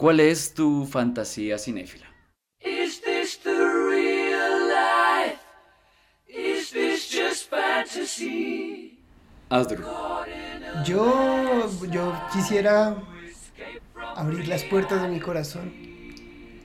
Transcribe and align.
¿Cuál 0.00 0.18
es 0.20 0.54
tu 0.54 0.86
fantasía 0.86 1.58
cinéfila? 1.58 2.06
Is 2.60 3.02
this 3.02 3.38
the 3.42 3.50
real 3.50 4.66
life? 4.66 5.38
Is 6.26 6.70
this 6.70 7.10
just 7.12 7.50
fantasy? 7.50 8.98
Yo, 10.86 11.68
yo 11.90 12.14
quisiera 12.32 12.96
abrir 14.16 14.48
las 14.48 14.64
puertas 14.64 15.02
de 15.02 15.08
mi 15.08 15.20
corazón 15.20 15.70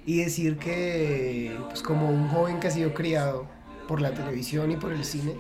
y 0.05 0.19
decir 0.23 0.57
que, 0.57 1.59
pues 1.67 1.81
como 1.81 2.09
un 2.09 2.29
joven 2.29 2.61
que 2.61 2.67
ha 2.67 2.71
sido 2.71 2.93
criado 2.93 3.49
por 3.89 3.99
la 3.99 4.13
televisión 4.13 4.71
y 4.71 4.77
por 4.77 4.93
el 4.93 5.03
cine, 5.03 5.35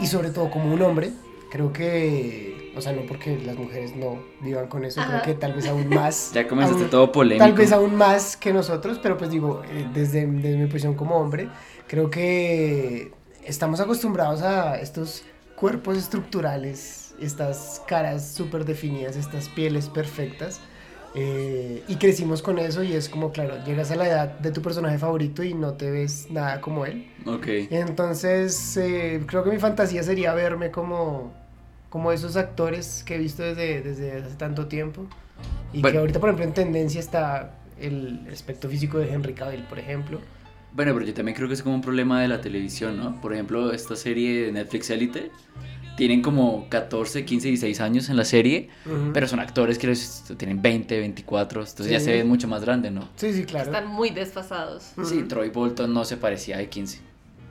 y 0.00 0.06
sobre 0.06 0.30
todo 0.30 0.50
como 0.50 0.72
un 0.72 0.80
hombre, 0.80 1.12
creo 1.50 1.70
que, 1.70 2.55
o 2.76 2.80
sea, 2.80 2.92
no 2.92 3.02
porque 3.06 3.38
las 3.38 3.56
mujeres 3.56 3.96
no 3.96 4.18
vivan 4.40 4.66
con 4.68 4.84
eso, 4.84 5.00
creo 5.06 5.22
que 5.22 5.34
tal 5.34 5.54
vez 5.54 5.66
aún 5.66 5.88
más. 5.88 6.30
ya 6.34 6.46
comenzaste 6.46 6.84
todo 6.84 7.10
polémico. 7.10 7.44
Tal 7.44 7.54
vez 7.54 7.72
aún 7.72 7.94
más 7.94 8.36
que 8.36 8.52
nosotros, 8.52 9.00
pero 9.02 9.16
pues 9.16 9.30
digo, 9.30 9.62
eh, 9.70 9.86
desde, 9.94 10.26
desde 10.26 10.56
mi 10.58 10.66
posición 10.66 10.94
como 10.94 11.16
hombre, 11.16 11.48
creo 11.86 12.10
que 12.10 13.12
estamos 13.44 13.80
acostumbrados 13.80 14.42
a 14.42 14.78
estos 14.80 15.24
cuerpos 15.56 15.96
estructurales, 15.96 17.14
estas 17.20 17.82
caras 17.86 18.32
súper 18.32 18.64
definidas, 18.64 19.16
estas 19.16 19.48
pieles 19.48 19.88
perfectas. 19.88 20.60
Eh, 21.18 21.82
y 21.88 21.96
crecimos 21.96 22.42
con 22.42 22.58
eso 22.58 22.82
y 22.82 22.92
es 22.92 23.08
como, 23.08 23.32
claro, 23.32 23.64
llegas 23.64 23.90
a 23.90 23.96
la 23.96 24.06
edad 24.06 24.38
de 24.38 24.50
tu 24.50 24.60
personaje 24.60 24.98
favorito 24.98 25.42
y 25.42 25.54
no 25.54 25.72
te 25.72 25.90
ves 25.90 26.30
nada 26.30 26.60
como 26.60 26.84
él. 26.84 27.10
Ok. 27.24 27.46
Entonces, 27.70 28.76
eh, 28.76 29.22
creo 29.26 29.42
que 29.42 29.48
mi 29.48 29.58
fantasía 29.58 30.02
sería 30.02 30.34
verme 30.34 30.70
como, 30.70 31.32
como 31.88 32.12
esos 32.12 32.36
actores 32.36 33.02
que 33.04 33.16
he 33.16 33.18
visto 33.18 33.42
desde, 33.42 33.80
desde 33.80 34.12
hace 34.12 34.36
tanto 34.36 34.66
tiempo. 34.66 35.06
Y 35.72 35.82
que 35.82 35.98
ahorita, 35.98 36.20
por 36.20 36.28
ejemplo, 36.30 36.44
en 36.44 36.54
tendencia 36.54 37.00
está 37.00 37.58
el 37.78 38.26
aspecto 38.32 38.68
físico 38.68 38.98
de 38.98 39.12
Henry 39.12 39.34
Cavill, 39.34 39.62
por 39.64 39.78
ejemplo. 39.78 40.20
Bueno, 40.72 40.92
pero 40.94 41.06
yo 41.06 41.14
también 41.14 41.34
creo 41.36 41.48
que 41.48 41.54
es 41.54 41.62
como 41.62 41.74
un 41.74 41.80
problema 41.80 42.20
de 42.20 42.28
la 42.28 42.40
televisión, 42.40 42.98
¿no? 42.98 43.20
Por 43.20 43.32
ejemplo, 43.32 43.72
esta 43.72 43.96
serie 43.96 44.46
de 44.46 44.52
Netflix 44.52 44.90
Elite 44.90 45.30
tienen 45.96 46.20
como 46.20 46.68
14, 46.68 47.24
15, 47.24 47.48
16 47.48 47.80
años 47.80 48.08
en 48.10 48.16
la 48.16 48.26
serie, 48.26 48.68
pero 49.14 49.26
son 49.26 49.40
actores 49.40 49.78
que 49.78 49.90
tienen 50.36 50.60
20, 50.60 50.98
24, 50.98 51.60
entonces 51.60 51.90
ya 51.90 52.00
se 52.00 52.12
ven 52.12 52.28
mucho 52.28 52.46
más 52.46 52.62
grandes, 52.62 52.92
¿no? 52.92 53.08
Sí, 53.16 53.32
sí, 53.32 53.44
claro. 53.44 53.70
Están 53.70 53.88
muy 53.88 54.10
desfasados. 54.10 54.92
Sí, 55.02 55.22
Troy 55.22 55.48
Bolton 55.48 55.94
no 55.94 56.04
se 56.04 56.18
parecía 56.18 56.58
de 56.58 56.68
15. 56.68 57.00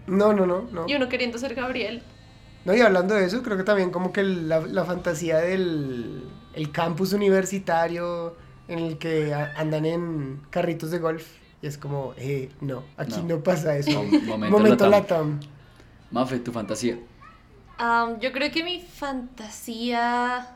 No, 0.05 0.33
no, 0.33 0.45
no, 0.45 0.67
no. 0.71 0.85
Y 0.87 0.93
uno 0.93 1.09
queriendo 1.09 1.39
ser 1.39 1.55
Gabriel. 1.55 2.03
No, 2.65 2.75
y 2.75 2.81
hablando 2.81 3.13
de 3.15 3.25
eso, 3.25 3.43
creo 3.43 3.57
que 3.57 3.63
también 3.63 3.91
como 3.91 4.11
que 4.11 4.23
la, 4.23 4.59
la 4.61 4.85
fantasía 4.85 5.37
del 5.37 6.23
el 6.55 6.71
campus 6.71 7.13
universitario 7.13 8.35
en 8.67 8.79
el 8.79 8.97
que 8.97 9.33
andan 9.33 9.85
en 9.85 10.41
carritos 10.49 10.89
de 10.89 10.99
golf 10.99 11.27
y 11.61 11.67
es 11.67 11.77
como, 11.77 12.13
eh, 12.17 12.49
no, 12.61 12.83
aquí 12.97 13.21
no, 13.21 13.41
pasa 13.41 13.77
eso. 13.77 14.03
momento, 14.03 14.57
momento 14.57 14.89
Latam. 14.89 15.39
Mafe, 16.11 16.39
tu 16.39 16.51
fantasía. 16.51 16.97
yo 18.19 18.31
creo 18.31 18.51
que 18.51 18.63
mi 18.63 18.81
fantasía 18.81 20.55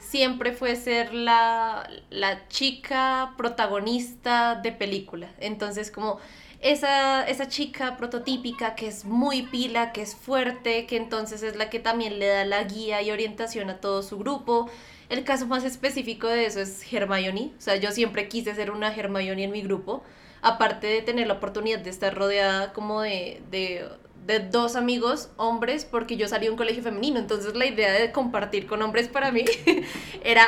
siempre 0.00 0.52
fue 0.52 0.76
ser 0.76 1.12
la, 1.12 1.88
la 2.10 2.48
chica 2.48 3.34
protagonista 3.36 4.54
de 4.54 4.72
película. 4.72 5.28
Entonces, 5.40 5.90
como 5.90 6.18
esa, 6.60 7.26
esa 7.28 7.48
chica 7.48 7.96
prototípica 7.96 8.74
que 8.74 8.88
es 8.88 9.04
muy 9.04 9.42
pila, 9.42 9.92
que 9.92 10.02
es 10.02 10.16
fuerte, 10.16 10.86
que 10.86 10.96
entonces 10.96 11.42
es 11.42 11.56
la 11.56 11.70
que 11.70 11.78
también 11.78 12.18
le 12.18 12.26
da 12.26 12.44
la 12.44 12.64
guía 12.64 13.00
y 13.02 13.10
orientación 13.10 13.70
a 13.70 13.80
todo 13.80 14.02
su 14.02 14.18
grupo. 14.18 14.68
El 15.08 15.24
caso 15.24 15.46
más 15.46 15.64
específico 15.64 16.26
de 16.26 16.46
eso 16.46 16.60
es 16.60 16.92
Hermione. 16.92 17.52
O 17.56 17.60
sea, 17.60 17.76
yo 17.76 17.92
siempre 17.92 18.28
quise 18.28 18.54
ser 18.54 18.70
una 18.70 18.94
Hermione 18.94 19.44
en 19.44 19.52
mi 19.52 19.62
grupo. 19.62 20.02
Aparte 20.42 20.86
de 20.86 21.02
tener 21.02 21.26
la 21.26 21.34
oportunidad 21.34 21.80
de 21.80 21.90
estar 21.90 22.14
rodeada 22.14 22.72
como 22.72 23.02
de, 23.02 23.42
de, 23.50 23.88
de 24.28 24.40
dos 24.40 24.76
amigos 24.76 25.30
hombres, 25.38 25.86
porque 25.86 26.18
yo 26.18 26.28
salí 26.28 26.44
de 26.44 26.50
un 26.50 26.58
colegio 26.58 26.82
femenino. 26.82 27.18
Entonces 27.18 27.56
la 27.56 27.64
idea 27.64 27.90
de 27.94 28.12
compartir 28.12 28.66
con 28.66 28.82
hombres 28.82 29.08
para 29.08 29.32
mí 29.32 29.46
era, 30.22 30.46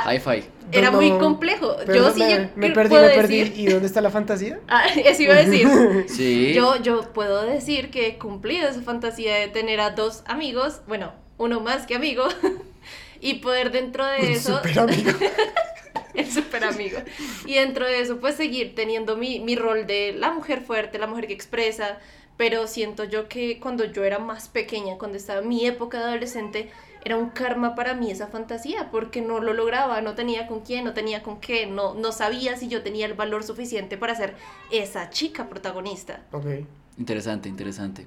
era 0.71 0.91
muy 0.91 1.11
complejo. 1.13 1.77
yo 1.87 2.13
sí 2.13 2.23
me, 2.57 2.73
perdí, 2.73 2.95
me 2.95 3.09
perdí. 3.09 3.53
¿Y 3.57 3.67
dónde 3.69 3.87
está 3.87 4.03
la 4.03 4.11
fantasía? 4.11 4.61
Ah, 4.69 4.85
eso 4.95 5.23
iba 5.23 5.35
a 5.35 5.43
decir. 5.43 5.67
sí. 6.09 6.53
Yo, 6.55 6.77
yo 6.77 7.11
puedo 7.13 7.43
decir 7.47 7.91
que 7.91 8.09
he 8.09 8.19
cumplido 8.19 8.69
esa 8.69 8.83
fantasía 8.83 9.35
de 9.37 9.49
tener 9.49 9.81
a 9.81 9.91
dos 9.91 10.23
amigos, 10.27 10.83
bueno, 10.87 11.15
uno 11.39 11.61
más 11.61 11.87
que 11.87 11.95
amigo. 11.95 12.25
y 13.21 13.37
poder 13.37 13.73
dentro 13.73 14.05
de 14.07 14.33
eso... 14.33 14.59
Super 14.59 14.79
amigo. 14.79 15.11
el 16.15 16.31
super 16.31 16.65
amigo. 16.65 16.99
Y 17.47 17.55
dentro 17.55 17.87
de 17.87 18.01
eso, 18.01 18.21
pues 18.21 18.35
seguir 18.35 18.75
teniendo 18.75 19.17
mi, 19.17 19.41
mi 19.41 19.57
rol 19.57 19.87
de 19.87 20.13
la 20.13 20.33
mujer 20.33 20.61
fuerte, 20.61 20.99
la 20.99 21.07
mujer 21.07 21.27
que 21.27 21.33
expresa, 21.33 21.99
pero 22.41 22.67
siento 22.67 23.05
yo 23.05 23.29
que 23.29 23.61
cuando 23.61 23.85
yo 23.85 24.03
era 24.03 24.19
más 24.19 24.49
pequeña, 24.49 24.97
cuando 24.97 25.19
estaba 25.19 25.43
en 25.43 25.49
mi 25.49 25.67
época 25.67 25.99
de 25.99 26.05
adolescente, 26.05 26.71
era 27.05 27.19
un 27.19 27.29
karma 27.29 27.75
para 27.75 27.93
mí 27.93 28.11
esa 28.11 28.29
fantasía, 28.29 28.91
porque 28.91 29.21
no 29.21 29.41
lo 29.41 29.53
lograba, 29.53 30.01
no 30.01 30.15
tenía 30.15 30.47
con 30.47 30.61
quién, 30.61 30.87
no 30.87 30.95
tenía 30.95 31.23
con 31.23 31.39
qué, 31.39 31.67
no, 31.67 31.93
no 31.93 32.13
sabía 32.13 32.57
si 32.57 32.69
yo 32.69 32.83
tenía 32.83 33.05
el 33.05 33.13
valor 33.13 33.45
suficiente 33.45 33.99
para 33.99 34.15
ser 34.15 34.37
esa 34.71 35.11
chica 35.11 35.51
protagonista. 35.51 36.25
Ok. 36.33 36.47
Interesante, 36.97 37.51
interesante. 37.51 38.07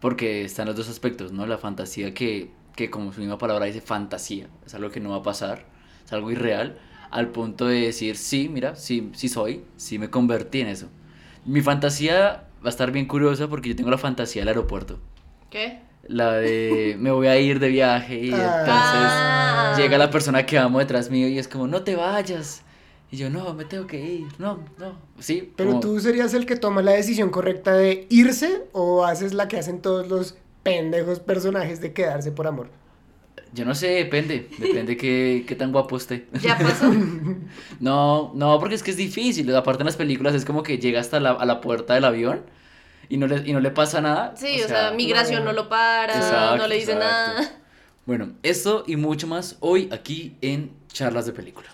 Porque 0.00 0.46
están 0.46 0.66
los 0.66 0.74
dos 0.74 0.88
aspectos, 0.88 1.32
¿no? 1.32 1.46
La 1.46 1.58
fantasía 1.58 2.14
que 2.14 2.50
que 2.74 2.88
como 2.88 3.12
su 3.12 3.20
misma 3.20 3.36
palabra 3.36 3.66
dice 3.66 3.82
fantasía, 3.82 4.46
es 4.64 4.72
algo 4.72 4.90
que 4.90 5.00
no 5.00 5.10
va 5.10 5.16
a 5.16 5.22
pasar, 5.22 5.66
es 6.06 6.12
algo 6.14 6.30
irreal, 6.30 6.78
al 7.10 7.28
punto 7.32 7.66
de 7.66 7.82
decir, 7.82 8.16
sí, 8.16 8.48
mira, 8.48 8.76
sí, 8.76 9.10
sí 9.12 9.28
soy, 9.28 9.62
sí 9.76 9.98
me 9.98 10.08
convertí 10.08 10.62
en 10.62 10.68
eso. 10.68 10.88
Mi 11.44 11.60
fantasía 11.60 12.47
va 12.64 12.66
a 12.66 12.68
estar 12.68 12.90
bien 12.90 13.06
curiosa 13.06 13.48
porque 13.48 13.70
yo 13.70 13.76
tengo 13.76 13.90
la 13.90 13.98
fantasía 13.98 14.42
del 14.42 14.48
aeropuerto. 14.48 14.98
¿Qué? 15.50 15.80
La 16.06 16.34
de 16.34 16.96
me 17.00 17.10
voy 17.10 17.26
a 17.26 17.38
ir 17.38 17.60
de 17.60 17.68
viaje 17.68 18.18
y 18.18 18.32
ah. 18.32 18.60
entonces 18.60 19.10
ah. 19.10 19.74
llega 19.76 19.98
la 19.98 20.10
persona 20.10 20.46
que 20.46 20.58
amo 20.58 20.78
detrás 20.78 21.10
mío 21.10 21.28
y 21.28 21.38
es 21.38 21.48
como, 21.48 21.66
no 21.66 21.82
te 21.82 21.96
vayas. 21.96 22.62
Y 23.10 23.16
yo, 23.16 23.30
no, 23.30 23.54
me 23.54 23.64
tengo 23.64 23.86
que 23.86 23.98
ir, 23.98 24.28
no, 24.38 24.58
no, 24.76 24.92
sí. 25.18 25.50
Pero 25.56 25.80
tú 25.80 25.98
serías 25.98 26.34
el 26.34 26.44
que 26.44 26.56
toma 26.56 26.82
la 26.82 26.92
decisión 26.92 27.30
correcta 27.30 27.72
de 27.72 28.06
irse 28.10 28.64
o 28.72 29.06
haces 29.06 29.32
la 29.32 29.48
que 29.48 29.56
hacen 29.56 29.80
todos 29.80 30.08
los 30.08 30.36
pendejos 30.62 31.18
personajes 31.18 31.80
de 31.80 31.94
quedarse 31.94 32.32
por 32.32 32.46
amor. 32.46 32.68
Yo 33.52 33.64
no 33.64 33.74
sé, 33.74 33.88
depende, 33.88 34.48
depende 34.58 34.96
qué, 34.96 35.44
qué 35.46 35.54
tan 35.54 35.72
guapo 35.72 35.96
esté. 35.96 36.26
¿Ya 36.42 36.58
pasó? 36.58 36.92
no, 37.80 38.32
no, 38.34 38.58
porque 38.58 38.74
es 38.74 38.82
que 38.82 38.90
es 38.90 38.96
difícil, 38.96 39.54
aparte 39.54 39.82
en 39.82 39.86
las 39.86 39.96
películas 39.96 40.34
es 40.34 40.44
como 40.44 40.62
que 40.62 40.78
llega 40.78 41.00
hasta 41.00 41.18
la, 41.20 41.30
a 41.30 41.46
la 41.46 41.60
puerta 41.60 41.94
del 41.94 42.04
avión 42.04 42.42
y 43.08 43.16
no 43.16 43.26
le, 43.26 43.48
y 43.48 43.52
no 43.52 43.60
le 43.60 43.70
pasa 43.70 44.00
nada. 44.00 44.34
Sí, 44.36 44.60
o, 44.62 44.68
sea, 44.68 44.90
migración 44.90 45.44
no, 45.44 45.52
lo 45.52 45.68
para, 45.68 46.56
no 46.56 46.66
le 46.66 46.76
dice 46.76 46.94
nada. 46.94 47.58
Bueno, 48.04 48.32
esto 48.42 48.84
y 48.86 48.96
mucho 48.96 49.26
más 49.26 49.56
hoy 49.60 49.88
aquí 49.92 50.36
en 50.40 50.72
Charlas 50.88 51.26
de 51.26 51.32
Película. 51.32 51.68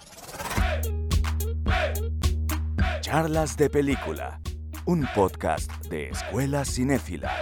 Charlas 3.01 3.57
de 3.57 3.71
Película, 3.71 4.41
un 4.87 5.07
podcast 5.15 5.71
de 5.87 6.09
Escuela 6.09 6.65
Cinéfila. 6.65 7.33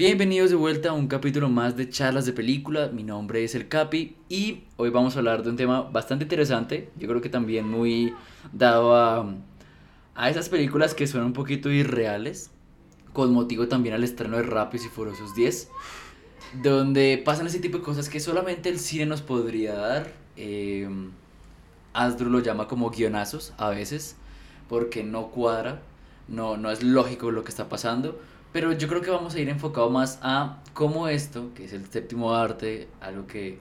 Bienvenidos 0.00 0.48
de 0.48 0.56
vuelta 0.56 0.88
a 0.88 0.92
un 0.94 1.08
capítulo 1.08 1.50
más 1.50 1.76
de 1.76 1.90
charlas 1.90 2.24
de 2.24 2.32
película. 2.32 2.88
Mi 2.90 3.02
nombre 3.02 3.44
es 3.44 3.54
El 3.54 3.68
Capi 3.68 4.16
y 4.30 4.64
hoy 4.78 4.88
vamos 4.88 5.14
a 5.14 5.18
hablar 5.18 5.42
de 5.42 5.50
un 5.50 5.56
tema 5.56 5.82
bastante 5.82 6.24
interesante. 6.24 6.90
Yo 6.96 7.06
creo 7.06 7.20
que 7.20 7.28
también 7.28 7.68
muy 7.68 8.14
dado 8.50 8.96
a, 8.96 9.30
a 10.14 10.30
esas 10.30 10.48
películas 10.48 10.94
que 10.94 11.06
son 11.06 11.22
un 11.24 11.34
poquito 11.34 11.70
irreales, 11.70 12.50
con 13.12 13.34
motivo 13.34 13.68
también 13.68 13.94
al 13.94 14.02
estreno 14.02 14.38
de 14.38 14.44
Rápidos 14.44 14.86
y 14.86 14.88
Furiosos 14.88 15.34
10, 15.34 15.68
donde 16.62 17.20
pasan 17.22 17.46
ese 17.46 17.58
tipo 17.58 17.76
de 17.76 17.84
cosas 17.84 18.08
que 18.08 18.20
solamente 18.20 18.70
el 18.70 18.78
cine 18.78 19.04
nos 19.04 19.20
podría 19.20 19.74
dar. 19.74 20.14
Eh, 20.38 20.88
Asdru 21.92 22.30
lo 22.30 22.40
llama 22.40 22.68
como 22.68 22.88
guionazos 22.88 23.52
a 23.58 23.68
veces, 23.68 24.16
porque 24.66 25.04
no 25.04 25.26
cuadra, 25.26 25.82
no, 26.26 26.56
no 26.56 26.70
es 26.70 26.82
lógico 26.82 27.30
lo 27.30 27.44
que 27.44 27.50
está 27.50 27.68
pasando 27.68 28.18
pero 28.52 28.72
yo 28.72 28.88
creo 28.88 29.00
que 29.00 29.10
vamos 29.10 29.34
a 29.34 29.40
ir 29.40 29.48
enfocado 29.48 29.90
más 29.90 30.18
a 30.22 30.62
cómo 30.74 31.08
esto, 31.08 31.52
que 31.54 31.64
es 31.64 31.72
el 31.72 31.86
séptimo 31.86 32.34
arte, 32.34 32.88
algo 33.00 33.26
que 33.26 33.58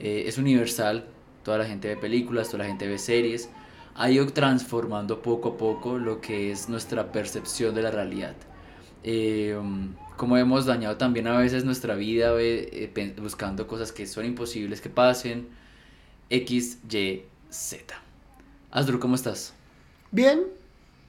eh, 0.00 0.24
es 0.26 0.38
universal, 0.38 1.06
toda 1.44 1.58
la 1.58 1.64
gente 1.64 1.88
ve 1.88 1.96
películas, 1.96 2.48
toda 2.48 2.64
la 2.64 2.68
gente 2.68 2.86
ve 2.88 2.98
series, 2.98 3.50
ha 3.94 4.10
ido 4.10 4.26
transformando 4.26 5.20
poco 5.20 5.50
a 5.50 5.56
poco 5.56 5.98
lo 5.98 6.20
que 6.20 6.50
es 6.50 6.68
nuestra 6.68 7.12
percepción 7.12 7.74
de 7.74 7.82
la 7.82 7.90
realidad. 7.90 8.34
Eh, 9.04 9.58
como 10.16 10.36
hemos 10.36 10.66
dañado 10.66 10.96
también 10.96 11.26
a 11.26 11.36
veces 11.36 11.64
nuestra 11.64 11.94
vida 11.94 12.32
eh, 12.38 13.12
buscando 13.20 13.66
cosas 13.66 13.92
que 13.92 14.06
son 14.06 14.24
imposibles 14.24 14.80
que 14.80 14.88
pasen. 14.88 15.48
X, 16.30 16.78
Y, 16.90 17.24
Z. 17.50 17.94
Asdru, 18.70 18.98
¿cómo 18.98 19.16
estás? 19.16 19.52
Bien, 20.10 20.44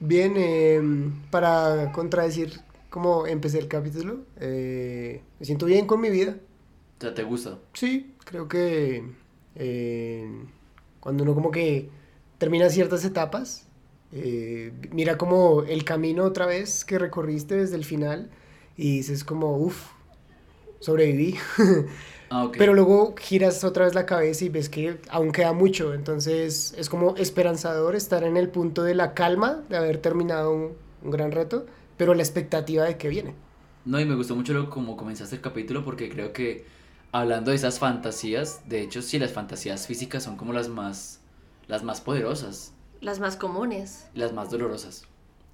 bien, 0.00 0.36
em, 0.36 1.12
para 1.30 1.92
contradecir 1.92 2.60
como 2.94 3.26
empecé 3.26 3.58
el 3.58 3.66
capítulo. 3.66 4.24
Eh, 4.38 5.20
me 5.40 5.46
siento 5.46 5.66
bien 5.66 5.84
con 5.88 6.00
mi 6.00 6.10
vida. 6.10 6.36
Sea, 7.00 7.12
¿te 7.12 7.24
gusta? 7.24 7.58
Sí, 7.72 8.14
creo 8.24 8.46
que 8.48 9.04
eh, 9.56 10.30
Cuando 11.00 11.24
uno 11.24 11.34
como 11.34 11.50
que 11.50 11.90
termina 12.38 12.70
ciertas 12.70 13.04
etapas, 13.04 13.68
eh, 14.12 14.72
mira 14.92 15.18
como 15.18 15.64
el 15.64 15.84
camino 15.84 16.24
otra 16.24 16.46
vez 16.46 16.84
que 16.84 16.98
recorriste 16.98 17.56
desde 17.56 17.76
el 17.76 17.84
final 17.84 18.30
y 18.76 18.98
dices 18.98 19.24
como, 19.24 19.56
uff, 19.58 19.92
sobreviví. 20.80 21.36
Ah, 22.30 22.44
ok. 22.44 22.56
Pero 22.56 22.74
luego 22.74 23.14
giras 23.18 23.64
otra 23.64 23.84
vez 23.84 23.94
la 23.94 24.06
cabeza 24.06 24.44
y 24.44 24.48
ves 24.48 24.68
que 24.68 24.98
aún 25.10 25.32
queda 25.32 25.52
mucho. 25.52 25.94
Entonces 25.94 26.74
es 26.76 26.88
como 26.88 27.16
esperanzador 27.16 27.94
estar 27.96 28.24
en 28.24 28.36
el 28.36 28.48
punto 28.48 28.82
de 28.82 28.94
la 28.94 29.14
calma, 29.14 29.64
de 29.68 29.76
haber 29.76 29.98
terminado 29.98 30.52
un, 30.52 30.72
un 31.02 31.10
gran 31.10 31.32
reto, 31.32 31.66
pero 31.96 32.14
la 32.14 32.22
expectativa 32.22 32.84
de 32.84 32.96
que 32.98 33.08
viene. 33.08 33.34
No, 33.84 34.00
y 34.00 34.04
me 34.06 34.14
gustó 34.14 34.34
mucho 34.34 34.52
lo, 34.54 34.70
como 34.70 34.96
comenzaste 34.96 35.36
el 35.36 35.42
capítulo 35.42 35.84
porque 35.84 36.08
creo 36.08 36.32
que 36.32 36.64
hablando 37.12 37.50
de 37.50 37.56
esas 37.56 37.78
fantasías, 37.78 38.62
de 38.68 38.80
hecho 38.80 39.02
sí, 39.02 39.18
las 39.18 39.32
fantasías 39.32 39.86
físicas 39.86 40.22
son 40.22 40.36
como 40.36 40.52
las 40.52 40.68
más, 40.68 41.20
las 41.68 41.82
más 41.82 42.00
poderosas, 42.00 42.72
Las 43.00 43.20
más 43.20 43.36
comunes. 43.36 44.06
las 44.14 44.32
más 44.32 44.50
dolorosas. 44.50 45.04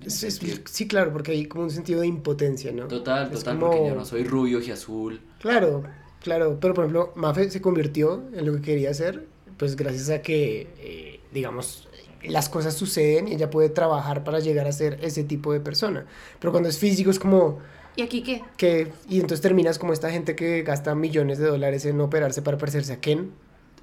Sí, 0.07 0.89
claro, 0.89 1.13
porque 1.13 1.33
hay 1.33 1.47
como 1.47 1.65
un 1.65 1.71
sentido 1.71 2.01
de 2.01 2.07
impotencia, 2.07 2.73
¿no? 2.73 2.89
Total, 2.89 3.27
Es 3.33 3.41
total, 3.41 3.59
como- 3.59 3.71
porque 3.71 3.87
yo 3.89 3.95
no 3.95 4.05
soy 4.05 4.25
rubio 4.25 4.61
y 4.61 4.71
azul. 4.71 5.21
Claro, 5.41 5.83
claro, 6.23 6.59
pero 6.61 6.73
por 6.73 6.85
ejemplo, 6.85 7.13
Mafe 7.17 7.51
se 7.51 7.61
convirtió 7.61 8.23
en 8.33 8.47
lo 8.47 8.55
que 8.55 8.63
quería 8.63 8.91
hacer, 8.91 9.27
pues 9.59 9.77
gracias 9.77 10.09
a 10.09 10.23
que, 10.23 10.69
eh, 10.79 11.21
digamos, 11.35 11.87
las 12.25 12.49
cosas 12.49 12.75
suceden 12.75 13.29
y 13.29 13.35
ella 13.35 13.51
puede 13.51 13.71
trabajar 13.71 14.25
para 14.25 14.41
llegar 14.41 14.67
a 14.67 14.73
ser 14.73 14.99
ese 15.03 15.25
tipo 15.25 15.53
de 15.53 15.61
persona. 15.61 16.07
Pero 16.41 16.53
cuando 16.53 16.69
es 16.69 16.79
físico 16.79 17.11
es 17.11 17.19
como 17.19 17.59
¿Y 17.97 18.03
aquí 18.03 18.23
qué? 18.23 18.43
que, 18.57 18.93
y 19.09 19.17
entonces 19.21 19.41
terminas 19.43 19.79
como 19.79 19.93
esta 19.93 20.11
gente 20.11 20.37
que 20.37 20.63
gasta 20.63 20.95
millones 20.95 21.39
de 21.39 21.47
dólares 21.47 21.87
en 21.87 22.01
operarse 22.01 22.43
para 22.43 22.59
parecerse 22.59 22.93
a 22.95 23.01
Ken, 23.01 23.33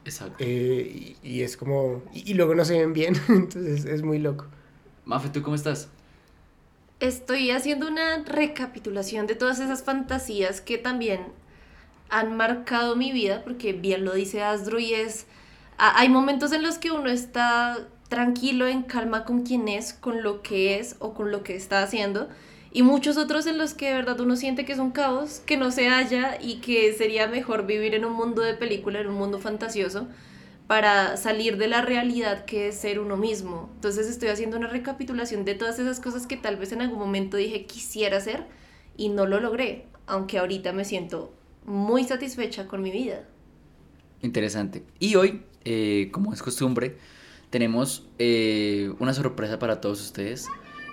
Exacto. 0.06 0.38
eh, 0.40 1.18
y, 1.24 1.30
y 1.30 1.44
es 1.44 1.58
como, 1.58 2.04
y, 2.14 2.32
y 2.32 2.34
luego 2.36 2.56
no 2.56 2.66
se 2.66 2.80
ven 2.80 2.94
bien, 2.94 3.16
entonces 3.30 3.86
es 3.86 4.04
muy 4.04 4.20
loco. 4.20 4.48
Mafe, 5.06 5.30
¿tú 5.30 5.42
cómo 5.42 5.56
estás? 5.56 5.90
Estoy 7.00 7.52
haciendo 7.52 7.88
una 7.88 8.24
recapitulación 8.24 9.28
de 9.28 9.36
todas 9.36 9.60
esas 9.60 9.84
fantasías 9.84 10.62
que 10.62 10.78
también 10.80 11.28
han 12.10 12.38
marcado 12.38 12.96
mi 12.96 13.12
vida, 13.12 13.44
porque 13.44 13.74
bien 13.74 14.06
lo 14.06 14.14
dice 14.16 14.44
Asdru 14.44 14.80
y 14.80 14.94
es, 14.96 15.28
a- 15.78 16.00
hay 16.00 16.10
momentos 16.10 16.52
en 16.54 16.64
los 16.64 16.78
que 16.80 16.92
uno 16.92 17.10
está 17.10 17.88
tranquilo, 18.10 18.68
en 18.68 18.84
calma 18.84 19.26
con 19.26 19.44
quien 19.44 19.68
es, 19.68 19.94
con 19.94 20.24
lo 20.24 20.42
que 20.42 20.80
es 20.80 20.96
o 21.00 21.14
con 21.14 21.32
lo 21.32 21.44
que 21.44 21.56
está 21.56 21.84
haciendo, 21.84 22.30
y 22.72 22.84
muchos 22.84 23.18
otros 23.18 23.48
en 23.48 23.58
los 23.58 23.74
que 23.74 23.88
de 23.88 23.96
verdad 23.96 24.20
uno 24.20 24.36
siente 24.36 24.66
que 24.66 24.74
es 24.74 24.80
un 24.80 24.92
caos, 24.92 25.42
que 25.46 25.58
no 25.58 25.72
se 25.72 25.90
halla 25.90 26.38
y 26.42 26.58
que 26.58 26.94
sería 26.94 27.28
mejor 27.28 27.66
vivir 27.66 27.96
en 27.96 28.06
un 28.06 28.14
mundo 28.14 28.42
de 28.42 28.54
película, 28.54 29.00
en 29.00 29.08
un 29.08 29.16
mundo 29.16 29.40
fantasioso, 29.40 30.08
para 30.68 31.16
salir 31.16 31.58
de 31.58 31.68
la 31.68 31.82
realidad 31.82 32.46
que 32.46 32.68
es 32.68 32.76
ser 32.76 33.00
uno 33.00 33.16
mismo. 33.16 33.70
Entonces 33.76 34.08
estoy 34.08 34.30
haciendo 34.30 34.58
una 34.58 34.68
recapitulación 34.68 35.46
de 35.46 35.56
todas 35.56 35.80
esas 35.80 36.00
cosas 36.00 36.28
que 36.28 36.36
tal 36.38 36.58
vez 36.58 36.74
en 36.74 36.82
algún 36.82 37.00
momento 37.00 37.38
dije 37.38 37.66
quisiera 37.66 38.18
hacer 38.18 38.46
y 38.98 39.10
no 39.10 39.26
lo 39.26 39.40
logré, 39.40 39.86
aunque 40.06 40.38
ahorita 40.38 40.74
me 40.74 40.84
siento 40.84 41.34
muy 41.66 42.04
satisfecha 42.04 42.68
con 42.68 42.82
mi 42.82 42.92
vida. 42.92 43.26
Interesante. 44.22 44.84
Y 45.00 45.16
hoy, 45.16 45.44
eh, 45.64 46.10
como 46.12 46.34
es 46.34 46.42
costumbre, 46.42 46.98
tenemos 47.50 48.06
eh, 48.20 48.92
una 49.00 49.14
sorpresa 49.14 49.60
para 49.60 49.82
todos 49.82 50.02
ustedes. 50.02 50.48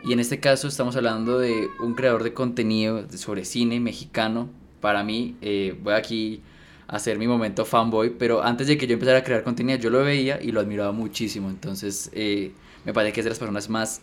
Y 0.05 0.13
en 0.13 0.21
este 0.21 0.39
caso 0.39 0.69
estamos 0.69 0.97
hablando 0.97 1.39
de 1.39 1.69
un 1.81 1.95
creador 1.95 2.25
de 2.25 2.35
contenido 2.35 3.07
sobre 3.17 3.45
cine 3.45 3.81
mexicano. 3.81 4.51
Para 4.81 5.03
mí, 5.03 5.37
eh, 5.41 5.79
voy 5.83 5.95
aquí 5.95 6.43
a 6.89 6.97
hacer 6.97 7.19
mi 7.19 7.27
momento 7.27 7.65
fanboy, 7.65 8.11
pero 8.11 8.43
antes 8.43 8.67
de 8.67 8.77
que 8.77 8.87
yo 8.87 8.95
empezara 8.95 9.19
a 9.19 9.25
crear 9.25 9.43
contenido, 9.43 9.79
yo 9.79 9.89
lo 9.89 10.05
veía 10.05 10.41
y 10.43 10.53
lo 10.53 10.61
admiraba 10.61 10.93
muchísimo. 10.93 11.49
Entonces, 11.49 12.11
eh, 12.13 12.53
me 12.85 12.93
parece 12.93 13.15
que 13.15 13.21
es 13.21 13.25
de 13.25 13.31
las 13.31 13.39
personas 13.39 13.71
más, 13.71 14.03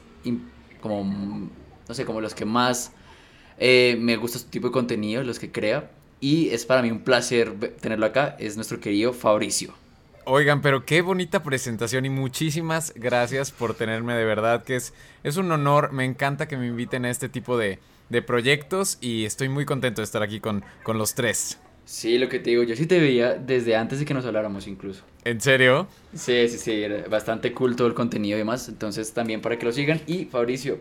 como, 0.81 1.03
no 1.87 1.93
sé, 1.93 2.03
como 2.03 2.19
los 2.19 2.33
que 2.33 2.45
más 2.45 2.93
eh, 3.59 3.95
me 3.99 4.15
gusta 4.15 4.39
su 4.39 4.47
tipo 4.47 4.67
de 4.67 4.73
contenido, 4.73 5.23
los 5.23 5.37
que 5.37 5.51
crea. 5.51 5.91
Y 6.19 6.49
es 6.49 6.65
para 6.65 6.81
mí 6.81 6.89
un 6.89 7.01
placer 7.01 7.53
tenerlo 7.79 8.07
acá. 8.07 8.35
Es 8.39 8.55
nuestro 8.55 8.79
querido 8.79 9.13
Fabricio. 9.13 9.73
Oigan, 10.25 10.61
pero 10.61 10.85
qué 10.85 11.01
bonita 11.01 11.41
presentación 11.43 12.05
y 12.05 12.09
muchísimas 12.09 12.93
gracias 12.95 13.51
por 13.51 13.73
tenerme 13.73 14.13
de 14.13 14.23
verdad, 14.23 14.63
que 14.63 14.75
es, 14.75 14.93
es 15.23 15.37
un 15.37 15.51
honor, 15.51 15.91
me 15.91 16.05
encanta 16.05 16.47
que 16.47 16.57
me 16.57 16.67
inviten 16.67 17.05
a 17.05 17.09
este 17.09 17.27
tipo 17.27 17.57
de, 17.57 17.79
de 18.09 18.21
proyectos 18.21 18.97
y 19.01 19.25
estoy 19.25 19.49
muy 19.49 19.65
contento 19.65 20.01
de 20.01 20.05
estar 20.05 20.21
aquí 20.21 20.39
con, 20.39 20.63
con 20.83 20.97
los 20.97 21.15
tres. 21.15 21.59
Sí, 21.85 22.17
lo 22.19 22.29
que 22.29 22.39
te 22.39 22.51
digo, 22.51 22.63
yo 22.63 22.75
sí 22.75 22.85
te 22.85 22.99
veía 22.99 23.33
desde 23.33 23.75
antes 23.75 23.99
de 23.99 24.05
que 24.05 24.13
nos 24.13 24.25
habláramos 24.25 24.67
incluso. 24.67 25.03
¿En 25.25 25.41
serio? 25.41 25.87
Sí, 26.13 26.47
sí, 26.47 26.57
sí, 26.57 26.83
era 26.83 27.07
bastante 27.09 27.53
cool 27.53 27.75
todo 27.75 27.87
el 27.87 27.93
contenido 27.93 28.37
y 28.37 28.39
demás. 28.39 28.69
Entonces 28.69 29.13
también 29.13 29.41
para 29.41 29.57
que 29.57 29.65
lo 29.65 29.71
sigan. 29.71 30.01
Y 30.07 30.25
Fabricio, 30.25 30.79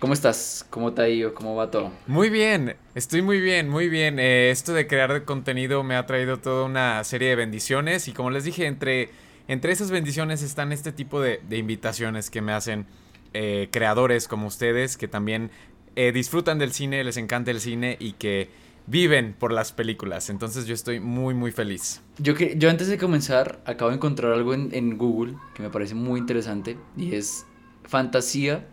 ¿cómo 0.00 0.14
estás? 0.14 0.66
¿Cómo 0.70 0.92
te 0.92 1.02
ha 1.02 1.08
ido? 1.08 1.32
¿Cómo 1.34 1.54
va 1.54 1.70
todo? 1.70 1.92
Muy 2.08 2.30
bien, 2.30 2.74
estoy 2.96 3.22
muy 3.22 3.40
bien, 3.40 3.68
muy 3.68 3.88
bien. 3.88 4.18
Eh, 4.18 4.50
esto 4.50 4.72
de 4.72 4.88
crear 4.88 5.24
contenido 5.24 5.84
me 5.84 5.94
ha 5.94 6.06
traído 6.06 6.38
toda 6.38 6.64
una 6.64 7.04
serie 7.04 7.28
de 7.28 7.36
bendiciones 7.36 8.08
y 8.08 8.12
como 8.12 8.30
les 8.30 8.44
dije, 8.44 8.66
entre, 8.66 9.10
entre 9.46 9.72
esas 9.72 9.92
bendiciones 9.92 10.42
están 10.42 10.72
este 10.72 10.90
tipo 10.90 11.20
de, 11.20 11.40
de 11.48 11.58
invitaciones 11.58 12.30
que 12.30 12.40
me 12.40 12.52
hacen 12.52 12.86
eh, 13.34 13.68
creadores 13.70 14.26
como 14.26 14.48
ustedes 14.48 14.96
que 14.96 15.06
también 15.06 15.50
eh, 15.94 16.10
disfrutan 16.12 16.58
del 16.58 16.72
cine, 16.72 17.04
les 17.04 17.16
encanta 17.16 17.50
el 17.50 17.60
cine 17.60 17.96
y 18.00 18.14
que 18.14 18.48
viven 18.86 19.36
por 19.38 19.52
las 19.52 19.70
películas. 19.70 20.30
Entonces 20.30 20.66
yo 20.66 20.74
estoy 20.74 20.98
muy, 20.98 21.34
muy 21.34 21.52
feliz. 21.52 22.00
Yo, 22.18 22.34
que, 22.34 22.54
yo 22.56 22.70
antes 22.70 22.88
de 22.88 22.96
comenzar 22.96 23.60
acabo 23.66 23.90
de 23.90 23.96
encontrar 23.96 24.32
algo 24.32 24.54
en, 24.54 24.70
en 24.72 24.96
Google 24.96 25.34
que 25.54 25.62
me 25.62 25.68
parece 25.68 25.94
muy 25.94 26.18
interesante 26.18 26.78
y 26.96 27.14
es 27.14 27.44
fantasía 27.84 28.66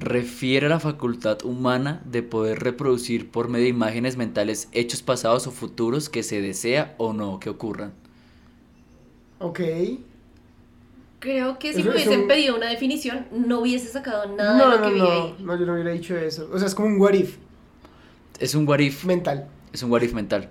refiere 0.00 0.66
a 0.66 0.70
la 0.70 0.80
facultad 0.80 1.44
humana 1.44 2.02
de 2.04 2.22
poder 2.24 2.60
reproducir 2.60 3.30
por 3.30 3.48
medio 3.48 3.64
de 3.64 3.70
imágenes 3.70 4.16
mentales 4.16 4.68
hechos 4.72 5.02
pasados 5.02 5.46
o 5.46 5.52
futuros 5.52 6.08
que 6.08 6.22
se 6.24 6.40
desea 6.42 6.94
o 6.98 7.12
no 7.12 7.38
que 7.40 7.50
ocurran. 7.50 7.92
Ok. 9.38 9.60
Creo 11.18 11.58
que 11.58 11.74
si 11.74 11.82
Eso 11.82 11.90
hubiesen 11.90 12.26
pedido 12.26 12.56
una 12.56 12.68
definición, 12.70 13.28
no 13.30 13.60
hubiese 13.60 13.88
sacado 13.88 14.34
nada 14.36 14.58
No, 14.58 14.68
de 14.68 14.76
lo 14.76 14.78
no, 14.78 14.86
que 14.86 14.92
vi 14.94 15.02
no, 15.02 15.10
ahí. 15.10 15.36
no, 15.38 15.58
yo 15.58 15.66
no 15.66 15.74
hubiera 15.74 15.90
dicho 15.92 16.16
eso. 16.16 16.48
O 16.52 16.58
sea, 16.58 16.66
es 16.68 16.74
como 16.74 16.88
un 16.88 17.00
what 17.00 17.12
if 17.14 17.36
Es 18.40 18.54
un 18.54 18.66
what 18.68 18.80
if, 18.80 19.04
mental. 19.04 19.48
es 19.72 19.82
un 19.82 19.90
what 19.90 20.02
if 20.02 20.12
mental. 20.14 20.50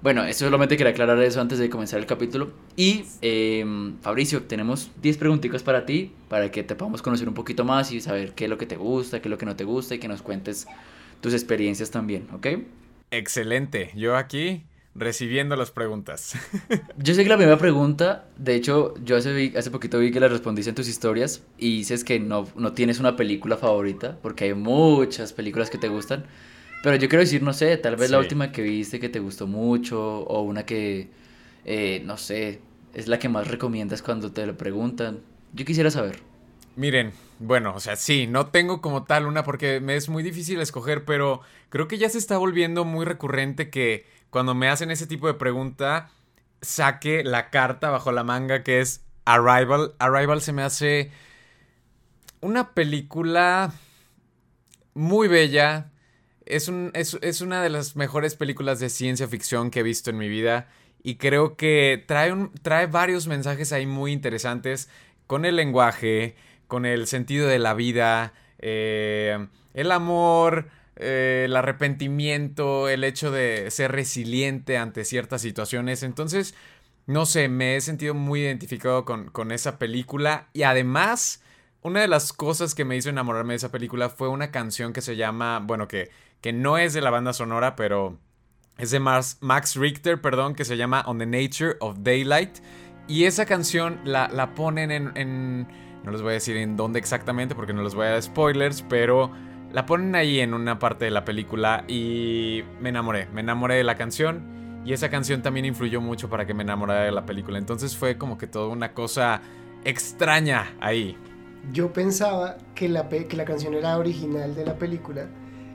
Bueno, 0.00 0.24
eso 0.24 0.44
solamente 0.44 0.76
quería 0.76 0.92
aclarar 0.92 1.20
eso 1.22 1.40
antes 1.40 1.58
de 1.58 1.68
comenzar 1.68 1.98
el 1.98 2.06
capítulo. 2.06 2.52
Y 2.76 3.16
em, 3.20 3.98
Fabricio, 4.00 4.44
tenemos 4.44 4.92
10 5.02 5.16
preguntitas 5.18 5.62
para 5.64 5.86
ti, 5.86 6.12
para 6.28 6.50
que 6.52 6.62
te 6.62 6.76
podamos 6.76 7.02
conocer 7.02 7.28
un 7.28 7.34
poquito 7.34 7.64
más 7.64 7.90
y 7.90 8.00
saber 8.00 8.32
qué 8.34 8.44
es 8.44 8.50
lo 8.50 8.58
que 8.58 8.66
te 8.66 8.76
gusta, 8.76 9.20
qué 9.20 9.28
es 9.28 9.30
lo 9.30 9.38
que 9.38 9.46
no 9.46 9.56
te 9.56 9.64
gusta 9.64 9.94
y 9.96 9.98
que 9.98 10.06
nos 10.08 10.22
cuentes 10.22 10.68
tus 11.20 11.32
experiencias 11.34 11.90
también, 11.90 12.28
¿ok? 12.32 12.46
Excelente, 13.10 13.90
yo 13.94 14.16
aquí 14.16 14.66
recibiendo 14.94 15.56
las 15.56 15.70
preguntas. 15.70 16.34
Yo 16.96 17.14
sé 17.14 17.22
que 17.22 17.28
la 17.28 17.36
primera 17.36 17.58
pregunta, 17.58 18.26
de 18.36 18.56
hecho, 18.56 18.94
yo 19.04 19.16
hace, 19.16 19.32
vi- 19.32 19.56
hace 19.56 19.70
poquito 19.70 19.98
vi 20.00 20.10
que 20.10 20.18
la 20.20 20.26
respondiste 20.28 20.70
en 20.70 20.74
tus 20.74 20.88
historias 20.88 21.44
y 21.56 21.78
dices 21.78 22.02
que 22.02 22.18
no, 22.18 22.48
no 22.56 22.72
tienes 22.72 22.98
una 22.98 23.14
película 23.14 23.56
favorita, 23.56 24.18
porque 24.20 24.44
hay 24.46 24.54
muchas 24.54 25.32
películas 25.32 25.70
que 25.70 25.78
te 25.78 25.88
gustan, 25.88 26.24
pero 26.82 26.96
yo 26.96 27.08
quiero 27.08 27.22
decir, 27.22 27.42
no 27.42 27.52
sé, 27.52 27.76
tal 27.76 27.96
vez 27.96 28.10
la 28.10 28.18
última 28.18 28.52
que 28.52 28.62
viste 28.62 29.00
que 29.00 29.08
te 29.08 29.20
gustó 29.20 29.46
mucho 29.46 30.20
o 30.20 30.42
una 30.42 30.64
que, 30.64 31.08
eh, 31.64 32.02
no 32.04 32.16
sé, 32.16 32.60
es 32.94 33.08
la 33.08 33.18
que 33.18 33.28
más 33.28 33.48
recomiendas 33.48 34.02
cuando 34.02 34.32
te 34.32 34.46
lo 34.46 34.56
preguntan. 34.56 35.20
Yo 35.52 35.64
quisiera 35.64 35.90
saber. 35.90 36.20
Miren, 36.76 37.12
bueno, 37.40 37.74
o 37.74 37.80
sea, 37.80 37.96
sí, 37.96 38.26
no 38.26 38.46
tengo 38.46 38.80
como 38.80 39.04
tal 39.04 39.26
una 39.26 39.42
porque 39.42 39.80
me 39.80 39.96
es 39.96 40.08
muy 40.08 40.22
difícil 40.22 40.60
escoger, 40.60 41.04
pero 41.04 41.40
creo 41.70 41.88
que 41.88 41.98
ya 41.98 42.08
se 42.08 42.18
está 42.18 42.38
volviendo 42.38 42.84
muy 42.84 43.04
recurrente 43.04 43.70
que 43.70 44.06
cuando 44.30 44.54
me 44.54 44.68
hacen 44.68 44.90
ese 44.90 45.06
tipo 45.06 45.26
de 45.26 45.34
pregunta 45.34 46.10
saque 46.60 47.24
la 47.24 47.50
carta 47.50 47.90
bajo 47.90 48.12
la 48.12 48.24
manga 48.24 48.62
que 48.62 48.80
es 48.80 49.04
Arrival. 49.24 49.94
Arrival 49.98 50.40
se 50.40 50.52
me 50.52 50.62
hace 50.62 51.10
una 52.40 52.72
película 52.74 53.72
muy 54.94 55.28
bella. 55.28 55.90
Es, 56.48 56.68
un, 56.68 56.90
es, 56.94 57.18
es 57.20 57.40
una 57.40 57.62
de 57.62 57.68
las 57.68 57.94
mejores 57.94 58.34
películas 58.34 58.80
de 58.80 58.88
ciencia 58.88 59.28
ficción 59.28 59.70
que 59.70 59.80
he 59.80 59.82
visto 59.82 60.10
en 60.10 60.18
mi 60.18 60.28
vida. 60.28 60.68
Y 61.02 61.16
creo 61.16 61.56
que 61.56 62.02
trae, 62.06 62.32
un, 62.32 62.52
trae 62.62 62.86
varios 62.86 63.26
mensajes 63.26 63.72
ahí 63.72 63.86
muy 63.86 64.12
interesantes 64.12 64.88
con 65.26 65.44
el 65.44 65.56
lenguaje, 65.56 66.36
con 66.66 66.86
el 66.86 67.06
sentido 67.06 67.46
de 67.46 67.58
la 67.58 67.74
vida, 67.74 68.32
eh, 68.58 69.46
el 69.74 69.92
amor, 69.92 70.68
eh, 70.96 71.44
el 71.46 71.54
arrepentimiento, 71.54 72.88
el 72.88 73.04
hecho 73.04 73.30
de 73.30 73.70
ser 73.70 73.92
resiliente 73.92 74.76
ante 74.78 75.04
ciertas 75.04 75.42
situaciones. 75.42 76.02
Entonces, 76.02 76.54
no 77.06 77.26
sé, 77.26 77.48
me 77.48 77.76
he 77.76 77.80
sentido 77.80 78.14
muy 78.14 78.40
identificado 78.40 79.04
con, 79.04 79.30
con 79.30 79.52
esa 79.52 79.78
película. 79.78 80.48
Y 80.52 80.62
además, 80.62 81.42
una 81.82 82.00
de 82.00 82.08
las 82.08 82.32
cosas 82.32 82.74
que 82.74 82.84
me 82.84 82.96
hizo 82.96 83.08
enamorarme 83.08 83.52
de 83.52 83.58
esa 83.58 83.70
película 83.70 84.08
fue 84.08 84.28
una 84.28 84.50
canción 84.50 84.92
que 84.92 85.00
se 85.00 85.16
llama, 85.16 85.60
bueno, 85.60 85.86
que, 85.86 86.10
que 86.40 86.52
no 86.52 86.78
es 86.78 86.92
de 86.92 87.00
la 87.00 87.10
banda 87.10 87.32
sonora, 87.32 87.76
pero 87.76 88.18
es 88.78 88.90
de 88.92 89.00
Max, 89.00 89.76
Richter, 89.76 90.20
perdón, 90.20 90.54
que 90.54 90.64
se 90.64 90.76
llama 90.76 91.02
On 91.06 91.18
the 91.18 91.26
Nature 91.26 91.76
of 91.80 91.98
Daylight. 92.00 92.58
Y 93.08 93.24
esa 93.24 93.46
canción 93.46 94.00
la, 94.04 94.28
la 94.28 94.54
ponen 94.54 94.90
en, 94.92 95.66
No 96.04 96.12
les 96.12 96.22
voy 96.22 96.30
a 96.30 96.34
decir 96.34 96.56
en 96.56 96.76
dónde 96.76 96.98
exactamente 96.98 97.54
porque 97.54 97.72
no 97.72 97.82
les 97.82 97.94
voy 97.94 98.06
a 98.06 98.10
dar 98.10 98.22
spoilers, 98.22 98.82
pero 98.82 99.32
la 99.72 99.84
ponen 99.84 100.14
ahí 100.14 100.40
en 100.40 100.54
una 100.54 100.78
parte 100.78 101.06
de 101.06 101.10
la 101.10 101.24
película 101.24 101.84
y 101.88 102.62
me 102.80 102.90
enamoré. 102.90 103.26
Me 103.32 103.40
enamoré 103.40 103.74
de 103.74 103.84
la 103.84 103.96
canción. 103.96 104.56
Y 104.84 104.92
esa 104.92 105.10
canción 105.10 105.42
también 105.42 105.66
influyó 105.66 106.00
mucho 106.00 106.30
para 106.30 106.46
que 106.46 106.54
me 106.54 106.62
enamorara 106.62 107.02
de 107.02 107.12
la 107.12 107.26
película. 107.26 107.58
Entonces 107.58 107.96
fue 107.96 108.16
como 108.16 108.38
que 108.38 108.46
toda 108.46 108.68
una 108.68 108.94
cosa 108.94 109.42
extraña 109.84 110.76
ahí. 110.80 111.16
Yo 111.72 111.92
pensaba 111.92 112.56
que 112.74 112.88
la, 112.88 113.08
que 113.08 113.36
la 113.36 113.44
canción 113.44 113.74
era 113.74 113.98
original 113.98 114.54
de 114.54 114.64
la 114.64 114.78
película 114.78 115.28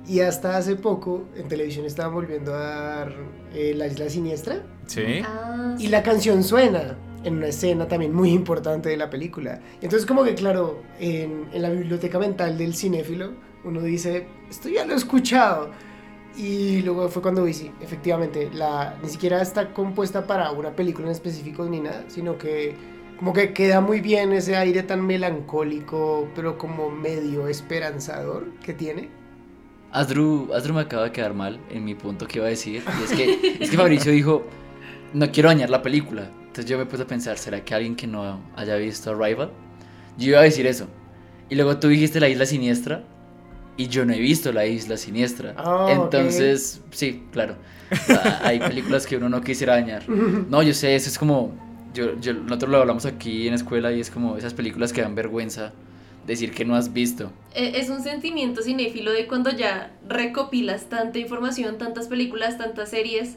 y 0.08 0.20
hasta 0.20 0.58
hace 0.58 0.76
poco 0.76 1.26
en 1.36 1.48
televisión 1.48 1.86
estaban 1.86 2.14
volviendo 2.14 2.54
a 2.54 2.60
dar 2.60 3.14
eh, 3.54 3.74
La 3.76 3.88
Isla 3.88 4.10
Siniestra 4.10 4.64
¿Sí? 4.86 5.22
Ah, 5.26 5.76
y 5.80 5.88
la 5.88 6.04
canción 6.04 6.44
suena 6.44 6.98
en 7.24 7.38
una 7.38 7.48
escena 7.48 7.88
también 7.88 8.14
muy 8.14 8.32
importante 8.32 8.90
de 8.90 8.98
la 8.98 9.10
película. 9.10 9.62
Entonces 9.82 10.06
como 10.06 10.24
que 10.24 10.36
claro, 10.36 10.82
en, 11.00 11.48
en 11.54 11.62
la 11.62 11.70
biblioteca 11.70 12.20
mental 12.20 12.58
del 12.58 12.76
cinéfilo 12.76 13.32
uno 13.64 13.82
dice, 13.82 14.28
esto 14.50 14.70
ya 14.70 14.86
lo 14.86 14.94
he 14.94 14.98
escuchado. 14.98 15.72
Y 16.36 16.82
luego 16.82 17.10
fue 17.10 17.22
cuando 17.22 17.44
vi, 17.44 17.54
sí, 17.54 17.72
efectivamente, 17.80 18.50
la, 18.52 18.98
ni 19.04 19.10
siquiera 19.10 19.42
está 19.42 19.72
compuesta 19.74 20.26
para 20.26 20.52
una 20.52 20.76
película 20.76 21.08
en 21.08 21.12
específico 21.12 21.64
ni 21.66 21.80
nada, 21.80 22.06
sino 22.08 22.38
que 22.38 22.76
como 23.20 23.34
que 23.34 23.54
queda 23.54 23.82
muy 23.82 24.02
bien 24.02 24.34
ese 24.34 24.56
aire 24.56 24.82
tan 24.84 25.06
melancólico, 25.06 26.28
pero 26.36 26.58
como 26.58 26.90
medio 26.90 27.48
esperanzador 27.48 28.50
que 28.64 28.74
tiene. 28.74 29.10
Asdru, 29.94 30.52
Asdru 30.54 30.74
me 30.74 30.82
acaba 30.82 31.04
de 31.04 31.12
quedar 31.12 31.36
mal 31.36 31.60
en 31.70 31.86
mi 31.86 31.94
punto 31.94 32.28
que 32.28 32.40
iba 32.40 32.48
a 32.48 32.50
decir. 32.50 32.84
Y 33.00 33.04
es 33.04 33.12
que, 33.12 33.58
es 33.64 33.70
que 33.70 33.78
Fabricio 33.78 34.12
dijo, 34.12 34.44
no 35.14 35.32
quiero 35.32 35.50
dañar 35.50 35.70
la 35.70 35.84
película. 35.84 36.30
Entonces 36.40 36.66
yo 36.66 36.80
me 36.80 36.86
puse 36.86 37.04
a 37.04 37.08
pensar, 37.08 37.38
¿será 37.38 37.64
que 37.64 37.76
alguien 37.76 37.96
que 37.96 38.08
no 38.08 38.42
haya 38.56 38.76
visto 38.76 39.12
Arrival? 39.12 39.52
Yo 40.18 40.30
iba 40.30 40.40
a 40.40 40.44
decir 40.44 40.66
eso. 40.66 40.88
Y 41.48 41.56
luego 41.56 41.78
tú 41.78 41.90
dijiste 41.90 42.20
La 42.20 42.28
Isla 42.28 42.48
Siniestra. 42.48 43.04
Y 43.78 43.88
yo 43.88 44.04
no 44.06 44.14
he 44.14 44.20
visto 44.20 44.52
La 44.52 44.66
Isla 44.66 44.98
Siniestra. 44.98 45.56
Ok. 45.58 45.90
Entonces, 45.92 46.82
sí, 46.92 47.24
claro. 47.32 47.56
Hay 48.42 48.60
películas 48.60 49.06
que 49.06 49.18
uno 49.18 49.30
no 49.30 49.42
quisiera 49.42 49.74
dañar. 49.74 50.10
No, 50.10 50.64
yo 50.64 50.74
sé, 50.74 50.96
eso 50.96 51.10
es 51.10 51.20
como... 51.20 51.54
Yo, 51.94 52.20
yo, 52.20 52.34
nosotros 52.34 52.72
lo 52.72 52.78
hablamos 52.78 53.06
aquí 53.06 53.48
en 53.48 53.54
escuela 53.54 53.92
y 53.92 54.00
es 54.00 54.10
como 54.10 54.38
esas 54.38 54.56
películas 54.56 54.92
que 54.92 55.02
dan 55.02 55.14
vergüenza 55.14 55.74
decir 56.26 56.54
que 56.54 56.66
no 56.66 56.76
has 56.76 56.94
visto. 56.94 57.32
Eh, 57.54 57.74
Es 57.76 57.90
un 57.90 58.02
sentimiento 58.02 58.62
cinéfilo 58.62 59.12
de 59.12 59.28
cuando 59.28 59.52
ya 59.52 59.92
recopilas 60.08 60.86
tanta 60.90 61.20
información, 61.20 61.78
tantas 61.78 62.08
películas, 62.08 62.58
tantas 62.58 62.90
series. 62.90 63.36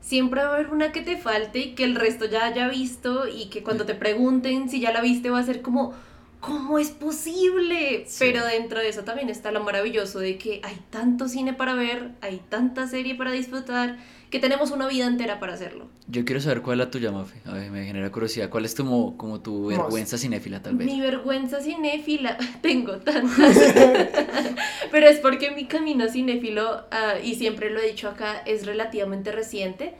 Siempre 0.00 0.40
va 0.42 0.50
a 0.50 0.54
haber 0.54 0.70
una 0.70 0.92
que 0.92 1.02
te 1.02 1.16
falte 1.16 1.58
y 1.58 1.74
que 1.74 1.84
el 1.84 1.96
resto 1.96 2.26
ya 2.26 2.46
haya 2.46 2.68
visto 2.68 3.26
y 3.26 3.46
que 3.46 3.62
cuando 3.62 3.86
te 3.86 3.94
pregunten 3.94 4.68
si 4.68 4.80
ya 4.80 4.92
la 4.92 5.00
viste 5.00 5.30
va 5.30 5.40
a 5.40 5.42
ser 5.42 5.62
como, 5.62 5.94
¿cómo 6.40 6.78
es 6.78 6.90
posible? 6.90 8.04
Sí. 8.06 8.18
Pero 8.20 8.44
dentro 8.46 8.78
de 8.78 8.88
eso 8.88 9.02
también 9.02 9.30
está 9.30 9.50
lo 9.50 9.64
maravilloso 9.64 10.20
de 10.20 10.38
que 10.38 10.60
hay 10.62 10.78
tanto 10.90 11.28
cine 11.28 11.54
para 11.54 11.74
ver, 11.74 12.10
hay 12.20 12.40
tanta 12.48 12.86
serie 12.86 13.16
para 13.16 13.32
disfrutar, 13.32 13.96
que 14.30 14.38
tenemos 14.40 14.70
una 14.72 14.86
vida 14.88 15.06
entera 15.06 15.38
para 15.40 15.54
hacerlo. 15.54 15.86
Yo 16.08 16.24
quiero 16.24 16.40
saber 16.40 16.62
cuál 16.62 16.80
es 16.80 16.86
la 16.86 16.90
tuya, 16.90 17.12
Mafe. 17.12 17.40
A 17.46 17.52
ver, 17.54 17.70
me 17.70 17.84
genera 17.84 18.10
curiosidad. 18.10 18.50
¿Cuál 18.50 18.64
es 18.64 18.74
tu, 18.74 18.84
mo- 18.84 19.16
como 19.16 19.40
tu 19.40 19.66
vergüenza 19.66 20.18
cinéfila, 20.18 20.62
tal 20.62 20.76
vez? 20.76 20.86
Mi 20.86 21.00
vergüenza 21.00 21.60
cinéfila, 21.60 22.36
tengo 22.60 22.96
tantas, 22.98 23.56
pero 24.90 25.06
es 25.06 25.18
porque 25.18 25.50
mi 25.52 25.66
camino 25.66 26.08
cinéfilo, 26.08 26.84
ah, 26.90 27.14
y 27.22 27.34
siempre 27.36 27.70
lo 27.70 27.80
he 27.80 27.88
dicho 27.88 28.08
acá, 28.08 28.38
es 28.46 28.66
relativamente 28.66 29.32
reciente. 29.32 29.94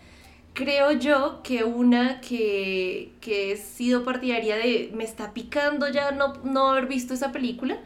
Creo 0.54 0.92
yo 0.92 1.40
que 1.42 1.64
una 1.64 2.20
que, 2.22 3.12
que 3.20 3.52
he 3.52 3.56
sido 3.58 4.04
partidaria 4.04 4.56
de, 4.56 4.90
me 4.94 5.04
está 5.04 5.34
picando 5.34 5.86
ya 5.88 6.12
no, 6.12 6.32
no 6.44 6.70
haber 6.70 6.86
visto 6.86 7.12
esa 7.12 7.30
película, 7.30 7.78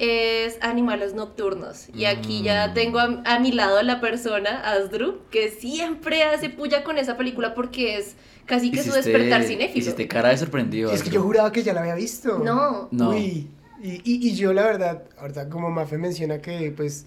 es 0.00 0.58
Animales 0.62 1.14
Nocturnos. 1.14 1.88
Y 1.94 2.06
aquí 2.06 2.42
ya 2.42 2.68
Mm. 2.68 2.74
tengo 2.74 2.98
a, 2.98 3.22
a 3.26 3.38
mi 3.38 3.52
lado 3.52 3.78
a 3.78 3.82
la 3.82 4.00
persona, 4.00 4.62
Asdru, 4.72 5.20
que 5.30 5.50
siempre 5.50 6.22
hace 6.24 6.48
puya 6.50 6.82
con 6.84 6.96
esa 6.98 7.16
película 7.16 7.54
porque 7.54 7.96
es 7.98 8.16
casi 8.46 8.70
que 8.70 8.82
su 8.82 8.92
despertar 8.92 9.42
cinéfilo. 9.44 9.78
Hiciste 9.78 10.08
cara 10.08 10.30
de 10.30 10.38
sorprendido. 10.38 10.90
Es 10.90 11.02
que 11.02 11.10
yo 11.10 11.22
juraba 11.22 11.52
que 11.52 11.62
ya 11.62 11.72
la 11.74 11.80
había 11.82 11.94
visto. 11.94 12.38
No, 12.38 12.88
No. 12.90 13.10
Uy, 13.10 13.48
y, 13.82 13.90
y, 14.04 14.28
y 14.28 14.34
yo 14.34 14.52
la 14.52 14.62
verdad, 14.64 15.02
ahorita 15.18 15.48
como 15.48 15.70
Mafe 15.70 15.98
menciona 15.98 16.38
que 16.40 16.72
pues 16.76 17.06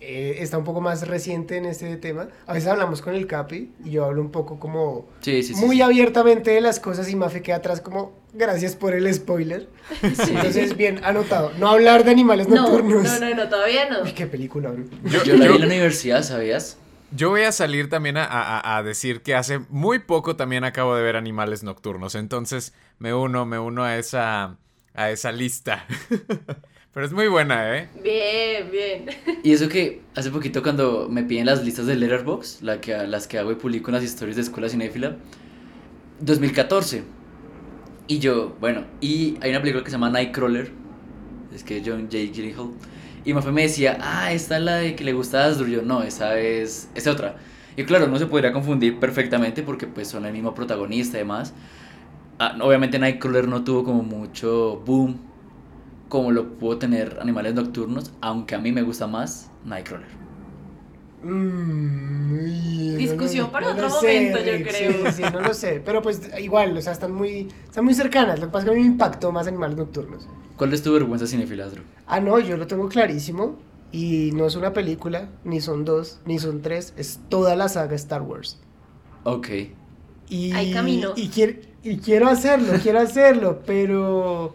eh, 0.00 0.36
está 0.40 0.58
un 0.58 0.64
poco 0.64 0.80
más 0.80 1.06
reciente 1.08 1.56
en 1.56 1.64
este 1.64 1.96
tema, 1.96 2.28
a 2.46 2.52
veces 2.52 2.68
hablamos 2.68 3.00
con 3.02 3.14
el 3.14 3.26
Capi 3.26 3.72
y 3.84 3.90
yo 3.92 4.04
hablo 4.04 4.20
un 4.22 4.30
poco 4.30 4.58
como 4.58 5.06
Sí, 5.20 5.42
sí, 5.42 5.54
sí. 5.54 5.60
muy 5.64 5.76
sí. 5.76 5.82
abiertamente 5.82 6.50
de 6.50 6.60
las 6.60 6.80
cosas 6.80 7.08
y 7.10 7.16
Mafe 7.16 7.42
queda 7.42 7.56
atrás 7.56 7.80
como 7.80 8.12
gracias 8.34 8.76
por 8.76 8.94
el 8.94 9.12
spoiler. 9.14 9.68
Sí. 10.02 10.32
Entonces, 10.34 10.76
bien, 10.76 11.00
anotado, 11.04 11.52
no 11.58 11.68
hablar 11.68 12.04
de 12.04 12.10
animales 12.10 12.48
no, 12.48 12.56
nocturnos. 12.56 13.04
no, 13.20 13.28
no, 13.30 13.34
no, 13.34 13.48
todavía 13.48 13.88
no. 13.88 14.02
Uy, 14.02 14.12
qué 14.12 14.26
película. 14.26 14.72
Yo, 15.04 15.22
Yo 15.24 15.36
la 15.36 15.46
vi 15.48 15.54
en 15.54 15.60
la 15.60 15.66
universidad, 15.66 16.22
¿sabías? 16.22 16.76
yo 17.12 17.30
voy 17.30 17.42
a 17.42 17.52
salir 17.52 17.88
también 17.88 18.16
a, 18.16 18.24
a- 18.24 18.76
a 18.76 18.82
decir 18.82 19.22
que 19.22 19.34
hace 19.36 19.60
muy 19.70 20.00
poco 20.00 20.34
también 20.36 20.64
acabo 20.64 20.94
de 20.96 21.02
ver 21.04 21.14
Animales 21.16 21.62
Nocturnos. 21.62 22.14
Entonces 22.16 22.74
me 22.98 23.14
uno, 23.14 23.46
me 23.46 23.58
uno 23.60 23.84
a 23.84 23.96
esa, 23.96 24.56
a 24.92 25.10
esa 25.10 25.30
lista. 25.32 25.86
Pero 26.96 27.04
es 27.04 27.12
muy 27.12 27.28
buena, 27.28 27.76
¿eh? 27.76 27.90
Bien, 28.02 28.70
bien. 28.70 29.04
Y 29.42 29.52
eso 29.52 29.68
que 29.68 30.00
hace 30.14 30.30
poquito 30.30 30.62
cuando 30.62 31.10
me 31.10 31.24
piden 31.24 31.44
las 31.44 31.62
listas 31.62 31.84
de 31.84 31.94
Letterboxd, 31.94 32.62
la 32.62 32.80
que, 32.80 32.96
las 33.06 33.28
que 33.28 33.38
hago 33.38 33.52
y 33.52 33.56
publico 33.56 33.90
en 33.90 33.96
las 33.96 34.02
historias 34.02 34.36
de 34.36 34.40
Escuela 34.40 34.70
Cinéfila, 34.70 35.16
2014. 36.20 37.02
Y 38.06 38.18
yo, 38.18 38.56
bueno, 38.60 38.84
y 39.02 39.36
hay 39.42 39.50
una 39.50 39.60
película 39.60 39.84
que 39.84 39.90
se 39.90 39.96
llama 39.96 40.08
Nightcrawler, 40.08 40.70
es 41.54 41.62
que 41.64 41.76
es 41.76 41.82
John 41.86 42.04
J. 42.04 42.16
Gyllenhaal, 42.32 42.70
y 43.26 43.34
Mafe 43.34 43.52
me 43.52 43.60
decía, 43.60 43.98
ah, 44.00 44.32
esta 44.32 44.56
es 44.56 44.62
la 44.62 44.76
de 44.76 44.96
que 44.96 45.04
le 45.04 45.12
gusta 45.12 45.44
a 45.44 45.48
Asdru, 45.48 45.66
yo, 45.66 45.82
no, 45.82 46.02
esa 46.02 46.38
es, 46.38 46.88
es 46.94 47.06
otra. 47.06 47.36
Y 47.76 47.84
claro, 47.84 48.06
no 48.06 48.18
se 48.18 48.24
podría 48.24 48.54
confundir 48.54 48.98
perfectamente 48.98 49.62
porque 49.62 49.86
pues 49.86 50.08
son 50.08 50.24
el 50.24 50.32
mismo 50.32 50.54
protagonista 50.54 51.18
y 51.18 51.20
demás. 51.20 51.52
Ah, 52.38 52.56
obviamente 52.58 52.98
Nightcrawler 52.98 53.48
no 53.48 53.64
tuvo 53.64 53.84
como 53.84 54.02
mucho 54.02 54.82
boom 54.86 55.35
como 56.08 56.30
lo 56.30 56.58
pudo 56.58 56.78
tener 56.78 57.18
Animales 57.20 57.54
Nocturnos, 57.54 58.12
aunque 58.20 58.54
a 58.54 58.58
mí 58.58 58.72
me 58.72 58.82
gusta 58.82 59.06
más 59.06 59.50
Nightcrawler. 59.64 60.26
Mm, 61.22 62.92
no 62.92 62.98
Discusión 62.98 63.50
para 63.50 63.68
no 63.68 63.72
otro 63.72 63.90
sé, 63.90 64.30
momento, 64.30 64.38
yo 64.38 64.62
creo. 64.62 64.92
Sí, 64.92 64.98
sí, 65.06 65.12
sí, 65.12 65.22
no 65.32 65.40
lo 65.40 65.54
sé. 65.54 65.82
Pero 65.84 66.02
pues 66.02 66.30
igual, 66.38 66.76
o 66.76 66.80
sea, 66.80 66.92
están 66.92 67.12
muy, 67.12 67.48
están 67.64 67.84
muy 67.84 67.94
cercanas. 67.94 68.38
Lo 68.38 68.46
que 68.46 68.52
pasa 68.52 68.64
es 68.66 68.70
que 68.70 68.70
a 68.70 68.74
mí 68.74 68.80
me 68.80 68.92
impactó 68.92 69.32
más 69.32 69.46
animales 69.46 69.76
nocturnos. 69.76 70.28
¿Cuál 70.56 70.72
es 70.72 70.82
tu 70.82 70.92
vergüenza 70.92 71.26
cinefila, 71.26 71.68
Drew? 71.68 71.82
Ah, 72.06 72.20
no, 72.20 72.38
yo 72.38 72.56
lo 72.56 72.66
tengo 72.66 72.88
clarísimo. 72.88 73.56
Y 73.92 74.30
no 74.34 74.46
es 74.46 74.56
una 74.56 74.72
película, 74.72 75.30
ni 75.44 75.60
son 75.60 75.84
dos, 75.84 76.20
ni 76.26 76.38
son 76.38 76.60
tres. 76.60 76.92
Es 76.96 77.20
toda 77.28 77.56
la 77.56 77.68
saga 77.68 77.94
Star 77.96 78.22
Wars. 78.22 78.60
Ok. 79.24 79.48
Y, 80.28 80.52
Hay 80.52 80.72
camino. 80.72 81.12
Y, 81.16 81.30
y 81.82 81.98
quiero 81.98 82.28
hacerlo, 82.28 82.72
quiero 82.82 83.00
hacerlo, 83.00 83.62
pero. 83.64 84.54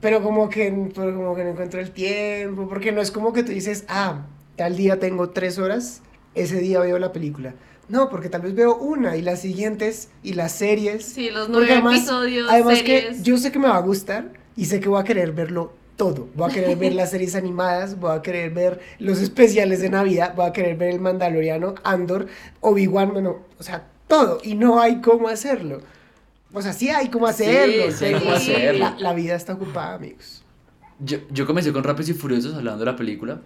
Pero 0.00 0.22
como 0.22 0.48
que, 0.48 0.90
pero 0.94 1.14
como 1.14 1.34
que 1.34 1.44
no 1.44 1.50
encuentro 1.50 1.80
el 1.80 1.90
tiempo. 1.90 2.68
Porque 2.68 2.92
no 2.92 3.00
es 3.00 3.10
como 3.10 3.32
que 3.32 3.42
tú 3.42 3.52
dices, 3.52 3.84
ah, 3.88 4.26
tal 4.56 4.76
día 4.76 4.98
tengo 4.98 5.30
tres 5.30 5.58
horas, 5.58 6.02
ese 6.34 6.60
día 6.60 6.80
veo 6.80 6.98
la 6.98 7.12
película. 7.12 7.54
No, 7.88 8.08
porque 8.10 8.28
tal 8.28 8.42
vez 8.42 8.54
veo 8.54 8.76
una 8.76 9.16
y 9.16 9.22
las 9.22 9.40
siguientes 9.40 10.10
y 10.22 10.34
las 10.34 10.52
series. 10.52 11.04
Sí, 11.04 11.30
los 11.30 11.48
nueve 11.48 11.68
además- 11.72 11.96
episodios, 11.98 12.48
Además 12.50 12.78
series. 12.78 13.16
que 13.16 13.22
yo 13.22 13.38
sé 13.38 13.50
que 13.50 13.58
me 13.58 13.68
va 13.68 13.76
a 13.76 13.80
gustar 13.80 14.32
y 14.56 14.66
sé 14.66 14.78
que 14.78 14.88
voy 14.88 15.00
a 15.00 15.04
querer 15.04 15.32
verlo 15.32 15.72
todo. 15.96 16.28
Voy 16.34 16.50
a 16.50 16.54
querer 16.54 16.76
ver 16.76 16.92
las 16.94 17.10
series 17.12 17.34
animadas, 17.34 17.98
voy 17.98 18.14
a 18.16 18.22
querer 18.22 18.50
ver 18.52 18.78
los 18.98 19.20
especiales 19.20 19.80
de 19.80 19.88
Navidad, 19.90 20.34
voy 20.36 20.46
a 20.46 20.52
querer 20.52 20.76
ver 20.76 20.90
el 20.90 21.00
Mandaloriano, 21.00 21.74
Andor, 21.82 22.26
Obi-Wan, 22.60 23.12
bueno, 23.14 23.38
o 23.58 23.62
sea, 23.62 23.86
todo. 24.06 24.38
Y 24.44 24.54
no 24.54 24.80
hay 24.80 25.00
cómo 25.00 25.26
hacerlo. 25.28 25.80
O 26.52 26.62
sea, 26.62 26.72
sí 26.72 26.88
hay 26.88 27.08
cómo 27.08 27.26
Sí, 27.28 27.44
hacerlo. 27.44 27.92
sí 27.92 28.04
hay 28.04 28.12
pero 28.12 28.24
cómo 28.24 28.32
hacerlo. 28.36 28.78
La, 28.80 28.96
la 28.98 29.12
vida 29.14 29.34
está 29.34 29.54
ocupada, 29.54 29.94
amigos. 29.94 30.42
Yo, 31.00 31.18
yo 31.30 31.46
comencé 31.46 31.72
con 31.72 31.84
Rápidos 31.84 32.08
y 32.10 32.14
Furiosos 32.14 32.54
hablando 32.54 32.80
de 32.80 32.86
la 32.90 32.96
película. 32.96 33.40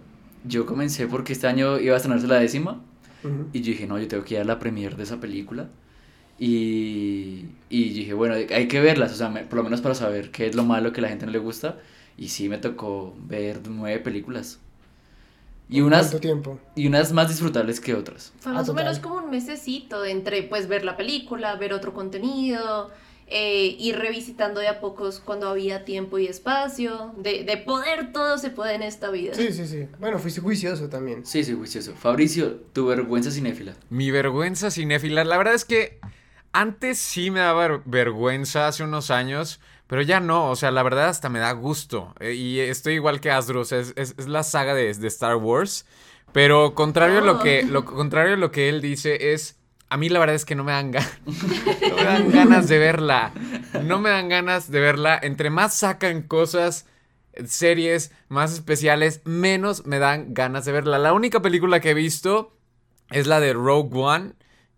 Yo 0.45 0.65
comencé 0.65 1.07
porque 1.07 1.33
este 1.33 1.47
año 1.47 1.79
iba 1.79 1.93
a 1.93 1.97
estrenarse 1.97 2.27
la 2.27 2.39
décima. 2.39 2.81
Ujú. 3.23 3.47
Y 3.53 3.59
yo 3.61 3.65
dije, 3.71 3.87
no, 3.87 3.99
yo 3.99 4.07
tengo 4.07 4.23
que 4.23 4.35
ir 4.35 4.41
a 4.41 4.43
la 4.45 4.59
premiere 4.59 4.95
de 4.95 5.03
esa 5.03 5.19
película. 5.19 5.69
Y, 6.39 7.45
y 7.69 7.89
dije, 7.89 8.13
bueno, 8.13 8.35
hay 8.35 8.67
que 8.67 8.79
verlas, 8.81 9.11
o 9.13 9.15
sea, 9.15 9.29
me- 9.29 9.43
por 9.43 9.57
lo 9.57 9.63
menos 9.63 9.81
para 9.81 9.95
saber 9.95 10.31
qué 10.31 10.47
es 10.47 10.55
lo 10.55 10.63
malo 10.63 10.91
que 10.91 10.99
a 10.99 11.03
la 11.03 11.09
gente 11.09 11.25
no 11.25 11.31
le 11.31 11.39
gusta. 11.39 11.77
Y 12.17 12.29
sí 12.29 12.49
me 12.49 12.57
tocó 12.57 13.15
ver 13.27 13.61
nueve 13.69 13.99
películas. 13.99 14.59
Y 15.69 15.81
unas, 15.81 16.07
¿Cuánto 16.07 16.19
tiempo? 16.19 16.59
y 16.75 16.87
unas 16.87 17.11
más 17.13 17.29
disfrutables 17.29 17.79
que 17.79 17.95
otras. 17.95 18.33
Fue 18.39 18.51
Ah, 18.51 18.55
más 18.55 18.69
o 18.69 18.73
menos 18.73 18.99
como 18.99 19.15
un 19.15 19.29
mesecito 19.29 20.05
entre 20.05 20.43
pues 20.43 20.67
ver 20.67 20.83
la 20.85 20.97
película, 20.97 21.55
ver 21.55 21.73
otro 21.73 21.93
contenido, 21.93 22.91
eh, 23.27 23.75
ir 23.79 23.97
revisitando 23.97 24.59
de 24.59 24.67
a 24.67 24.79
pocos 24.79 25.19
cuando 25.19 25.47
había 25.49 25.85
tiempo 25.85 26.19
y 26.19 26.27
espacio. 26.27 27.13
De, 27.17 27.43
de 27.43 27.57
poder 27.57 28.11
todo 28.11 28.37
se 28.37 28.49
puede 28.51 28.75
en 28.75 28.83
esta 28.83 29.09
vida. 29.09 29.33
Sí, 29.33 29.51
sí, 29.53 29.65
sí. 29.65 29.87
Bueno, 29.99 30.19
fuiste 30.19 30.41
juicioso 30.41 30.89
también. 30.89 31.25
Sí, 31.25 31.43
sí, 31.43 31.53
juicioso. 31.53 31.93
Fabricio, 31.95 32.57
tu 32.73 32.85
vergüenza 32.87 33.31
cinéfila. 33.31 33.73
Mi 33.89 34.11
vergüenza 34.11 34.69
cinéfila. 34.69 35.23
La 35.23 35.37
verdad 35.37 35.53
es 35.55 35.65
que 35.65 35.99
Antes 36.55 36.99
sí 36.99 37.31
me 37.31 37.39
daba 37.39 37.67
ver- 37.67 37.81
vergüenza 37.85 38.67
hace 38.67 38.83
unos 38.83 39.09
años, 39.09 39.59
pero 39.93 40.01
ya 40.01 40.19
no, 40.19 40.49
o 40.49 40.55
sea, 40.55 40.71
la 40.71 40.81
verdad 40.81 41.09
hasta 41.09 41.29
me 41.29 41.37
da 41.37 41.51
gusto. 41.51 42.15
Eh, 42.19 42.33
y 42.33 42.59
estoy 42.59 42.95
igual 42.95 43.21
que 43.21 43.29
Asdru, 43.29 43.59
o 43.59 43.63
sea, 43.63 43.77
es, 43.77 43.93
es- 43.95 44.15
es 44.17 44.27
la 44.27 44.41
saga 44.41 44.73
de, 44.73 44.91
de 44.91 45.07
Star 45.07 45.35
Wars. 45.35 45.85
Pero 46.31 46.73
contrario 46.73 47.19
a 47.19 47.21
lo 47.21 47.33
Oh. 47.33 47.39
que, 47.43 47.61
lo 47.61 47.85
contrario 47.85 48.33
a 48.33 48.37
lo 48.37 48.49
que 48.51 48.69
él 48.69 48.81
dice 48.81 49.33
es, 49.33 49.59
a 49.89 49.97
mí 49.97 50.09
la 50.09 50.17
verdad 50.17 50.35
es 50.35 50.45
que 50.45 50.55
no 50.55 50.63
me 50.63 50.71
dan 50.71 50.89
ganas, 50.89 51.19
no 51.27 51.95
me 51.95 52.03
dan 52.05 52.31
ganas 52.31 52.67
de 52.67 52.79
verla. 52.79 53.33
No 53.83 53.99
me 53.99 54.09
dan 54.09 54.29
ganas 54.29 54.71
de 54.71 54.79
verla. 54.79 55.19
Entre 55.21 55.51
más 55.51 55.75
sacan 55.75 56.23
cosas, 56.23 56.87
series 57.45 58.11
más 58.29 58.51
especiales, 58.51 59.21
menos 59.25 59.85
me 59.85 59.99
dan 59.99 60.33
ganas 60.33 60.65
de 60.65 60.71
verla. 60.71 60.97
La 60.97 61.13
única 61.13 61.39
película 61.43 61.79
que 61.81 61.91
he 61.91 61.93
visto 61.93 62.57
es 63.11 63.27
la 63.27 63.39
de 63.39 63.53
Rogue 63.53 63.91
One. 63.99 64.33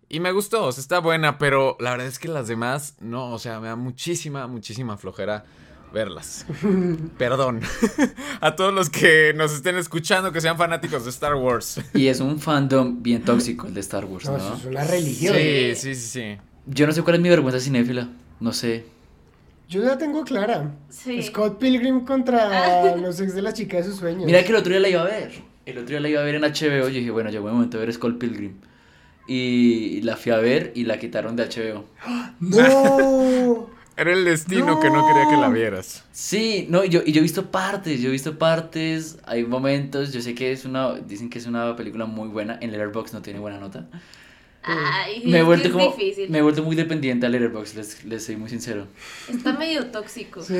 Y 0.07 0.19
me 0.19 0.31
gustó, 0.31 0.65
o 0.65 0.71
sea, 0.71 0.81
está 0.81 0.99
buena, 0.99 1.37
pero 1.37 1.77
la 1.79 1.91
verdad 1.91 2.07
es 2.07 2.19
que 2.19 2.27
las 2.27 2.47
demás, 2.47 2.95
no, 2.99 3.31
o 3.31 3.39
sea, 3.39 3.59
me 3.59 3.67
da 3.67 3.75
muchísima, 3.75 4.47
muchísima 4.47 4.97
flojera 4.97 5.45
verlas. 5.91 6.45
Perdón. 7.17 7.61
A 8.41 8.55
todos 8.55 8.73
los 8.73 8.89
que 8.89 9.33
nos 9.35 9.53
estén 9.53 9.77
escuchando 9.77 10.31
que 10.31 10.41
sean 10.41 10.57
fanáticos 10.57 11.05
de 11.05 11.09
Star 11.09 11.35
Wars. 11.35 11.81
Y 11.93 12.07
es 12.07 12.19
un 12.19 12.39
fandom 12.39 13.01
bien 13.01 13.23
tóxico 13.23 13.65
el 13.67 13.73
de 13.73 13.79
Star 13.79 14.05
Wars, 14.05 14.25
No, 14.25 14.33
¿no? 14.33 14.37
eso 14.37 14.55
es 14.55 14.65
una 14.65 14.83
religión. 14.83 15.35
Sí, 15.35 15.75
sí, 15.75 15.95
sí, 15.95 16.07
sí. 16.07 16.37
Yo 16.67 16.85
no 16.85 16.93
sé 16.93 17.01
cuál 17.01 17.15
es 17.15 17.21
mi 17.21 17.29
vergüenza 17.29 17.59
cinéfila. 17.59 18.09
No 18.39 18.51
sé. 18.53 18.85
Yo 19.67 19.81
la 19.81 19.97
tengo 19.97 20.23
clara. 20.23 20.75
Sí. 20.89 21.23
Scott 21.23 21.57
Pilgrim 21.57 22.05
contra 22.05 22.95
los 22.97 23.19
ex 23.19 23.33
de 23.33 23.41
la 23.41 23.53
chica 23.53 23.77
de 23.77 23.83
sus 23.85 23.95
sueños. 23.95 24.25
Mira 24.25 24.43
que 24.43 24.49
el 24.49 24.55
otro 24.57 24.71
día 24.71 24.79
la 24.79 24.89
iba 24.89 25.01
a 25.01 25.05
ver. 25.05 25.31
El 25.65 25.77
otro 25.77 25.89
día 25.89 25.99
la 25.99 26.09
iba 26.09 26.21
a 26.21 26.23
ver 26.23 26.35
en 26.35 26.41
HBO. 26.43 26.89
Yo 26.89 26.99
dije, 26.99 27.09
bueno, 27.09 27.31
llegó 27.31 27.47
el 27.47 27.53
momento 27.55 27.79
de 27.79 27.85
ver 27.85 27.93
Skull 27.93 28.17
Pilgrim. 28.17 28.55
Y 29.27 30.01
la 30.01 30.17
fui 30.17 30.31
a 30.31 30.37
ver 30.37 30.71
y 30.75 30.83
la 30.83 30.99
quitaron 30.99 31.35
de 31.35 31.45
HBO. 31.45 31.85
¡No! 32.39 33.69
Era 33.97 34.11
el 34.11 34.25
destino 34.25 34.79
que 34.81 34.89
no 34.89 35.07
quería 35.07 35.29
que 35.29 35.37
la 35.37 35.47
vieras. 35.49 36.03
Sí, 36.11 36.67
no, 36.69 36.83
y 36.83 36.89
yo, 36.89 37.01
y 37.05 37.13
yo 37.13 37.19
he 37.19 37.21
visto 37.23 37.49
partes, 37.49 38.01
yo 38.01 38.09
he 38.09 38.11
visto 38.11 38.37
partes, 38.37 39.17
hay 39.25 39.45
momentos, 39.45 40.11
yo 40.11 40.21
sé 40.21 40.35
que 40.35 40.51
es 40.51 40.65
una, 40.65 40.95
dicen 40.95 41.29
que 41.29 41.39
es 41.39 41.45
una 41.45 41.77
película 41.77 42.05
muy 42.05 42.27
buena, 42.27 42.57
en 42.61 42.71
Letterboxd 42.71 43.13
no 43.13 43.21
tiene 43.21 43.39
buena 43.39 43.57
nota. 43.57 43.87
Ay, 44.63 45.21
Me 45.25 45.37
he 45.37 45.39
es 45.39 45.45
vuelto 45.45 45.63
que 45.63 45.67
es 45.69 45.73
como, 45.73 45.95
difícil. 45.95 46.29
me 46.29 46.39
he 46.39 46.41
vuelto 46.41 46.61
muy 46.61 46.75
dependiente 46.75 47.25
a 47.25 47.29
Letterboxd, 47.29 47.75
les, 47.77 48.03
les 48.03 48.25
soy 48.25 48.35
muy 48.35 48.49
sincero. 48.49 48.85
Está 49.29 49.53
medio 49.53 49.85
tóxico. 49.87 50.43
Sí. 50.43 50.53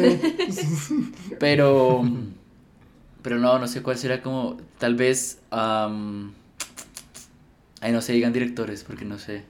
Pero, 1.39 2.03
pero 3.21 3.37
no, 3.37 3.59
no 3.59 3.67
sé 3.67 3.81
cuál 3.81 3.97
será 3.97 4.21
como, 4.21 4.55
tal 4.77 4.95
vez, 4.95 5.39
ay, 7.85 7.91
no 7.91 8.01
sé, 8.01 8.13
digan 8.13 8.33
directores, 8.33 8.83
porque 8.83 9.05
no 9.05 9.17
sé. 9.19 9.43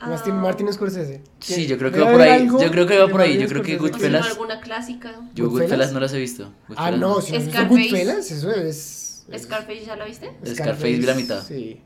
Martin, 0.00 0.32
Ah, 0.32 0.36
Martin 0.36 0.72
Scorsese. 0.72 1.20
Sí, 1.40 1.66
yo 1.66 1.76
creo 1.76 1.92
que 1.92 2.00
va 2.00 2.10
por 2.12 2.20
ahí, 2.22 2.30
algo 2.42 2.62
yo 2.62 2.70
creo 2.70 2.86
que 2.86 2.96
va 2.98 3.08
por 3.08 3.20
ahí, 3.20 3.30
Martin 3.30 3.42
yo 3.42 3.48
creo 3.48 3.62
que 3.62 3.76
Goodfellas, 3.76 4.26
alguna 4.26 4.60
clásica. 4.60 5.12
yo 5.34 5.50
¿Goodfellas? 5.50 5.92
No 5.92 6.00
las 6.00 6.12
he 6.14 6.18
visto. 6.18 6.52
Ah, 6.76 6.90
no, 6.90 7.20
si 7.20 7.32
no. 7.32 7.68
Goodfellas, 7.68 8.30
eso 8.30 8.50
es... 8.50 9.26
es- 9.30 9.42
Scarface, 9.42 9.84
¿ya 9.84 9.96
la 9.96 10.06
viste? 10.06 10.30
Scarface 10.46 10.88
vi 10.88 11.02
la 11.02 11.14
mitad. 11.14 11.44
Sí. 11.46 11.80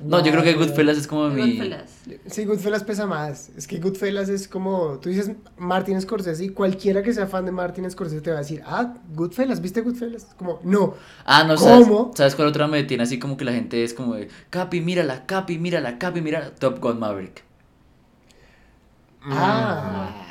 No, 0.00 0.24
yo 0.24 0.30
creo 0.32 0.44
que. 0.44 0.54
Goodfellas 0.54 0.98
es 0.98 1.06
como 1.06 1.28
mi... 1.28 1.40
Goodfellas. 1.40 1.90
Sí, 2.26 2.44
Goodfellas 2.44 2.84
pesa 2.84 3.06
más. 3.06 3.50
Es 3.56 3.66
que 3.66 3.78
Goodfellas 3.78 4.28
es 4.28 4.48
como. 4.48 4.98
Tú 5.00 5.08
dices 5.08 5.32
Martin 5.56 6.00
Scorsese 6.00 6.44
y 6.44 6.48
cualquiera 6.50 7.02
que 7.02 7.12
sea 7.12 7.26
fan 7.26 7.44
de 7.44 7.52
Martin 7.52 7.90
Scorsese 7.90 8.20
te 8.20 8.30
va 8.30 8.36
a 8.36 8.40
decir, 8.40 8.62
ah, 8.66 8.94
Goodfellas, 9.14 9.60
¿viste 9.60 9.80
Goodfellas? 9.80 10.26
Como, 10.36 10.60
no. 10.62 10.94
Ah, 11.24 11.44
no, 11.44 11.56
¿sabes? 11.56 11.86
¿Cómo? 11.86 12.12
¿Sabes 12.14 12.34
cuál 12.34 12.48
otra 12.48 12.66
me 12.68 12.84
tiene 12.84 13.02
así 13.02 13.18
como 13.18 13.36
que 13.36 13.44
la 13.44 13.52
gente 13.52 13.82
es 13.84 13.94
como 13.94 14.14
de 14.14 14.28
Capi, 14.50 14.80
mírala, 14.80 15.26
Capi, 15.26 15.58
mírala, 15.58 15.98
Capi, 15.98 16.20
mírala? 16.20 16.54
Top 16.54 16.80
Gun 16.80 16.98
Maverick. 16.98 17.44
Ah, 19.22 20.27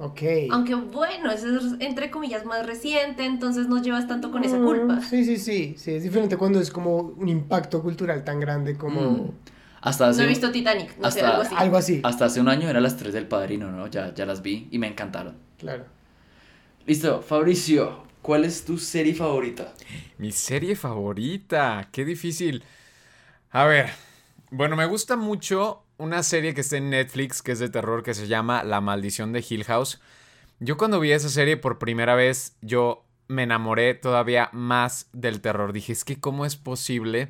ok. 0.00 0.20
Aunque 0.50 0.74
bueno, 0.74 1.30
eso 1.30 1.46
es 1.56 1.74
entre 1.80 2.10
comillas 2.10 2.44
más 2.44 2.66
reciente, 2.66 3.24
entonces 3.24 3.68
no 3.68 3.80
llevas 3.82 4.08
tanto 4.08 4.30
con 4.30 4.42
esa 4.44 4.58
Mm, 4.58 4.64
culpa. 4.64 5.00
Sí, 5.02 5.24
sí, 5.24 5.36
sí. 5.36 5.74
Sí, 5.78 5.92
es 5.92 6.02
diferente 6.02 6.36
cuando 6.36 6.58
es 6.60 6.70
como 6.70 6.96
un 6.98 7.28
impacto 7.28 7.82
cultural 7.82 8.24
tan 8.24 8.40
grande 8.40 8.76
como. 8.76 9.00
Mm. 9.02 9.30
Hasta 9.82 10.08
hace, 10.08 10.18
No 10.20 10.24
he 10.26 10.28
visto 10.28 10.50
Titanic, 10.50 10.96
no 10.98 11.10
sé, 11.10 11.20
hasta- 11.20 11.30
algo 11.30 11.42
así. 11.42 11.54
Algo 11.56 11.76
así. 11.78 12.00
hasta 12.02 12.24
hace 12.26 12.40
un 12.40 12.48
año 12.48 12.68
eran 12.68 12.82
las 12.82 12.96
3 12.98 13.14
del 13.14 13.26
Padrino, 13.26 13.70
¿no? 13.70 13.86
Ya, 13.86 14.12
ya 14.14 14.26
las 14.26 14.42
vi 14.42 14.68
y 14.70 14.78
me 14.78 14.86
encantaron. 14.88 15.36
Claro. 15.58 15.84
Listo, 16.86 17.22
Fabricio, 17.22 18.02
¿cuál 18.22 18.44
es 18.44 18.64
tu 18.64 18.76
serie 18.78 19.14
favorita? 19.14 19.72
Mi 20.18 20.32
serie 20.32 20.76
favorita, 20.76 21.88
qué 21.92 22.04
difícil. 22.04 22.62
A 23.52 23.64
ver, 23.64 23.90
bueno, 24.50 24.76
me 24.76 24.86
gusta 24.86 25.16
mucho 25.16 25.84
una 26.00 26.22
serie 26.22 26.54
que 26.54 26.62
está 26.62 26.78
en 26.78 26.90
Netflix 26.90 27.42
que 27.42 27.52
es 27.52 27.58
de 27.58 27.68
terror 27.68 28.02
que 28.02 28.14
se 28.14 28.26
llama 28.26 28.64
La 28.64 28.80
maldición 28.80 29.32
de 29.32 29.44
Hill 29.46 29.64
House. 29.64 30.00
Yo 30.58 30.76
cuando 30.76 30.98
vi 30.98 31.12
esa 31.12 31.28
serie 31.28 31.56
por 31.56 31.78
primera 31.78 32.14
vez, 32.14 32.56
yo 32.62 33.04
me 33.28 33.42
enamoré 33.42 33.94
todavía 33.94 34.48
más 34.52 35.08
del 35.12 35.40
terror. 35.40 35.72
Dije, 35.72 35.92
es 35.92 36.04
que 36.04 36.18
cómo 36.18 36.46
es 36.46 36.56
posible 36.56 37.28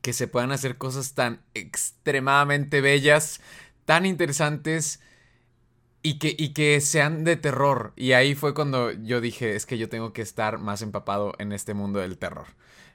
que 0.00 0.14
se 0.14 0.28
puedan 0.28 0.50
hacer 0.50 0.78
cosas 0.78 1.14
tan 1.14 1.42
extremadamente 1.52 2.80
bellas, 2.80 3.40
tan 3.84 4.06
interesantes 4.06 5.00
y 6.02 6.18
que, 6.18 6.34
y 6.38 6.54
que 6.54 6.80
sean 6.80 7.22
de 7.24 7.36
terror. 7.36 7.92
Y 7.96 8.12
ahí 8.12 8.34
fue 8.34 8.54
cuando 8.54 8.92
yo 8.92 9.20
dije, 9.20 9.56
es 9.56 9.66
que 9.66 9.76
yo 9.76 9.90
tengo 9.90 10.14
que 10.14 10.22
estar 10.22 10.58
más 10.58 10.80
empapado 10.80 11.34
en 11.38 11.52
este 11.52 11.74
mundo 11.74 12.00
del 12.00 12.16
terror. 12.16 12.46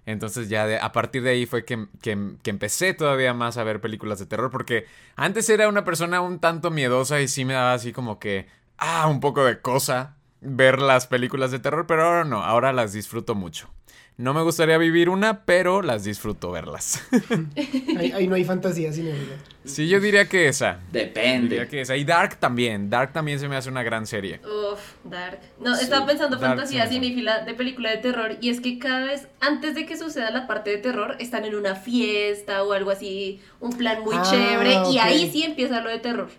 Entonces 0.06 0.50
ya 0.50 0.68
de- 0.68 0.78
a 0.80 0.92
partir 0.92 1.24
de 1.24 1.32
ahí 1.32 1.46
fue 1.46 1.66
que, 1.66 1.88
que- 2.02 2.36
que 2.44 2.50
empecé 2.50 2.94
todavía 2.94 3.34
más 3.34 3.58
a 3.58 3.64
ver 3.64 3.82
películas 3.82 4.20
de 4.20 4.26
terror, 4.28 4.52
porque 4.52 4.86
antes 5.16 5.50
era 5.50 5.68
una 5.70 5.84
persona 5.84 6.22
un 6.22 6.40
tanto 6.40 6.72
miedosa 6.72 7.22
y 7.22 7.28
sí 7.28 7.46
me 7.46 7.54
daba 7.54 7.74
así 7.74 7.92
como 7.92 8.20
que, 8.20 8.48
ah, 8.78 9.08
un 9.08 9.20
poco 9.20 9.44
de 9.46 9.62
cosa 9.62 10.16
ver 10.42 10.80
las 10.82 11.08
películas 11.08 11.52
de 11.52 11.60
terror, 11.60 11.88
pero 11.88 12.04
ahora 12.06 12.24
no, 12.26 12.44
ahora 12.44 12.72
las 12.74 12.94
disfruto 12.94 13.34
mucho. 13.36 13.70
No 14.18 14.34
me 14.34 14.42
gustaría 14.44 14.78
vivir 14.78 15.10
una, 15.10 15.44
pero 15.44 15.82
las 15.82 16.06
disfruto 16.06 16.50
verlas. 16.50 17.02
Ahí, 17.98 18.14
ahí 18.14 18.28
no 18.28 18.36
hay 18.36 18.46
fantasía 18.46 18.94
cinéfila. 18.94 19.36
sí, 19.66 19.90
yo 19.90 20.00
diría 20.00 20.30
que 20.30 20.48
esa. 20.48 20.80
Diría 20.92 21.08
Depende. 21.08 21.68
que 21.68 21.82
esa. 21.82 21.98
Y 21.98 22.06
Dark 22.06 22.38
también. 22.38 22.90
Dark 22.90 23.12
también 23.12 23.40
se 23.40 23.50
me 23.50 23.58
hace 23.58 23.70
una 23.70 23.84
gran 23.84 24.08
serie. 24.08 24.40
Uf, 24.46 24.80
Dark. 25.04 25.40
No, 25.60 25.76
estaba 25.76 26.06
pensando 26.06 26.38
Dark 26.38 26.52
fantasía 26.56 26.88
cinéfila 26.88 27.44
de 27.44 27.54
película 27.56 27.90
de 27.92 27.98
terror 27.98 28.38
y 28.40 28.50
es 28.50 28.62
que 28.62 28.80
cada 28.80 29.06
vez 29.06 29.28
antes 29.42 29.76
de 29.76 29.86
que 29.86 29.98
suceda 29.98 30.32
la 30.32 30.48
parte 30.48 30.70
de 30.70 30.78
terror 30.78 31.18
están 31.20 31.44
en 31.44 31.56
una 31.56 31.76
fiesta 31.76 32.64
o 32.64 32.72
algo 32.72 32.92
así, 32.92 33.42
un 33.60 33.72
plan 33.78 34.02
muy 34.02 34.16
Ah, 34.18 34.24
chévere 34.30 34.92
y 34.94 34.98
ahí 34.98 35.30
sí 35.30 35.44
empieza 35.44 35.82
lo 35.82 35.90
de 35.90 36.00
terror. 36.00 36.30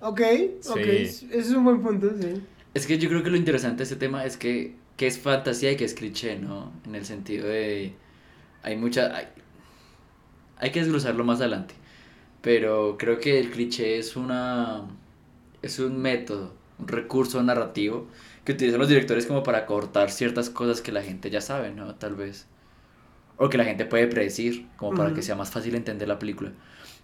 Ok, 0.00 0.20
ok. 0.70 0.78
Sí. 0.78 1.28
Ese 1.30 1.38
es 1.38 1.50
un 1.50 1.64
buen 1.64 1.82
punto, 1.82 2.10
sí. 2.18 2.40
Es 2.72 2.86
que 2.86 2.96
yo 2.98 3.08
creo 3.10 3.22
que 3.22 3.30
lo 3.30 3.36
interesante 3.36 3.78
de 3.78 3.82
este 3.84 3.96
tema 3.96 4.24
es 4.24 4.36
que, 4.38 4.76
que 4.98 5.06
es 5.06 5.18
fantasía 5.18 5.72
y 5.72 5.76
que 5.76 5.84
es 5.84 5.94
cliché, 5.94 6.38
¿no? 6.38 6.72
En 6.84 6.96
el 6.96 7.06
sentido 7.06 7.46
de... 7.48 7.94
Hay 8.62 8.76
mucha... 8.76 9.16
Hay, 9.16 9.28
hay 10.58 10.72
que 10.72 10.80
desglosarlo 10.80 11.24
más 11.24 11.38
adelante. 11.38 11.74
Pero 12.42 12.96
creo 12.98 13.20
que 13.20 13.38
el 13.38 13.50
cliché 13.50 13.98
es 13.98 14.16
una... 14.16 14.82
Es 15.62 15.78
un 15.78 16.02
método, 16.02 16.52
un 16.78 16.88
recurso 16.88 17.40
narrativo 17.42 18.08
que 18.44 18.52
utilizan 18.52 18.80
los 18.80 18.88
directores 18.88 19.26
como 19.26 19.44
para 19.44 19.66
cortar 19.66 20.10
ciertas 20.10 20.50
cosas 20.50 20.80
que 20.80 20.90
la 20.90 21.02
gente 21.02 21.30
ya 21.30 21.40
sabe, 21.40 21.70
¿no? 21.72 21.94
Tal 21.94 22.16
vez. 22.16 22.46
O 23.36 23.48
que 23.48 23.56
la 23.56 23.64
gente 23.64 23.84
puede 23.84 24.08
predecir, 24.08 24.66
como 24.76 24.94
para 24.96 25.14
que 25.14 25.22
sea 25.22 25.36
más 25.36 25.50
fácil 25.50 25.76
entender 25.76 26.08
la 26.08 26.18
película. 26.18 26.52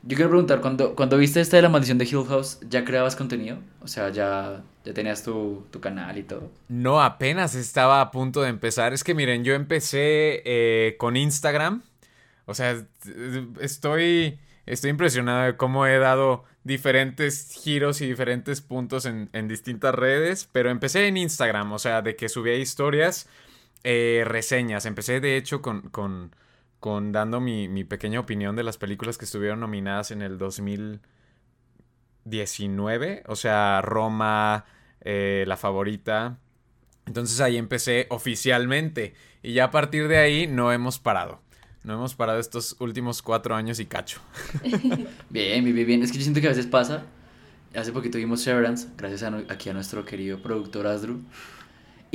Yo 0.06 0.16
quiero 0.16 0.28
preguntar, 0.28 0.60
cuando, 0.60 0.94
cuando 0.94 1.16
viste 1.16 1.40
esta 1.40 1.56
de 1.56 1.62
la 1.62 1.70
maldición 1.70 1.96
de 1.96 2.04
Hill 2.04 2.26
House, 2.28 2.58
¿ya 2.68 2.84
creabas 2.84 3.16
contenido? 3.16 3.58
O 3.80 3.88
sea, 3.88 4.10
ya, 4.10 4.62
ya 4.84 4.92
tenías 4.92 5.22
tu, 5.22 5.66
tu 5.70 5.80
canal 5.80 6.18
y 6.18 6.22
todo. 6.24 6.50
No, 6.68 7.02
apenas 7.02 7.54
estaba 7.54 8.02
a 8.02 8.10
punto 8.10 8.42
de 8.42 8.50
empezar. 8.50 8.92
Es 8.92 9.02
que 9.02 9.14
miren, 9.14 9.44
yo 9.44 9.54
empecé 9.54 10.42
eh, 10.44 10.96
con 10.98 11.16
Instagram. 11.16 11.82
O 12.44 12.52
sea, 12.52 12.84
estoy, 13.60 14.38
estoy 14.66 14.90
impresionado 14.90 15.44
de 15.44 15.56
cómo 15.56 15.86
he 15.86 15.98
dado 15.98 16.44
diferentes 16.64 17.58
giros 17.62 18.02
y 18.02 18.06
diferentes 18.06 18.60
puntos 18.60 19.06
en, 19.06 19.48
distintas 19.48 19.94
redes. 19.94 20.46
Pero 20.52 20.68
empecé 20.68 21.06
en 21.06 21.16
Instagram, 21.16 21.72
o 21.72 21.78
sea, 21.78 22.02
de 22.02 22.14
que 22.14 22.28
subía 22.28 22.56
historias, 22.56 23.26
eh, 23.84 24.22
reseñas. 24.26 24.84
Empecé 24.84 25.20
de 25.20 25.38
hecho 25.38 25.62
con, 25.62 26.34
con 26.84 27.12
dando 27.12 27.40
mi, 27.40 27.66
mi 27.66 27.82
pequeña 27.82 28.20
opinión 28.20 28.56
de 28.56 28.62
las 28.62 28.76
películas 28.76 29.16
que 29.16 29.24
estuvieron 29.24 29.58
nominadas 29.58 30.10
en 30.10 30.20
el 30.20 30.36
2019. 30.36 33.22
O 33.26 33.36
sea, 33.36 33.80
Roma, 33.80 34.66
eh, 35.00 35.44
La 35.46 35.56
Favorita. 35.56 36.36
Entonces 37.06 37.40
ahí 37.40 37.56
empecé 37.56 38.06
oficialmente. 38.10 39.14
Y 39.42 39.54
ya 39.54 39.64
a 39.64 39.70
partir 39.70 40.08
de 40.08 40.18
ahí 40.18 40.46
no 40.46 40.72
hemos 40.72 40.98
parado. 40.98 41.40
No 41.84 41.94
hemos 41.94 42.14
parado 42.14 42.38
estos 42.38 42.76
últimos 42.80 43.22
cuatro 43.22 43.56
años 43.56 43.80
y 43.80 43.86
cacho. 43.86 44.20
Bien, 45.30 45.64
bien, 45.64 45.86
bien. 45.86 46.02
Es 46.02 46.12
que 46.12 46.18
yo 46.18 46.24
siento 46.24 46.42
que 46.42 46.48
a 46.48 46.50
veces 46.50 46.66
pasa. 46.66 47.04
Hace 47.74 47.92
poquito 47.92 48.18
vimos 48.18 48.42
Severance, 48.42 48.88
gracias 48.98 49.22
aquí 49.48 49.70
a 49.70 49.72
nuestro 49.72 50.04
querido 50.04 50.42
productor 50.42 50.86
Asdru. 50.86 51.22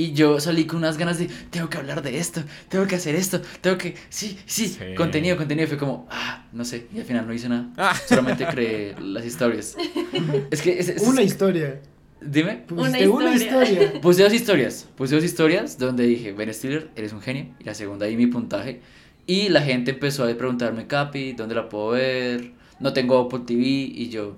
Y 0.00 0.12
yo 0.12 0.40
salí 0.40 0.64
con 0.64 0.78
unas 0.78 0.96
ganas 0.96 1.18
de, 1.18 1.28
tengo 1.50 1.68
que 1.68 1.76
hablar 1.76 2.00
de 2.02 2.16
esto, 2.18 2.42
tengo 2.70 2.86
que 2.86 2.94
hacer 2.96 3.14
esto, 3.14 3.42
tengo 3.60 3.76
que, 3.76 3.94
sí, 4.08 4.38
sí, 4.46 4.68
Sí. 4.68 4.94
contenido, 4.96 5.36
contenido. 5.36 5.66
Y 5.66 5.68
fue 5.68 5.76
como, 5.76 6.06
ah, 6.10 6.46
no 6.52 6.64
sé, 6.64 6.86
y 6.94 7.00
al 7.00 7.04
final 7.04 7.26
no 7.26 7.34
hice 7.34 7.48
nada. 7.50 7.68
Ah. 7.76 7.94
Solamente 8.08 8.46
creé 8.46 8.94
las 8.98 9.26
historias. 9.26 9.76
Es 10.50 10.62
que, 10.62 10.78
es, 10.78 10.88
es- 10.88 11.02
Una 11.02 11.22
historia. 11.22 11.82
dime. 12.20 12.64
Una 12.70 12.98
historia. 12.98 13.34
historia. 13.36 14.00
Puse 14.00 14.22
dos 14.22 14.32
historias, 14.32 14.86
puse 14.96 15.14
dos 15.16 15.24
historias 15.24 15.76
donde 15.76 16.04
dije, 16.06 16.32
Ben 16.32 16.52
Stiller, 16.54 16.90
eres 16.96 17.12
un 17.12 17.20
genio. 17.20 17.46
Y 17.58 17.64
la 17.64 17.74
segunda 17.74 18.06
ahí 18.06 18.16
mi 18.16 18.26
puntaje. 18.26 18.80
Y 19.26 19.50
la 19.50 19.60
gente 19.60 19.90
empezó 19.90 20.24
a 20.24 20.34
preguntarme, 20.34 20.86
Capi, 20.86 21.32
¿dónde 21.34 21.54
la 21.54 21.68
puedo 21.68 21.90
ver? 21.90 22.52
No 22.78 22.92
tengo 22.94 23.18
Apple 23.18 23.40
TV. 23.46 23.62
Y 23.66 24.08
yo, 24.08 24.36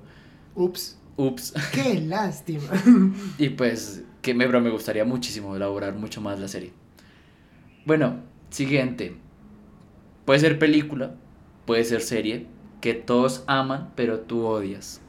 Ups. 0.57 0.99
ups. 1.17 1.55
Qué 1.73 2.01
lástima. 2.01 2.65
Y 3.39 3.51
pues, 3.51 4.03
que 4.23 4.35
me, 4.35 4.47
pero 4.47 4.61
me 4.61 4.71
gustaría 4.71 5.05
muchísimo 5.05 5.55
elaborar 5.57 5.95
mucho 5.95 6.21
más 6.21 6.39
la 6.41 6.49
serie. 6.49 6.73
Bueno, 7.85 8.21
siguiente. 8.51 9.17
Puede 10.25 10.41
ser 10.41 10.59
película, 10.59 11.15
puede 11.67 11.85
ser 11.85 12.01
serie, 12.01 12.47
que 12.81 12.95
todos 12.95 13.45
aman, 13.49 13.93
pero 13.97 14.21
tú 14.21 14.47
odias. 14.47 15.01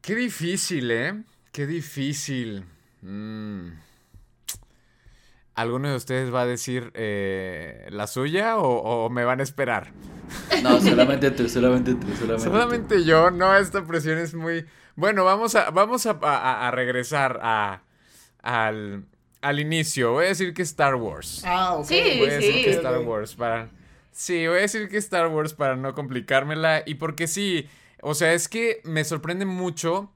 Qué 0.00 0.14
difícil, 0.14 0.90
¿eh? 0.90 1.22
Qué 1.52 1.66
difícil. 1.66 2.64
Mm. 3.02 3.70
¿Alguno 5.54 5.90
de 5.90 5.96
ustedes 5.96 6.32
va 6.32 6.42
a 6.42 6.46
decir 6.46 6.92
eh, 6.94 7.86
la 7.90 8.06
suya 8.06 8.58
o, 8.58 9.06
o 9.06 9.10
me 9.10 9.24
van 9.24 9.40
a 9.40 9.42
esperar? 9.42 9.92
No, 10.62 10.80
solamente 10.80 11.30
tú, 11.30 11.48
solamente 11.48 11.94
tú, 11.94 12.06
solamente 12.16 12.44
tú. 12.50 12.52
Solamente 12.56 13.04
yo, 13.04 13.30
no, 13.30 13.56
esta 13.56 13.84
presión 13.84 14.18
es 14.18 14.34
muy... 14.34 14.66
Bueno, 14.96 15.24
vamos 15.24 15.54
a, 15.54 15.70
vamos 15.70 16.04
a, 16.06 16.18
a- 16.22 16.68
a 16.68 16.70
regresar 16.70 17.38
a, 17.42 17.82
al, 18.42 19.04
al 19.40 19.60
inicio. 19.60 20.12
Voy 20.12 20.26
a 20.26 20.28
decir 20.28 20.54
que 20.54 20.62
Star 20.62 20.94
Wars. 20.94 21.42
Ah, 21.44 21.74
ok. 21.74 21.86
Sí, 21.86 22.00
Voy 22.18 22.28
a 22.28 22.32
decir 22.34 22.54
sí. 22.54 22.62
que 22.64 22.70
Star 22.70 22.98
Wars 23.00 23.34
para... 23.34 23.70
Sí, 24.12 24.46
voy 24.48 24.58
a 24.58 24.62
decir 24.62 24.88
que 24.88 24.96
Star 24.98 25.28
Wars 25.28 25.54
para 25.54 25.76
no 25.76 25.94
complicármela 25.94 26.82
y 26.84 26.94
porque 26.96 27.28
sí, 27.28 27.68
o 28.02 28.14
sea, 28.14 28.32
es 28.32 28.48
que 28.48 28.80
me 28.82 29.04
sorprende 29.04 29.44
mucho 29.44 30.10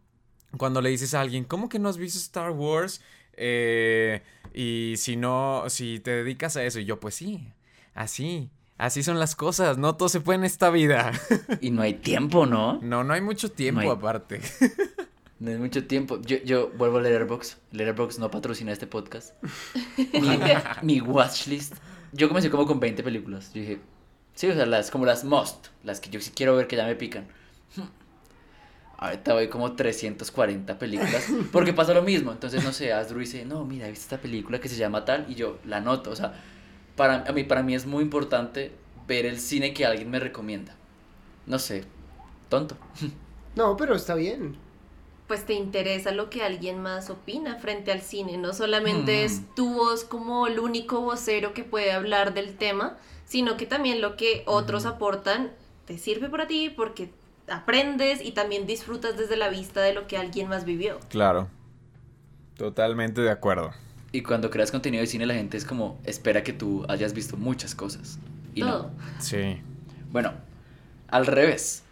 cuando 0.57 0.81
le 0.83 0.91
dices 0.91 1.15
a 1.15 1.21
alguien, 1.21 1.45
¿cómo 1.45 1.69
que 1.69 1.79
no 1.79 1.89
has 1.89 1.99
visto 1.99 2.19
Star 2.19 2.51
Wars? 2.51 3.01
Eh, 3.35 4.21
y 4.55 4.95
si 4.97 5.15
no, 5.17 5.65
si 5.69 6.01
te 6.01 6.11
dedicas 6.11 6.57
a 6.57 6.65
eso, 6.65 6.81
y 6.81 6.85
yo, 6.85 6.99
pues 6.99 7.15
sí, 7.15 7.49
así, 7.95 8.51
así 8.77 9.05
son 9.05 9.21
las 9.21 9.37
cosas, 9.37 9.79
no 9.79 9.95
todo 9.95 10.09
se 10.09 10.21
puede 10.21 10.41
en 10.41 10.45
esta 10.47 10.71
vida. 10.71 11.13
Y 11.61 11.71
no 11.71 11.83
hay 11.83 11.95
tiempo, 11.95 12.45
¿no? 12.45 12.81
No, 12.83 13.05
no 13.05 13.15
hay 13.15 13.21
mucho 13.21 13.53
tiempo 13.53 13.83
No 13.83 13.91
hay- 13.91 13.97
aparte. 13.97 14.41
No 15.43 15.51
es 15.51 15.59
mucho 15.59 15.85
tiempo. 15.89 16.21
Yo, 16.23 16.37
yo 16.45 16.71
vuelvo 16.71 16.99
a 16.99 17.01
Letterboxd. 17.01 17.57
Letterboxd 17.73 18.21
no 18.21 18.31
patrocina 18.31 18.71
este 18.71 18.87
podcast. 18.87 19.35
Mi, 20.13 20.39
mi 20.83 21.01
watchlist. 21.01 21.75
Yo 22.13 22.29
comencé 22.29 22.49
como 22.49 22.65
con 22.65 22.79
20 22.79 23.03
películas. 23.03 23.53
Yo 23.53 23.61
dije, 23.61 23.81
sí, 24.35 24.47
o 24.47 24.55
sea, 24.55 24.67
las, 24.67 24.93
como 24.93 25.05
las 25.05 25.25
must. 25.25 25.67
Las 25.83 25.99
que 25.99 26.11
yo 26.11 26.21
sí 26.21 26.31
quiero 26.33 26.55
ver 26.55 26.69
que 26.69 26.77
ya 26.77 26.87
me 26.87 26.95
pican. 26.95 27.27
Ahorita 28.99 29.35
voy 29.35 29.49
como 29.49 29.73
340 29.75 30.79
películas. 30.79 31.27
Porque 31.51 31.73
pasa 31.73 31.93
lo 31.93 32.03
mismo. 32.03 32.31
Entonces, 32.31 32.63
no 32.63 32.73
sé, 32.73 32.93
Asdru 32.93 33.19
dice, 33.19 33.45
no, 33.45 33.65
mira, 33.65 33.89
he 33.89 33.91
visto 33.91 34.05
esta 34.05 34.19
película 34.19 34.61
que 34.61 34.69
se 34.69 34.77
llama 34.77 35.05
tal. 35.05 35.27
Y 35.29 35.35
yo 35.35 35.59
la 35.65 35.79
anoto. 35.79 36.13
O 36.13 36.15
sea, 36.15 36.35
para, 36.95 37.25
a 37.25 37.33
mí, 37.33 37.43
para 37.43 37.65
mí 37.65 37.75
es 37.75 37.85
muy 37.85 38.05
importante 38.05 38.71
ver 39.09 39.27
el 39.27 39.41
cine 39.41 39.75
que 39.75 39.87
alguien 39.87 40.09
me 40.09 40.21
recomienda. 40.21 40.77
No 41.47 41.59
sé, 41.59 41.83
tonto. 42.49 42.77
No, 43.55 43.77
pero 43.77 43.95
está 43.95 44.15
bien. 44.15 44.57
Pues 45.33 45.47
te 45.47 45.55
interesa 45.55 46.11
lo 46.11 46.29
que 46.29 46.43
alguien 46.43 46.83
más 46.83 47.09
opina 47.09 47.55
frente 47.57 47.91
al 47.91 48.03
cine. 48.03 48.37
No 48.37 48.53
solamente 48.53 49.23
Mm. 49.23 49.25
es 49.25 49.41
tu 49.57 49.73
voz 49.73 50.05
como 50.05 50.47
el 50.47 50.59
único 50.59 51.01
vocero 51.01 51.55
que 51.55 51.65
puede 51.65 51.91
hablar 51.93 52.35
del 52.35 52.55
tema, 52.55 52.99
sino 53.25 53.57
que 53.57 53.65
también 53.65 54.03
lo 54.03 54.17
que 54.19 54.43
otros 54.45 54.85
aportan 54.85 55.51
te 55.87 55.97
sirve 55.97 56.29
para 56.29 56.47
ti 56.49 56.69
porque 56.69 57.11
aprendes 57.49 58.23
y 58.23 58.33
también 58.33 58.67
disfrutas 58.67 59.17
desde 59.17 59.39
la 59.39 59.49
vista 59.49 59.81
de 59.81 59.95
lo 59.95 60.07
que 60.07 60.19
alguien 60.19 60.49
más 60.51 60.67
vivió. 60.67 61.01
Claro, 61.09 61.49
totalmente 62.59 63.23
de 63.23 63.31
acuerdo. 63.31 63.71
Y 64.13 64.23
cuando 64.23 64.51
creas 64.51 64.71
contenido 64.71 65.01
de 65.01 65.07
cine, 65.07 65.25
la 65.25 65.33
gente 65.33 65.57
es 65.57 65.65
como, 65.65 65.99
espera 66.05 66.43
que 66.43 66.53
tú 66.53 66.85
hayas 66.91 67.15
visto 67.15 67.39
muchas 67.39 67.75
cosas. 67.75 68.19
Y 68.55 68.61
Todo. 68.61 68.91
no. 68.91 68.91
Sí. 69.19 69.57
Bueno, 70.11 70.35
al 71.09 71.25
revés. 71.25 71.85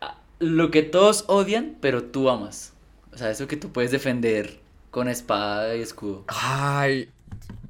Ah, 0.00 0.16
Lo 0.40 0.72
que 0.72 0.82
todos 0.82 1.26
odian, 1.28 1.76
pero 1.80 2.02
tú 2.02 2.28
amas. 2.28 2.72
O 3.12 3.18
sea, 3.18 3.30
eso 3.30 3.46
que 3.48 3.56
tú 3.56 3.72
puedes 3.72 3.90
defender 3.90 4.60
con 4.90 5.08
espada 5.08 5.74
y 5.76 5.82
escudo. 5.82 6.24
Ay, 6.28 7.10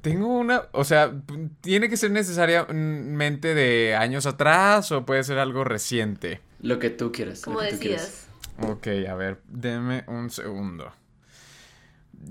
tengo 0.01 0.27
una, 0.27 0.63
o 0.71 0.83
sea, 0.83 1.11
tiene 1.61 1.89
que 1.89 1.97
ser 1.97 2.11
necesariamente 2.11 3.53
de 3.53 3.95
años 3.95 4.25
atrás 4.25 4.91
o 4.91 5.05
puede 5.05 5.23
ser 5.23 5.39
algo 5.39 5.63
reciente. 5.63 6.41
Lo 6.61 6.79
que 6.79 6.89
tú 6.89 7.11
quieras. 7.11 7.41
Como 7.41 7.61
decías. 7.61 8.27
Ok, 8.61 8.87
a 9.09 9.15
ver, 9.15 9.39
deme 9.47 10.03
un 10.07 10.29
segundo. 10.29 10.91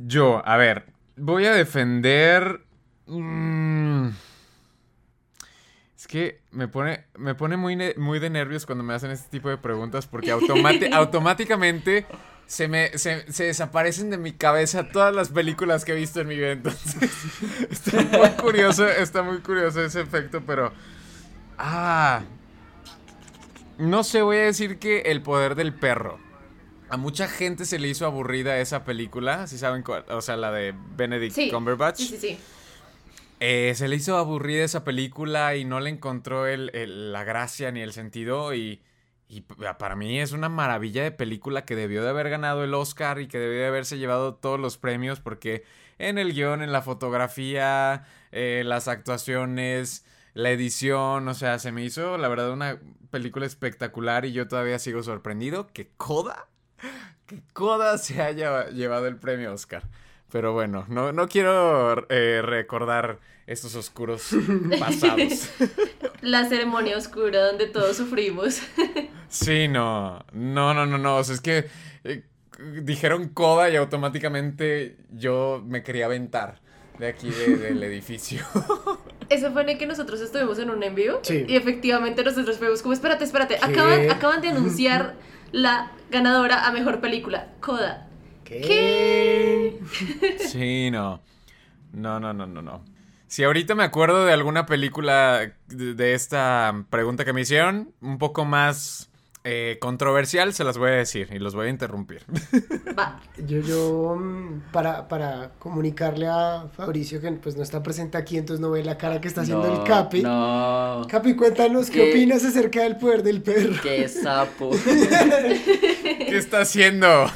Yo, 0.07 0.43
a 0.47 0.57
ver, 0.57 0.85
voy 1.17 1.47
a 1.47 1.53
defender... 1.55 2.61
mm, 3.07 4.09
es 5.97 6.07
que 6.07 6.41
me 6.53 6.69
pone, 6.69 7.05
me 7.17 7.35
pone 7.35 7.57
muy, 7.57 7.77
muy 7.97 8.19
de 8.19 8.31
nervios 8.31 8.67
cuando 8.67 8.85
me 8.85 8.95
hacen 8.95 9.11
este 9.11 9.29
tipo 9.31 9.49
de 9.49 9.57
preguntas 9.59 10.07
porque 10.07 10.33
automati- 10.35 10.91
automáticamente 10.93 12.07
se 12.49 12.67
me 12.67 12.99
se, 12.99 13.31
se 13.31 13.45
desaparecen 13.45 14.11
de 14.11 14.19
mi 14.19 14.33
cabeza 14.33 14.89
todas 14.89 15.15
las 15.15 15.29
películas 15.29 15.85
que 15.85 15.93
he 15.93 15.95
visto 15.95 16.21
en 16.21 16.27
mi 16.29 16.35
vida. 16.37 16.51
Entonces, 16.53 17.11
está 17.71 18.01
muy 18.19 18.31
curioso, 18.31 18.89
está 18.89 19.23
muy 19.23 19.39
curioso 19.39 19.81
ese 19.85 20.01
efecto, 20.01 20.43
pero... 20.45 20.73
Ah, 21.59 22.23
no 23.79 24.03
sé, 24.03 24.23
voy 24.23 24.39
a 24.39 24.43
decir 24.45 24.79
que 24.79 25.03
El 25.03 25.23
poder 25.23 25.55
del 25.55 25.73
perro. 25.75 26.19
A 26.91 26.97
mucha 26.97 27.29
gente 27.29 27.65
se 27.67 27.79
le 27.79 27.89
hizo 27.89 28.07
aburrida 28.07 28.59
esa 28.59 28.85
película, 28.85 29.47
si 29.47 29.59
saben 29.59 29.83
cuál, 29.83 30.05
o 30.09 30.23
sea, 30.23 30.37
la 30.37 30.51
de 30.51 30.75
Benedict 30.97 31.35
Sí. 31.35 31.51
Cumberbatch. 31.51 31.99
Sí, 31.99 32.07
sí, 32.09 32.17
sí. 32.19 32.39
Eh, 33.41 33.75
se 33.77 33.87
le 33.89 33.97
hizo 33.97 34.17
aburrida 34.17 34.65
esa 34.65 34.85
película 34.85 35.55
y 35.55 35.65
no 35.67 35.81
le 35.81 35.91
encontró 35.91 36.47
el- 36.47 36.71
el- 36.75 37.13
la 37.13 37.25
gracia 37.25 37.71
ni 37.71 37.83
el 37.83 37.93
sentido 37.93 38.55
y, 38.55 38.81
y 39.29 39.43
para 39.43 39.95
mí 39.95 40.19
es 40.19 40.33
una 40.33 40.49
maravilla 40.49 41.03
de 41.03 41.13
película 41.13 41.67
que 41.67 41.77
debió 41.77 42.03
de 42.03 42.09
haber 42.09 42.31
ganado 42.31 42.65
el 42.65 42.73
Oscar 42.73 43.21
y 43.21 43.29
que 43.29 43.39
debió 43.39 43.59
de 43.61 43.67
haberse 43.67 43.99
llevado 43.99 44.35
todos 44.35 44.59
los 44.59 44.79
premios 44.79 45.21
porque 45.21 45.65
en 45.99 46.17
el 46.17 46.33
guion, 46.33 46.63
en 46.63 46.73
la 46.73 46.81
fotografía, 46.81 48.07
eh, 48.33 48.63
las 48.65 48.89
actuaciones, 48.89 50.07
la 50.33 50.51
edición, 50.51 51.29
o 51.29 51.35
sea, 51.35 51.59
se 51.59 51.73
me 51.73 51.85
hizo 51.85 52.17
la 52.17 52.29
verdad 52.29 52.53
una 52.53 52.81
película 53.11 53.45
espectacular 53.45 54.25
y 54.25 54.33
yo 54.33 54.49
todavía 54.49 54.79
sigo 54.79 55.03
sorprendido 55.03 55.67
que 55.67 55.91
Coda, 55.99 56.49
que 57.27 57.43
Coda 57.53 57.99
se 57.99 58.23
haya 58.23 58.71
llevado 58.71 59.09
el 59.09 59.17
premio 59.17 59.53
Oscar. 59.53 59.83
Pero 60.31 60.53
bueno, 60.53 60.85
no, 60.89 61.13
no 61.13 61.27
quiero 61.29 62.07
eh, 62.11 62.43
recordar 62.43 63.19
estos 63.47 63.75
oscuros 63.75 64.31
pasados. 64.79 65.51
La 66.21 66.47
ceremonia 66.49 66.97
oscura 66.99 67.47
donde 67.47 67.67
todos 67.67 67.97
sufrimos. 67.97 68.61
Sí, 69.31 69.69
no, 69.69 70.25
no, 70.33 70.73
no, 70.73 70.87
no, 70.87 70.97
no, 70.97 71.17
o 71.17 71.23
sea, 71.23 71.35
es 71.35 71.43
que 71.43 71.67
eh, 72.05 72.23
dijeron 72.83 73.29
coda 73.29 73.69
y 73.69 73.77
automáticamente 73.77 74.97
yo 75.11 75.63
me 75.67 75.83
quería 75.83 76.07
aventar 76.07 76.61
de 76.99 77.09
aquí 77.09 77.29
de- 77.29 77.59
del 77.59 77.83
edificio. 77.83 78.43
Eso 79.29 79.53
fue 79.53 79.61
en 79.65 79.69
el 79.69 79.79
que 79.79 79.87
nosotros 79.87 80.23
estuvimos 80.23 80.59
en 80.59 80.71
un 80.71 80.83
en 80.83 80.95
vivo. 80.95 81.19
Sí. 81.23 81.45
Y 81.47 81.57
efectivamente 81.57 82.25
nosotros 82.25 82.57
fuimos 82.57 82.81
como, 82.81 82.95
espérate, 82.95 83.25
espérate. 83.25 83.57
Acaban, 83.57 84.11
acaban 84.11 84.41
de 84.41 84.49
anunciar 84.49 85.15
la 85.53 85.93
ganadora 86.11 86.67
a 86.67 86.73
mejor 86.73 87.01
película, 87.03 87.49
Coda. 87.61 88.08
¿Qué? 88.49 89.79
Sí, 90.49 90.91
no. 90.91 91.21
No, 91.93 92.19
no, 92.19 92.33
no, 92.33 92.47
no, 92.47 92.63
no. 92.63 92.83
Si 93.27 93.45
ahorita 93.45 93.75
me 93.75 93.85
acuerdo 93.85 94.25
de 94.25 94.33
alguna 94.33 94.65
película 94.65 95.53
de, 95.67 96.15
esta 96.15 96.85
pregunta 96.89 97.27
que 97.27 97.35
me 97.35 97.43
hicieron, 97.43 97.93
un 98.01 98.17
poco 98.17 98.47
más 98.47 99.11
eh, 99.45 99.77
controversial, 99.81 100.55
se 100.55 100.65
las 100.65 100.79
voy 100.79 100.91
a 100.91 100.95
decir 100.95 101.29
y 101.33 101.39
los 101.39 101.55
voy 101.55 101.67
a 101.67 101.71
interrumpir. 101.71 102.23
Va. 102.99 103.21
Yo, 103.37 103.61
yo, 103.61 104.17
mm, 104.19 104.71
para, 104.73 105.09
para 105.09 105.51
comunicarle 105.59 106.27
a 106.27 106.69
Fabricio 106.75 107.21
que 107.21 107.31
pues 107.33 107.55
no 107.55 107.63
está 107.63 107.83
presente 107.83 108.17
aquí, 108.17 108.39
entonces 108.39 108.63
no 108.63 108.71
ve 108.71 108.83
la 108.83 108.97
cara 108.97 109.21
que 109.21 109.29
está 109.29 109.43
haciendo 109.43 109.67
No, 109.67 109.83
el 109.83 109.87
Capi. 109.87 110.23
No. 110.23 111.07
Capi, 111.09 111.37
cuéntanos 111.37 111.91
qué 111.91 111.99
¿Qué? 112.05 112.11
opinas 112.13 112.43
acerca 112.45 112.83
del 112.83 112.97
poder 112.97 113.23
del 113.23 113.43
perro. 113.43 113.75
Qué 113.83 114.09
sapo. 114.09 114.71
¿Qué 114.85 116.39
está 116.39 116.61
haciendo? 116.61 117.27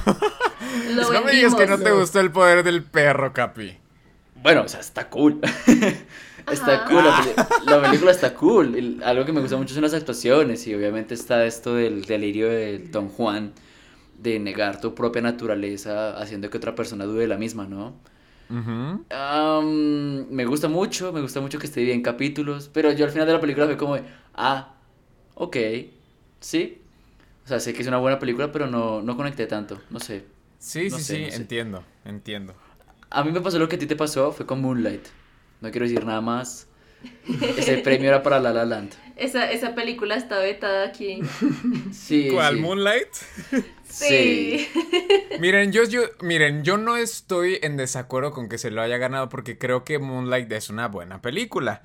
Lo 0.94 1.12
no 1.12 1.22
me 1.22 1.32
digas 1.32 1.54
que 1.54 1.66
no 1.66 1.78
te 1.78 1.90
gustó 1.92 2.20
el 2.20 2.30
poder 2.30 2.62
del 2.64 2.82
perro, 2.82 3.32
Capi. 3.32 3.76
Bueno, 4.42 4.62
o 4.62 4.68
sea, 4.68 4.80
está 4.80 5.08
cool. 5.08 5.40
está 6.50 6.74
Ajá. 6.74 6.84
cool. 6.88 7.04
La, 7.04 7.16
peli- 7.22 7.66
la 7.66 7.82
película 7.82 8.10
está 8.10 8.34
cool. 8.34 8.74
El- 8.74 9.02
algo 9.04 9.24
que 9.24 9.32
me 9.32 9.40
gusta 9.40 9.56
mucho 9.56 9.74
son 9.74 9.82
las 9.82 9.94
actuaciones. 9.94 10.66
Y 10.66 10.74
obviamente 10.74 11.14
está 11.14 11.44
esto 11.46 11.74
del 11.74 12.04
delirio 12.04 12.48
de 12.48 12.78
Don 12.78 13.08
Juan. 13.08 13.52
De 14.18 14.38
negar 14.38 14.80
tu 14.80 14.94
propia 14.94 15.22
naturaleza 15.22 16.16
haciendo 16.18 16.48
que 16.50 16.56
otra 16.58 16.74
persona 16.74 17.04
dude 17.06 17.20
de 17.22 17.26
la 17.28 17.38
misma, 17.38 17.66
¿no? 17.66 17.94
Me 19.10 20.44
gusta 20.44 20.68
mucho, 20.68 21.12
me 21.12 21.20
gusta 21.20 21.40
mucho 21.40 21.58
que 21.58 21.66
esté 21.66 21.80
dividida 21.80 21.96
en 21.96 22.02
capítulos, 22.02 22.70
pero 22.72 22.92
yo 22.92 23.04
al 23.04 23.10
final 23.10 23.26
de 23.26 23.32
la 23.34 23.40
película 23.40 23.66
fue 23.66 23.76
como, 23.76 23.94
de, 23.96 24.02
ah, 24.34 24.74
ok, 25.34 25.56
sí. 26.40 26.78
O 27.44 27.48
sea, 27.48 27.60
sé 27.60 27.74
que 27.74 27.82
es 27.82 27.88
una 27.88 27.98
buena 27.98 28.18
película, 28.18 28.52
pero 28.52 28.66
no, 28.66 29.02
no 29.02 29.16
conecté 29.16 29.46
tanto, 29.46 29.80
no 29.90 30.00
sé. 30.00 30.24
Sí, 30.62 30.88
No 30.90 30.98
sí, 30.98 31.04
sé, 31.04 31.16
sí, 31.16 31.26
no 31.26 31.30
sé. 31.30 31.36
entiendo, 31.36 31.84
entiendo. 32.04 32.54
A 33.10 33.24
mí 33.24 33.32
me 33.32 33.40
pasó 33.40 33.58
lo 33.58 33.68
que 33.68 33.76
a 33.76 33.78
ti 33.78 33.86
te 33.86 33.96
pasó, 33.96 34.32
fue 34.32 34.46
con 34.46 34.60
Moonlight. 34.60 35.06
No 35.60 35.70
quiero 35.70 35.86
decir 35.86 36.04
nada 36.04 36.20
más. 36.20 36.68
Ese 37.56 37.78
premio 37.78 38.08
era 38.08 38.22
para 38.22 38.38
La 38.40 38.52
La 38.52 38.64
Land. 38.64 38.92
Esa, 39.16 39.50
esa 39.50 39.74
película 39.74 40.14
está 40.16 40.38
vetada 40.38 40.86
aquí. 40.86 41.20
Sí, 41.92 42.28
¿Cuál? 42.32 42.54
sí. 42.56 42.60
¿Moonlight? 42.60 43.08
Sí. 43.84 44.68
Miren, 45.40 45.72
yo, 45.72 45.84
yo, 45.84 46.02
miren, 46.22 46.62
yo 46.64 46.78
no 46.78 46.96
estoy 46.96 47.58
en 47.62 47.76
desacuerdo 47.76 48.32
con 48.32 48.48
que 48.48 48.56
se 48.58 48.70
lo 48.70 48.80
haya 48.80 48.96
ganado 48.98 49.28
porque 49.28 49.58
creo 49.58 49.84
que 49.84 49.98
Moonlight 49.98 50.50
es 50.52 50.70
una 50.70 50.88
buena 50.88 51.20
película. 51.20 51.82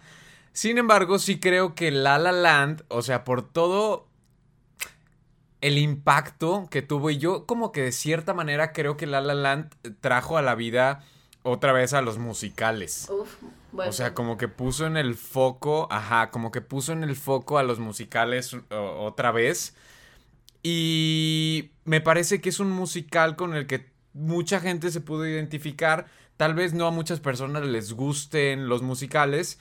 Sin 0.53 0.77
embargo, 0.77 1.19
sí 1.19 1.39
creo 1.39 1.75
que 1.75 1.91
La 1.91 2.17
La 2.17 2.31
Land, 2.31 2.83
o 2.87 3.01
sea, 3.01 3.23
por 3.23 3.41
todo 3.41 4.07
el 5.61 5.77
impacto 5.77 6.67
que 6.69 6.81
tuvo 6.81 7.09
y 7.09 7.17
yo 7.17 7.45
como 7.45 7.71
que 7.71 7.81
de 7.81 7.91
cierta 7.91 8.33
manera 8.33 8.73
creo 8.73 8.97
que 8.97 9.07
La 9.07 9.21
La 9.21 9.33
Land 9.33 9.73
trajo 10.01 10.37
a 10.37 10.41
la 10.41 10.55
vida 10.55 11.03
otra 11.43 11.71
vez 11.71 11.93
a 11.93 12.01
los 12.01 12.17
musicales. 12.17 13.09
Uf, 13.09 13.35
bueno. 13.71 13.89
O 13.89 13.93
sea, 13.93 14.13
como 14.13 14.37
que 14.37 14.47
puso 14.47 14.85
en 14.85 14.97
el 14.97 15.15
foco, 15.15 15.87
ajá, 15.91 16.29
como 16.29 16.51
que 16.51 16.61
puso 16.61 16.93
en 16.93 17.03
el 17.03 17.15
foco 17.15 17.57
a 17.57 17.63
los 17.63 17.79
musicales 17.79 18.55
otra 18.69 19.31
vez. 19.31 19.75
Y 20.63 21.71
me 21.85 22.01
parece 22.01 22.41
que 22.41 22.49
es 22.49 22.59
un 22.59 22.71
musical 22.71 23.35
con 23.35 23.55
el 23.55 23.67
que 23.67 23.89
mucha 24.13 24.59
gente 24.59 24.91
se 24.91 25.01
pudo 25.01 25.25
identificar. 25.25 26.07
Tal 26.35 26.53
vez 26.53 26.73
no 26.73 26.87
a 26.87 26.91
muchas 26.91 27.19
personas 27.19 27.63
les 27.65 27.93
gusten 27.93 28.67
los 28.67 28.81
musicales, 28.81 29.59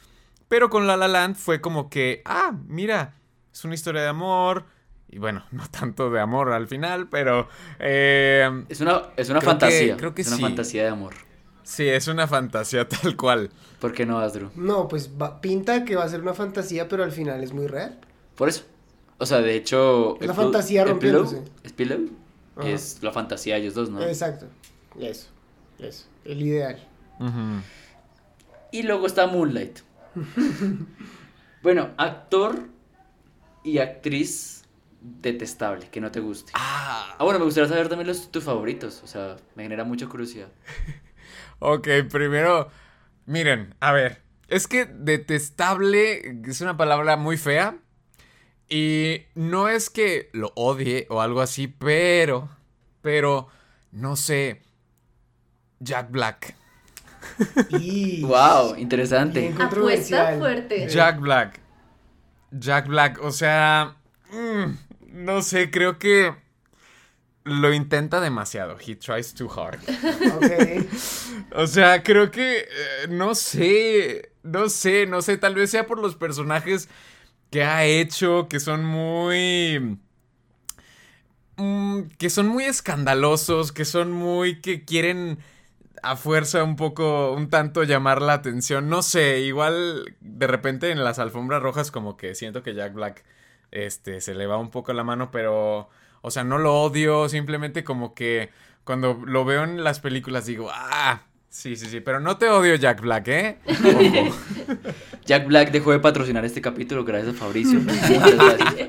pero 0.49 0.69
con 0.69 0.87
La 0.87 0.97
La 0.97 1.09
Land 1.09 1.37
fue 1.37 1.61
como 1.61 1.89
que, 1.89 2.23
ah, 2.25 2.59
mira, 2.67 3.15
es 3.53 3.65
una 3.65 3.75
historia 3.75 4.03
de 4.03 4.09
amor. 4.09 4.65
Y 5.09 5.19
bueno, 5.19 5.45
no 5.53 5.67
tanto 5.69 6.11
de 6.11 6.21
amor 6.21 6.53
al 6.53 6.67
final, 6.67 7.09
pero... 7.09 7.49
eh, 7.79 8.65
Es 8.69 8.81
una, 8.81 9.03
es 9.17 9.29
una 9.31 9.39
Creo 9.41 9.41
que- 9.41 9.47
fantasía. 9.61 9.97
creo 9.97 10.15
que 10.15 10.23
es 10.23 10.29
una 10.29 10.37
sí. 10.37 10.43
fantasía 10.43 10.83
de 10.85 10.89
amor. 10.91 11.15
sí, 11.63 11.89
es 11.89 12.09
una 12.09 12.27
fantasía 12.27 12.89
tal 12.89 13.17
cual. 13.17 13.51
¿Por 13.81 13.93
qué 13.93 14.07
no, 14.07 14.19
Asdru? 14.19 14.51
No, 14.57 14.89
pues 14.89 15.11
va- 15.21 15.41
pinta 15.41 15.85
que 15.85 15.97
va 15.97 16.05
a 16.05 16.09
ser 16.09 16.21
una 16.23 16.35
fantasía, 16.35 16.89
pero 16.89 17.05
al 17.05 17.13
final 17.13 17.43
es 17.45 17.53
muy 17.53 17.67
real. 17.67 17.99
Por 18.37 18.49
eso. 18.49 18.65
O 19.19 19.25
sea, 19.27 19.41
de 19.41 19.55
hecho. 19.55 20.19
Es 20.21 20.27
la 20.27 20.35
fantasía 20.35 20.83
el 20.83 20.89
rompiéndose. 20.91 21.37
pillow- 21.37 21.51
¿Es 21.63 21.73
Pillow? 21.73 22.11
Ajá. 22.57 22.69
Es 22.69 23.03
la 23.03 23.13
fantasía 23.13 23.55
de 23.55 23.61
ellos 23.63 23.75
dos, 23.75 23.91
¿no? 23.91 24.03
Exacto. 24.03 24.47
Eso. 24.99 25.29
Eso. 25.79 26.07
El 26.25 26.43
ideal. 26.43 26.79
Y 28.73 28.83
luego 28.83 29.07
está 29.07 29.27
Moonlight. 29.27 29.79
bueno, 31.63 31.91
actor 31.97 32.69
y 33.65 33.79
actriz 33.79 34.56
detestable, 35.21 35.89
que 35.91 36.01
no 36.01 36.11
te 36.11 36.21
guste. 36.21 36.53
Ah, 36.55 37.17
Ah, 37.19 37.25
bueno, 37.25 37.39
me 37.39 37.45
gustaría 37.47 37.69
saber 37.69 37.89
también 37.89 38.09
los 38.09 38.31
tus 38.31 38.45
favoritos. 38.45 39.03
O 39.03 39.07
sea, 39.07 39.37
me 39.55 39.63
genera 39.63 39.85
mucha 39.85 40.07
curiosidad. 40.07 40.49
Ok, 41.59 41.89
primero, 42.13 42.69
miren, 43.25 43.75
a 43.81 43.91
ver, 43.93 44.21
es 44.49 44.67
que 44.67 44.85
detestable 44.85 46.43
es 46.47 46.61
una 46.61 46.77
palabra 46.77 47.17
muy 47.17 47.39
fea 47.39 47.79
y 48.69 49.23
no 49.35 49.69
es 49.69 49.89
que 49.89 50.29
lo 50.35 50.53
odie 50.55 51.07
o 51.09 51.23
algo 51.23 51.41
así, 51.41 51.67
pero, 51.67 52.51
pero, 53.01 53.49
no 53.91 54.17
sé, 54.17 54.61
Jack 55.81 56.11
Black. 56.11 56.55
Y... 57.71 58.23
¡Wow! 58.23 58.77
Interesante. 58.77 59.55
Apuesta 59.59 60.37
fuerte. 60.39 60.89
Jack 60.89 61.21
Black. 61.21 61.61
Jack 62.51 62.87
Black, 62.87 63.19
o 63.23 63.33
sea, 63.33 63.97
mm, 64.31 64.73
no 65.17 65.43
sé, 65.43 65.71
creo 65.71 65.99
que 65.99 66.35
lo 67.45 67.73
intenta 67.73 68.21
demasiado. 68.21 68.77
He 68.85 68.97
tries 68.97 69.35
too 69.35 69.49
hard. 69.49 69.81
Ok. 70.37 70.87
O 71.55 71.67
sea, 71.67 72.03
creo 72.03 72.31
que 72.31 72.59
eh, 72.59 72.67
no 73.09 73.35
sé, 73.35 74.33
no 74.43 74.69
sé, 74.69 75.07
no 75.07 75.23
sé, 75.23 75.39
tal 75.39 75.55
vez 75.55 75.71
sea 75.71 75.87
por 75.87 75.99
los 76.01 76.17
personajes 76.17 76.89
que 77.51 77.63
ha 77.65 77.85
hecho, 77.85 78.49
que 78.49 78.61
son 78.61 78.85
muy... 78.85 79.99
mm, 81.57 82.03
que 82.19 82.31
son 82.31 82.49
muy 82.49 82.65
escandalosos, 82.65 83.73
que 83.73 83.85
son 83.85 84.13
muy... 84.13 84.61
que 84.61 84.85
quieren 84.85 85.39
a 86.03 86.17
fuerza 86.17 86.63
un 86.65 86.77
poco, 86.77 87.33
un 87.33 87.49
tanto 87.51 87.85
llamar 87.85 88.23
la 88.23 88.35
atención. 88.35 88.89
No 88.89 89.03
sé, 89.03 89.41
igual 89.41 90.17
de 90.21 90.47
repente 90.47 90.91
en 90.91 91.05
las 91.05 91.19
alfombras 91.19 91.63
rojas 91.63 91.91
como 91.91 92.17
que 92.17 92.35
siento 92.35 92.63
que 92.63 92.75
Jack 92.75 92.93
Black 92.95 93.25
este, 93.85 94.21
se 94.21 94.35
le 94.35 94.47
va 94.47 94.57
un 94.57 94.71
poco 94.71 94.93
la 94.93 95.05
mano, 95.05 95.31
pero... 95.31 95.89
O 96.23 96.31
sea, 96.31 96.43
no 96.43 96.59
lo 96.59 96.81
odio, 96.81 97.29
simplemente 97.29 97.85
como 97.85 98.13
que 98.15 98.51
cuando 98.83 99.21
lo 99.25 99.45
veo 99.45 99.63
en 99.63 99.85
las 99.85 100.01
películas 100.01 100.47
digo, 100.47 100.71
ah, 100.73 101.23
sí, 101.49 101.77
sí, 101.77 101.87
sí, 101.87 102.01
pero 102.01 102.19
no 102.19 102.37
te 102.37 102.49
odio 102.49 102.75
Jack 102.75 103.01
Black, 103.01 103.29
¿eh? 103.29 103.59
Jack 105.25 105.47
Black 105.47 105.71
dejó 105.71 105.93
de 105.93 106.01
patrocinar 106.01 106.45
este 106.45 106.61
capítulo 106.61 107.05
gracias 107.05 107.37
a 107.37 107.39
Fabricio. 107.39 107.81
Gracias. 107.85 108.89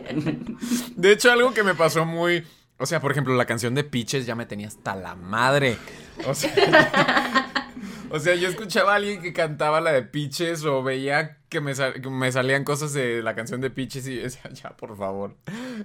De 0.95 1.12
hecho, 1.12 1.32
algo 1.32 1.54
que 1.54 1.63
me 1.63 1.76
pasó 1.76 2.06
muy... 2.06 2.43
O 2.80 2.86
sea, 2.86 3.02
por 3.02 3.12
ejemplo, 3.12 3.36
la 3.36 3.45
canción 3.45 3.76
de 3.76 3.84
Peaches 3.84 4.26
ya 4.26 4.36
me 4.36 4.45
tenía 4.45 4.67
hasta 4.67 4.95
la 4.95 5.15
madre. 5.15 5.78
O 6.26 6.34
sea, 6.34 7.52
o 8.10 8.19
sea, 8.19 8.36
yo 8.36 8.47
escuchaba 8.47 8.93
a 8.93 8.95
alguien 8.95 9.21
que 9.21 9.34
cantaba 9.34 9.82
la 9.82 9.91
de 9.91 10.04
Peaches 10.04 10.63
o 10.63 10.82
veía 10.82 11.37
que 11.49 11.62
me, 11.62 11.73
sal- 11.75 12.01
que 12.01 12.10
me 12.10 12.31
salían 12.31 12.63
cosas 12.63 12.93
de 12.93 13.21
la 13.23 13.36
canción 13.36 13.62
de 13.62 13.69
Peaches 13.69 14.07
y 14.07 14.15
decía, 14.17 14.41
ya, 14.53 14.69
por 14.71 14.95
favor. 14.97 15.36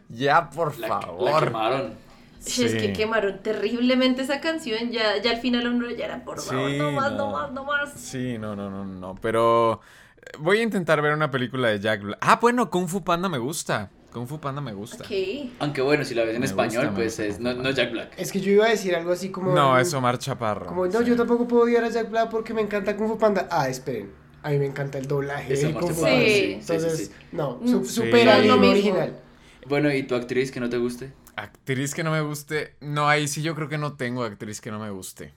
Ya, 0.08 0.50
por 0.50 0.78
La, 0.78 0.88
la 0.88 1.00
favor. 1.00 1.44
quemaron. 1.44 1.94
Sí, 2.40 2.64
Es 2.64 2.74
que 2.74 2.92
quemaron 2.92 3.40
terriblemente 3.40 4.22
esa 4.22 4.40
canción. 4.40 4.90
Ya, 4.90 5.22
ya 5.22 5.30
al 5.30 5.36
final 5.36 5.68
uno 5.68 5.88
ya 5.90 6.06
era 6.06 6.24
por 6.24 6.40
favor, 6.40 6.70
Sí, 6.70 6.76
no 6.78 6.90
más, 6.90 7.12
no. 7.12 7.18
no. 7.18 7.30
más, 7.30 7.52
no 7.52 7.64
más. 7.64 7.92
Sí, 7.94 8.36
no, 8.38 8.56
no, 8.56 8.68
no, 8.68 8.84
no. 8.84 9.14
Pero 9.22 9.80
eh, 10.16 10.22
voy 10.40 10.58
a 10.58 10.62
intentar 10.62 11.00
ver 11.02 11.12
una 11.14 11.30
película 11.30 11.68
de 11.68 11.78
Jack 11.78 12.02
Black. 12.02 12.18
Ah, 12.20 12.38
bueno, 12.42 12.68
Kung 12.68 12.88
Fu 12.88 13.04
Panda 13.04 13.28
me 13.28 13.38
gusta. 13.38 13.90
Kung 14.12 14.26
Fu 14.26 14.40
Panda 14.40 14.60
me 14.60 14.72
gusta. 14.72 15.04
Ok. 15.04 15.52
Aunque 15.60 15.82
bueno, 15.82 16.04
si 16.04 16.16
la 16.16 16.24
ves 16.24 16.34
en 16.34 16.40
Me 16.40 16.46
español, 16.46 16.90
pues 16.96 17.20
es, 17.20 17.38
no, 17.38 17.54
no 17.54 17.70
Jack 17.70 17.92
Black. 17.92 18.12
Es 18.18 18.32
que 18.32 18.40
yo 18.40 18.50
iba 18.50 18.66
a 18.66 18.70
decir 18.70 18.94
algo 18.96 19.12
así 19.12 19.30
como... 19.30 19.54
No, 19.54 19.78
es 19.78 19.94
Omar 19.94 20.18
Chaparro. 20.18 20.66
Como, 20.66 20.86
no, 20.86 20.98
Sí. 20.98 21.04
yo 21.06 21.14
tampoco 21.16 21.46
puedo 21.46 21.62
odiar 21.62 21.84
a 21.84 21.88
Jack 21.90 22.10
Black 22.10 22.28
porque 22.28 22.52
me 22.52 22.60
encanta 22.62 22.96
Kung 22.96 23.08
Fu 23.08 23.18
Panda. 23.18 23.46
Ah, 23.52 23.68
esperen. 23.68 24.12
A 24.42 24.50
mí 24.50 24.58
me 24.58 24.66
encanta 24.66 24.98
el 24.98 25.06
doblaje 25.06 25.56
fue- 25.56 25.72
Panda. 25.72 25.88
Sí. 25.94 25.94
sí, 25.94 26.34
sí, 26.34 26.52
Entonces, 26.54 26.98
sí. 27.08 27.12
no, 27.32 27.58
Mm. 27.60 27.68
su- 27.68 27.84
Sí. 27.84 27.92
supera 27.94 28.24
No 28.32 28.38
es 28.38 28.42
el 28.42 28.48
lo 28.48 28.56
mismo. 28.56 28.72
original. 28.72 29.20
Bueno, 29.68 29.92
¿y 29.94 30.02
tu 30.02 30.14
actriz 30.14 30.50
que 30.50 30.60
no 30.60 30.68
te 30.68 30.78
guste? 30.78 31.12
Actriz 31.36 31.94
que 31.94 32.02
no 32.04 32.10
me 32.10 32.20
guste. 32.20 32.74
No, 32.80 33.08
ahí 33.08 33.28
sí 33.28 33.42
yo 33.42 33.54
creo 33.54 33.68
que 33.68 33.78
no 33.78 33.94
tengo 33.94 34.24
actriz 34.24 34.60
que 34.60 34.70
no 34.70 34.78
me 34.78 34.90
guste. 34.90 35.32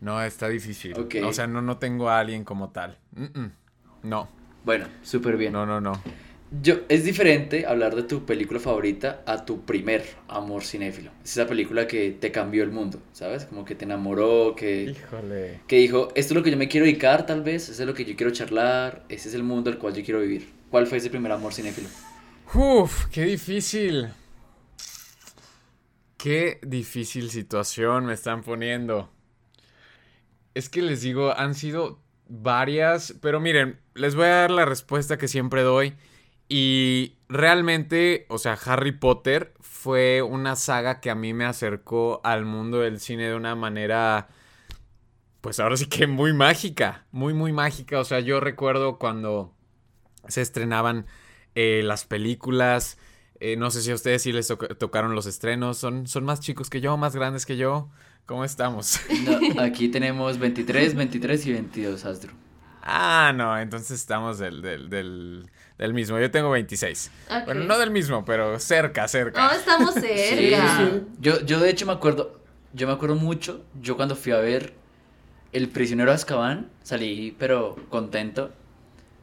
No, 0.00 0.22
está 0.22 0.48
difícil. 0.48 0.94
O 1.24 1.32
sea, 1.32 1.46
no, 1.46 1.60
no 1.62 1.78
tengo 1.78 2.08
a 2.10 2.20
alguien 2.20 2.44
como 2.44 2.70
tal. 2.70 2.98
Mm-mm. 3.16 3.50
No, 4.02 4.28
Bueno, 4.64 4.86
súper 5.02 5.36
bien. 5.36 5.52
no, 5.52 5.66
no, 5.66 5.80
no. 5.80 5.92
Yo, 6.52 6.80
es 6.88 7.04
diferente 7.04 7.64
hablar 7.64 7.94
de 7.94 8.02
tu 8.02 8.26
película 8.26 8.58
favorita 8.58 9.22
a 9.24 9.44
tu 9.44 9.64
primer 9.64 10.04
amor 10.26 10.64
cinéfilo. 10.64 11.12
Es 11.22 11.32
esa 11.32 11.46
película 11.46 11.86
que 11.86 12.10
te 12.10 12.32
cambió 12.32 12.64
el 12.64 12.72
mundo, 12.72 13.00
¿sabes? 13.12 13.44
Como 13.44 13.64
que 13.64 13.76
te 13.76 13.84
enamoró, 13.84 14.56
que, 14.56 14.82
Híjole. 14.82 15.60
que 15.68 15.76
dijo, 15.76 16.08
esto 16.16 16.34
es 16.34 16.36
lo 16.36 16.42
que 16.42 16.50
yo 16.50 16.56
me 16.56 16.66
quiero 16.66 16.86
dedicar 16.86 17.24
tal 17.24 17.42
vez, 17.42 17.68
eso 17.68 17.82
es 17.82 17.86
lo 17.86 17.94
que 17.94 18.04
yo 18.04 18.16
quiero 18.16 18.32
charlar, 18.32 19.04
ese 19.08 19.28
es 19.28 19.34
el 19.34 19.44
mundo 19.44 19.70
al 19.70 19.78
cual 19.78 19.94
yo 19.94 20.02
quiero 20.04 20.20
vivir. 20.20 20.48
¿Cuál 20.70 20.88
fue 20.88 20.98
ese 20.98 21.08
primer 21.08 21.30
amor 21.30 21.54
cinéfilo? 21.54 21.88
Uf, 22.52 23.06
qué 23.12 23.24
difícil. 23.26 24.08
Qué 26.16 26.58
difícil 26.62 27.30
situación 27.30 28.06
me 28.06 28.14
están 28.14 28.42
poniendo. 28.42 29.08
Es 30.54 30.68
que 30.68 30.82
les 30.82 31.00
digo, 31.00 31.32
han 31.32 31.54
sido 31.54 32.00
varias, 32.28 33.14
pero 33.22 33.38
miren, 33.38 33.78
les 33.94 34.16
voy 34.16 34.26
a 34.26 34.30
dar 34.30 34.50
la 34.50 34.64
respuesta 34.64 35.16
que 35.16 35.28
siempre 35.28 35.62
doy. 35.62 35.94
Y 36.50 37.18
realmente, 37.30 38.26
o 38.30 38.38
sea, 38.38 38.58
Harry 38.66 38.92
Potter 38.92 39.54
fue 39.60 40.22
una 40.22 40.56
saga 40.56 41.00
que 41.00 41.10
a 41.10 41.16
mí 41.16 41.34
me 41.34 41.46
acercó 41.46 42.20
al 42.24 42.44
mundo 42.46 42.80
del 42.80 43.00
cine 43.00 43.28
de 43.28 43.36
una 43.36 43.56
manera, 43.56 44.28
pues 45.40 45.58
ahora 45.60 45.76
sí 45.76 45.86
que 45.86 46.06
muy 46.06 46.32
mágica, 46.32 47.06
muy, 47.12 47.34
muy 47.34 47.52
mágica. 47.52 47.98
O 48.00 48.04
sea, 48.04 48.20
yo 48.20 48.40
recuerdo 48.40 48.98
cuando 48.98 49.54
se 50.28 50.42
estrenaban 50.42 51.06
eh, 51.56 51.82
las 51.84 52.04
películas. 52.06 52.98
eh, 53.40 53.56
no 53.56 53.70
sé 53.70 53.82
si 53.82 53.90
a 53.92 53.94
ustedes 53.96 54.22
sí 54.22 54.32
les 54.32 54.48
toca- 54.48 54.68
tocaron 54.76 55.14
los 55.14 55.26
estrenos. 55.26 55.78
Son, 55.78 56.06
son 56.08 56.24
más 56.24 56.40
chicos 56.40 56.70
que 56.70 56.80
yo, 56.82 56.96
más 56.98 57.16
grandes 57.16 57.46
que 57.46 57.56
yo. 57.58 57.90
¿Cómo 58.26 58.44
estamos? 58.44 59.00
No, 59.08 59.40
aquí 59.62 59.88
tenemos 59.88 60.38
23, 60.38 60.94
23 60.94 61.46
y 61.46 61.52
22, 61.52 62.04
Astro. 62.04 62.32
Ah, 62.82 63.32
no, 63.34 63.58
entonces 63.58 63.92
estamos 64.00 64.38
del, 64.38 64.62
del, 64.62 64.88
del, 64.88 65.50
del 65.80 65.94
mismo. 65.94 66.18
Yo 66.20 66.30
tengo 66.30 66.50
26. 66.50 67.10
Ok. 67.30 67.44
Bueno, 67.46 67.64
no 67.64 67.78
del 67.78 67.90
mismo, 67.90 68.24
pero 68.24 68.58
cerca, 68.60 69.08
cerca. 69.08 69.46
No, 69.46 69.52
estamos 69.52 69.94
cerca. 69.94 70.76
sí. 70.78 71.02
Yo, 71.20 71.40
yo 71.40 71.58
de 71.58 71.70
hecho 71.70 71.86
me 71.86 71.92
acuerdo, 71.92 72.38
yo 72.74 72.86
me 72.86 72.92
acuerdo 72.92 73.16
mucho, 73.16 73.64
yo 73.80 73.96
cuando 73.96 74.14
fui 74.14 74.32
a 74.32 74.38
ver 74.38 74.74
El 75.52 75.68
prisionero 75.70 76.10
de 76.10 76.16
Azkaban, 76.16 76.68
salí 76.82 77.34
pero 77.38 77.76
contento. 77.88 78.52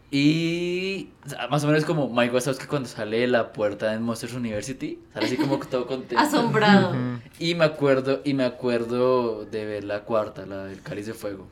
Y 0.10 1.10
más 1.50 1.63
o 1.63 1.67
menos 1.67 1.86
como 1.86 2.10
Mike 2.10 2.34
Wazowski 2.34 2.65
cuando 2.65 2.88
sale 2.88 3.20
de 3.20 3.28
la 3.28 3.52
puerta 3.52 3.93
en 3.93 4.02
Monsters 4.02 4.34
University, 4.34 5.00
sale 5.13 5.26
así 5.28 5.38
como 5.38 5.60
todo 5.60 5.86
contento. 5.86 6.17
Asombrado. 6.24 6.96
Y 7.39 7.56
me 7.56 7.65
acuerdo, 7.65 8.22
y 8.24 8.34
me 8.34 8.46
acuerdo 8.46 9.46
de 9.46 9.65
ver 9.65 9.84
la 9.84 10.02
cuarta, 10.06 10.46
la 10.46 10.63
del 10.65 10.82
Cáliz 10.82 11.06
de 11.06 11.13
Fuego. 11.13 11.50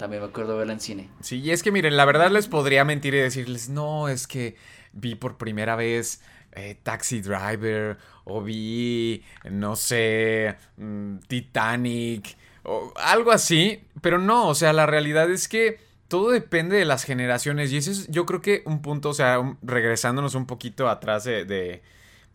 También 0.00 0.22
me 0.22 0.28
acuerdo 0.30 0.56
verla 0.56 0.72
en 0.72 0.80
cine. 0.80 1.10
Sí, 1.20 1.40
y 1.40 1.50
es 1.50 1.62
que 1.62 1.70
miren, 1.70 1.94
la 1.94 2.06
verdad 2.06 2.30
les 2.30 2.48
podría 2.48 2.86
mentir 2.86 3.12
y 3.12 3.18
decirles, 3.18 3.68
no, 3.68 4.08
es 4.08 4.26
que 4.26 4.56
vi 4.94 5.14
por 5.14 5.36
primera 5.36 5.76
vez 5.76 6.22
eh, 6.52 6.78
Taxi 6.82 7.20
Driver 7.20 7.98
o 8.24 8.42
vi, 8.42 9.22
no 9.50 9.76
sé, 9.76 10.56
mm, 10.78 11.18
Titanic 11.28 12.34
o 12.62 12.94
algo 12.96 13.30
así, 13.30 13.84
pero 14.00 14.16
no, 14.18 14.48
o 14.48 14.54
sea, 14.54 14.72
la 14.72 14.86
realidad 14.86 15.30
es 15.30 15.48
que 15.48 15.78
todo 16.08 16.30
depende 16.30 16.76
de 16.76 16.86
las 16.86 17.04
generaciones 17.04 17.70
y 17.70 17.76
ese 17.76 17.90
es 17.90 18.08
yo 18.08 18.24
creo 18.24 18.40
que 18.40 18.62
un 18.64 18.80
punto, 18.80 19.10
o 19.10 19.14
sea, 19.14 19.54
regresándonos 19.60 20.34
un 20.34 20.46
poquito 20.46 20.88
atrás 20.88 21.24
de... 21.24 21.44
de 21.44 21.82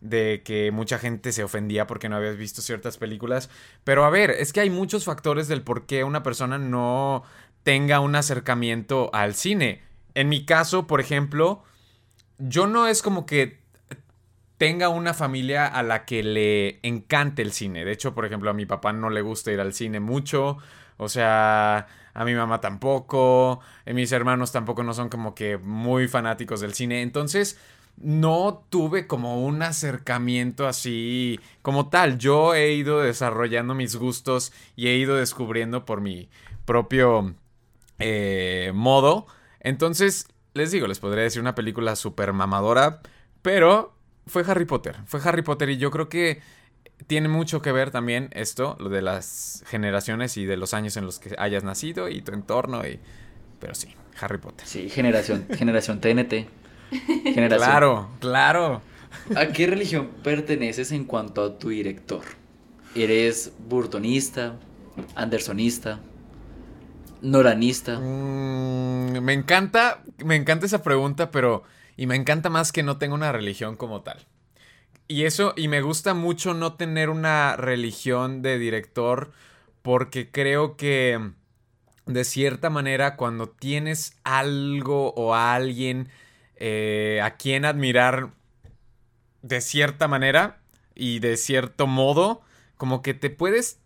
de 0.00 0.42
que 0.44 0.70
mucha 0.72 0.98
gente 0.98 1.32
se 1.32 1.42
ofendía 1.42 1.86
porque 1.86 2.08
no 2.08 2.16
habías 2.16 2.36
visto 2.36 2.60
ciertas 2.60 2.98
películas. 2.98 3.48
Pero 3.82 4.04
a 4.04 4.10
ver, 4.10 4.30
es 4.30 4.52
que 4.52 4.60
hay 4.60 4.70
muchos 4.70 5.04
factores 5.04 5.48
del 5.48 5.62
por 5.62 5.86
qué 5.86 6.04
una 6.04 6.22
persona 6.22 6.58
no 6.58 7.22
tenga 7.66 7.98
un 7.98 8.14
acercamiento 8.14 9.10
al 9.12 9.34
cine. 9.34 9.82
En 10.14 10.28
mi 10.28 10.44
caso, 10.44 10.86
por 10.86 11.00
ejemplo, 11.00 11.64
yo 12.38 12.68
no 12.68 12.86
es 12.86 13.02
como 13.02 13.26
que 13.26 13.58
tenga 14.56 14.88
una 14.88 15.14
familia 15.14 15.66
a 15.66 15.82
la 15.82 16.04
que 16.04 16.22
le 16.22 16.78
encante 16.84 17.42
el 17.42 17.50
cine. 17.50 17.84
De 17.84 17.90
hecho, 17.90 18.14
por 18.14 18.24
ejemplo, 18.24 18.50
a 18.50 18.52
mi 18.54 18.66
papá 18.66 18.92
no 18.92 19.10
le 19.10 19.20
gusta 19.20 19.50
ir 19.50 19.58
al 19.58 19.72
cine 19.72 19.98
mucho. 19.98 20.58
O 20.96 21.08
sea, 21.08 21.88
a 22.14 22.24
mi 22.24 22.34
mamá 22.36 22.60
tampoco. 22.60 23.58
eh, 23.84 23.94
Mis 23.94 24.12
hermanos 24.12 24.52
tampoco 24.52 24.84
no 24.84 24.94
son 24.94 25.08
como 25.08 25.34
que 25.34 25.58
muy 25.58 26.06
fanáticos 26.06 26.60
del 26.60 26.72
cine. 26.72 27.02
Entonces, 27.02 27.58
no 27.96 28.64
tuve 28.70 29.08
como 29.08 29.44
un 29.44 29.60
acercamiento 29.62 30.68
así 30.68 31.40
como 31.62 31.88
tal. 31.88 32.18
Yo 32.18 32.54
he 32.54 32.74
ido 32.74 33.00
desarrollando 33.00 33.74
mis 33.74 33.96
gustos 33.96 34.52
y 34.76 34.86
he 34.86 34.94
ido 34.98 35.16
descubriendo 35.16 35.84
por 35.84 36.00
mi 36.00 36.28
propio 36.64 37.34
eh, 37.98 38.72
modo. 38.74 39.26
Entonces, 39.60 40.28
les 40.54 40.70
digo, 40.70 40.86
les 40.86 40.98
podría 40.98 41.24
decir 41.24 41.40
una 41.40 41.54
película 41.54 41.96
súper 41.96 42.32
mamadora, 42.32 43.00
pero 43.42 43.96
fue 44.26 44.44
Harry 44.46 44.64
Potter. 44.64 44.96
Fue 45.06 45.20
Harry 45.24 45.42
Potter 45.42 45.70
y 45.70 45.76
yo 45.76 45.90
creo 45.90 46.08
que 46.08 46.40
tiene 47.06 47.28
mucho 47.28 47.62
que 47.62 47.72
ver 47.72 47.90
también 47.90 48.30
esto, 48.32 48.76
lo 48.80 48.88
de 48.88 49.02
las 49.02 49.62
generaciones 49.66 50.36
y 50.36 50.46
de 50.46 50.56
los 50.56 50.74
años 50.74 50.96
en 50.96 51.04
los 51.04 51.18
que 51.18 51.34
hayas 51.38 51.64
nacido 51.64 52.08
y 52.08 52.22
tu 52.22 52.32
entorno. 52.32 52.86
Y... 52.86 52.98
Pero 53.60 53.74
sí, 53.74 53.94
Harry 54.20 54.38
Potter. 54.38 54.66
Sí, 54.66 54.88
generación, 54.88 55.46
generación 55.56 56.00
TNT. 56.00 56.48
Generación. 57.24 57.58
Claro, 57.58 58.08
claro. 58.20 58.82
¿A 59.34 59.46
qué 59.48 59.66
religión 59.66 60.10
perteneces 60.22 60.92
en 60.92 61.04
cuanto 61.04 61.42
a 61.42 61.58
tu 61.58 61.70
director? 61.70 62.22
¿Eres 62.94 63.52
burtonista, 63.68 64.56
andersonista, 65.14 66.00
noranista? 67.22 67.98
Mm, 67.98 69.20
me 69.20 69.32
encanta, 69.32 70.02
me 70.24 70.36
encanta 70.36 70.66
esa 70.66 70.82
pregunta, 70.82 71.30
pero... 71.30 71.64
Y 71.98 72.06
me 72.06 72.14
encanta 72.14 72.50
más 72.50 72.72
que 72.72 72.82
no 72.82 72.98
tenga 72.98 73.14
una 73.14 73.32
religión 73.32 73.74
como 73.74 74.02
tal. 74.02 74.26
Y 75.08 75.24
eso, 75.24 75.54
y 75.56 75.68
me 75.68 75.80
gusta 75.80 76.12
mucho 76.12 76.52
no 76.52 76.74
tener 76.74 77.08
una 77.08 77.56
religión 77.56 78.42
de 78.42 78.58
director 78.58 79.32
porque 79.80 80.30
creo 80.30 80.76
que 80.76 81.30
de 82.06 82.24
cierta 82.24 82.70
manera 82.70 83.16
cuando 83.16 83.48
tienes 83.48 84.16
algo 84.24 85.12
o 85.14 85.34
alguien 85.34 86.08
eh, 86.56 87.20
a 87.22 87.36
quien 87.36 87.64
admirar 87.64 88.30
de 89.42 89.60
cierta 89.60 90.08
manera 90.08 90.58
y 90.94 91.20
de 91.20 91.36
cierto 91.36 91.86
modo, 91.86 92.42
como 92.76 93.02
que 93.02 93.14
te 93.14 93.30
puedes, 93.30 93.78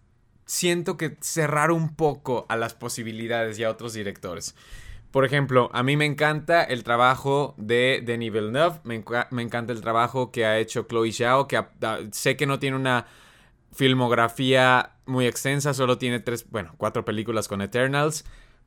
siento 0.50 0.96
que 0.96 1.16
cerrar 1.20 1.70
un 1.70 1.94
poco 1.94 2.44
a 2.48 2.56
las 2.56 2.74
posibilidades 2.74 3.56
y 3.60 3.62
a 3.62 3.70
otros 3.70 3.92
directores. 3.92 4.56
Por 5.12 5.24
ejemplo, 5.24 5.70
a 5.72 5.84
mí 5.84 5.96
me 5.96 6.06
encanta 6.06 6.64
el 6.64 6.82
trabajo 6.82 7.54
de 7.56 8.02
Denis 8.04 8.32
Villeneuve, 8.32 8.80
me, 8.82 9.04
enca- 9.04 9.28
me 9.30 9.42
encanta 9.42 9.72
el 9.72 9.80
trabajo 9.80 10.32
que 10.32 10.44
ha 10.46 10.58
hecho 10.58 10.86
Chloe 10.88 11.12
Zhao, 11.12 11.46
que 11.46 11.64
sé 12.10 12.36
que 12.36 12.46
no 12.46 12.58
tiene 12.58 12.76
una 12.76 13.06
filmografía 13.72 14.92
muy 15.06 15.26
extensa, 15.26 15.72
solo 15.72 15.98
tiene 15.98 16.18
tres, 16.18 16.50
bueno, 16.50 16.74
cuatro 16.78 17.04
películas 17.04 17.46
con 17.46 17.62
Eternals, 17.62 18.24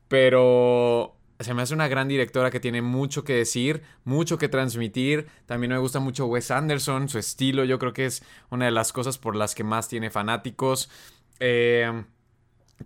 pero 0.08 1.16
se 1.38 1.52
me 1.52 1.60
hace 1.62 1.74
una 1.74 1.88
gran 1.88 2.08
directora 2.08 2.50
que 2.50 2.60
tiene 2.60 2.80
mucho 2.80 3.24
que 3.24 3.34
decir, 3.34 3.82
mucho 4.04 4.38
que 4.38 4.48
transmitir. 4.48 5.26
También 5.44 5.72
me 5.72 5.78
gusta 5.78 6.00
mucho 6.00 6.26
Wes 6.26 6.50
Anderson, 6.50 7.10
su 7.10 7.18
estilo, 7.18 7.64
yo 7.64 7.78
creo 7.78 7.92
que 7.92 8.06
es 8.06 8.22
una 8.50 8.64
de 8.66 8.70
las 8.70 8.92
cosas 8.92 9.18
por 9.18 9.36
las 9.36 9.54
que 9.54 9.64
más 9.64 9.88
tiene 9.88 10.08
fanáticos. 10.10 10.88
Eh, 11.40 12.04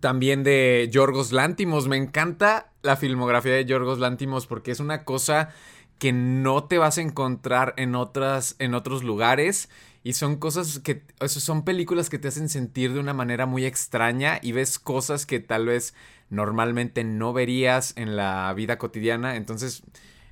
también 0.00 0.44
de 0.44 0.88
Yorgos 0.90 1.32
Lántimos. 1.32 1.88
Me 1.88 1.96
encanta 1.96 2.72
la 2.82 2.96
filmografía 2.96 3.52
de 3.52 3.64
Yorgos 3.64 3.98
Lántimos 3.98 4.46
porque 4.46 4.70
es 4.70 4.80
una 4.80 5.04
cosa 5.04 5.50
que 5.98 6.12
no 6.12 6.64
te 6.64 6.78
vas 6.78 6.98
a 6.98 7.02
encontrar 7.02 7.74
en 7.76 7.94
otras 7.94 8.54
en 8.60 8.74
otros 8.74 9.02
lugares 9.02 9.68
y 10.04 10.12
son 10.12 10.36
cosas 10.36 10.78
que 10.78 11.02
son 11.26 11.64
películas 11.64 12.08
que 12.08 12.18
te 12.18 12.28
hacen 12.28 12.48
sentir 12.48 12.92
de 12.92 13.00
una 13.00 13.14
manera 13.14 13.46
muy 13.46 13.66
extraña 13.66 14.38
y 14.40 14.52
ves 14.52 14.78
cosas 14.78 15.26
que 15.26 15.40
tal 15.40 15.66
vez 15.66 15.94
normalmente 16.30 17.02
no 17.02 17.32
verías 17.32 17.94
en 17.96 18.16
la 18.16 18.52
vida 18.54 18.78
cotidiana, 18.78 19.36
entonces 19.36 19.82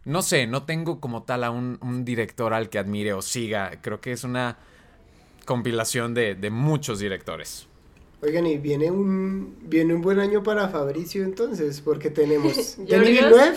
no 0.05 0.22
sé, 0.22 0.46
no 0.46 0.62
tengo 0.62 1.00
como 1.00 1.24
tal 1.24 1.42
a 1.42 1.50
un, 1.50 1.79
un 1.83 2.05
director 2.05 2.55
al 2.55 2.70
que 2.70 2.79
admire 2.79 3.12
o 3.12 3.22
siga, 3.22 3.72
creo 3.83 4.00
que 4.00 4.12
es 4.12 4.22
una 4.22 4.57
compilación 5.44 6.14
de, 6.14 6.37
de 6.37 6.50
muchos 6.50 7.00
directores. 7.00 7.66
Oigan, 8.22 8.46
y 8.46 8.57
viene 8.59 8.90
un, 8.90 9.57
viene 9.62 9.94
un 9.94 10.00
buen 10.02 10.18
año 10.18 10.42
para 10.42 10.68
Fabricio 10.68 11.22
entonces, 11.24 11.81
porque 11.81 12.11
tenemos 12.11 12.76
Yorgos. 12.76 12.76
Denis 12.88 13.09
Villeneuve, 13.09 13.57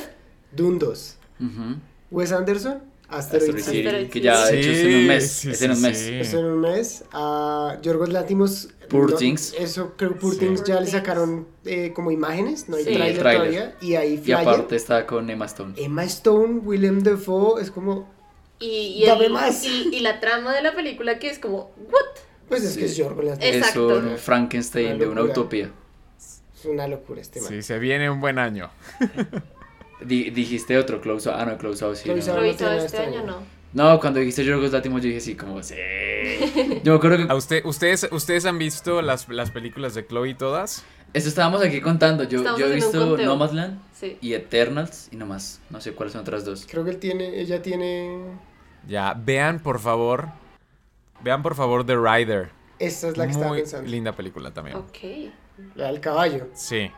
Dune 0.51 0.77
2, 0.79 1.17
Ujú. 1.41 1.75
Wes 2.11 2.31
Anderson, 2.31 2.79
Asteroid 3.07 3.55
Asteroid 3.55 3.99
City. 4.03 4.09
Que 4.11 4.21
ya 4.21 4.45
de 4.45 4.59
hecho 4.59 4.69
es 4.71 4.79
en 4.79 4.95
un 4.95 5.07
mes. 5.07 5.31
Sí, 5.31 5.49
es 5.51 5.57
sí, 5.59 5.65
en 5.65 5.71
un 5.71 5.81
mes. 5.81 5.97
sí. 5.97 6.13
Eso 6.13 6.39
en 6.39 6.45
un 6.45 6.59
mes. 6.59 7.03
A 7.11 7.77
Yorgos 7.81 8.09
Látimos. 8.09 8.69
Poor 8.89 9.11
no, 9.11 9.17
Things. 9.17 9.53
Eso 9.57 9.93
creo 9.97 10.13
que 10.13 10.19
Poor 10.19 10.35
Things 10.35 10.59
Sí. 10.61 10.65
ya 10.67 10.79
le 10.81 10.87
sacaron 10.87 11.47
eh, 11.65 11.91
como 11.95 12.11
imágenes, 12.11 12.67
no 12.69 12.75
hay 12.75 12.83
Sí. 12.83 12.89
trailer, 12.93 13.09
El 13.15 13.17
tráiler. 13.19 13.47
todavía. 13.51 13.77
Y 13.81 13.95
ahí 13.95 14.13
Y 14.13 14.17
flyer. 14.17 14.37
aparte 14.39 14.75
está 14.75 15.05
con 15.07 15.29
Emma 15.29 15.45
Stone. 15.45 15.73
Emma 15.77 16.03
Stone, 16.03 16.59
Willem 16.65 17.01
Dafoe, 17.01 17.61
es 17.61 17.71
como. 17.71 18.07
Y, 18.59 19.01
y, 19.01 19.05
Dame 19.05 19.25
el- 19.27 19.33
más. 19.33 19.63
y, 19.63 19.89
y 19.95 19.99
la 20.01 20.19
trama 20.19 20.53
de 20.53 20.61
la 20.61 20.75
película 20.75 21.17
que 21.17 21.29
es 21.29 21.39
como, 21.39 21.71
¿what? 21.77 22.19
Pues 22.49 22.63
es 22.63 22.73
Sí. 22.73 22.79
que 22.79 22.85
es 22.87 22.97
Yorgos 22.97 23.23
Látimos. 23.25 23.67
Es- 23.67 23.75
un 23.75 24.17
Frankenstein 24.17 24.87
Una 24.87 24.97
de 24.97 25.07
una 25.07 25.21
utopía. 25.23 25.71
Es 26.17 26.65
una 26.65 26.87
locura 26.87 27.21
este 27.21 27.39
man. 27.39 27.49
Sí, 27.49 27.61
se 27.61 27.79
viene 27.79 28.09
un 28.09 28.19
buen 28.19 28.37
año. 28.39 28.69
Di- 30.01 30.29
dijiste 30.29 30.77
otro, 30.77 30.99
Close 31.01 31.29
Out. 31.29 31.37
Ah, 31.39 31.45
no, 31.45 31.57
Close 31.57 31.83
Out 31.85 31.95
sí. 31.95 32.03
Close 32.09 32.27
no. 32.27 32.33
Out. 32.33 32.41
¿Lo 32.41 32.41
no 32.41 32.47
hizo 32.49 32.57
tiene 32.57 32.75
este 32.77 32.85
este 32.85 32.97
año 32.99 33.19
año. 33.19 33.27
no? 33.27 33.59
No, 33.93 33.99
cuando 33.99 34.19
dijiste 34.19 34.43
Yorgos 34.43 34.71
Látimos 34.71 35.01
yo 35.01 35.07
dije 35.09 35.19
sí, 35.21 35.35
como 35.35 35.61
sí. 35.61 35.75
Yo 36.83 36.93
me 36.93 36.97
acuerdo 36.97 37.17
que 37.17 37.31
¿A 37.31 37.35
usted, 37.35 37.63
ustedes, 37.65 38.07
¿Ustedes 38.11 38.45
han 38.45 38.57
visto 38.57 39.01
las, 39.03 39.29
las 39.29 39.51
películas 39.51 39.93
de 39.93 40.07
Chloe 40.07 40.33
todas? 40.33 40.83
Eso 41.13 41.27
estábamos 41.29 41.61
aquí 41.61 41.79
contando. 41.81 42.23
Yo, 42.23 42.39
Estamos 42.39 42.59
yo 42.59 42.67
he 42.67 42.73
visto. 42.73 43.17
Nomadland 43.17 43.79
Sí. 43.93 44.17
y 44.21 44.33
Eternals 44.33 45.09
y 45.11 45.17
no 45.17 45.25
más. 45.25 45.59
No 45.69 45.81
sé 45.81 45.91
cuáles 45.93 46.13
son 46.13 46.21
otras 46.21 46.45
dos. 46.45 46.65
Creo 46.69 46.83
que 46.83 46.91
él 46.91 46.97
tiene, 46.97 47.39
ella 47.39 47.61
tiene. 47.61 48.19
Ya, 48.87 49.13
vean 49.13 49.59
por 49.59 49.79
favor. 49.79 50.29
Vean 51.23 51.41
por 51.43 51.55
favor 51.55 51.85
The 51.85 51.95
Rider. 51.97 52.49
Esta 52.79 53.09
es 53.09 53.17
la 53.17 53.25
que 53.25 53.31
estaba 53.31 53.49
Muy 53.49 53.59
pensando. 53.59 53.89
linda 53.89 54.13
película 54.13 54.53
también. 54.53 54.77
Ok. 54.77 54.97
La 55.75 55.87
del 55.87 55.99
caballo. 55.99 56.47
Sí. 56.53 56.91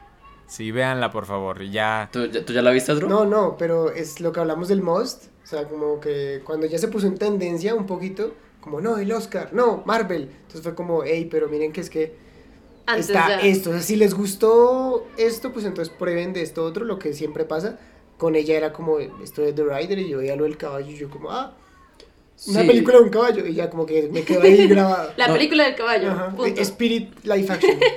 Sí, 0.48 0.72
véanla 0.72 1.10
por 1.12 1.26
favor. 1.26 1.62
y 1.62 1.72
Ya. 1.72 2.10
¿Tú, 2.12 2.26
ya- 2.28 2.46
¿tú 2.46 2.54
ya 2.54 2.62
la 2.62 2.72
viste, 2.72 2.94
Drew? 2.94 3.08
No, 3.10 3.26
no, 3.26 3.56
pero 3.58 3.90
es 3.92 4.20
lo 4.20 4.32
que 4.32 4.40
hablamos 4.42 4.68
del 4.68 4.82
Most. 4.82 5.26
O 5.44 5.48
sea, 5.48 5.68
como 5.68 6.00
que 6.00 6.42
cuando 6.46 6.68
ya 6.68 6.78
se 6.78 6.88
puso 6.88 7.08
en 7.08 7.18
tendencia 7.18 7.74
un 7.74 7.86
poquito, 7.88 8.34
como 8.60 8.80
no, 8.82 8.98
el 8.98 9.12
Oscar, 9.12 9.50
no, 9.54 9.82
Marvel. 9.86 10.24
Entonces 10.42 10.62
fue 10.62 10.76
como, 10.76 11.04
hey, 11.04 11.28
pero 11.32 11.48
miren 11.50 11.72
que 11.74 11.82
es 11.82 11.90
que 11.90 12.16
Antes 12.86 13.10
está 13.10 13.30
ya. 13.30 13.40
esto. 13.42 13.70
O 13.72 13.74
sea, 13.74 13.82
si 13.82 13.96
les 13.96 14.14
gustó 14.14 15.08
esto, 15.18 15.52
pues 15.52 15.66
entonces 15.66 15.92
prueben 15.98 16.34
de 16.34 16.42
esto 16.44 16.64
otro, 16.64 16.86
lo 16.86 17.00
que 17.00 17.14
siempre 17.14 17.46
pasa. 17.46 17.80
Con 18.18 18.36
ella 18.36 18.56
era 18.56 18.72
como 18.72 19.00
esto 19.00 19.42
de 19.42 19.52
The 19.54 19.64
Rider 19.64 19.98
y 19.98 20.10
yo 20.10 20.20
veía 20.20 20.36
lo 20.36 20.44
del 20.44 20.58
caballo 20.58 20.92
y 20.92 20.96
yo 20.98 21.10
como, 21.10 21.32
ah, 21.32 21.58
una 22.48 22.62
Sí. 22.62 22.68
película 22.68 22.98
de 22.98 23.04
un 23.04 23.10
caballo. 23.10 23.46
Y 23.48 23.54
ya 23.54 23.70
como 23.70 23.86
que 23.86 24.10
me 24.12 24.24
quedó 24.24 24.42
ahí 24.42 24.68
grabado. 24.70 25.14
La 25.18 25.28
No. 25.28 25.34
película 25.34 25.66
del 25.66 25.76
caballo. 25.76 26.12
Ajá. 26.12 26.30
punto. 26.36 26.62
Spirit 26.62 27.14
Life 27.26 27.52
Action. 27.54 27.78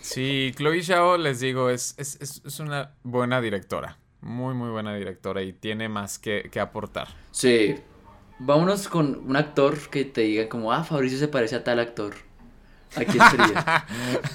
Sí, 0.00 0.52
Chloe 0.56 0.82
Zhao, 0.82 1.18
les 1.18 1.38
digo, 1.40 1.68
es, 1.68 1.94
es, 1.98 2.16
es, 2.22 2.40
es 2.42 2.60
una 2.60 2.94
buena 3.02 3.42
directora. 3.42 3.98
Muy, 4.22 4.54
muy 4.54 4.70
buena 4.70 4.94
directora 4.94 5.42
y 5.42 5.52
tiene 5.52 5.90
más 5.90 6.18
que, 6.18 6.48
que 6.50 6.60
aportar. 6.60 7.08
Sí. 7.30 7.76
Vámonos 8.38 8.88
con 8.88 9.16
un 9.28 9.36
actor 9.36 9.76
que 9.90 10.06
te 10.06 10.22
diga 10.22 10.48
como, 10.48 10.72
ah, 10.72 10.82
Fabricio 10.82 11.18
se 11.18 11.28
parece 11.28 11.56
a 11.56 11.64
tal 11.64 11.78
actor. 11.78 12.14
¿A 12.96 13.04
quién 13.04 13.22
sería? 13.30 13.84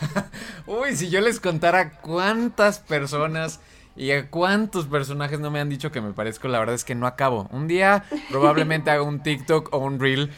Uy, 0.68 0.96
si 0.96 1.10
yo 1.10 1.22
les 1.22 1.40
contara 1.40 2.00
cuántas 2.02 2.78
personas 2.78 3.60
y 3.96 4.12
a 4.12 4.30
cuántos 4.30 4.88
personajes 4.88 5.40
no 5.40 5.52
me 5.52 5.60
han 5.60 5.70
dicho 5.70 5.92
que 5.92 6.02
me 6.02 6.14
parezco, 6.14 6.48
la 6.48 6.60
verdad 6.60 6.76
es 6.76 6.84
que 6.84 6.96
no 6.96 7.08
acabo. 7.08 7.48
Un 7.52 7.68
día 7.68 8.06
probablemente 8.30 8.92
haga 8.92 9.04
un 9.04 9.22
TikTok 9.22 9.74
o 9.74 9.78
un 9.78 10.00
reel 10.00 10.32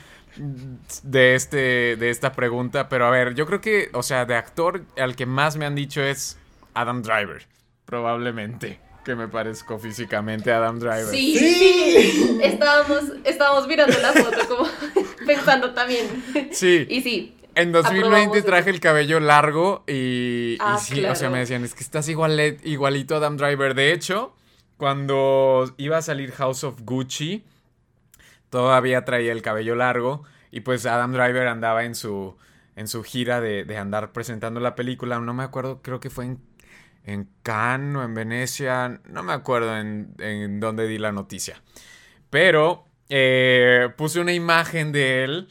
de 1.03 1.35
este 1.35 1.95
de 1.95 2.09
esta 2.09 2.33
pregunta, 2.33 2.89
pero 2.89 3.05
a 3.05 3.09
ver, 3.09 3.35
yo 3.35 3.45
creo 3.45 3.61
que, 3.61 3.89
o 3.93 4.03
sea, 4.03 4.25
de 4.25 4.35
actor 4.35 4.83
al 4.97 5.15
que 5.15 5.25
más 5.25 5.55
me 5.55 5.65
han 5.65 5.75
dicho 5.75 6.01
es 6.01 6.37
Adam 6.73 7.01
Driver, 7.01 7.47
probablemente 7.85 8.79
que 9.05 9.15
me 9.15 9.27
parezco 9.27 9.77
físicamente 9.77 10.51
a 10.51 10.57
Adam 10.57 10.79
Driver. 10.79 11.05
Sí, 11.05 11.37
sí. 11.37 12.39
Estábamos, 12.41 13.03
estábamos 13.23 13.67
mirando 13.67 13.97
la 13.99 14.11
foto 14.11 14.47
como 14.47 14.67
pensando 15.27 15.73
también. 15.75 16.07
Sí. 16.51 16.87
Y 16.89 17.01
sí. 17.01 17.37
En 17.55 17.71
2020 17.71 18.17
aprobamos 18.17 18.45
traje 18.45 18.69
el 18.69 18.79
cabello 18.79 19.19
largo 19.19 19.83
y, 19.87 19.93
y 20.53 20.57
Ah, 20.59 20.77
sí, 20.77 21.05
o 21.05 21.15
sea, 21.15 21.29
me 21.29 21.39
decían, 21.39 21.63
es 21.63 21.73
que 21.73 21.83
estás 21.83 22.07
igual, 22.09 22.39
igualito 22.63 23.15
a 23.15 23.17
Adam 23.17 23.37
Driver. 23.37 23.73
De 23.75 23.93
hecho, 23.93 24.35
cuando 24.77 25.73
iba 25.77 25.97
a 25.97 26.01
salir 26.01 26.31
House 26.33 26.65
of 26.65 26.81
Gucci, 26.81 27.45
todavía 28.49 29.05
traía 29.05 29.31
el 29.31 29.41
cabello 29.41 29.75
largo 29.75 30.23
y 30.51 30.61
pues 30.61 30.85
Adam 30.85 31.13
Driver 31.13 31.47
andaba 31.47 31.85
en 31.85 31.95
su, 31.95 32.35
en 32.75 32.87
su 32.87 33.03
gira 33.03 33.39
de, 33.39 33.63
de 33.63 33.77
andar 33.77 34.11
presentando 34.11 34.59
la 34.59 34.75
película. 34.75 35.19
No 35.19 35.33
me 35.33 35.43
acuerdo, 35.43 35.81
creo 35.81 35.99
que 36.01 36.09
fue 36.09 36.25
en, 36.25 36.39
en 37.05 37.29
Cannes 37.41 37.97
o 37.97 38.03
en 38.03 38.13
Venecia, 38.13 38.99
no 39.05 39.23
me 39.23 39.33
acuerdo 39.33 39.77
en, 39.77 40.13
en 40.19 40.59
dónde 40.59 40.87
di 40.87 40.97
la 40.97 41.13
noticia. 41.13 41.61
Pero 42.29 42.85
eh, 43.07 43.89
puse 43.95 44.19
una 44.19 44.33
imagen 44.33 44.91
de 44.91 45.23
él 45.23 45.47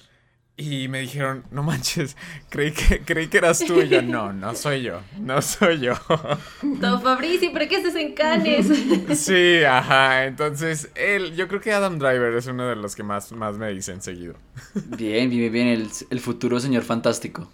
y 0.57 0.86
me 0.86 1.00
dijeron, 1.00 1.44
no 1.50 1.64
manches, 1.64 2.16
creí 2.48 2.72
que, 2.72 3.00
creí 3.00 3.26
que 3.28 3.38
eras 3.38 3.59
tú. 3.59 3.80
Y 3.80 3.88
yo, 3.88 4.02
no, 4.02 4.32
no 4.32 4.55
soy 4.55 4.82
yo, 4.82 5.00
no 5.18 5.42
soy 5.42 5.80
yo. 5.80 5.94
Don 6.62 7.02
Fabrici, 7.02 7.50
¿pero 7.50 7.68
qué 7.68 7.76
haces 7.76 7.94
en 7.96 8.14
Canes? 8.14 8.66
Sí, 9.18 9.64
ajá. 9.64 10.26
Entonces, 10.26 10.90
él, 10.94 11.34
yo 11.34 11.48
creo 11.48 11.61
que 11.61 11.72
Adam 11.72 11.98
Driver 11.98 12.34
es 12.34 12.46
uno 12.46 12.68
de 12.68 12.76
los 12.76 12.94
que 12.94 13.02
más, 13.02 13.32
más 13.32 13.59
me 13.59 13.70
dicen 13.72 14.00
seguido. 14.00 14.34
Bien, 14.74 15.28
bien, 15.28 15.52
bien, 15.52 15.66
el, 15.68 15.90
el 16.11 16.20
futuro 16.20 16.61
señor 16.61 16.84
fantástico. 16.84 17.50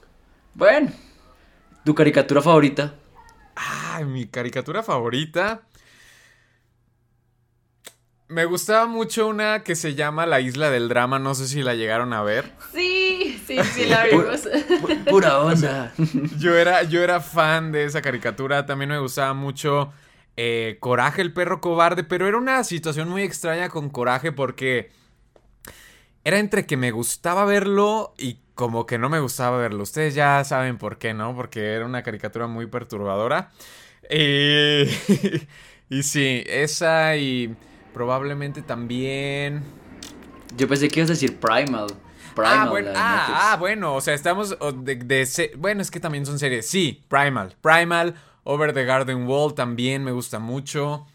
Bueno, 0.55 0.91
¿tu 1.85 1.95
caricatura 1.95 2.43
favorita? 2.43 2.95
Ah, 3.57 4.03
mi 4.05 4.27
caricatura 4.27 4.83
favorita. 4.83 5.63
Me 8.31 8.45
gustaba 8.45 8.87
mucho 8.87 9.27
una 9.27 9.65
que 9.65 9.75
se 9.75 9.97
llama 9.97 10.25
La 10.25 10.41
Isla 10.41 10.71
del 10.71 10.89
Drama, 10.89 11.19
no 11.19 11.35
sé 11.35 11.49
si 11.49 11.65
la 11.65 11.75
llegaron 11.75 12.13
a 12.13 12.23
ver. 12.23 12.53
Sí, 12.73 12.90
sí, 13.51 13.65
sí, 13.75 13.85
la 13.87 14.05
vimos. 14.05 14.49
Pu- 14.81 15.05
Pura 15.09 15.41
onda. 15.43 15.93
Yo 16.39 16.57
era, 16.57 16.83
yo 16.85 17.03
era 17.03 17.21
fan 17.21 17.73
de 17.73 17.85
esa 17.85 18.03
caricatura, 18.03 18.67
también 18.67 18.91
me 18.91 18.99
gustaba 18.99 19.35
mucho 19.35 19.93
eh, 20.37 20.77
Coraje, 20.81 21.23
el 21.23 21.33
perro 21.33 21.61
cobarde, 21.61 22.05
pero 22.05 22.27
era 22.29 22.39
una 22.39 22.65
situación 22.65 23.09
muy 23.09 23.23
extraña 23.23 23.69
con 23.69 23.91
Coraje 23.91 24.33
porque 24.33 24.91
era 26.25 26.39
entre 26.39 26.67
que 26.67 26.77
me 26.77 26.91
gustaba 26.91 27.45
verlo 27.45 28.15
y 28.19 28.39
como 28.55 28.87
que 28.87 28.99
no 28.99 29.09
me 29.09 29.21
gustaba 29.21 29.59
verlo. 29.59 29.83
Ustedes 29.83 30.15
ya 30.15 30.45
saben 30.45 30.77
por 30.79 30.99
qué, 30.99 31.15
¿no? 31.15 31.35
Porque 31.35 31.73
era 31.75 31.87
una 31.87 32.03
caricatura 32.03 32.47
muy 32.47 32.67
perturbadora. 32.67 33.51
Y, 34.11 34.85
y 35.91 36.03
sí, 36.03 36.45
esa 36.47 37.17
y 37.17 37.55
probablemente 37.95 38.63
también... 38.63 39.63
Yo 40.57 40.69
pensé 40.69 40.89
que 40.89 41.01
ibas 41.01 41.11
a 41.11 41.15
decir 41.15 41.39
Primal. 41.39 41.89
Primal. 42.41 42.59
Ah 42.59 42.71
bueno, 42.71 42.91
ah, 42.95 43.53
ah, 43.53 43.57
bueno, 43.57 43.95
o 43.95 44.01
sea, 44.01 44.15
estamos 44.15 44.57
de, 44.59 45.53
bueno, 45.59 45.83
es 45.83 45.91
que 45.91 46.01
también 46.01 46.27
son 46.27 46.39
series. 46.39 46.67
Sí, 46.67 47.05
Primal, 47.09 47.57
Primal, 47.61 48.15
Over 48.45 48.73
the 48.73 48.85
Garden 48.85 49.27
Wall 49.27 49.55
también 49.55 50.05
me 50.05 50.13
gusta 50.13 50.39
mucho. 50.39 51.07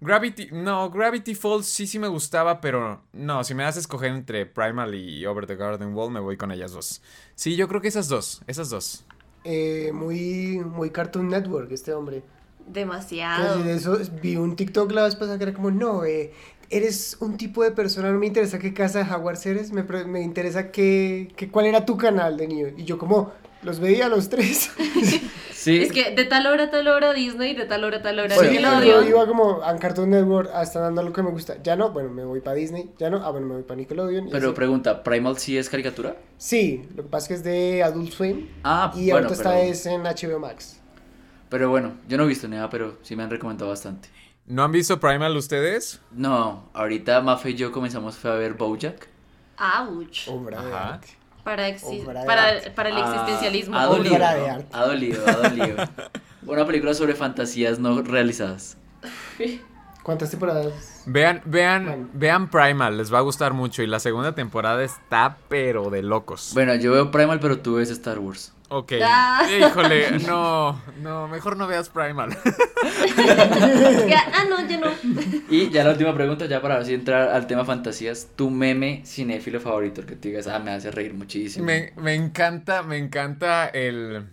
Gravity, 0.00 0.48
no, 0.52 0.90
Gravity 0.90 1.34
Falls 1.34 1.66
sí 1.66 1.86
sí 1.86 1.98
me 1.98 2.08
gustaba, 2.08 2.60
pero 2.60 3.00
no, 3.14 3.42
si 3.44 3.54
me 3.54 3.62
das 3.62 3.76
a 3.76 3.80
escoger 3.80 4.10
entre 4.10 4.44
Primal 4.44 4.94
y 4.94 5.24
Over 5.24 5.46
the 5.46 5.56
Garden 5.56 5.94
Wall, 5.94 6.10
me 6.10 6.20
voy 6.20 6.36
con 6.36 6.50
ellas 6.50 6.72
dos. 6.72 7.00
Sí, 7.34 7.56
yo 7.56 7.66
creo 7.66 7.80
que 7.80 7.88
esas 7.88 8.08
dos, 8.08 8.42
esas 8.46 8.68
dos. 8.68 9.04
Eh, 9.44 9.92
muy, 9.94 10.58
muy 10.58 10.90
Cartoon 10.90 11.28
Network 11.28 11.70
este 11.72 11.94
hombre. 11.94 12.22
Demasiado. 12.66 13.60
Entonces, 13.60 13.64
de 13.64 14.02
eso 14.02 14.12
vi 14.20 14.36
un 14.36 14.56
TikTok 14.56 14.90
la 14.90 15.04
vez 15.04 15.14
pasada 15.14 15.38
que 15.38 15.44
era 15.44 15.54
como, 15.54 15.70
no, 15.70 16.04
eh, 16.04 16.32
eres 16.70 17.16
un 17.20 17.36
tipo 17.36 17.62
de 17.62 17.70
persona, 17.70 18.10
no 18.12 18.18
me 18.18 18.26
interesa 18.26 18.58
qué 18.58 18.72
casa 18.74 19.00
de 19.00 19.04
Jaguars 19.04 19.44
eres, 19.46 19.72
me, 19.72 19.82
me 19.82 20.22
interesa 20.22 20.70
qué, 20.70 21.32
qué- 21.36 21.48
cuál 21.50 21.66
era 21.66 21.84
tu 21.86 21.96
canal 21.96 22.36
de 22.36 22.48
niño. 22.48 22.68
Y 22.76 22.84
yo 22.84 22.98
como, 22.98 23.32
los 23.62 23.80
veía 23.80 24.06
a 24.06 24.08
los 24.08 24.28
tres. 24.28 24.70
Sí. 25.66 25.78
Es 25.82 25.90
que 25.90 26.14
de 26.14 26.24
tal 26.26 26.46
hora 26.46 26.64
a 26.64 26.70
tal 26.70 26.86
hora 26.86 27.12
Disney, 27.12 27.52
de 27.56 27.64
tal 27.64 27.82
hora 27.82 27.96
a 27.96 28.02
tal 28.02 28.16
hora 28.20 28.36
Bueno, 28.36 28.50
Sí, 28.52 28.56
pero- 28.56 28.70
yo 28.70 28.78
Nickelodeon. 28.78 29.08
iba 29.08 29.26
como 29.26 29.64
a 29.64 29.76
Cartoon 29.76 30.10
Network, 30.10 30.48
están 30.62 30.82
dando 30.82 31.02
lo 31.02 31.12
que 31.12 31.22
me 31.24 31.30
gusta. 31.30 31.60
Ya 31.60 31.74
no, 31.74 31.90
bueno, 31.90 32.08
me 32.10 32.24
voy 32.24 32.40
para 32.40 32.54
Disney. 32.54 32.92
Ya 33.00 33.10
no, 33.10 33.16
ah, 33.24 33.30
bueno, 33.32 33.48
me 33.48 33.54
voy 33.54 33.62
para 33.64 33.78
Nickelodeon. 33.78 34.28
Pero 34.30 34.48
así. 34.50 34.54
pregunta, 34.54 35.02
¿Primal 35.02 35.38
sí 35.38 35.58
es 35.58 35.68
caricatura? 35.68 36.14
Sí, 36.38 36.84
lo 36.94 37.02
que 37.02 37.08
pasa 37.08 37.24
es 37.24 37.28
que 37.28 37.34
es 37.34 37.42
de 37.42 37.82
Adult 37.82 38.12
Swim. 38.12 38.46
Ah, 38.62 38.92
y 38.94 39.10
bueno, 39.10 39.26
ahorita 39.26 39.34
está 39.34 39.50
pero, 39.54 39.62
es 39.72 39.86
en 39.86 40.02
HBO 40.04 40.38
Max. 40.38 40.78
pero 41.48 41.68
bueno, 41.68 41.94
yo 42.08 42.16
no 42.16 42.22
he 42.24 42.28
visto 42.28 42.46
nada, 42.46 42.70
pero 42.70 42.98
sí 43.02 43.16
me 43.16 43.24
han 43.24 43.30
recomendado 43.30 43.68
bastante. 43.68 44.08
¿No 44.46 44.62
han 44.64 44.72
visto 44.72 45.00
Primal 45.00 45.36
ustedes? 45.36 46.00
No, 46.12 46.68
ahorita 46.72 47.20
Mafe 47.20 47.50
y 47.50 47.54
yo 47.54 47.72
comenzamos 47.72 48.16
fue 48.16 48.30
a 48.30 48.34
ver 48.34 48.54
Bojack. 48.54 49.08
Ouch. 49.58 50.28
Obra 50.28 50.62
de 50.62 50.72
arte. 50.72 51.08
Para, 51.42 51.68
exi- 51.68 52.04
Obra 52.04 52.20
de 52.20 52.26
para, 52.26 52.48
arte. 52.48 52.70
para 52.70 52.88
el 52.90 52.96
Ah, 52.96 53.00
existencialismo. 53.12 53.76
Ha 53.78 53.86
dolido, 53.86 54.14
Obra 54.16 54.34
de 54.34 54.40
¿no? 54.48 54.54
arte. 54.54 54.68
Ha 54.72 54.84
dolido, 54.86 55.22
ha 55.26 55.32
dolido. 55.48 55.76
Una 56.46 56.64
película 56.66 56.94
sobre 56.94 57.14
fantasías 57.14 57.78
no 57.78 58.02
realizadas. 58.02 58.76
¿Cuántas 60.04 60.30
temporadas? 60.30 61.02
Vean, 61.06 61.42
vean, 61.44 61.84
Bueno. 61.86 62.08
vean 62.12 62.48
Primal, 62.50 62.96
les 62.96 63.12
va 63.12 63.18
a 63.18 63.22
gustar 63.22 63.52
mucho 63.54 63.82
y 63.82 63.88
la 63.88 63.98
segunda 63.98 64.36
temporada 64.36 64.84
está 64.84 65.36
pero 65.48 65.90
de 65.90 66.02
locos. 66.02 66.52
Bueno, 66.54 66.76
yo 66.76 66.92
veo 66.92 67.10
Primal, 67.10 67.40
pero 67.40 67.58
tú 67.58 67.74
ves 67.76 67.90
Star 67.90 68.20
Wars. 68.20 68.52
Ok. 68.68 68.92
Ah. 69.02 69.46
Híjole, 69.48 70.18
no, 70.26 70.80
no, 71.00 71.28
mejor 71.28 71.56
no 71.56 71.66
veas 71.66 71.88
Primal. 71.88 72.36
Ya- 74.08 74.24
ah, 74.34 74.44
no, 74.48 74.66
ya 74.68 74.78
no. 74.78 74.88
Y 75.48 75.70
ya 75.70 75.84
la 75.84 75.90
última 75.90 76.14
pregunta, 76.14 76.46
ya 76.46 76.60
para 76.60 76.76
ver 76.76 76.86
si 76.86 76.94
entrar 76.94 77.28
al 77.28 77.46
tema 77.46 77.64
fantasías, 77.64 78.28
tu 78.36 78.50
meme 78.50 79.02
cinéfilo 79.06 79.60
favorito, 79.60 80.00
el 80.00 80.06
que 80.06 80.16
te 80.16 80.28
digas, 80.28 80.46
ah, 80.46 80.58
me 80.58 80.72
hace 80.72 80.90
reír 80.90 81.14
muchísimo. 81.14 81.64
Me, 81.64 81.92
me 81.96 82.14
encanta, 82.14 82.82
me 82.82 82.98
encanta 82.98 83.66
el... 83.66 84.26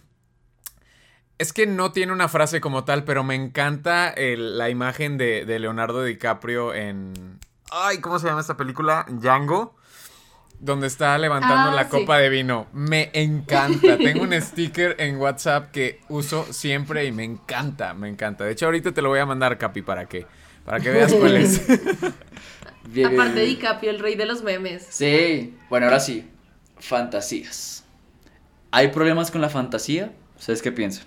Es 1.37 1.51
que 1.51 1.65
no 1.67 1.91
tiene 1.91 2.11
una 2.13 2.27
frase 2.29 2.61
como 2.61 2.83
tal, 2.85 3.03
pero 3.03 3.23
me 3.23 3.35
encanta 3.35 4.09
el- 4.09 4.57
la 4.57 4.69
imagen 4.69 5.17
de, 5.17 5.45
de 5.45 5.59
Leonardo 5.59 6.03
DiCaprio 6.03 6.73
en... 6.73 7.39
Ay, 7.71 7.99
¿cómo 7.99 8.19
se 8.19 8.27
llama 8.27 8.41
esta 8.41 8.55
película? 8.57 9.05
Django. 9.09 9.75
Donde 10.63 10.87
está 10.87 11.17
levantando 11.17 11.71
Ah, 11.71 11.75
la 11.75 11.83
sí. 11.83 11.89
copa 11.89 12.17
de 12.19 12.29
vino. 12.29 12.67
Me 12.71 13.09
encanta. 13.13 13.97
Tengo 13.97 14.23
un 14.23 14.33
sticker 14.41 14.95
en 14.97 15.17
WhatsApp 15.17 15.71
que 15.71 15.99
uso 16.07 16.45
siempre 16.53 17.03
y 17.05 17.11
me 17.11 17.25
encanta, 17.25 17.93
me 17.93 18.07
encanta. 18.07 18.45
De 18.45 18.53
hecho, 18.53 18.67
ahorita 18.67 18.93
te 18.93 19.01
lo 19.01 19.09
voy 19.09 19.19
a 19.19 19.25
mandar, 19.25 19.57
Capi, 19.57 19.81
para 19.81 20.05
que, 20.05 20.25
para 20.65 20.79
que 20.79 20.89
veas 20.89 21.13
cuál 21.13 21.35
es. 21.35 21.61
Bien, 22.85 23.07
Aparte 23.13 23.41
de. 23.41 23.45
DiCaprio, 23.45 23.91
el 23.91 23.99
rey 23.99 24.15
de 24.15 24.25
los 24.25 24.41
memes. 24.41 24.85
Sí, 24.89 25.53
bueno, 25.69 25.87
ahora 25.87 25.99
sí, 25.99 26.29
fantasías. 26.79 27.83
¿Hay 28.71 28.87
problemas 28.87 29.31
con 29.31 29.41
la 29.41 29.49
fantasía? 29.49 30.13
¿Ustedes 30.37 30.61
qué 30.61 30.71
piensan? 30.71 31.05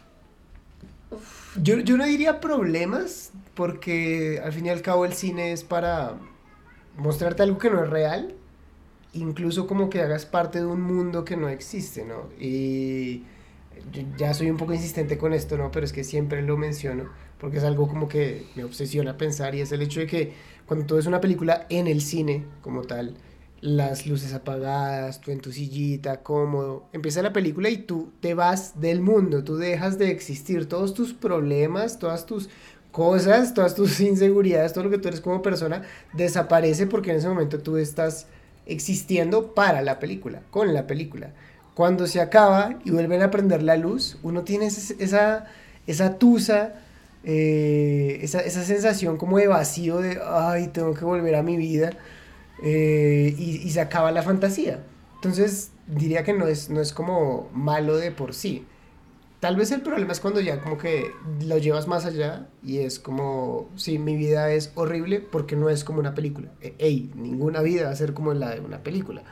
Yo, 1.62 1.78
yo 1.80 1.96
no 1.96 2.04
diría 2.04 2.40
problemas, 2.40 3.32
porque 3.54 4.40
al 4.44 4.52
fin 4.52 4.66
y 4.66 4.68
al 4.70 4.82
cabo 4.82 5.04
el 5.06 5.14
cine 5.14 5.52
es 5.52 5.64
para 5.64 6.14
mostrarte 6.96 7.42
algo 7.42 7.56
que 7.58 7.70
no 7.70 7.82
es 7.82 7.88
real, 7.90 8.34
incluso 9.16 9.66
como 9.66 9.90
que 9.90 10.00
hagas 10.00 10.26
parte 10.26 10.60
de 10.60 10.66
un 10.66 10.80
mundo 10.80 11.24
que 11.24 11.36
no 11.36 11.48
existe, 11.48 12.04
¿no? 12.04 12.28
Y 12.38 13.24
yo 13.92 14.02
ya 14.16 14.34
soy 14.34 14.50
un 14.50 14.56
poco 14.56 14.72
insistente 14.72 15.18
con 15.18 15.32
esto, 15.32 15.56
¿no? 15.56 15.70
Pero 15.70 15.84
es 15.84 15.92
que 15.92 16.04
siempre 16.04 16.42
lo 16.42 16.56
menciono, 16.56 17.04
porque 17.38 17.58
es 17.58 17.64
algo 17.64 17.88
como 17.88 18.08
que 18.08 18.46
me 18.54 18.64
obsesiona 18.64 19.16
pensar, 19.16 19.54
y 19.54 19.60
es 19.60 19.72
el 19.72 19.82
hecho 19.82 20.00
de 20.00 20.06
que 20.06 20.32
cuando 20.66 20.86
tú 20.86 20.96
ves 20.96 21.06
una 21.06 21.20
película 21.20 21.66
en 21.68 21.86
el 21.86 22.00
cine 22.00 22.44
como 22.62 22.82
tal, 22.82 23.16
las 23.60 24.06
luces 24.06 24.34
apagadas, 24.34 25.20
tú 25.20 25.30
en 25.30 25.40
tu 25.40 25.50
sillita, 25.50 26.22
cómodo, 26.22 26.86
empieza 26.92 27.22
la 27.22 27.32
película 27.32 27.70
y 27.70 27.78
tú 27.78 28.12
te 28.20 28.34
vas 28.34 28.80
del 28.80 29.00
mundo, 29.00 29.44
tú 29.44 29.56
dejas 29.56 29.98
de 29.98 30.10
existir, 30.10 30.68
todos 30.68 30.94
tus 30.94 31.14
problemas, 31.14 31.98
todas 31.98 32.26
tus 32.26 32.48
cosas, 32.92 33.54
todas 33.54 33.74
tus 33.74 34.00
inseguridades, 34.00 34.72
todo 34.72 34.84
lo 34.84 34.90
que 34.90 34.98
tú 34.98 35.08
eres 35.08 35.20
como 35.20 35.42
persona, 35.42 35.82
desaparece 36.12 36.86
porque 36.86 37.10
en 37.10 37.16
ese 37.16 37.28
momento 37.28 37.58
tú 37.58 37.76
estás 37.76 38.26
existiendo 38.66 39.54
para 39.54 39.82
la 39.82 39.98
película, 39.98 40.42
con 40.50 40.74
la 40.74 40.86
película. 40.86 41.32
Cuando 41.74 42.06
se 42.06 42.20
acaba 42.20 42.78
y 42.84 42.90
vuelven 42.90 43.22
a 43.22 43.30
prender 43.30 43.62
la 43.62 43.76
luz, 43.76 44.18
uno 44.22 44.42
tiene 44.44 44.66
esa, 44.66 45.46
esa 45.86 46.18
tusa, 46.18 46.74
eh, 47.24 48.18
esa, 48.22 48.40
esa 48.40 48.64
sensación 48.64 49.16
como 49.16 49.38
de 49.38 49.46
vacío 49.48 49.98
de, 49.98 50.20
ay, 50.24 50.68
tengo 50.68 50.94
que 50.94 51.04
volver 51.04 51.34
a 51.34 51.42
mi 51.42 51.56
vida, 51.56 51.90
eh, 52.62 53.34
y, 53.36 53.62
y 53.66 53.70
se 53.70 53.80
acaba 53.80 54.10
la 54.12 54.22
fantasía. 54.22 54.80
Entonces, 55.16 55.70
diría 55.86 56.24
que 56.24 56.32
no 56.32 56.46
es, 56.46 56.70
no 56.70 56.80
es 56.80 56.92
como 56.92 57.48
malo 57.52 57.96
de 57.96 58.10
por 58.12 58.34
sí. 58.34 58.66
Tal 59.40 59.54
vez 59.56 59.70
el 59.70 59.82
problema 59.82 60.12
es 60.12 60.20
cuando 60.20 60.40
ya 60.40 60.60
como 60.60 60.78
que 60.78 61.12
lo 61.44 61.58
llevas 61.58 61.86
más 61.86 62.06
allá 62.06 62.46
y 62.64 62.78
es 62.78 62.98
como, 62.98 63.68
sí, 63.76 63.98
mi 63.98 64.16
vida 64.16 64.50
es 64.50 64.72
horrible 64.74 65.20
porque 65.20 65.56
no 65.56 65.68
es 65.68 65.84
como 65.84 66.00
una 66.00 66.14
película. 66.14 66.48
E- 66.62 66.74
Ey, 66.78 67.10
ninguna 67.14 67.60
vida 67.60 67.84
va 67.84 67.90
a 67.90 67.96
ser 67.96 68.14
como 68.14 68.32
la 68.34 68.50
de 68.54 68.60
una 68.60 68.78
película. 68.82 69.22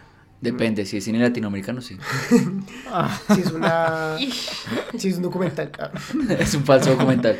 Depende, 0.42 0.84
si 0.84 0.98
es 0.98 1.05
cine 1.05 1.18
latinoamericano, 1.20 1.80
sí. 1.80 1.96
Si 3.34 3.40
es 3.40 3.50
una... 3.50 4.18
si 4.98 5.09
es 5.09 5.16
un 5.16 5.22
documental. 5.22 5.72
ah. 5.78 5.90
es 6.38 6.55
un 6.55 6.64
falso 6.64 6.90
documental. 6.90 7.38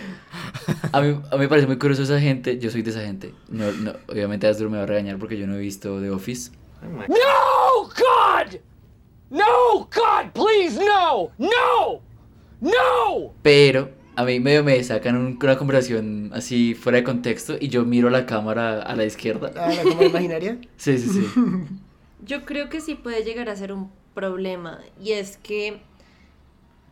A 0.90 1.00
mí, 1.02 1.08
a 1.30 1.34
mí 1.34 1.40
me 1.40 1.48
parece 1.48 1.66
muy 1.66 1.76
curioso 1.78 2.02
esa 2.04 2.18
gente. 2.18 2.58
Yo 2.58 2.70
soy 2.70 2.80
de 2.80 2.90
esa 2.90 3.00
gente. 3.00 3.34
No, 3.48 3.70
no, 3.72 3.92
obviamente 4.08 4.46
Asdru 4.46 4.70
me 4.70 4.78
va 4.78 4.84
a 4.84 4.86
regañar 4.86 5.18
porque 5.18 5.36
yo 5.36 5.46
no 5.46 5.54
he 5.54 5.58
visto 5.58 6.00
The 6.00 6.10
Office. 6.10 6.50
No, 6.82 7.82
God! 7.82 8.56
No, 9.30 9.80
God, 9.94 10.30
please, 10.32 10.78
no! 10.82 11.30
No! 11.38 12.00
No! 12.64 13.32
Pero 13.42 13.90
a 14.16 14.24
mí 14.24 14.40
medio 14.40 14.64
me 14.64 14.82
sacan 14.82 15.16
un- 15.16 15.38
una 15.42 15.56
conversación 15.58 16.30
así 16.34 16.74
fuera 16.74 16.98
de 16.98 17.04
contexto 17.04 17.56
y 17.60 17.68
yo 17.68 17.84
miro 17.84 18.10
la 18.10 18.26
cámara 18.26 18.80
a 18.82 18.96
la 18.96 19.04
izquierda. 19.04 19.52
Ah, 19.56 19.68
la 19.74 19.82
cámara 19.82 20.06
imaginaria. 20.06 20.58
Sí, 20.76 20.98
sí, 20.98 21.08
sí. 21.08 21.26
Yo 22.24 22.46
creo 22.46 22.70
que 22.70 22.80
sí 22.80 22.94
puede 22.94 23.22
llegar 23.22 23.50
a 23.50 23.56
ser 23.56 23.70
un 23.72 23.90
problema 24.14 24.80
y 24.98 25.12
es 25.12 25.36
que 25.36 25.82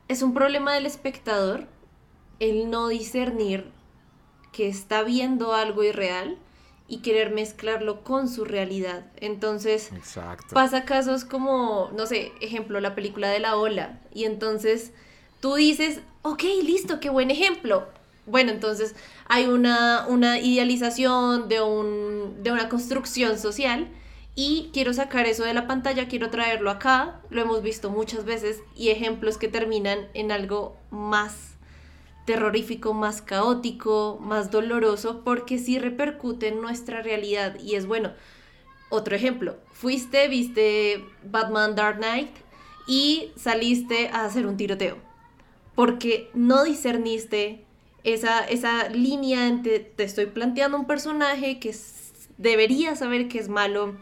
es 0.09 0.23
un 0.23 0.35
problema 0.35 0.75
del 0.75 0.85
espectador 0.87 1.67
el 2.39 2.71
no 2.71 2.89
discernir 2.89 3.71
que 4.53 4.69
está 4.69 5.03
viendo 5.03 5.55
algo 5.55 5.83
irreal 5.85 6.37
y 6.89 6.99
querer 6.99 7.31
mezclarlo 7.31 8.03
con 8.05 8.29
su 8.29 8.45
realidad. 8.45 9.07
Entonces 9.17 9.91
Exacto. 9.93 10.53
pasa 10.55 10.85
casos 10.85 11.25
como, 11.25 11.91
no 11.97 12.05
sé, 12.07 12.33
ejemplo, 12.43 12.81
la 12.81 12.95
película 12.95 13.31
de 13.31 13.39
la 13.41 13.57
ola 13.57 14.01
y 14.13 14.25
entonces 14.25 14.93
tú 15.43 15.57
dices, 15.57 16.01
ok, 16.23 16.45
listo, 16.65 17.01
qué 17.01 17.11
buen 17.11 17.33
ejemplo. 17.33 17.89
Bueno, 18.27 18.53
entonces 18.53 18.95
hay 19.29 19.47
una, 19.47 20.07
una 20.07 20.39
idealización 20.39 21.49
de, 21.49 21.61
un, 21.61 22.45
de 22.45 22.53
una 22.53 22.69
construcción 22.69 23.37
social 23.37 23.89
y 24.37 24.71
quiero 24.73 24.95
sacar 24.95 25.27
eso 25.27 25.43
de 25.43 25.53
la 25.53 25.67
pantalla, 25.67 26.07
quiero 26.07 26.31
traerlo 26.31 26.71
acá, 26.71 27.21
lo 27.29 27.43
hemos 27.43 27.61
visto 27.61 27.91
muchas 27.91 28.25
veces 28.25 28.61
y 28.77 28.91
ejemplos 28.91 29.37
que 29.37 29.49
terminan 29.49 30.07
en 30.15 30.31
algo 30.31 30.77
más 30.91 31.57
terrorífico, 32.25 32.95
más 32.95 33.21
caótico, 33.21 34.19
más 34.23 34.53
doloroso, 34.53 35.23
porque 35.25 35.59
sí 35.59 35.81
repercute 35.81 36.47
en 36.49 36.61
nuestra 36.63 37.03
realidad 37.03 37.59
y 37.59 37.75
es 37.75 37.87
bueno. 37.87 38.13
Otro 38.91 39.17
ejemplo, 39.17 39.57
fuiste, 39.73 40.29
viste 40.29 41.05
Batman 41.25 41.75
Dark 41.75 41.97
Knight 41.97 42.31
y 42.87 43.33
saliste 43.37 44.09
a 44.13 44.25
hacer 44.25 44.47
un 44.47 44.57
tiroteo, 44.57 44.99
porque 45.75 46.31
no 46.35 46.65
discerniste 46.65 47.65
esa, 48.05 48.45
esa 48.45 48.89
línea 48.89 49.47
entre 49.49 49.79
te 49.81 50.05
estoy 50.05 50.27
planteando 50.27 50.77
un 50.79 50.87
personaje 50.87 51.59
que 51.61 51.75
debería 52.39 52.97
saber 52.97 53.29
que 53.29 53.39
es 53.39 53.49
malo, 53.49 53.95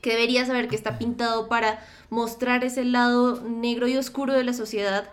que 0.00 0.10
debería 0.10 0.46
saber 0.46 0.68
que 0.68 0.76
está 0.76 0.98
pintado 0.98 1.48
para 1.48 1.84
mostrar 2.10 2.64
ese 2.64 2.84
lado 2.84 3.40
negro 3.42 3.88
y 3.88 3.96
oscuro 3.96 4.32
de 4.32 4.44
la 4.44 4.52
sociedad, 4.52 5.08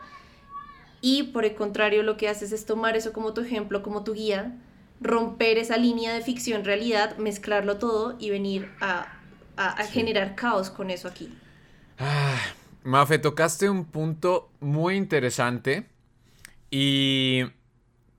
y 1.01 1.23
por 1.23 1.45
el 1.45 1.55
contrario 1.55 2.03
lo 2.03 2.17
que 2.17 2.27
haces 2.27 2.51
es 2.51 2.65
tomar 2.65 2.97
eso 2.97 3.13
como 3.13 3.33
tu 3.33 3.41
ejemplo, 3.41 3.81
como 3.83 4.03
tu 4.03 4.13
guía, 4.13 4.53
romper 5.01 5.57
esa 5.57 5.77
línea 5.77 6.13
de 6.13 6.21
ficción 6.21 6.65
realidad, 6.65 7.17
mezclarlo 7.17 7.77
todo 7.77 8.17
y 8.19 8.29
venir 8.31 8.69
a, 8.81 9.07
a- 9.55 9.69
a 9.71 9.83
generar 9.87 10.35
caos 10.35 10.69
con 10.69 10.89
eso 10.89 11.07
aquí. 11.07 11.29
Ah, 11.97 12.37
Mafe, 12.89 13.19
tocaste 13.19 13.69
un 13.69 13.85
punto 13.85 14.51
muy 14.61 14.95
interesante 14.95 15.87
y 16.71 17.43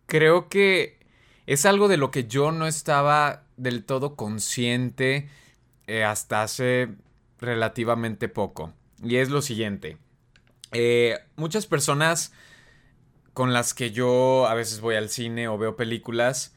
creo 0.06 0.48
que 0.48 1.00
es 1.46 1.66
algo 1.66 1.88
de 1.88 1.96
lo 1.96 2.12
que 2.12 2.28
yo 2.28 2.52
no 2.52 2.68
estaba 2.68 3.42
del 3.56 3.84
todo 3.84 4.14
consciente 4.14 5.28
eh, 5.88 6.04
hasta 6.04 6.44
hace 6.44 6.90
relativamente 7.40 8.28
poco. 8.28 8.72
Y 9.02 9.16
es 9.16 9.28
lo 9.28 9.42
siguiente. 9.42 9.98
Eh, 10.70 11.18
muchas 11.34 11.66
personas 11.66 12.32
con 13.34 13.52
las 13.52 13.74
que 13.74 13.90
yo 13.90 14.46
a 14.46 14.54
veces 14.54 14.80
voy 14.80 14.94
al 14.94 15.08
cine 15.08 15.48
o 15.48 15.58
veo 15.58 15.74
películas, 15.74 16.54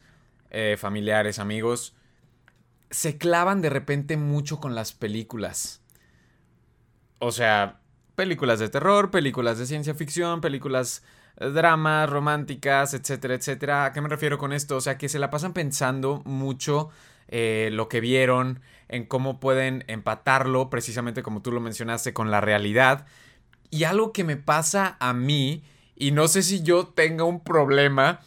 eh, 0.50 0.76
familiares, 0.78 1.40
amigos, 1.40 1.96
se 2.92 3.18
clavan 3.18 3.60
de 3.60 3.70
repente 3.70 4.16
mucho 4.16 4.60
con 4.60 4.76
las 4.76 4.92
películas. 4.92 5.82
O 7.18 7.32
sea, 7.32 7.80
películas 8.14 8.58
de 8.58 8.68
terror, 8.68 9.10
películas 9.10 9.58
de 9.58 9.66
ciencia 9.66 9.94
ficción, 9.94 10.40
películas 10.40 11.02
eh, 11.36 11.50
dramas, 11.50 12.08
románticas, 12.08 12.94
etcétera, 12.94 13.34
etcétera. 13.34 13.84
¿A 13.86 13.92
qué 13.92 14.00
me 14.00 14.08
refiero 14.08 14.38
con 14.38 14.52
esto? 14.52 14.76
O 14.76 14.80
sea, 14.80 14.98
que 14.98 15.08
se 15.08 15.18
la 15.18 15.30
pasan 15.30 15.52
pensando 15.52 16.22
mucho 16.24 16.90
eh, 17.28 17.70
lo 17.72 17.88
que 17.88 18.00
vieron, 18.00 18.60
en 18.88 19.06
cómo 19.06 19.40
pueden 19.40 19.84
empatarlo, 19.88 20.70
precisamente 20.70 21.22
como 21.22 21.42
tú 21.42 21.52
lo 21.52 21.60
mencionaste, 21.60 22.12
con 22.12 22.30
la 22.30 22.40
realidad. 22.40 23.06
Y 23.70 23.84
algo 23.84 24.12
que 24.12 24.24
me 24.24 24.36
pasa 24.36 24.96
a 25.00 25.12
mí, 25.14 25.64
y 25.96 26.10
no 26.10 26.28
sé 26.28 26.42
si 26.42 26.62
yo 26.62 26.86
tenga 26.88 27.24
un 27.24 27.42
problema, 27.42 28.20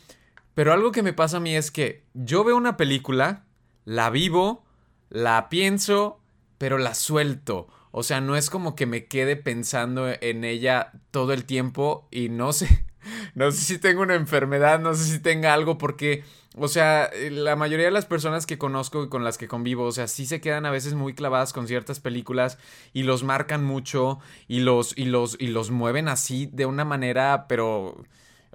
pero 0.55 0.73
algo 0.73 0.91
que 0.91 1.03
me 1.03 1.13
pasa 1.13 1.37
a 1.37 1.39
mí 1.39 1.55
es 1.55 1.71
que 1.71 2.03
yo 2.13 2.43
veo 2.43 2.57
una 2.57 2.77
película, 2.77 3.45
la 3.85 4.09
vivo, 4.09 4.65
la 5.09 5.49
pienso, 5.49 6.19
pero 6.57 6.77
la 6.77 6.95
suelto. 6.95 7.67
O 7.99 8.03
sea, 8.03 8.21
no 8.21 8.35
es 8.35 8.51
como 8.51 8.75
que 8.75 8.85
me 8.85 9.07
quede 9.07 9.35
pensando 9.35 10.07
en 10.21 10.43
ella 10.43 10.91
todo 11.09 11.33
el 11.33 11.45
tiempo 11.45 12.07
y 12.11 12.29
no 12.29 12.53
sé, 12.53 12.85
no 13.33 13.49
sé 13.49 13.57
si 13.61 13.79
tengo 13.79 14.03
una 14.03 14.13
enfermedad, 14.13 14.79
no 14.79 14.93
sé 14.93 15.05
si 15.05 15.17
tenga 15.17 15.51
algo 15.51 15.79
porque, 15.79 16.23
o 16.55 16.67
sea, 16.67 17.05
eh, 17.05 17.31
la 17.31 17.55
mayoría 17.55 17.85
de 17.87 17.91
las 17.91 18.05
personas 18.05 18.45
que 18.45 18.59
conozco 18.59 19.03
y 19.03 19.09
con 19.09 19.23
las 19.23 19.39
que 19.39 19.47
convivo, 19.47 19.85
o 19.85 19.91
sea, 19.91 20.07
sí 20.07 20.27
se 20.27 20.39
quedan 20.41 20.67
a 20.67 20.69
veces 20.69 20.93
muy 20.93 21.15
clavadas 21.15 21.53
con 21.53 21.67
ciertas 21.67 21.99
películas 21.99 22.59
y 22.93 23.01
los 23.01 23.23
marcan 23.23 23.65
mucho 23.65 24.19
y 24.47 24.59
los 24.59 24.95
y 24.95 25.05
los 25.05 25.35
y 25.39 25.47
los 25.47 25.71
mueven 25.71 26.07
así 26.07 26.51
de 26.53 26.67
una 26.67 26.85
manera, 26.85 27.47
pero 27.49 28.03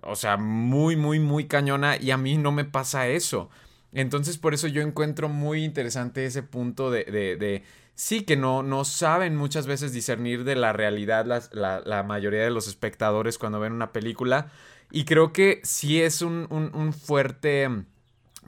o 0.03 0.15
sea, 0.15 0.37
muy 0.37 0.95
muy 0.95 1.19
muy 1.19 1.47
cañona 1.49 1.97
y 2.01 2.13
a 2.13 2.17
mí 2.17 2.37
no 2.37 2.53
me 2.53 2.65
pasa 2.65 3.09
eso. 3.09 3.51
Entonces 3.93 4.39
por 4.39 4.55
eso 4.55 4.69
yo 4.69 4.83
encuentro 4.83 5.29
muy 5.29 5.65
interesante 5.65 6.25
ese 6.27 6.43
punto 6.45 6.91
de, 6.93 7.05
de, 7.05 7.37
de 7.37 7.63
sí 7.95 8.23
que 8.25 8.37
no, 8.37 8.63
no 8.63 8.85
saben 8.85 9.37
muchas 9.37 9.67
veces 9.67 9.93
discernir 9.93 10.45
de 10.45 10.57
la 10.57 10.73
realidad 10.73 11.27
la, 11.53 11.81
la 11.85 12.03
mayoría 12.03 12.43
de 12.43 12.51
los 12.51 12.69
espectadores 12.69 13.39
cuando 13.39 13.61
ven 13.61 13.73
una 13.73 13.93
película. 13.93 14.51
Y 14.91 15.05
creo 15.05 15.33
que 15.33 15.61
sí 15.65 16.03
es 16.03 16.23
un, 16.23 16.47
un- 16.51 16.71
un 16.75 16.93
fuerte... 16.93 17.69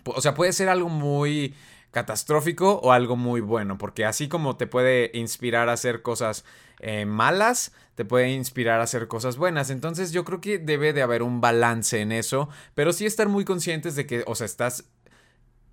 O 0.05 0.21
sea, 0.21 0.35
puede 0.35 0.53
ser 0.53 0.69
algo 0.69 0.89
muy 0.89 1.55
catastrófico 1.91 2.75
o 2.81 2.93
algo 2.93 3.17
muy 3.17 3.41
bueno, 3.41 3.79
porque 3.79 4.05
así 4.05 4.29
como 4.29 4.57
te 4.57 4.67
puede 4.67 5.11
inspirar 5.15 5.69
a 5.69 5.73
hacer 5.75 6.03
cosas 6.03 6.45
eh, 6.81 7.07
malas, 7.07 7.73
te 7.95 8.05
puede 8.05 8.31
inspirar 8.33 8.81
a 8.81 8.85
hacer 8.85 9.07
cosas 9.09 9.37
buenas. 9.37 9.71
Entonces 9.71 10.13
yo 10.13 10.25
creo 10.25 10.41
que 10.41 10.59
debe 10.59 10.93
de 10.93 11.03
haber 11.03 11.23
un 11.23 11.41
balance 11.41 12.01
en 12.01 12.13
eso, 12.13 12.49
pero 12.75 12.93
sí 12.93 13.07
estar 13.07 13.29
muy 13.29 13.45
conscientes 13.45 13.95
de 13.97 14.07
que, 14.07 14.25
o 14.27 14.35
sea, 14.35 14.45
estás 14.47 14.85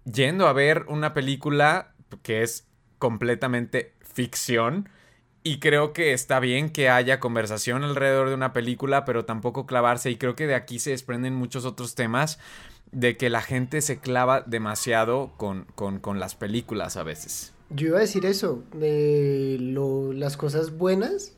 yendo 0.05 0.47
a 0.47 0.53
ver 0.53 0.86
una 0.88 1.13
película 1.13 1.93
que 2.24 2.43
es 2.43 2.67
completamente 3.02 3.95
ficción. 4.02 4.89
Y 5.43 5.60
creo 5.60 5.93
que 5.93 6.14
está 6.14 6.39
bien 6.39 6.72
que 6.72 6.89
haya 6.89 7.20
conversación 7.20 7.84
alrededor 7.84 8.30
de 8.30 8.36
una 8.36 8.54
película, 8.54 9.06
pero 9.06 9.26
tampoco 9.26 9.68
clavarse. 9.68 10.12
Y 10.12 10.18
creo 10.18 10.36
que 10.38 10.47
de 10.47 10.56
aquí 10.56 10.80
se 10.80 10.91
desprenden 10.91 11.36
muchos 11.36 11.66
otros 11.66 11.95
temas 11.95 12.39
de 12.93 13.18
que 13.18 13.30
la 13.30 13.41
gente 13.41 13.82
se 13.82 13.99
clava 13.99 14.41
demasiado 14.41 15.34
con, 15.38 15.66
con, 15.76 15.99
con 15.99 16.20
las 16.20 16.36
películas 16.36 16.97
a 16.97 17.04
veces. 17.04 17.54
Yo 17.70 17.88
iba 17.88 17.97
a 17.97 18.02
decir 18.02 18.26
eso, 18.26 18.64
de 18.74 19.58
lo- 19.60 20.14
las 20.14 20.38
cosas 20.38 20.78
buenas. 20.78 21.34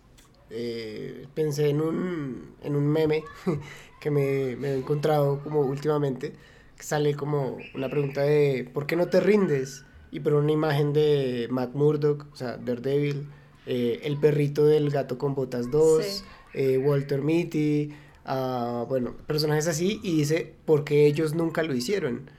eh, 0.55 1.27
pensé 1.33 1.69
en 1.69 1.81
un, 1.81 2.55
en 2.61 2.75
un 2.75 2.87
meme 2.87 3.23
que 3.99 4.11
me, 4.11 4.55
me 4.57 4.69
he 4.69 4.77
encontrado 4.77 5.41
como 5.43 5.61
últimamente, 5.61 6.33
que 6.77 6.83
sale 6.83 7.15
como 7.15 7.57
una 7.73 7.89
pregunta 7.89 8.21
de 8.21 8.69
¿por 8.73 8.85
qué 8.85 8.95
no 8.95 9.07
te 9.09 9.19
rindes? 9.19 9.85
Y 10.13 10.19
por 10.19 10.33
una 10.35 10.51
imagen 10.51 10.93
de 10.93 11.47
Matt 11.49 11.73
Murdock, 11.73 12.27
o 12.31 12.35
sea, 12.35 12.57
Daredevil, 12.57 13.27
eh, 13.65 14.01
el 14.03 14.17
perrito 14.17 14.65
del 14.65 14.91
gato 14.91 15.17
con 15.17 15.33
botas 15.33 15.71
2, 15.71 16.05
Sí. 16.05 16.23
eh, 16.53 16.77
Walter 16.77 17.21
Mitty, 17.23 17.89
ah, 18.25 18.85
bueno, 18.87 19.15
personajes 19.25 19.67
así, 19.67 19.99
y 20.03 20.17
dice 20.17 20.53
¿por 20.65 20.83
qué 20.83 21.07
ellos 21.07 21.33
nunca 21.33 21.63
lo 21.63 21.73
hicieron? 21.73 22.29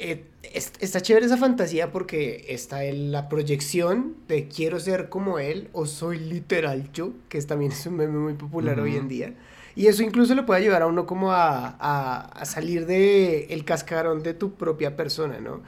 eh, 0.00 0.26
es- 0.44 0.70
está 0.78 1.00
chévere 1.00 1.26
esa 1.26 1.36
fantasía 1.36 1.90
porque 1.90 2.44
está 2.50 2.84
en 2.84 3.10
la 3.10 3.28
proyección 3.28 4.14
de 4.28 4.46
quiero 4.46 4.78
ser 4.78 5.08
como 5.08 5.40
él 5.40 5.70
o 5.72 5.86
soy 5.86 6.20
literal 6.20 6.88
yo, 6.92 7.14
que 7.28 7.36
es, 7.36 7.48
también 7.48 7.72
es 7.72 7.84
un 7.84 7.96
meme 7.96 8.16
muy 8.16 8.34
popular 8.34 8.78
hoy 8.78 8.94
en 8.94 9.08
día. 9.08 9.34
Y 9.74 9.88
eso 9.88 10.04
incluso 10.04 10.36
le 10.36 10.44
puede 10.44 10.60
ayudar 10.60 10.82
a 10.82 10.86
uno 10.86 11.04
como 11.04 11.32
a, 11.32 11.70
a- 11.80 12.20
a 12.26 12.44
salir 12.44 12.86
de 12.86 13.46
el 13.46 13.64
cascarón 13.64 14.22
de 14.22 14.34
tu 14.34 14.52
propia 14.54 14.94
persona, 14.94 15.40
¿no? 15.40 15.62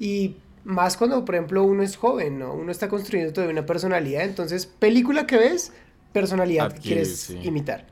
Y 0.00 0.34
más 0.66 0.96
cuando, 0.96 1.24
por 1.24 1.36
ejemplo, 1.36 1.62
uno 1.62 1.84
es 1.84 1.96
joven, 1.96 2.40
¿no? 2.40 2.52
Uno 2.52 2.72
está 2.72 2.88
construyendo 2.88 3.32
todavía 3.32 3.52
una 3.52 3.66
personalidad, 3.66 4.24
entonces, 4.24 4.66
película 4.66 5.24
que 5.26 5.36
ves, 5.36 5.72
personalidad 6.12 6.66
Adquiere, 6.66 7.02
quieres 7.02 7.20
sí. 7.20 7.38
imitar. 7.42 7.86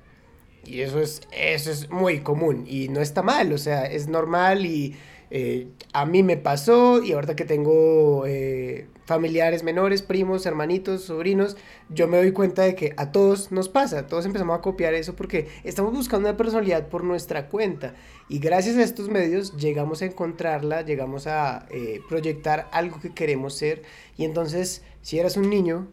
Y 0.67 0.81
eso 0.81 1.01
es, 1.01 1.21
eso 1.31 1.71
es 1.71 1.89
muy 1.91 2.21
común 2.21 2.65
y 2.67 2.89
no 2.89 3.01
está 3.01 3.23
mal, 3.23 3.53
o 3.53 3.59
sea, 3.59 3.85
es 3.85 4.09
normal 4.09 4.67
y 4.67 4.97
eh, 5.31 5.69
a 5.93 6.05
mí 6.05 6.25
me 6.25 6.37
pasó 6.37 7.01
y 7.01 7.13
ahorita 7.13 7.37
que 7.37 7.45
tengo 7.45 8.25
eh, 8.27 8.89
familiares 9.05 9.63
menores, 9.63 10.03
primos, 10.03 10.47
hermanitos, 10.47 11.05
sobrinos, 11.05 11.57
yo 11.91 12.09
me 12.09 12.17
doy 12.17 12.33
cuenta 12.33 12.63
de 12.63 12.75
que 12.75 12.95
a 12.97 13.13
todos 13.13 13.53
nos 13.53 13.69
pasa, 13.69 14.07
todos 14.07 14.25
empezamos 14.27 14.59
a 14.59 14.63
copiar 14.63 14.95
eso 14.95 15.15
porque 15.15 15.49
estamos 15.63 15.93
buscando 15.93 16.29
una 16.29 16.37
personalidad 16.37 16.89
por 16.89 17.05
nuestra 17.05 17.49
cuenta. 17.49 17.95
Y 18.29 18.39
gracias 18.39 18.77
a 18.77 18.83
estos 18.83 19.09
medios 19.09 19.57
llegamos 19.57 20.03
a 20.03 20.07
encontrarla, 20.07 20.83
llegamos 20.83 21.27
a 21.27 21.67
eh, 21.71 22.01
proyectar 22.09 22.69
algo 22.73 23.01
que 23.01 23.13
queremos 23.13 23.55
ser. 23.55 23.83
Y 24.17 24.25
entonces 24.25 24.83
si 25.03 25.19
eras 25.19 25.37
un 25.37 25.51
niño 25.51 25.89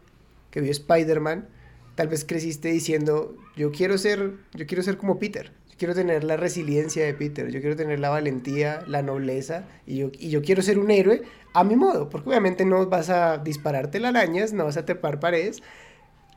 que 0.50 0.60
vio 0.60 0.70
Spider-Man, 0.70 1.48
tal 1.94 2.08
vez 2.08 2.24
creciste 2.24 2.68
diciendo, 2.68 3.36
yo 3.56 3.70
quiero 3.70 3.98
ser, 3.98 4.32
yo 4.54 4.66
quiero 4.66 4.82
ser 4.82 4.96
como 4.96 5.18
Peter, 5.18 5.52
quiero 5.82 5.96
tener 5.96 6.22
la 6.22 6.36
resiliencia 6.36 7.04
de 7.04 7.12
Peter, 7.12 7.50
yo 7.50 7.60
quiero 7.60 7.74
tener 7.74 7.98
la 7.98 8.08
valentía, 8.08 8.84
la 8.86 9.02
nobleza, 9.02 9.64
y 9.84 9.96
yo, 9.96 10.12
y 10.16 10.30
yo 10.30 10.40
quiero 10.40 10.62
ser 10.62 10.78
un 10.78 10.92
héroe 10.92 11.22
a 11.54 11.64
mi 11.64 11.74
modo, 11.74 12.08
porque 12.08 12.28
obviamente 12.28 12.64
no 12.64 12.86
vas 12.86 13.10
a 13.10 13.38
dispararte 13.38 13.98
arañas, 14.06 14.52
no 14.52 14.64
vas 14.64 14.76
a 14.76 14.84
trepar 14.84 15.18
paredes, 15.18 15.60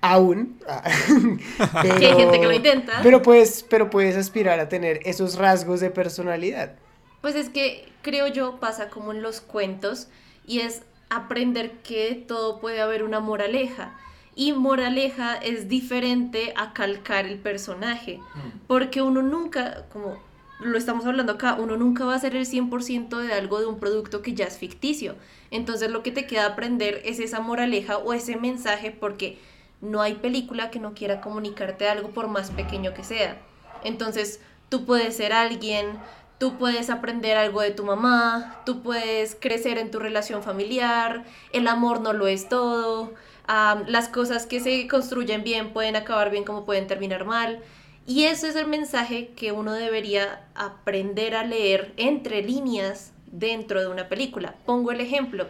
aún. 0.01 0.57
pero, 1.83 1.93
hay 1.93 2.15
gente 2.15 2.39
que 2.39 2.47
lo 2.47 2.53
intenta. 2.53 3.01
Pero 3.03 3.21
puedes, 3.21 3.61
pero 3.61 3.91
puedes 3.91 4.17
aspirar 4.17 4.59
a 4.59 4.67
tener 4.67 4.99
esos 5.05 5.37
rasgos 5.37 5.79
de 5.79 5.91
personalidad. 5.91 6.73
Pues 7.21 7.35
es 7.35 7.49
que 7.49 7.87
creo 8.01 8.25
yo 8.25 8.59
pasa 8.59 8.89
como 8.89 9.11
en 9.11 9.21
los 9.21 9.41
cuentos 9.41 10.07
y 10.47 10.61
es 10.61 10.81
aprender 11.11 11.83
que 11.83 12.25
todo 12.27 12.59
puede 12.59 12.81
haber 12.81 13.03
una 13.03 13.19
moraleja 13.19 13.95
y 14.35 14.53
moraleja 14.53 15.35
es 15.35 15.69
diferente 15.69 16.53
a 16.57 16.73
calcar 16.73 17.25
el 17.25 17.39
personaje, 17.39 18.17
mm. 18.17 18.67
porque 18.67 19.01
uno 19.01 19.21
nunca, 19.21 19.85
como 19.91 20.17
lo 20.59 20.77
estamos 20.77 21.05
hablando 21.05 21.33
acá, 21.33 21.55
uno 21.55 21.77
nunca 21.77 22.05
va 22.05 22.15
a 22.15 22.19
ser 22.19 22.35
el 22.35 22.45
100% 22.45 23.17
de 23.17 23.33
algo 23.33 23.59
de 23.59 23.65
un 23.65 23.79
producto 23.79 24.21
que 24.21 24.33
ya 24.33 24.45
es 24.45 24.57
ficticio. 24.57 25.15
Entonces 25.51 25.89
lo 25.89 26.03
que 26.03 26.11
te 26.11 26.27
queda 26.27 26.45
aprender 26.45 27.01
es 27.05 27.19
esa 27.19 27.39
moraleja 27.39 27.97
o 27.97 28.13
ese 28.13 28.35
mensaje 28.37 28.91
porque 28.91 29.37
no 29.81 30.01
hay 30.01 30.15
película 30.15 30.71
que 30.71 30.79
no 30.79 30.93
quiera 30.93 31.21
comunicarte 31.21 31.87
algo 31.87 32.09
por 32.09 32.27
más 32.27 32.51
pequeño 32.51 32.93
que 32.93 33.03
sea. 33.03 33.37
Entonces 33.83 34.39
tú 34.69 34.85
puedes 34.85 35.17
ser 35.17 35.33
alguien, 35.33 35.97
tú 36.39 36.57
puedes 36.57 36.89
aprender 36.89 37.37
algo 37.37 37.61
de 37.61 37.71
tu 37.71 37.85
mamá, 37.85 38.61
tú 38.65 38.81
puedes 38.81 39.35
crecer 39.35 39.77
en 39.77 39.91
tu 39.91 39.99
relación 39.99 40.41
familiar, 40.41 41.25
el 41.53 41.67
amor 41.67 42.01
no 42.01 42.13
lo 42.13 42.27
es 42.27 42.49
todo 42.49 43.13
las 43.47 44.09
cosas 44.09 44.45
que 44.45 44.59
se 44.59 44.87
construyen 44.87 45.43
bien 45.43 45.71
pueden 45.73 45.95
acabar 45.95 46.31
bien 46.31 46.43
como 46.43 46.65
pueden 46.65 46.87
terminar 46.87 47.25
mal. 47.25 47.61
Y 48.07 48.25
ese 48.25 48.49
es 48.49 48.55
el 48.55 48.67
mensaje 48.67 49.29
que 49.35 49.51
uno 49.51 49.73
debería 49.73 50.45
aprender 50.53 51.35
a 51.35 51.43
leer 51.43 51.93
entre 51.97 52.43
líneas 52.43 53.13
dentro 53.27 53.81
de 53.81 53.87
una 53.87 54.09
película. 54.09 54.55
Pongo 54.65 54.91
el 54.91 55.01
ejemplo. 55.01 55.47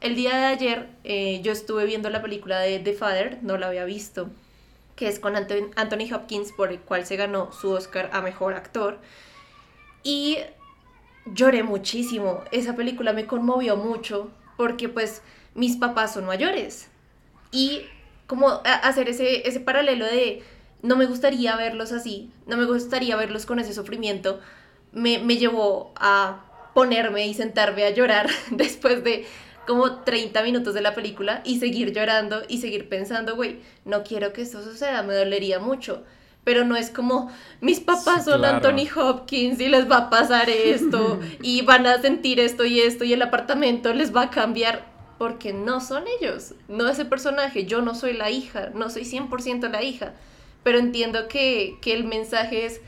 El 0.00 0.16
día 0.16 0.36
de 0.36 0.46
ayer 0.46 0.88
eh, 1.04 1.40
yo 1.42 1.52
estuve 1.52 1.86
viendo 1.86 2.10
la 2.10 2.20
película 2.20 2.58
de 2.58 2.78
The 2.80 2.94
Father, 2.94 3.38
no 3.42 3.56
la 3.56 3.68
había 3.68 3.84
visto, 3.84 4.28
que 4.96 5.08
es 5.08 5.18
con 5.18 5.36
Anthony 5.36 6.12
Hopkins, 6.12 6.52
por 6.52 6.70
el 6.70 6.80
cual 6.80 7.06
se 7.06 7.16
ganó 7.16 7.52
su 7.52 7.70
Oscar 7.70 8.10
a 8.12 8.20
Mejor 8.20 8.54
Actor. 8.54 8.98
Y 10.02 10.38
lloré 11.26 11.62
muchísimo. 11.62 12.42
Esa 12.50 12.74
película 12.74 13.12
me 13.12 13.26
conmovió 13.26 13.76
mucho 13.76 14.30
porque 14.56 14.88
pues 14.88 15.22
mis 15.54 15.76
papás 15.76 16.14
son 16.14 16.26
mayores 16.26 16.90
y 17.54 17.86
como 18.26 18.60
hacer 18.64 19.08
ese, 19.08 19.48
ese 19.48 19.60
paralelo 19.60 20.04
de 20.04 20.42
no 20.82 20.96
me 20.96 21.06
gustaría 21.06 21.56
verlos 21.56 21.92
así, 21.92 22.30
no 22.46 22.56
me 22.56 22.64
gustaría 22.64 23.16
verlos 23.16 23.46
con 23.46 23.60
ese 23.60 23.72
sufrimiento, 23.72 24.40
me, 24.92 25.18
me 25.18 25.36
llevó 25.36 25.94
a 25.96 26.44
ponerme 26.74 27.26
y 27.26 27.34
sentarme 27.34 27.84
a 27.84 27.90
llorar 27.90 28.28
después 28.50 29.04
de 29.04 29.24
como 29.66 30.00
30 30.00 30.42
minutos 30.42 30.74
de 30.74 30.82
la 30.82 30.94
película 30.94 31.40
y 31.44 31.58
seguir 31.58 31.92
llorando 31.92 32.42
y 32.48 32.58
seguir 32.58 32.88
pensando, 32.88 33.36
güey, 33.36 33.60
no 33.84 34.02
quiero 34.02 34.32
que 34.32 34.42
esto 34.42 34.62
suceda, 34.62 35.02
me 35.02 35.14
dolería 35.14 35.58
mucho. 35.58 36.02
Pero 36.42 36.66
no 36.66 36.76
es 36.76 36.90
como, 36.90 37.30
mis 37.62 37.80
papás 37.80 38.26
son 38.26 38.44
Anthony 38.44 38.86
Hopkins 38.94 39.58
y 39.60 39.68
les 39.68 39.90
va 39.90 39.96
a 39.96 40.10
pasar 40.10 40.50
esto 40.50 41.18
y 41.42 41.62
van 41.62 41.86
a 41.86 42.02
sentir 42.02 42.38
esto 42.38 42.66
y 42.66 42.80
esto 42.80 43.04
y 43.04 43.14
el 43.14 43.22
apartamento 43.22 43.94
les 43.94 44.14
va 44.14 44.22
a 44.24 44.30
cambiar 44.30 44.93
porque 45.18 45.52
no 45.52 45.80
son 45.80 46.04
ellos, 46.20 46.54
no 46.68 46.88
ese 46.88 47.04
personaje, 47.04 47.66
yo 47.66 47.82
no 47.82 47.94
soy 47.94 48.14
la 48.14 48.30
hija, 48.30 48.70
no 48.74 48.90
soy 48.90 49.02
100% 49.02 49.70
la 49.70 49.82
hija, 49.82 50.12
pero 50.62 50.78
entiendo 50.78 51.28
que, 51.28 51.78
el 51.84 52.04
mensaje 52.04 52.66
es, 52.66 52.80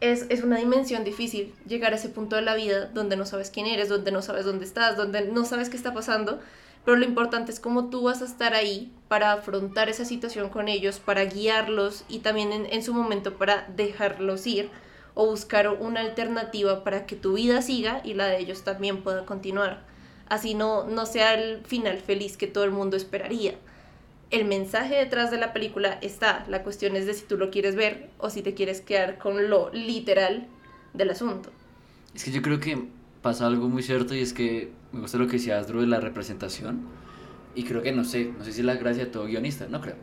es, 0.00 0.26
es, 0.28 0.42
una 0.42 0.58
dimensión 0.58 1.04
difícil, 1.04 1.54
llegar 1.66 1.92
a 1.92 1.96
ese 1.96 2.08
punto 2.08 2.36
de 2.36 2.42
la 2.42 2.54
vida 2.54 2.86
donde 2.86 3.16
no 3.16 3.26
sabes 3.26 3.50
quién 3.50 3.66
eres, 3.66 3.88
donde 3.88 4.12
no 4.12 4.22
sabes 4.22 4.44
dónde 4.44 4.64
estás, 4.64 4.96
donde 4.96 5.22
no 5.22 5.44
sabes 5.44 5.68
qué 5.68 5.76
está 5.76 5.94
pasando, 5.94 6.40
pero 6.84 6.96
lo 6.96 7.04
importante 7.04 7.52
es 7.52 7.60
cómo 7.60 7.90
tú 7.90 8.02
vas 8.02 8.22
a 8.22 8.24
estar 8.24 8.54
ahí 8.54 8.92
para 9.08 9.32
afrontar 9.32 9.88
esa 9.88 10.04
situación 10.04 10.48
con 10.48 10.68
ellos, 10.68 10.98
para 10.98 11.24
guiarlos 11.24 12.04
y 12.08 12.20
también 12.20 12.52
en, 12.52 12.66
en 12.66 12.82
su 12.82 12.94
momento 12.94 13.36
para 13.36 13.68
dejarlos 13.76 14.46
ir 14.46 14.70
o 15.14 15.26
buscar 15.26 15.68
una 15.68 16.00
alternativa 16.00 16.82
para 16.82 17.04
que 17.04 17.16
tu 17.16 17.34
vida 17.34 17.60
siga 17.60 18.00
y 18.04 18.14
la 18.14 18.26
de 18.26 18.38
ellos 18.38 18.64
también 18.64 19.02
pueda 19.02 19.26
continuar 19.26 19.89
así 20.30 20.54
no, 20.54 20.84
no 20.86 21.04
sea 21.04 21.34
el 21.34 21.62
final 21.66 21.98
feliz 21.98 22.38
que 22.38 22.46
todo 22.46 22.64
el 22.64 22.70
mundo 22.70 22.96
esperaría. 22.96 23.56
El 24.30 24.46
mensaje 24.46 24.94
detrás 24.94 25.30
de 25.30 25.38
la 25.38 25.52
película 25.52 25.98
está, 26.00 26.46
la 26.48 26.62
cuestión 26.62 26.96
es 26.96 27.04
de 27.04 27.14
si 27.14 27.26
tú 27.26 27.36
lo 27.36 27.50
quieres 27.50 27.74
ver 27.74 28.08
o 28.16 28.30
si 28.30 28.40
te 28.40 28.54
quieres 28.54 28.80
quedar 28.80 29.18
con 29.18 29.50
lo 29.50 29.70
literal 29.72 30.46
del 30.94 31.10
asunto. 31.10 31.50
Es 32.14 32.24
que 32.24 32.30
yo 32.30 32.40
creo 32.40 32.60
que 32.60 32.86
pasa 33.22 33.46
algo 33.46 33.68
muy 33.68 33.82
cierto 33.82 34.14
y 34.14 34.20
es 34.20 34.32
que 34.32 34.70
me 34.92 35.00
gusta 35.00 35.18
lo 35.18 35.26
que 35.26 35.34
decía 35.34 35.60
Drew 35.62 35.80
de 35.80 35.88
la 35.88 36.00
representación 36.00 36.86
y 37.56 37.64
creo 37.64 37.82
que 37.82 37.90
no 37.92 38.04
sé, 38.04 38.32
no 38.38 38.44
sé 38.44 38.52
si 38.52 38.60
es 38.60 38.66
la 38.66 38.76
gracia 38.76 39.04
de 39.04 39.10
todo 39.10 39.24
guionista, 39.24 39.66
no 39.68 39.80
creo. 39.80 39.96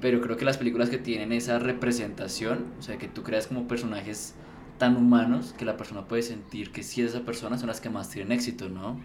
Pero 0.00 0.22
creo 0.22 0.38
que 0.38 0.46
las 0.46 0.56
películas 0.56 0.88
que 0.88 0.98
tienen 0.98 1.32
esa 1.32 1.58
representación, 1.58 2.64
o 2.78 2.82
sea, 2.82 2.96
que 2.96 3.08
tú 3.08 3.22
creas 3.22 3.48
como 3.48 3.68
personajes 3.68 4.34
tan 4.78 4.96
humanos 4.96 5.54
que 5.58 5.66
la 5.66 5.76
persona 5.76 6.06
puede 6.06 6.22
sentir 6.22 6.72
que 6.72 6.82
si 6.82 7.02
esa 7.02 7.20
persona 7.22 7.58
son 7.58 7.66
las 7.66 7.80
que 7.80 7.90
más 7.90 8.08
tienen 8.08 8.32
éxito, 8.32 8.70
¿no? 8.70 8.98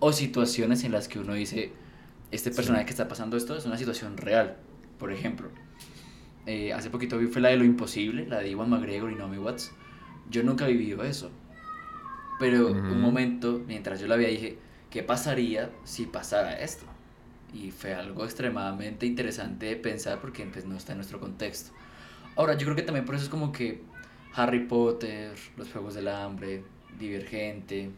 O 0.00 0.12
situaciones 0.12 0.84
en 0.84 0.92
las 0.92 1.08
que 1.08 1.18
uno 1.18 1.34
dice, 1.34 1.72
este 2.30 2.50
personaje 2.50 2.84
que 2.84 2.90
está 2.90 3.08
pasando 3.08 3.36
esto 3.36 3.56
es 3.56 3.66
una 3.66 3.78
situación 3.78 4.16
real. 4.16 4.56
Por 4.98 5.12
ejemplo, 5.12 5.48
eh, 6.46 6.72
hace 6.72 6.90
poquito 6.90 7.18
vi 7.18 7.26
fue 7.26 7.40
la 7.40 7.50
de 7.50 7.56
Lo 7.56 7.64
Imposible, 7.64 8.26
la 8.26 8.38
de 8.38 8.50
Iwan 8.50 8.70
McGregor 8.70 9.10
y 9.12 9.14
Naomi 9.14 9.38
Watts. 9.38 9.72
Yo 10.30 10.42
nunca 10.42 10.66
he 10.66 10.72
vivido 10.72 11.04
eso. 11.04 11.30
Pero 12.38 12.68
un 12.68 13.00
momento, 13.00 13.62
mientras 13.66 14.00
yo 14.00 14.06
la 14.06 14.16
veía, 14.16 14.28
dije, 14.28 14.58
¿qué 14.90 15.02
pasaría 15.02 15.70
si 15.84 16.06
pasara 16.06 16.60
esto? 16.60 16.86
Y 17.52 17.70
fue 17.72 17.94
algo 17.94 18.24
extremadamente 18.24 19.06
interesante 19.06 19.66
de 19.66 19.76
pensar 19.76 20.20
porque 20.20 20.44
pues, 20.46 20.64
no 20.64 20.76
está 20.76 20.92
en 20.92 20.98
nuestro 20.98 21.18
contexto. 21.18 21.72
Ahora, 22.36 22.54
yo 22.54 22.64
creo 22.66 22.76
que 22.76 22.82
también 22.82 23.04
por 23.04 23.16
eso 23.16 23.24
es 23.24 23.30
como 23.30 23.50
que 23.50 23.82
Harry 24.34 24.60
Potter, 24.66 25.34
Los 25.56 25.72
Juegos 25.72 25.94
del 25.94 26.06
Hambre, 26.08 26.62
Divergente, 26.98 27.90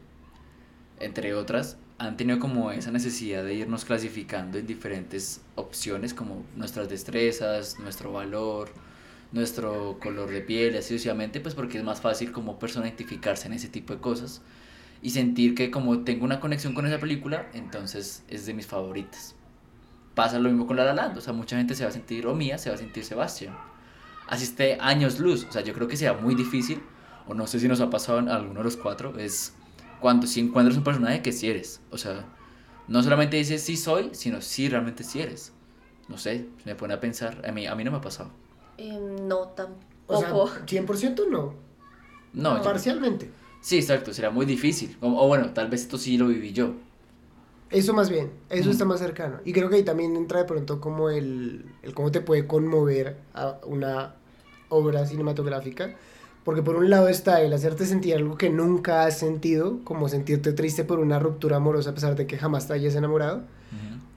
entre 1.01 1.34
otras, 1.34 1.76
han 1.98 2.16
tenido 2.16 2.38
como 2.38 2.70
esa 2.70 2.90
necesidad 2.90 3.44
de 3.44 3.55
irnos 3.55 3.84
clasificando 3.84 4.59
en 4.59 4.66
diferentes 4.66 5.42
opciones 5.55 6.14
como 6.14 6.44
nuestras 6.57 6.88
destrezas, 6.88 7.78
nuestro 7.78 8.12
valor, 8.12 8.70
nuestro 9.32 9.98
color 10.01 10.30
de 10.30 10.40
piel, 10.40 10.76
así 10.76 10.88
sucesivamente, 10.94 11.40
pues 11.40 11.55
porque 11.55 11.78
es 11.78 11.84
más 11.84 12.01
fácil 12.01 12.32
como 12.32 12.59
persona 12.59 12.86
identificarse 12.86 13.46
en 13.46 13.55
ese 13.55 13.68
tipo 13.68 13.94
de 13.94 14.01
cosas 14.01 14.42
y 15.03 15.11
sentir 15.11 15.55
que 15.55 15.70
como 15.70 16.01
tengo 16.01 16.24
una 16.24 16.40
conexión 16.40 16.74
con 16.74 16.86
esa 16.86 16.98
película, 16.98 17.48
entonces 17.55 18.22
es 18.28 18.46
de 18.46 18.55
mis 18.55 18.66
favoritas. 18.66 19.34
Pasa 20.14 20.38
lo 20.38 20.48
mismo 20.48 20.66
con 20.66 20.76
La 20.76 20.84
La 20.84 20.94
Land, 20.94 21.18
o 21.18 21.20
sea, 21.20 21.32
mucha 21.32 21.57
gente 21.57 21.74
se 21.74 21.84
va 21.84 21.90
a 21.90 21.92
sentir, 21.92 22.26
o 22.26 22.34
Mía 22.34 22.59
se 22.59 22.70
va 22.70 22.76
a 22.76 22.78
sentir 22.78 23.05
Sebastián 23.05 23.55
así 24.30 24.44
esté 24.44 24.78
años 24.80 25.18
luz. 25.18 25.44
O 25.44 25.53
sea, 25.53 25.62
yo 25.62 25.74
creo 25.74 25.88
que 25.88 25.96
sea 25.96 26.14
muy 26.14 26.34
difícil, 26.34 26.80
o 27.26 27.34
no 27.34 27.46
sé 27.46 27.61
si 27.61 27.68
nos 27.68 27.80
ha 27.80 27.90
pasado 27.90 28.18
a 28.30 28.36
alguno 28.36 28.61
de 28.61 28.64
los 28.64 28.76
cuatro, 28.76 29.18
es 29.18 29.53
cuando 30.01 30.26
si 30.26 30.40
encuentras 30.40 30.76
un 30.76 30.84
personaje 30.84 31.22
que 31.22 31.32
sí 31.32 31.48
eres. 31.48 31.80
O 31.90 31.98
sea, 31.98 32.24
no 32.88 33.03
solamente 33.03 33.36
dices 33.36 33.62
sí 33.62 33.76
soy, 33.76 34.11
sino 34.12 34.40
sí 34.40 34.68
realmente 34.68 35.05
sí 35.05 35.20
eres. 35.20 35.53
No 36.09 36.18
sé, 36.18 36.46
me 36.64 36.74
pone 36.74 36.94
a 36.94 37.01
pensar. 37.01 37.42
A 37.46 37.53
mí, 37.53 37.66
a 37.66 37.74
mí 37.74 37.84
no 37.84 37.92
me 37.92 37.98
ha 37.98 38.01
pasado. 38.01 38.30
Em, 38.76 39.28
no 39.28 39.48
tampoco. 39.48 39.78
O 40.07 40.48
sea, 40.48 40.66
100% 40.66 41.28
no. 41.30 41.55
No. 42.32 42.62
Parcialmente. 42.62 43.30
Sí, 43.61 43.76
exacto, 43.76 44.12
será 44.12 44.30
muy 44.30 44.46
difícil. 44.46 44.96
O, 45.01 45.26
bueno, 45.28 45.53
tal 45.53 45.68
vez 45.68 45.82
esto 45.82 45.98
sí 45.98 46.16
lo 46.16 46.28
viví 46.28 46.53
yo. 46.53 46.74
Eso 47.70 47.94
más 47.94 48.11
bien, 48.11 48.32
eso 48.48 48.70
está 48.70 48.84
más 48.84 48.98
cercano. 48.98 49.38
Y 49.44 49.53
creo 49.53 49.68
que 49.68 49.76
ahí 49.76 49.84
también 49.84 50.16
entra 50.16 50.40
de 50.40 50.44
pronto 50.44 50.80
como 50.80 51.11
el, 51.11 51.66
el 51.82 51.94
cómo 51.94 52.11
te 52.11 52.20
puede 52.20 52.46
conmover 52.48 53.18
a 53.32 53.61
una 53.64 54.16
obra 54.70 55.07
cinematográfica, 55.07 55.94
porque 56.45 56.62
por 56.62 56.76
un 56.76 56.91
lado 56.91 57.09
está 57.09 57.43
el 57.43 57.53
hacerte 57.53 57.84
sentir 57.86 58.14
algo 58.14 58.36
que 58.36 58.51
nunca 58.51 59.05
has 59.05 59.18
sentido, 59.18 59.78
como 59.84 60.09
sentirte 60.09 60.53
triste 60.53 60.84
por 60.84 60.99
una 60.99 61.18
ruptura 61.18 61.57
amorosa 61.57 61.91
a 61.91 61.95
pesar 61.95 62.16
de 62.16 62.26
que 62.26 62.38
jamás 62.38 62.66
te 62.66 62.74
hayas 62.74 62.95
enamorado, 62.95 63.43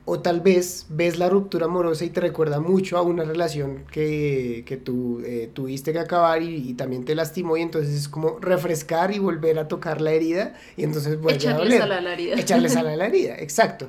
o 0.05 0.19
tal 0.19 0.41
vez 0.41 0.87
ves 0.89 1.17
la 1.17 1.29
ruptura 1.29 1.65
amorosa 1.65 2.03
y 2.03 2.09
te 2.09 2.19
recuerda 2.19 2.59
mucho 2.59 2.97
a 2.97 3.01
una 3.01 3.23
relación 3.23 3.85
que, 3.89 4.63
que 4.65 4.75
tú 4.75 5.21
eh, 5.25 5.49
tuviste 5.53 5.93
que 5.93 5.99
acabar 5.99 6.41
y, 6.41 6.69
y 6.69 6.73
también 6.73 7.05
te 7.05 7.15
lastimó 7.15 7.55
y 7.55 7.61
entonces 7.61 7.93
es 7.95 8.09
como 8.09 8.37
refrescar 8.39 9.13
y 9.13 9.19
volver 9.19 9.59
a 9.59 9.69
tocar 9.69 10.01
la 10.01 10.11
herida 10.11 10.55
y 10.75 10.83
entonces 10.83 11.21
vuelve 11.21 11.47
a 11.47 11.51
Echarle 11.51 11.63
doler. 11.63 11.79
sal 11.79 11.91
a 11.93 12.01
la 12.01 12.13
herida. 12.13 12.35
Echarle 12.35 12.67
sal 12.69 12.87
a 12.87 12.95
la 12.97 13.05
herida, 13.07 13.35
exacto. 13.37 13.87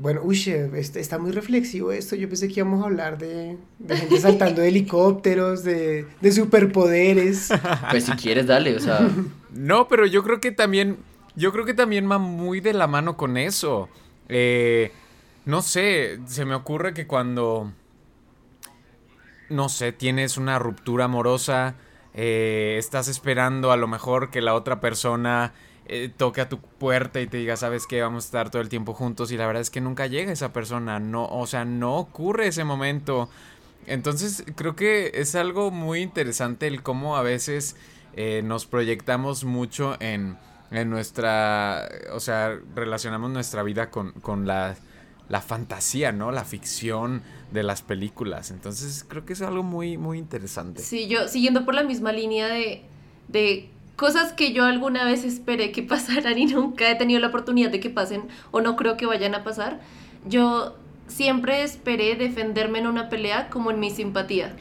Bueno, 0.00 0.20
uy, 0.24 0.38
este- 0.74 1.00
está 1.00 1.18
muy 1.18 1.30
reflexivo 1.32 1.92
esto. 1.92 2.16
Yo 2.16 2.28
pensé 2.28 2.48
que 2.48 2.60
íbamos 2.60 2.82
a 2.82 2.86
hablar 2.86 3.18
de, 3.18 3.58
de 3.78 3.96
gente 3.96 4.18
saltando 4.20 4.62
de 4.62 4.68
helicópteros, 4.70 5.62
de, 5.62 6.06
de 6.20 6.32
superpoderes. 6.32 7.50
Pues 7.90 8.04
si 8.04 8.12
quieres, 8.12 8.46
dale, 8.46 8.76
o 8.76 8.80
sea, 8.80 9.08
No, 9.52 9.88
pero 9.88 10.06
yo 10.06 10.22
creo 10.22 10.40
que 10.40 10.52
también, 10.52 10.98
yo 11.36 11.52
creo 11.52 11.64
que 11.66 11.74
también 11.74 12.10
va 12.10 12.18
muy 12.18 12.60
de 12.60 12.72
la 12.72 12.86
mano 12.86 13.16
con 13.16 13.36
eso. 13.36 13.88
Eh, 14.28 14.92
no 15.44 15.60
sé, 15.60 16.20
se 16.26 16.44
me 16.44 16.54
ocurre 16.54 16.94
que 16.94 17.06
cuando, 17.06 17.72
no 19.48 19.68
sé, 19.68 19.92
tienes 19.92 20.36
una 20.36 20.58
ruptura 20.58 21.06
amorosa, 21.06 21.74
eh, 22.14 22.76
estás 22.78 23.08
esperando 23.08 23.72
a 23.72 23.76
lo 23.76 23.88
mejor 23.88 24.30
que 24.30 24.40
la 24.40 24.54
otra 24.54 24.80
persona 24.80 25.52
eh, 25.92 26.08
toque 26.08 26.40
a 26.40 26.48
tu 26.48 26.60
puerta 26.60 27.20
y 27.20 27.26
te 27.26 27.38
diga, 27.38 27.56
sabes 27.56 27.88
que 27.88 28.00
vamos 28.00 28.24
a 28.24 28.26
estar 28.28 28.50
todo 28.50 28.62
el 28.62 28.68
tiempo 28.68 28.94
juntos 28.94 29.32
y 29.32 29.36
la 29.36 29.44
verdad 29.48 29.60
es 29.60 29.70
que 29.70 29.80
nunca 29.80 30.06
llega 30.06 30.30
esa 30.30 30.52
persona, 30.52 31.00
no, 31.00 31.26
o 31.26 31.48
sea, 31.48 31.64
no 31.64 31.96
ocurre 31.96 32.46
ese 32.46 32.62
momento. 32.62 33.28
Entonces 33.86 34.44
creo 34.54 34.76
que 34.76 35.10
es 35.14 35.34
algo 35.34 35.72
muy 35.72 36.00
interesante 36.00 36.68
el 36.68 36.84
cómo 36.84 37.16
a 37.16 37.22
veces 37.22 37.74
eh, 38.14 38.40
nos 38.44 38.66
proyectamos 38.66 39.42
mucho 39.42 39.96
en, 39.98 40.38
en 40.70 40.90
nuestra, 40.90 41.88
o 42.12 42.20
sea, 42.20 42.56
relacionamos 42.76 43.28
nuestra 43.32 43.64
vida 43.64 43.90
con, 43.90 44.12
con 44.12 44.46
la, 44.46 44.76
la 45.28 45.40
fantasía, 45.40 46.12
¿no? 46.12 46.30
La 46.30 46.44
ficción 46.44 47.22
de 47.50 47.64
las 47.64 47.82
películas. 47.82 48.52
Entonces 48.52 49.04
creo 49.08 49.24
que 49.24 49.32
es 49.32 49.42
algo 49.42 49.64
muy, 49.64 49.98
muy 49.98 50.18
interesante. 50.18 50.82
Sí, 50.82 51.08
yo 51.08 51.26
siguiendo 51.26 51.64
por 51.64 51.74
la 51.74 51.82
misma 51.82 52.12
línea 52.12 52.46
de, 52.46 52.84
de 53.26 53.70
cosas 54.00 54.32
que 54.32 54.54
yo 54.54 54.64
alguna 54.64 55.04
vez 55.04 55.24
esperé 55.24 55.72
que 55.72 55.82
pasaran 55.94 56.38
y 56.38 56.46
nunca 56.46 56.90
he 56.90 56.94
tenido 56.94 57.20
la 57.20 57.26
oportunidad 57.26 57.70
de 57.70 57.80
que 57.80 57.90
pasen 57.90 58.22
o 58.50 58.62
no 58.62 58.74
creo 58.74 58.96
que 58.96 59.04
vayan 59.04 59.34
a 59.34 59.44
pasar, 59.44 59.78
yo 60.26 60.74
siempre 61.06 61.62
esperé 61.64 62.14
defenderme 62.14 62.78
en 62.78 62.86
una 62.86 63.10
pelea 63.10 63.50
como 63.50 63.70
en 63.70 63.78
mi 63.78 63.90
simpatía. 63.90 64.56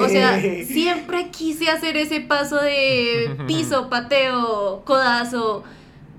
O 0.00 0.08
sea, 0.08 0.40
siempre 0.66 1.30
quise 1.30 1.68
hacer 1.68 1.96
ese 1.96 2.20
paso 2.20 2.62
de 2.62 3.36
piso, 3.48 3.90
pateo, 3.90 4.82
codazo, 4.84 5.64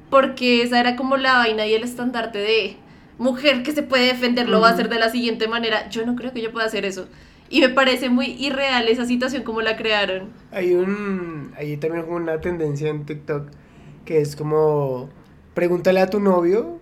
porque 0.09 0.61
esa 0.61 0.81
era 0.81 0.97
como 0.97 1.15
la 1.15 1.37
vaina 1.37 1.65
y 1.65 1.73
el 1.73 1.83
estandarte 1.83 2.39
de 2.39 2.75
mujer 3.17 3.63
que 3.63 3.71
se 3.71 3.81
puede 3.81 4.07
defender 4.07 4.49
lo 4.49 4.59
va 4.59 4.69
a 4.69 4.71
hacer 4.73 4.89
de 4.89 4.99
la 4.99 5.09
siguiente 5.09 5.47
manera. 5.47 5.89
Yo 5.89 6.05
no 6.05 6.15
creo 6.15 6.33
que 6.33 6.41
yo 6.41 6.51
pueda 6.51 6.65
hacer 6.65 6.83
eso. 6.83 7.07
Y 7.49 7.61
me 7.61 7.69
parece 7.69 8.09
muy 8.09 8.27
irreal 8.39 8.87
esa 8.87 9.05
situación 9.05 9.43
como 9.43 9.61
la 9.61 9.77
crearon. 9.77 10.29
Hay 10.51 10.73
un, 10.73 11.51
hay 11.57 11.77
también 11.77 12.05
como 12.05 12.17
una 12.17 12.41
tendencia 12.41 12.89
en 12.89 13.05
TikTok 13.05 13.49
que 14.05 14.21
es 14.21 14.35
como, 14.35 15.09
pregúntale 15.53 15.99
a 15.99 16.09
tu 16.09 16.19
novio 16.19 16.79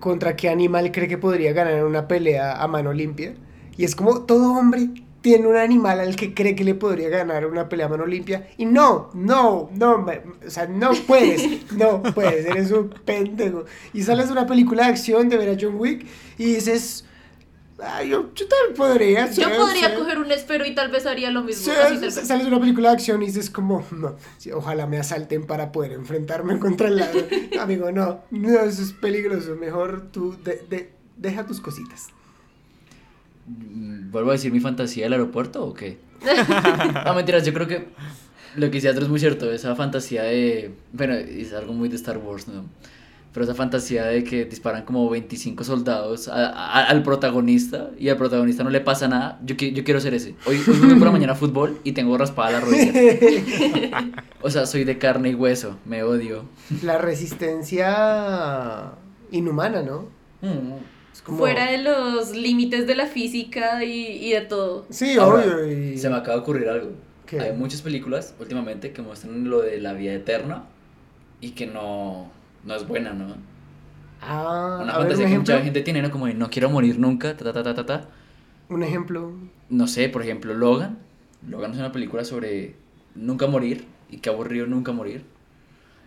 contra 0.00 0.36
qué 0.36 0.48
animal 0.48 0.90
cree 0.92 1.08
que 1.08 1.18
podría 1.18 1.52
ganar 1.52 1.84
una 1.84 2.08
pelea 2.08 2.60
a 2.60 2.66
mano 2.68 2.92
limpia. 2.92 3.34
Y 3.76 3.84
es 3.84 3.94
como 3.94 4.22
todo 4.22 4.54
hombre 4.54 4.90
tiene 5.20 5.46
un 5.46 5.56
animal 5.56 6.00
al 6.00 6.16
que 6.16 6.32
cree 6.34 6.54
que 6.54 6.64
le 6.64 6.74
podría 6.74 7.08
ganar 7.08 7.46
una 7.46 7.68
pelea 7.68 7.86
a 7.86 7.88
mano 7.88 8.06
limpia. 8.06 8.48
Y 8.56 8.64
no, 8.64 9.10
no, 9.14 9.70
no, 9.74 10.06
o 10.46 10.50
sea, 10.50 10.66
no 10.66 10.90
puedes, 11.06 11.70
no 11.72 12.02
puedes, 12.02 12.46
eres 12.46 12.70
un 12.70 12.90
pendejo. 13.04 13.64
Y 13.92 14.02
sales 14.02 14.26
de 14.26 14.32
una 14.32 14.46
película 14.46 14.84
de 14.84 14.90
acción 14.90 15.28
de 15.28 15.36
ver 15.36 15.50
a 15.50 15.56
John 15.60 15.76
Wick 15.76 16.06
y 16.38 16.54
dices, 16.54 17.04
"Ah, 17.80 18.02
yo, 18.02 18.32
yo 18.34 18.46
también 18.48 18.76
podría. 18.76 19.30
Yo 19.30 19.48
podría 19.56 19.90
sí". 19.90 19.96
coger 19.96 20.18
un 20.18 20.32
espero 20.32 20.66
y 20.66 20.74
tal 20.74 20.90
vez 20.90 21.06
haría 21.06 21.30
lo 21.30 21.42
mismo. 21.42 21.64
Sí, 21.64 21.70
así 21.70 21.94
tal 21.96 22.04
s- 22.08 22.18
vez. 22.20 22.28
sales 22.28 22.44
de 22.44 22.50
una 22.50 22.60
película 22.60 22.88
de 22.88 22.94
acción 22.94 23.22
y 23.22 23.26
dices 23.26 23.50
como, 23.50 23.84
no, 23.92 24.16
sí, 24.38 24.50
ojalá 24.52 24.86
me 24.86 24.98
asalten 24.98 25.46
para 25.46 25.70
poder 25.72 25.92
enfrentarme 25.92 26.58
contra 26.60 26.88
el 26.88 26.96
ladrón. 26.96 27.24
Amigo, 27.60 27.92
no, 27.92 28.22
no, 28.30 28.60
eso 28.60 28.82
es 28.82 28.92
peligroso. 28.92 29.54
Mejor 29.56 30.08
tú 30.10 30.36
de- 30.42 30.64
de- 30.68 30.90
deja 31.16 31.46
tus 31.46 31.60
cositas. 31.60 32.08
mm, 33.46 34.10
¿vuelvo 34.10 34.30
a 34.30 34.32
decir 34.34 34.52
mi 34.52 34.60
fantasía 34.60 35.04
del 35.04 35.12
aeropuerto 35.14 35.64
o 35.64 35.74
qué? 35.74 35.98
No, 37.04 37.14
mentiras, 37.14 37.44
yo 37.46 37.52
creo 37.54 37.66
que 37.68 37.88
lo 38.56 38.66
que 38.66 38.72
dice 38.80 38.90
es 38.90 39.08
muy 39.08 39.20
cierto, 39.20 39.50
esa 39.52 39.76
fantasía 39.76 40.22
de, 40.24 40.72
bueno, 40.92 41.14
es 41.14 41.52
algo 41.52 41.72
muy 41.74 41.88
de 41.88 41.96
Star 41.96 42.18
Wars, 42.18 42.48
¿no? 42.48 42.64
Pero 43.38 43.44
esa 43.52 43.54
fantasía 43.54 44.04
de 44.06 44.24
que 44.24 44.46
disparan 44.46 44.84
como 44.84 45.08
25 45.08 45.62
soldados 45.62 46.26
a- 46.26 46.48
a- 46.48 46.86
al 46.88 47.04
protagonista 47.04 47.90
y 47.96 48.08
al 48.08 48.16
protagonista 48.16 48.64
no 48.64 48.70
le 48.70 48.80
pasa 48.80 49.06
nada, 49.06 49.38
yo, 49.44 49.54
yo 49.54 49.84
quiero 49.84 50.00
ser 50.00 50.12
ese. 50.14 50.34
Hoy, 50.44 50.56
hoy 50.56 50.74
jugué 50.76 50.96
por 50.96 51.04
la 51.04 51.12
mañana 51.12 51.34
fútbol 51.36 51.78
y 51.84 51.92
tengo 51.92 52.18
raspada 52.18 52.50
la 52.50 52.60
rodilla. 52.60 52.92
O 54.42 54.50
sea, 54.50 54.66
soy 54.66 54.82
de 54.82 54.98
carne 54.98 55.28
y 55.30 55.34
hueso, 55.36 55.76
me 55.84 56.02
odio. 56.02 56.46
La 56.82 56.98
resistencia 56.98 58.90
inhumana, 59.30 59.82
¿no? 59.82 60.06
Mm. 60.42 60.72
Como- 61.24 61.38
Fuera 61.38 61.70
de 61.70 61.78
los 61.78 62.32
límites 62.32 62.88
de 62.88 62.96
la 62.96 63.06
física 63.06 63.84
y, 63.84 64.06
y 64.26 64.32
de 64.32 64.40
todo. 64.40 64.84
Sí, 64.90 65.16
Ahora, 65.16 65.44
obvio. 65.44 65.92
y- 65.92 65.96
Se 65.98 66.08
me 66.10 66.16
acaba 66.16 66.34
de 66.38 66.42
ocurrir 66.42 66.68
algo. 66.68 66.90
¿Qué? 67.26 67.38
Hay 67.38 67.52
muchas 67.52 67.82
películas 67.82 68.34
últimamente 68.40 68.90
que 68.92 69.00
muestran 69.02 69.48
lo 69.48 69.60
de 69.60 69.80
la 69.80 69.92
vida 69.92 70.12
eterna 70.14 70.64
y 71.40 71.50
que 71.50 71.66
no, 71.66 72.30
no 72.64 72.74
es 72.74 72.86
buena, 72.86 73.12
¿no? 73.12 73.36
Ah, 74.20 74.80
Una 74.82 74.94
a 74.94 74.98
ver, 74.98 75.06
un 75.06 75.12
fantasía 75.12 75.26
que 75.28 75.38
mucha 75.38 75.52
ejemplo. 75.54 75.64
gente 75.64 75.80
tiene, 75.82 76.02
¿no? 76.02 76.10
Como 76.10 76.26
de 76.26 76.34
no 76.34 76.50
quiero 76.50 76.70
morir 76.70 76.98
nunca, 76.98 77.36
ta, 77.36 77.44
ta, 77.44 77.52
ta, 77.52 77.62
ta, 77.62 77.74
ta, 77.74 77.86
ta. 77.86 78.08
Un 78.68 78.82
ejemplo. 78.82 79.32
No 79.70 79.86
sé, 79.86 80.08
por 80.08 80.22
ejemplo, 80.22 80.54
Logan. 80.54 80.98
Logan 81.46 81.72
es 81.72 81.78
una 81.78 81.92
película 81.92 82.24
sobre 82.24 82.74
nunca 83.14 83.46
morir 83.46 83.86
y 84.10 84.18
qué 84.18 84.28
aburrido 84.30 84.66
nunca 84.66 84.92
morir. 84.92 85.24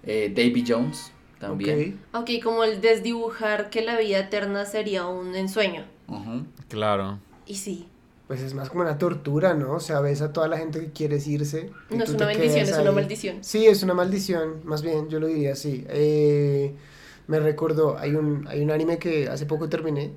Eh, 0.03 0.31
Davy 0.35 0.63
Jones 0.67 1.11
también. 1.39 1.99
Ok. 2.13 2.21
Ok, 2.21 2.43
como 2.43 2.63
el 2.63 2.81
desdibujar 2.81 3.69
que 3.69 3.81
la 3.81 3.97
vida 3.97 4.19
eterna 4.19 4.65
sería 4.65 5.07
un 5.07 5.35
ensueño. 5.35 5.85
Ujú. 6.07 6.45
Claro. 6.67 7.19
Y 7.45 7.55
sí, 7.55 7.87
Pues 8.31 8.43
es 8.43 8.53
más 8.53 8.69
como 8.69 8.83
una 8.83 8.97
tortura, 8.97 9.53
¿no? 9.55 9.73
O 9.73 9.79
sea, 9.81 9.99
ves 9.99 10.21
a 10.21 10.31
toda 10.31 10.47
la 10.47 10.57
gente 10.57 10.79
que 10.79 10.91
quieres 10.91 11.27
irse. 11.27 11.69
no 11.89 12.01
es 12.01 12.11
una 12.11 12.27
bendición, 12.27 12.61
es 12.61 12.77
una 12.77 12.93
maldición. 12.93 13.37
Sí, 13.41 13.65
es 13.67 13.83
una 13.83 13.93
maldición, 13.93 14.61
más 14.63 14.81
bien, 14.81 15.09
yo 15.09 15.19
lo 15.19 15.27
diría 15.27 15.51
así. 15.51 15.83
Eh, 15.89 16.73
me 17.27 17.41
recordó, 17.41 17.97
hay 17.97 18.15
un, 18.15 18.47
hay 18.47 18.61
un 18.61 18.71
anime 18.71 18.99
que 18.99 19.27
hace 19.27 19.45
poco 19.45 19.67
terminé, 19.67 20.11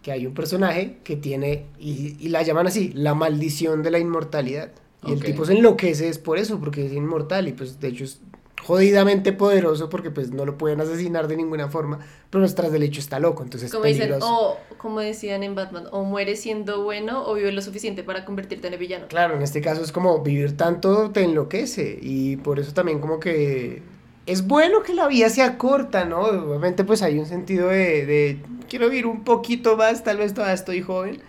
que 0.00 0.12
hay 0.12 0.28
un 0.28 0.34
personaje 0.34 0.98
que 1.02 1.16
tiene, 1.16 1.66
y, 1.76 2.16
y 2.24 2.28
la 2.28 2.42
llaman 2.42 2.68
así, 2.68 2.92
la 2.94 3.16
maldición 3.16 3.82
de 3.82 3.90
la 3.90 3.98
inmortalidad. 3.98 4.70
Y 5.04 5.10
el 5.10 5.24
tipo 5.24 5.44
se 5.44 5.54
enloquece 5.54 6.08
es 6.08 6.18
por 6.18 6.38
eso, 6.38 6.60
porque 6.60 6.86
es 6.86 6.92
inmortal 6.92 7.48
y 7.48 7.52
pues 7.52 7.80
de 7.80 7.88
hecho 7.88 8.04
es 8.04 8.20
jodidamente 8.66 9.32
poderoso 9.32 9.88
porque 9.88 10.10
pues 10.10 10.30
no 10.32 10.44
lo 10.44 10.58
pueden 10.58 10.80
asesinar 10.80 11.28
de 11.28 11.36
ninguna 11.36 11.68
forma, 11.68 12.00
pero 12.30 12.52
tras 12.54 12.72
del 12.72 12.82
hecho 12.82 13.00
está 13.00 13.20
loco, 13.20 13.42
entonces 13.42 13.68
es 13.68 13.72
Como 13.72 13.84
dicen, 13.84 14.08
peligroso. 14.08 14.26
o 14.70 14.76
como 14.76 15.00
decían 15.00 15.42
en 15.42 15.54
Batman, 15.54 15.86
o 15.92 16.02
mueres 16.04 16.40
siendo 16.40 16.82
bueno 16.82 17.24
o 17.26 17.34
vives 17.34 17.54
lo 17.54 17.62
suficiente 17.62 18.02
para 18.02 18.24
convertirte 18.24 18.66
en 18.68 18.74
el 18.74 18.78
villano. 18.80 19.06
Claro, 19.08 19.36
en 19.36 19.42
este 19.42 19.60
caso 19.60 19.82
es 19.82 19.92
como 19.92 20.20
vivir 20.22 20.56
tanto 20.56 21.10
te 21.12 21.22
enloquece 21.22 21.98
y 22.02 22.36
por 22.38 22.58
eso 22.58 22.72
también 22.74 22.98
como 23.00 23.20
que 23.20 23.82
es 24.26 24.46
bueno 24.46 24.82
que 24.82 24.94
la 24.94 25.06
vida 25.06 25.28
sea 25.30 25.58
corta, 25.58 26.04
¿no? 26.04 26.22
Obviamente 26.22 26.82
pues 26.84 27.02
hay 27.02 27.18
un 27.18 27.26
sentido 27.26 27.68
de, 27.68 28.04
de 28.06 28.42
quiero 28.68 28.88
vivir 28.88 29.06
un 29.06 29.22
poquito 29.24 29.76
más, 29.76 30.02
tal 30.02 30.18
vez 30.18 30.34
todavía 30.34 30.54
estoy 30.54 30.82
joven, 30.82 31.22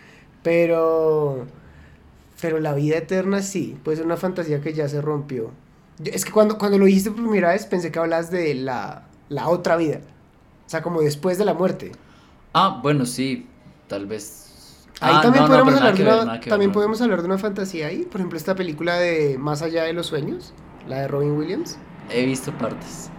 pero 0.43 1.45
pero 2.41 2.59
la 2.59 2.73
vida 2.73 2.97
eterna 2.97 3.41
sí, 3.41 3.77
puede 3.83 3.97
ser 3.97 4.05
una 4.05 4.17
fantasía 4.17 4.61
que 4.61 4.73
ya 4.73 4.87
se 4.89 5.01
rompió. 5.01 5.51
Yo- 5.99 6.11
es 6.13 6.25
que 6.25 6.31
cuando, 6.31 6.57
cuando 6.57 6.77
lo 6.77 6.85
dijiste 6.85 7.11
por 7.11 7.21
primera 7.21 7.49
vez 7.51 7.65
pensé 7.65 7.91
que 7.91 7.99
hablas 7.99 8.31
de 8.31 8.53
la, 8.55 9.07
la 9.29 9.47
otra 9.49 9.75
vida, 9.77 9.99
o 10.65 10.69
sea, 10.69 10.81
como 10.81 11.01
después 11.01 11.37
de 11.37 11.45
la 11.45 11.53
muerte. 11.53 11.91
Ah, 12.53 12.79
bueno, 12.81 13.05
sí, 13.05 13.47
tal 13.87 14.05
vez. 14.05 14.43
Ahí 14.99 15.13
Ah, 15.17 15.21
también, 15.21 15.43
no, 15.43 15.49
podemos, 15.49 15.75
hablar 15.75 15.95
de 15.95 16.03
una, 16.03 16.31
ver, 16.33 16.39
también 16.45 16.71
podemos 16.71 17.01
hablar 17.01 17.21
de 17.21 17.25
una 17.27 17.37
fantasía 17.37 17.87
ahí. 17.87 18.03
Por 18.03 18.19
ejemplo, 18.19 18.37
esta 18.37 18.55
película 18.55 18.95
de 18.97 19.37
Más 19.37 19.61
allá 19.61 19.83
de 19.83 19.93
los 19.93 20.07
sueños, 20.07 20.53
la 20.87 21.01
de 21.01 21.07
Robin 21.07 21.31
Williams. 21.37 21.77
He 22.11 22.25
visto 22.25 22.51
partes. 22.53 23.09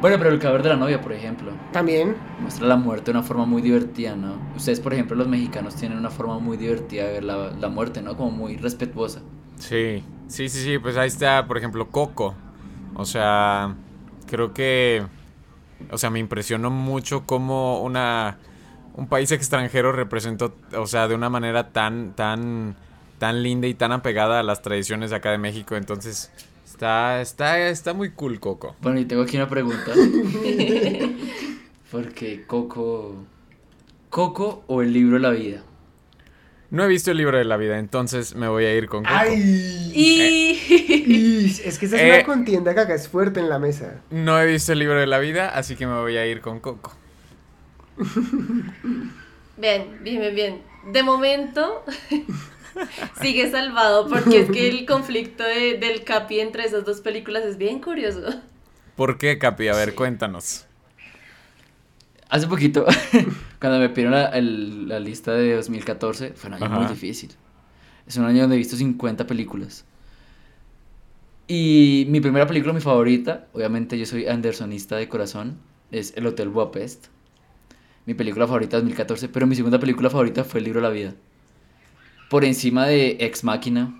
Bueno, 0.00 0.16
pero 0.18 0.30
el 0.30 0.38
cadáver 0.38 0.62
de 0.62 0.68
la 0.68 0.76
novia, 0.76 1.00
por 1.00 1.12
ejemplo, 1.12 1.52
También, 1.72 2.14
muestra 2.38 2.66
la 2.66 2.76
muerte 2.76 3.06
de 3.06 3.18
una 3.18 3.22
forma 3.26 3.46
muy 3.46 3.62
divertida, 3.62 4.14
¿no? 4.14 4.38
Ustedes, 4.54 4.78
por 4.78 4.92
ejemplo, 4.92 5.16
los 5.16 5.26
mexicanos 5.26 5.74
tienen 5.74 5.98
una 5.98 6.10
forma 6.10 6.38
muy 6.38 6.56
divertida 6.56 7.06
de 7.06 7.12
ver 7.14 7.24
la, 7.24 7.50
la 7.52 7.68
muerte, 7.68 8.02
¿no? 8.02 8.16
Como 8.16 8.30
muy 8.30 8.56
respetuosa. 8.56 9.22
Sí, 9.58 10.04
sí, 10.28 10.48
sí, 10.48 10.62
sí, 10.62 10.78
pues 10.78 10.96
ahí 10.96 11.08
está, 11.08 11.46
por 11.46 11.58
ejemplo, 11.58 11.88
Coco. 11.88 12.34
O 12.94 13.04
sea, 13.04 13.74
creo 14.26 14.54
que, 14.54 15.04
o 15.90 15.98
sea, 15.98 16.10
me 16.10 16.18
impresionó 16.18 16.70
mucho 16.70 17.24
cómo 17.26 17.82
una, 17.82 18.38
un 18.94 19.06
país 19.06 19.30
extranjero 19.32 19.92
representó, 19.92 20.54
o 20.74 20.86
sea, 20.86 21.08
de 21.08 21.14
una 21.14 21.28
manera 21.28 21.70
tan, 21.72 22.14
tan, 22.14 22.76
tan 23.18 23.42
linda 23.42 23.66
y 23.66 23.74
tan 23.74 23.92
apegada 23.92 24.40
a 24.40 24.42
las 24.42 24.62
tradiciones 24.62 25.12
acá 25.12 25.30
de 25.30 25.38
México. 25.38 25.76
Entonces, 25.76 26.32
está, 26.64 27.20
está, 27.20 27.68
está 27.68 27.92
muy 27.92 28.10
cool 28.10 28.40
Coco. 28.40 28.74
Bueno, 28.80 28.98
y 28.98 29.04
tengo 29.04 29.22
aquí 29.22 29.36
una 29.36 29.48
pregunta. 29.48 29.92
Porque 31.90 32.44
Coco. 32.46 33.24
¿Coco 34.08 34.64
o 34.66 34.82
el 34.82 34.92
libro 34.92 35.18
La 35.18 35.30
Vida? 35.30 35.62
No 36.70 36.84
he 36.84 36.88
visto 36.88 37.10
el 37.12 37.16
libro 37.18 37.38
de 37.38 37.44
la 37.44 37.56
vida, 37.56 37.78
entonces 37.78 38.34
me 38.34 38.48
voy 38.48 38.64
a 38.64 38.74
ir 38.74 38.88
con 38.88 39.04
Coco. 39.04 39.14
¡Ay! 39.16 39.92
Y... 39.94 40.52
Y 41.08 41.44
es 41.64 41.78
que 41.78 41.86
esa 41.86 41.96
es 41.96 42.02
Eh. 42.02 42.14
una 42.16 42.24
contienda 42.24 42.74
que 42.74 42.80
acá 42.80 42.94
es 42.94 43.08
fuerte 43.08 43.38
en 43.40 43.48
la 43.48 43.58
mesa. 43.60 44.00
No 44.10 44.40
he 44.40 44.46
visto 44.46 44.72
el 44.72 44.80
libro 44.80 44.98
de 44.98 45.06
la 45.06 45.18
vida, 45.20 45.48
así 45.50 45.76
que 45.76 45.86
me 45.86 45.94
voy 46.00 46.16
a 46.16 46.26
ir 46.26 46.40
con 46.40 46.58
Coco. 46.60 46.92
Bien, 49.56 49.98
bien, 50.02 50.20
bien, 50.20 50.34
bien. 50.34 50.62
De 50.92 51.02
momento 51.02 51.82
sigue 53.22 53.50
salvado 53.50 54.06
porque 54.08 54.40
es 54.40 54.50
que 54.50 54.68
el 54.68 54.84
conflicto 54.86 55.42
de- 55.44 55.78
del 55.78 56.04
Capi 56.04 56.40
entre 56.40 56.64
esas 56.66 56.84
dos 56.84 57.00
películas 57.00 57.44
es 57.44 57.56
bien 57.56 57.80
curioso. 57.80 58.20
¿Por 58.96 59.16
qué, 59.18 59.38
Capi? 59.38 59.68
A 59.68 59.74
ver, 59.74 59.94
cuéntanos. 59.94 60.65
Hace 62.36 62.46
poquito, 62.48 62.84
cuando 63.60 63.78
me 63.78 63.88
pidieron 63.88 64.12
la, 64.12 64.26
el- 64.28 64.88
la 64.88 65.00
lista 65.00 65.32
de 65.32 65.54
2014, 65.56 66.32
fue 66.34 66.48
un 66.48 66.54
año 66.54 66.68
muy 66.68 66.84
Ajá. 66.84 66.92
difícil. 66.92 67.30
Es 68.06 68.16
un 68.16 68.24
año 68.24 68.42
donde 68.42 68.56
he 68.56 68.58
visto 68.58 68.76
50 68.76 69.26
películas. 69.26 69.84
Y 71.48 72.06
mi 72.08 72.20
primera 72.20 72.46
película, 72.46 72.72
mi 72.72 72.80
favorita, 72.80 73.46
obviamente 73.52 73.98
yo 73.98 74.04
soy 74.06 74.26
andersonista 74.26 74.96
de 74.96 75.08
corazón, 75.08 75.58
es 75.92 76.12
El 76.16 76.26
Hotel 76.26 76.48
Budapest. 76.48 77.06
Mi 78.04 78.14
película 78.14 78.46
favorita 78.46 78.76
de 78.76 78.82
2014, 78.82 79.28
pero 79.28 79.46
mi 79.46 79.54
segunda 79.56 79.78
película 79.78 80.10
favorita 80.10 80.44
fue 80.44 80.58
El 80.60 80.64
Libro 80.64 80.80
de 80.80 80.86
la 80.88 80.92
Vida. 80.92 81.14
Por 82.28 82.44
encima 82.44 82.86
de 82.86 83.16
Ex 83.20 83.44
Máquina, 83.44 83.96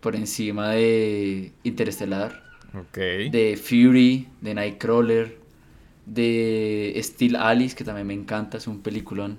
por 0.00 0.14
encima 0.16 0.70
de 0.70 1.52
Interestelar, 1.62 2.42
Ok. 2.74 2.96
de 2.96 3.58
Fury, 3.62 4.28
de 4.40 4.54
Nightcrawler, 4.54 5.38
de 6.06 6.98
Steel 7.02 7.36
Alice, 7.36 7.76
que 7.76 7.84
también 7.84 8.06
me 8.06 8.14
encanta, 8.14 8.58
es 8.58 8.66
un 8.66 8.80
peliculón. 8.80 9.38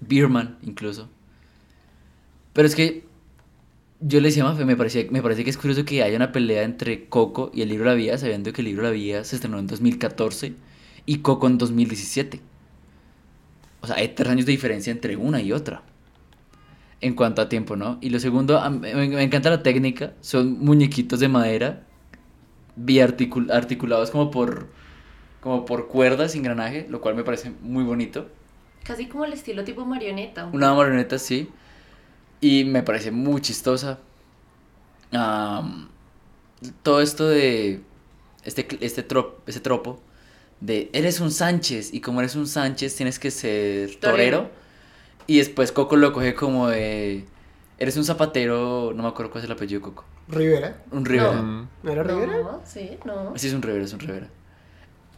Beerman, 0.00 0.58
incluso. 0.62 1.08
Pero 2.52 2.68
es 2.68 2.74
que 2.74 3.04
yo 4.00 4.20
le 4.20 4.28
decía 4.28 4.44
a 4.44 4.48
Mafe, 4.48 4.64
me, 4.64 4.76
parecía, 4.76 5.06
me 5.10 5.22
parece 5.22 5.44
que 5.44 5.50
es 5.50 5.56
curioso 5.56 5.84
que 5.84 6.02
haya 6.02 6.16
una 6.16 6.32
pelea 6.32 6.62
entre 6.62 7.08
Coco 7.08 7.50
y 7.54 7.62
el 7.62 7.68
libro 7.68 7.90
de 7.90 7.96
la 7.96 7.96
vida, 7.96 8.18
sabiendo 8.18 8.52
que 8.52 8.60
el 8.60 8.66
libro 8.66 8.84
de 8.84 8.90
la 8.90 8.94
vida 8.94 9.24
se 9.24 9.36
estrenó 9.36 9.58
en 9.58 9.66
2014 9.66 10.54
y 11.06 11.18
Coco 11.18 11.46
en 11.46 11.58
2017. 11.58 12.40
O 13.80 13.86
sea, 13.86 13.96
hay 13.96 14.08
tres 14.08 14.28
años 14.30 14.46
de 14.46 14.52
diferencia 14.52 14.90
entre 14.90 15.16
una 15.16 15.40
y 15.40 15.52
otra. 15.52 15.82
En 17.00 17.14
cuanto 17.14 17.42
a 17.42 17.48
tiempo, 17.48 17.76
¿no? 17.76 17.98
Y 18.00 18.10
lo 18.10 18.18
segundo, 18.18 18.60
me, 18.70 18.94
me 18.94 19.22
encanta 19.22 19.50
la 19.50 19.62
técnica. 19.62 20.14
Son 20.20 20.58
muñequitos 20.58 21.20
de 21.20 21.28
madera 21.28 21.86
articulados 23.50 24.10
como 24.10 24.30
por, 24.30 24.68
como 25.46 25.64
por 25.64 25.86
cuerdas 25.86 26.34
y 26.34 26.38
engranaje, 26.38 26.88
lo 26.90 27.00
cual 27.00 27.14
me 27.14 27.22
parece 27.22 27.52
muy 27.60 27.84
bonito. 27.84 28.26
Casi 28.82 29.06
como 29.06 29.24
el 29.24 29.32
estilo 29.32 29.62
tipo 29.62 29.84
marioneta. 29.84 30.46
Una 30.46 30.74
marioneta, 30.74 31.20
sí. 31.20 31.48
Y 32.40 32.64
me 32.64 32.82
parece 32.82 33.12
muy 33.12 33.40
chistosa. 33.40 34.00
Am, 35.12 35.88
todo 36.82 37.00
esto 37.00 37.28
de 37.28 37.80
este, 38.42 38.66
este, 38.80 39.04
trop, 39.04 39.48
este 39.48 39.60
tropo 39.60 40.00
de 40.58 40.90
eres 40.92 41.20
un 41.20 41.30
Sánchez 41.30 41.94
y 41.94 42.00
como 42.00 42.18
eres 42.18 42.34
un 42.34 42.48
Sánchez 42.48 42.96
tienes 42.96 43.20
que 43.20 43.30
ser 43.30 43.94
torero. 44.00 44.38
Torero. 44.38 44.50
Y 45.28 45.38
después 45.38 45.70
Coco 45.70 45.94
lo 45.94 46.12
coge 46.12 46.34
como 46.34 46.66
de 46.66 47.24
eres 47.78 47.96
un 47.96 48.04
zapatero, 48.04 48.92
no 48.96 49.04
me 49.04 49.08
acuerdo 49.08 49.30
cuál 49.30 49.44
es 49.44 49.48
el 49.48 49.52
apellido 49.52 49.78
de 49.78 49.84
Coco. 49.84 50.04
¿Rivera? 50.26 50.82
Un 50.90 51.04
Rivera. 51.04 51.40
¿No 51.40 51.68
era 51.84 52.02
Rivera? 52.02 52.32
No, 52.42 52.62
sí, 52.64 52.98
no. 53.04 53.32
Sí, 53.36 53.46
es 53.46 53.54
un 53.54 53.62
Rivera, 53.62 53.84
es 53.84 53.92
un 53.92 54.00
Rivera. 54.00 54.28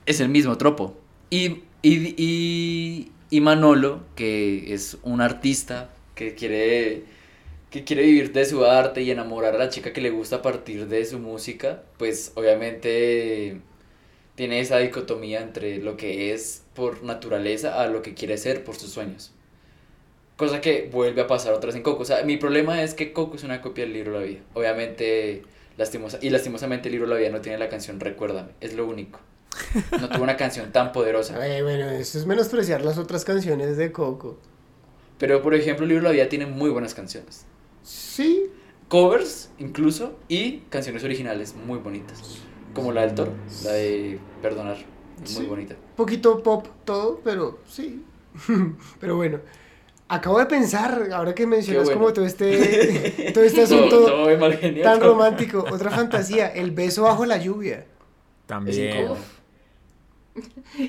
Es 0.09 0.20
el 0.20 0.30
mismo 0.30 0.56
tropo. 0.56 0.96
Y, 1.28 1.64
y, 1.82 2.14
y, 2.16 3.12
y 3.28 3.40
Manolo, 3.42 4.00
que 4.16 4.72
es 4.72 4.96
un 5.02 5.20
artista 5.20 5.90
que 6.14 6.34
quiere, 6.34 7.02
que 7.70 7.84
quiere 7.84 8.04
vivir 8.04 8.32
de 8.32 8.46
su 8.46 8.64
arte 8.64 9.02
y 9.02 9.11
enamorar 9.11 9.54
a 9.54 9.59
la 9.59 9.68
chica 9.68 9.92
que 9.92 10.00
le 10.00 10.09
gusta 10.09 10.36
a 10.36 10.42
partir 10.42 10.88
de 10.88 11.04
su 11.04 11.18
música, 11.18 11.82
pues 11.98 12.32
obviamente 12.36 13.61
tiene 14.34 14.61
esa 14.61 14.78
dicotomía 14.78 15.42
entre 15.42 15.76
lo 15.76 15.98
que 15.98 16.32
es 16.32 16.64
por 16.74 17.02
naturaleza 17.02 17.82
a 17.82 17.86
lo 17.88 18.00
que 18.00 18.14
quiere 18.14 18.38
ser 18.38 18.64
por 18.64 18.76
sus 18.76 18.90
sueños. 18.90 19.32
Cosa 20.38 20.62
que 20.62 20.88
vuelve 20.90 21.20
a 21.20 21.26
pasar 21.26 21.52
otra 21.52 21.66
vez 21.66 21.76
en 21.76 21.82
Coco. 21.82 22.04
O 22.04 22.06
sea, 22.06 22.22
mi 22.24 22.38
problema 22.38 22.82
es 22.82 22.94
que 22.94 23.12
Coco 23.12 23.36
es 23.36 23.44
una 23.44 23.61
copia 23.61 23.84
del 23.84 23.92
libro 23.92 24.12
La 24.12 24.24
Vida. 24.24 24.40
Obviamente, 24.54 25.42
y 26.22 26.30
lastimosamente 26.30 26.88
el 26.88 26.92
libro 26.92 27.06
La 27.09 27.16
Vida 27.16 27.28
no 27.28 27.42
tiene 27.42 27.59
la 27.59 27.68
canción 27.68 28.00
Recuérdame. 28.00 28.52
Es 28.62 28.72
lo 28.72 28.86
único. 28.86 29.20
No 30.00 30.09
tuvo 30.09 30.22
una 30.22 30.36
canción 30.36 30.72
tan 30.72 30.92
poderosa. 30.92 31.40
Ay, 31.40 31.62
bueno, 31.62 31.88
eso 31.90 32.18
es 32.18 32.26
menospreciar 32.26 32.82
las 32.82 32.98
otras 32.98 33.24
canciones 33.24 33.76
de 33.76 33.92
Coco. 33.92 34.38
Pero, 35.18 35.42
por 35.42 35.54
ejemplo, 35.54 35.84
el 35.84 35.88
libro 35.90 36.04
La 36.04 36.11
Vida 36.11 36.28
tiene 36.28 36.46
muy 36.46 36.70
buenas 36.70 36.94
canciones. 36.94 37.44
Sí, 37.82 38.50
Covers, 38.88 39.50
incluso, 39.59 40.16
y 40.28 40.59
canciones 40.70 41.02
originales 41.04 41.54
muy 41.54 41.78
bonitas. 41.78 42.38
Como 42.74 42.92
la 42.92 43.02
del 43.02 43.14
toro, 43.14 43.32
la 43.64 43.72
de 43.72 44.18
Perdonar. 44.42 44.76
Muy 45.18 45.26
Sí. 45.26 45.44
bonita. 45.46 45.74
poquito 45.96 46.42
pop 46.42 46.66
todo, 46.84 47.20
pero 47.24 47.59
sí. 47.66 48.04
pero 49.00 49.16
bueno, 49.16 49.40
acabo 50.06 50.38
de 50.38 50.46
pensar, 50.46 51.09
ahora 51.12 51.34
que 51.34 51.44
mencionas 51.46 51.86
bueno. 51.86 52.00
como 52.00 52.12
todo 52.12 52.24
este, 52.24 53.30
todo 53.34 53.42
este 53.42 53.66
Todo, 53.66 53.76
asunto 53.78 54.04
todo 54.06 54.30
es 54.30 54.38
mal 54.38 54.56
genio. 54.56 54.84
tan 54.84 55.00
romántico, 55.00 55.64
otra 55.72 55.90
fantasía, 55.90 56.46
el 56.48 56.70
beso 56.70 57.02
bajo 57.02 57.26
la 57.26 57.36
lluvia. 57.38 57.78
Es 57.78 57.86
También. 58.46 59.09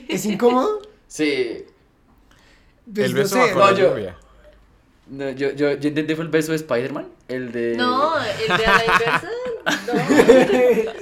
¿Es 0.08 0.26
incómodo? 0.26 0.82
Sí. 1.08 1.66
Pues 2.93 3.06
el 3.08 3.14
no 3.14 3.18
beso 3.20 3.36
sé, 3.36 3.39
bajo 3.54 3.60
No, 3.60 3.72
la 3.72 3.78
yo- 3.78 3.89
lluvia. 3.95 4.18
No, 5.08 5.30
yo, 5.32 5.52
yo, 5.54 5.74
yo 5.74 5.88
intenté 5.89 6.16
fue 6.16 6.26
el 6.26 6.30
beso 6.32 6.52
de 6.52 6.58
Spider-Man. 6.58 7.08
El 7.28 7.52
de. 7.52 7.76
No, 7.76 8.14
el 8.20 8.58
de 8.58 8.64
la 8.66 8.84
inversa. 8.86 9.30
No, 9.88 9.93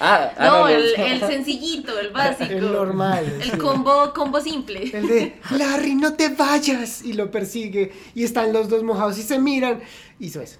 Ah, 0.00 0.32
ah, 0.38 0.46
no, 0.46 0.58
no, 0.60 0.68
el, 0.68 0.94
no. 0.96 1.04
el 1.04 1.20
sencillito, 1.20 1.98
el 1.98 2.10
básico. 2.10 2.52
El 2.52 2.70
normal. 2.72 3.24
El 3.42 3.50
sí. 3.50 3.58
combo, 3.58 4.12
combo 4.14 4.40
simple. 4.40 4.84
El 4.96 5.08
de 5.08 5.40
Larry, 5.58 5.96
no 5.96 6.14
te 6.14 6.28
vayas. 6.28 7.02
Y 7.02 7.14
lo 7.14 7.30
persigue. 7.32 7.92
Y 8.14 8.22
están 8.22 8.52
los 8.52 8.68
dos 8.68 8.84
mojados 8.84 9.18
y 9.18 9.22
se 9.22 9.38
miran. 9.40 9.80
Hizo 10.20 10.40
eso. 10.40 10.58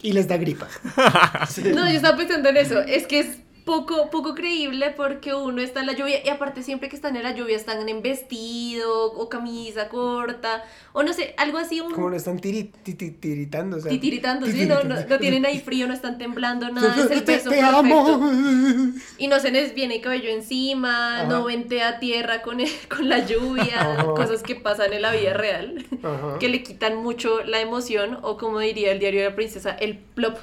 Y 0.00 0.12
les 0.12 0.28
da 0.28 0.36
gripa. 0.36 0.68
No, 1.74 1.88
yo 1.90 1.96
estaba 1.96 2.16
pensando 2.16 2.48
en 2.50 2.56
eso. 2.58 2.80
Es 2.82 3.06
que 3.08 3.20
es 3.20 3.38
poco, 3.66 4.10
poco 4.10 4.34
creíble 4.36 4.92
porque 4.96 5.34
uno 5.34 5.60
está 5.60 5.80
en 5.80 5.86
la 5.86 5.92
lluvia 5.92 6.24
y 6.24 6.28
aparte 6.28 6.62
siempre 6.62 6.88
que 6.88 6.94
están 6.94 7.16
en 7.16 7.24
la 7.24 7.32
lluvia 7.34 7.56
están 7.56 7.86
en 7.88 8.00
vestido 8.00 9.12
o 9.12 9.28
camisa 9.28 9.88
corta 9.88 10.64
o 10.92 11.02
no 11.02 11.12
sé, 11.12 11.34
algo 11.36 11.58
así, 11.58 11.80
un 11.80 11.92
Como 11.92 12.08
lo 12.08 12.16
están 12.16 12.38
tiri- 12.38 12.70
ti- 12.84 12.94
ti- 12.94 13.10
tiritando. 13.10 13.76
O 13.78 13.80
sea, 13.80 13.90
titiritando, 13.90 14.46
¿sí? 14.46 14.66
No, 14.66 14.84
no, 14.84 14.94
no 15.04 15.18
tienen 15.18 15.44
ahí 15.44 15.58
frío, 15.58 15.88
no 15.88 15.94
están 15.94 16.16
temblando, 16.16 16.68
nada, 16.72 16.94
es 17.04 17.10
el 17.10 17.24
Te- 17.24 17.32
beso 17.32 17.50
te 17.50 17.56
perfecto. 17.56 17.76
amo. 17.78 18.92
Y 19.18 19.26
no 19.26 19.40
se 19.40 19.50
les 19.50 19.74
viene 19.74 20.00
cabello 20.00 20.30
encima, 20.30 21.22
Ajá. 21.22 21.28
no 21.28 21.44
ventea 21.44 21.98
tierra 21.98 22.42
con, 22.42 22.60
el- 22.60 22.70
con 22.88 23.08
la 23.08 23.26
lluvia, 23.26 23.96
cosas 24.16 24.44
que 24.44 24.54
pasan 24.54 24.92
en 24.92 25.02
la 25.02 25.10
vida 25.12 25.34
real, 25.34 25.84
Ajá. 26.04 26.38
que 26.38 26.48
le 26.48 26.62
quitan 26.62 26.96
mucho 27.02 27.42
la 27.44 27.60
emoción 27.60 28.20
o 28.22 28.36
como 28.38 28.60
diría 28.60 28.92
el 28.92 29.00
diario 29.00 29.22
de 29.24 29.30
la 29.30 29.34
princesa, 29.36 29.72
el 29.72 29.98
plop 29.98 30.38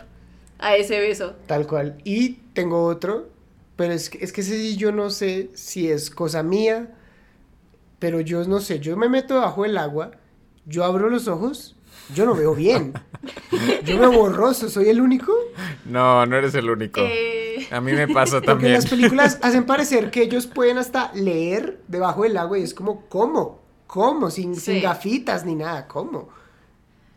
a 0.65 0.75
ese 0.75 0.99
beso. 0.99 1.35
Tal 1.47 1.67
cual. 1.67 1.97
Y 2.03 2.35
tengo 2.53 2.85
otro, 2.85 3.29
pero 3.75 3.93
es 3.93 4.09
que, 4.09 4.23
es 4.23 4.31
que 4.31 4.41
ese 4.41 4.57
sí 4.57 4.77
yo 4.77 4.91
no 4.91 5.09
sé 5.09 5.49
si 5.53 5.89
es 5.89 6.09
cosa 6.09 6.43
mía, 6.43 6.91
pero 7.99 8.19
yo 8.21 8.43
no 8.45 8.59
sé, 8.59 8.79
yo 8.79 8.97
me 8.97 9.09
meto 9.09 9.35
debajo 9.35 9.63
del 9.63 9.77
agua, 9.77 10.11
yo 10.65 10.83
abro 10.83 11.09
los 11.09 11.27
ojos, 11.27 11.75
yo 12.13 12.25
no 12.25 12.35
veo 12.35 12.53
bien. 12.55 12.93
Yo 13.85 13.97
veo 13.97 14.11
borroso, 14.11 14.67
¿soy 14.69 14.89
el 14.89 14.99
único? 14.99 15.31
No, 15.85 16.25
no 16.25 16.35
eres 16.35 16.53
el 16.55 16.69
único. 16.69 16.99
Eh, 17.01 17.65
A 17.71 17.79
mí 17.79 17.93
me 17.93 18.07
pasa 18.09 18.33
Porque 18.37 18.47
también. 18.47 18.73
las 18.73 18.87
películas 18.89 19.39
hacen 19.41 19.65
parecer 19.65 20.11
que 20.11 20.23
ellos 20.23 20.47
pueden 20.47 20.77
hasta 20.77 21.13
leer 21.13 21.79
debajo 21.87 22.23
del 22.23 22.35
agua 22.35 22.59
y 22.59 22.63
es 22.63 22.73
como, 22.73 23.05
¿cómo? 23.07 23.61
¿Cómo? 23.87 24.29
Sin, 24.29 24.55
sin 24.57 24.81
gafitas 24.81 25.45
ni 25.45 25.55
nada, 25.55 25.87
¿cómo? 25.87 26.27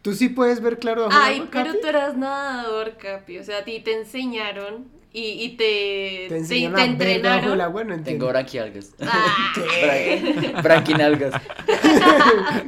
¿Tú 0.06 0.14
sí 0.14 0.28
puedes 0.28 0.60
ver 0.60 0.78
claro 0.78 1.08
del 1.08 1.12
Ay, 1.12 1.48
pero 1.50 1.74
tú 1.80 1.88
eras 1.88 2.16
nadador, 2.16 2.96
Capi. 2.96 3.40
O 3.40 3.44
sea, 3.44 3.58
a 3.58 3.64
ti 3.64 3.80
te 3.80 3.92
enseñaron 3.92 4.86
y, 5.12 5.30
y 5.42 5.56
te, 5.56 6.26
¿Te 6.28 6.36
enseñaron 6.36 6.76
te 6.76 6.82
a 6.82 6.84
del 6.84 6.92
entrenaron. 7.16 7.60
agua? 7.60 7.82
No 7.82 7.94
entiendo. 7.94 8.26
Tengo 8.26 8.28
branquialgas. 8.28 8.94
Ah, 9.00 10.60
Branquinalgas. 10.62 11.34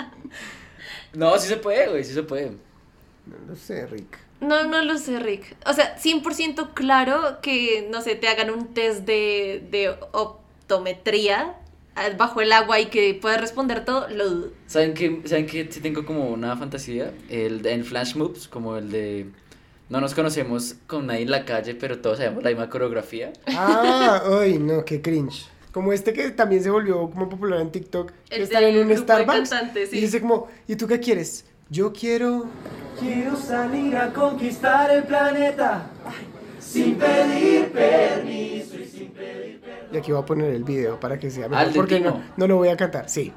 no, 1.14 1.38
sí 1.38 1.46
se 1.46 1.58
puede, 1.58 1.88
güey, 1.88 2.02
sí 2.02 2.12
se 2.12 2.24
puede. 2.24 2.50
No, 3.26 3.36
no 3.46 3.54
sé, 3.54 3.86
Rick. 3.86 4.18
no, 4.40 4.64
no 4.64 4.82
lo 4.82 4.98
sé, 4.98 5.20
Rick. 5.20 5.54
O 5.64 5.74
sea, 5.74 5.96
100% 5.96 6.74
claro 6.74 7.38
que, 7.40 7.86
no 7.88 8.02
sé, 8.02 8.16
te 8.16 8.26
hagan 8.26 8.50
un 8.50 8.74
test 8.74 9.04
de, 9.04 9.64
de 9.70 9.90
optometría 10.10 11.54
bajo 12.16 12.40
el 12.40 12.52
agua 12.52 12.80
y 12.80 12.86
que 12.86 13.14
puedas 13.20 13.40
responder 13.40 13.84
todo, 13.84 14.08
lo 14.08 14.28
dudo. 14.28 14.50
¿Saben 14.66 14.94
que, 14.94 15.22
¿Saben 15.24 15.46
que 15.46 15.70
sí 15.70 15.80
tengo 15.80 16.04
como 16.04 16.28
una 16.28 16.56
fantasía? 16.56 17.12
El 17.28 17.62
de, 17.62 17.72
en 17.72 17.84
Flash 17.84 18.14
Moves, 18.16 18.48
como 18.48 18.76
el 18.76 18.90
de... 18.90 19.26
No 19.88 20.00
nos 20.00 20.14
conocemos 20.14 20.74
con 20.86 21.06
nadie 21.06 21.22
en 21.22 21.30
la 21.30 21.44
calle, 21.46 21.74
pero 21.74 21.98
todos 22.00 22.18
sabemos 22.18 22.42
la 22.44 22.50
misma 22.50 22.68
coreografía. 22.68 23.32
Ah, 23.46 24.22
ay, 24.40 24.58
no, 24.58 24.84
qué 24.84 25.00
cringe. 25.00 25.48
Como 25.72 25.92
este 25.92 26.12
que 26.12 26.30
también 26.30 26.62
se 26.62 26.70
volvió 26.70 27.08
como 27.10 27.28
popular 27.28 27.60
en 27.60 27.70
TikTok. 27.72 28.12
Que 28.28 28.36
El 28.36 28.42
están 28.42 28.64
en 28.64 28.78
un 28.78 28.96
Starbucks. 28.96 29.50
sí. 29.90 29.96
Y 29.96 30.00
dice 30.02 30.20
como, 30.20 30.48
¿y 30.66 30.76
tú 30.76 30.86
qué 30.86 31.00
quieres? 31.00 31.46
Yo 31.70 31.92
quiero. 31.92 32.46
Quiero 32.98 33.36
salir 33.36 33.96
a 33.96 34.12
conquistar 34.12 34.90
el 34.90 35.04
planeta 35.04 35.90
sin 36.58 36.96
pedir 36.96 37.70
permiso 37.72 38.78
y 38.78 38.84
sin 38.84 39.08
pedir 39.08 39.47
Y 39.92 39.96
aquí 39.96 40.12
voy 40.12 40.22
a 40.22 40.26
poner 40.26 40.52
el 40.52 40.64
video 40.64 40.98
para 41.00 41.18
que 41.18 41.30
sea 41.30 41.48
Ah, 41.52 41.64
mejor. 41.64 41.66
el 41.66 41.72
de 41.72 41.78
porque 41.78 42.00
no, 42.00 42.22
no 42.36 42.46
lo 42.46 42.56
voy 42.56 42.68
a 42.68 42.76
cantar. 42.76 43.08
Sí. 43.08 43.32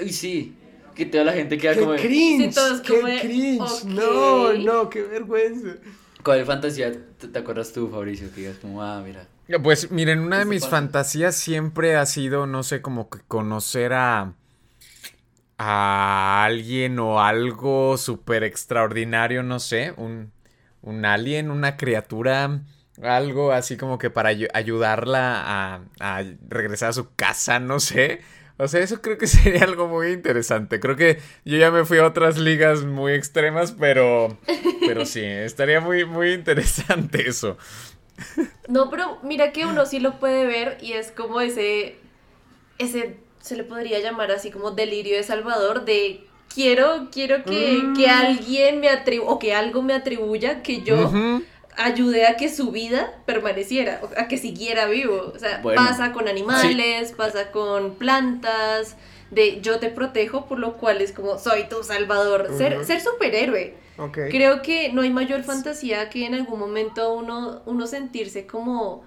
Uy, 0.00 0.12
sí. 0.12 0.54
Que 0.94 1.06
toda 1.06 1.24
la 1.24 1.32
gente 1.32 1.58
queda 1.58 1.74
¡Qué 1.74 1.80
como. 1.80 1.94
cringe! 1.96 2.48
Sí, 2.50 2.54
todos 2.54 2.80
¡Qué 2.80 2.94
como 3.00 3.08
de, 3.08 3.20
cringe! 3.20 3.84
No, 3.86 4.52
no, 4.52 4.88
qué 4.90 5.02
vergüenza. 5.02 5.76
¿Cuál 6.22 6.44
fantasía 6.46 6.92
te, 7.18 7.28
te 7.28 7.38
acuerdas 7.38 7.72
tú, 7.72 7.88
Fabricio? 7.88 8.30
Que 8.32 8.42
digas 8.42 8.58
como, 8.58 8.82
ah, 8.82 9.02
mira. 9.04 9.26
Pues 9.62 9.90
miren, 9.90 10.20
una 10.20 10.38
de 10.38 10.44
mis 10.46 10.62
pasa. 10.62 10.70
fantasías 10.76 11.34
siempre 11.36 11.96
ha 11.96 12.06
sido, 12.06 12.46
no 12.46 12.62
sé, 12.62 12.80
como 12.80 13.10
que 13.10 13.18
conocer 13.28 13.92
a 13.92 14.34
a 15.58 16.44
alguien 16.44 16.98
o 16.98 17.20
algo 17.20 17.96
súper 17.96 18.42
extraordinario, 18.44 19.42
no 19.42 19.60
sé, 19.60 19.92
un, 19.96 20.32
un 20.82 21.04
alien, 21.04 21.50
una 21.50 21.76
criatura, 21.76 22.62
algo 23.02 23.52
así 23.52 23.76
como 23.76 23.98
que 23.98 24.10
para 24.10 24.30
ayu- 24.32 24.50
ayudarla 24.54 25.42
a, 25.44 25.80
a 26.00 26.22
regresar 26.48 26.90
a 26.90 26.92
su 26.92 27.14
casa, 27.14 27.58
no 27.60 27.80
sé. 27.80 28.20
O 28.56 28.68
sea, 28.68 28.80
eso 28.80 29.02
creo 29.02 29.18
que 29.18 29.26
sería 29.28 29.64
algo 29.64 29.88
muy 29.88 30.08
interesante. 30.12 30.78
Creo 30.80 30.96
que 30.96 31.18
yo 31.44 31.56
ya 31.58 31.70
me 31.70 31.84
fui 31.84 31.98
a 31.98 32.06
otras 32.06 32.38
ligas 32.38 32.84
muy 32.84 33.12
extremas, 33.12 33.72
pero, 33.72 34.38
pero 34.86 35.04
sí, 35.06 35.22
estaría 35.24 35.80
muy, 35.80 36.04
muy 36.04 36.32
interesante 36.32 37.28
eso. 37.28 37.56
No, 38.68 38.90
pero 38.90 39.18
mira 39.22 39.52
que 39.52 39.66
uno 39.66 39.86
sí 39.86 39.98
lo 40.00 40.18
puede 40.18 40.46
ver 40.46 40.78
y 40.80 40.92
es 40.92 41.10
como 41.10 41.40
ese, 41.40 41.96
ese, 42.78 43.16
se 43.40 43.56
le 43.56 43.64
podría 43.64 43.98
llamar 44.00 44.30
así 44.30 44.50
como 44.50 44.70
delirio 44.70 45.16
de 45.16 45.22
Salvador 45.22 45.84
de 45.84 46.24
quiero, 46.52 47.08
quiero 47.12 47.44
que, 47.44 47.82
Mm. 47.84 47.96
que 47.96 48.08
alguien 48.08 48.80
me 48.80 48.88
atribuya, 48.88 49.30
o 49.30 49.38
que 49.38 49.54
algo 49.54 49.82
me 49.82 49.94
atribuya 49.94 50.62
que 50.62 50.82
yo. 50.82 51.10
Ayudé 51.76 52.26
a 52.26 52.36
que 52.36 52.48
su 52.48 52.70
vida 52.70 53.14
permaneciera, 53.26 54.00
a 54.16 54.28
que 54.28 54.38
siguiera 54.38 54.86
vivo. 54.86 55.32
O 55.34 55.38
sea, 55.38 55.58
Bueno. 55.62 55.82
pasa 55.84 56.12
con 56.12 56.28
animales, 56.28 57.12
pasa 57.12 57.50
con 57.50 57.94
plantas, 57.94 58.96
de 59.30 59.60
yo 59.60 59.78
te 59.78 59.88
protejo, 59.88 60.46
por 60.46 60.58
lo 60.58 60.74
cual 60.74 61.00
es 61.00 61.12
como 61.12 61.38
soy 61.38 61.64
tu 61.68 61.82
salvador. 61.82 62.48
Ser, 62.56 62.84
ser 62.84 63.00
superhéroe. 63.00 63.74
Creo 64.12 64.60
que 64.62 64.92
no 64.92 65.02
hay 65.02 65.10
mayor 65.10 65.44
fantasía 65.44 66.08
que 66.10 66.26
en 66.26 66.34
algún 66.34 66.58
momento 66.58 67.12
uno, 67.14 67.62
uno 67.64 67.86
sentirse 67.86 68.46
como 68.46 69.04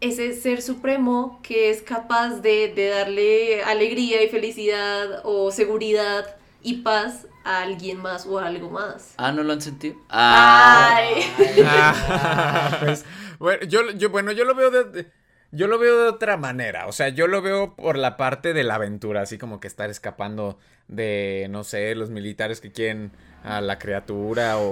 ese 0.00 0.34
ser 0.34 0.60
supremo 0.60 1.40
que 1.42 1.70
es 1.70 1.82
capaz 1.82 2.40
de, 2.40 2.72
de 2.74 2.88
darle 2.88 3.62
alegría 3.62 4.22
y 4.22 4.28
felicidad 4.28 5.20
o 5.24 5.50
seguridad 5.52 6.36
y 6.62 6.78
paz 6.78 7.25
a 7.46 7.62
alguien 7.62 7.98
más 8.02 8.26
o 8.26 8.38
a 8.38 8.46
algo 8.46 8.70
más. 8.70 9.14
Ah, 9.18 9.32
¿no 9.32 9.42
lo 9.42 9.52
han 9.52 9.60
sentido? 9.60 9.96
Ah. 10.08 10.96
Ay. 10.96 11.32
Ah, 11.64 12.76
pues, 12.84 13.04
bueno, 13.38 13.64
yo, 13.66 13.90
yo, 13.92 14.10
bueno, 14.10 14.32
yo 14.32 14.44
lo 14.44 14.54
veo 14.54 14.70
de, 14.70 14.84
de- 14.84 15.10
yo 15.52 15.68
lo 15.68 15.78
veo 15.78 16.02
de 16.02 16.08
otra 16.08 16.36
manera. 16.36 16.86
O 16.88 16.92
sea, 16.92 17.08
yo 17.08 17.26
lo 17.28 17.40
veo 17.40 17.76
por 17.76 17.96
la 17.96 18.16
parte 18.16 18.52
de 18.52 18.64
la 18.64 18.74
aventura, 18.74 19.22
así 19.22 19.38
como 19.38 19.60
que 19.60 19.68
estar 19.68 19.90
escapando 19.90 20.58
de, 20.88 21.46
no 21.50 21.62
sé, 21.64 21.94
los 21.94 22.10
militares 22.10 22.60
que 22.60 22.72
quieren 22.72 23.12
a 23.44 23.60
la 23.60 23.78
criatura 23.78 24.58
o, 24.58 24.64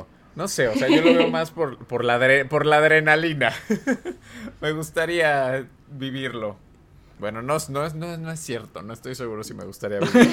o- 0.00 0.06
no 0.34 0.46
sé, 0.48 0.68
o 0.68 0.74
sea, 0.76 0.88
yo 0.88 1.02
lo 1.02 1.14
veo 1.14 1.28
más 1.30 1.50
por, 1.50 1.84
por, 1.86 2.04
la, 2.04 2.18
por 2.48 2.64
la 2.64 2.76
adrenalina. 2.78 3.52
me 4.60 4.72
gustaría 4.72 5.66
vivirlo. 5.88 6.56
Bueno, 7.20 7.42
no, 7.42 7.56
no, 7.70 7.84
es- 7.84 7.94
no, 7.94 8.16
no 8.16 8.30
es 8.30 8.38
cierto, 8.40 8.82
no 8.82 8.92
estoy 8.92 9.14
seguro 9.16 9.42
si 9.42 9.52
me 9.54 9.64
gustaría 9.64 9.98
vivirlo. 10.12 10.30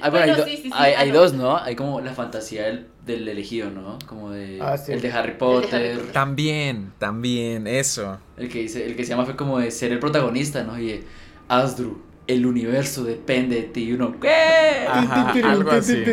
Ah, 0.00 0.10
bueno, 0.10 0.32
hay, 0.32 0.38
do- 0.40 0.44
sí, 0.44 0.56
sí, 0.56 0.62
sí, 0.64 0.70
hay, 0.72 0.94
ah, 0.94 1.00
hay 1.00 1.10
dos, 1.12 1.34
¿no? 1.34 1.56
Hay 1.56 1.76
como 1.76 2.00
la 2.00 2.12
fantasía 2.14 2.64
del, 2.64 2.88
del 3.06 3.28
elegido, 3.28 3.70
¿no? 3.70 3.98
Como 4.06 4.30
de 4.30 4.58
Ah, 4.60 4.76
sí. 4.76 4.92
el 4.92 5.00
de 5.00 5.12
Harry 5.12 5.36
Potter, 5.38 6.12
también, 6.12 6.92
también, 6.98 7.66
eso. 7.66 8.18
el 8.36 8.48
que 8.48 8.60
dice, 8.62 8.84
el 8.86 8.96
que 8.96 9.04
se 9.04 9.10
llama 9.10 9.24
fue 9.24 9.36
como 9.36 9.58
de 9.60 9.70
ser 9.70 9.92
el 9.92 9.98
protagonista, 10.00 10.64
¿no? 10.64 10.78
Y 10.78 10.86
de 10.88 11.04
Asdru, 11.48 12.02
el 12.26 12.44
universo 12.44 13.04
depende 13.04 13.56
de 13.56 13.62
ti, 13.62 13.84
y 13.84 13.92
uno, 13.92 14.18
¿qué? 14.20 14.86
Ajá, 14.88 15.30
algo 15.44 15.70
así. 15.70 16.04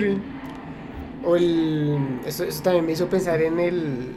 O 1.23 1.35
el. 1.35 2.19
Eso, 2.25 2.43
eso 2.43 2.61
también 2.61 2.85
me 2.85 2.91
hizo 2.91 3.07
pensar 3.09 3.41
en 3.41 3.59
el. 3.59 4.11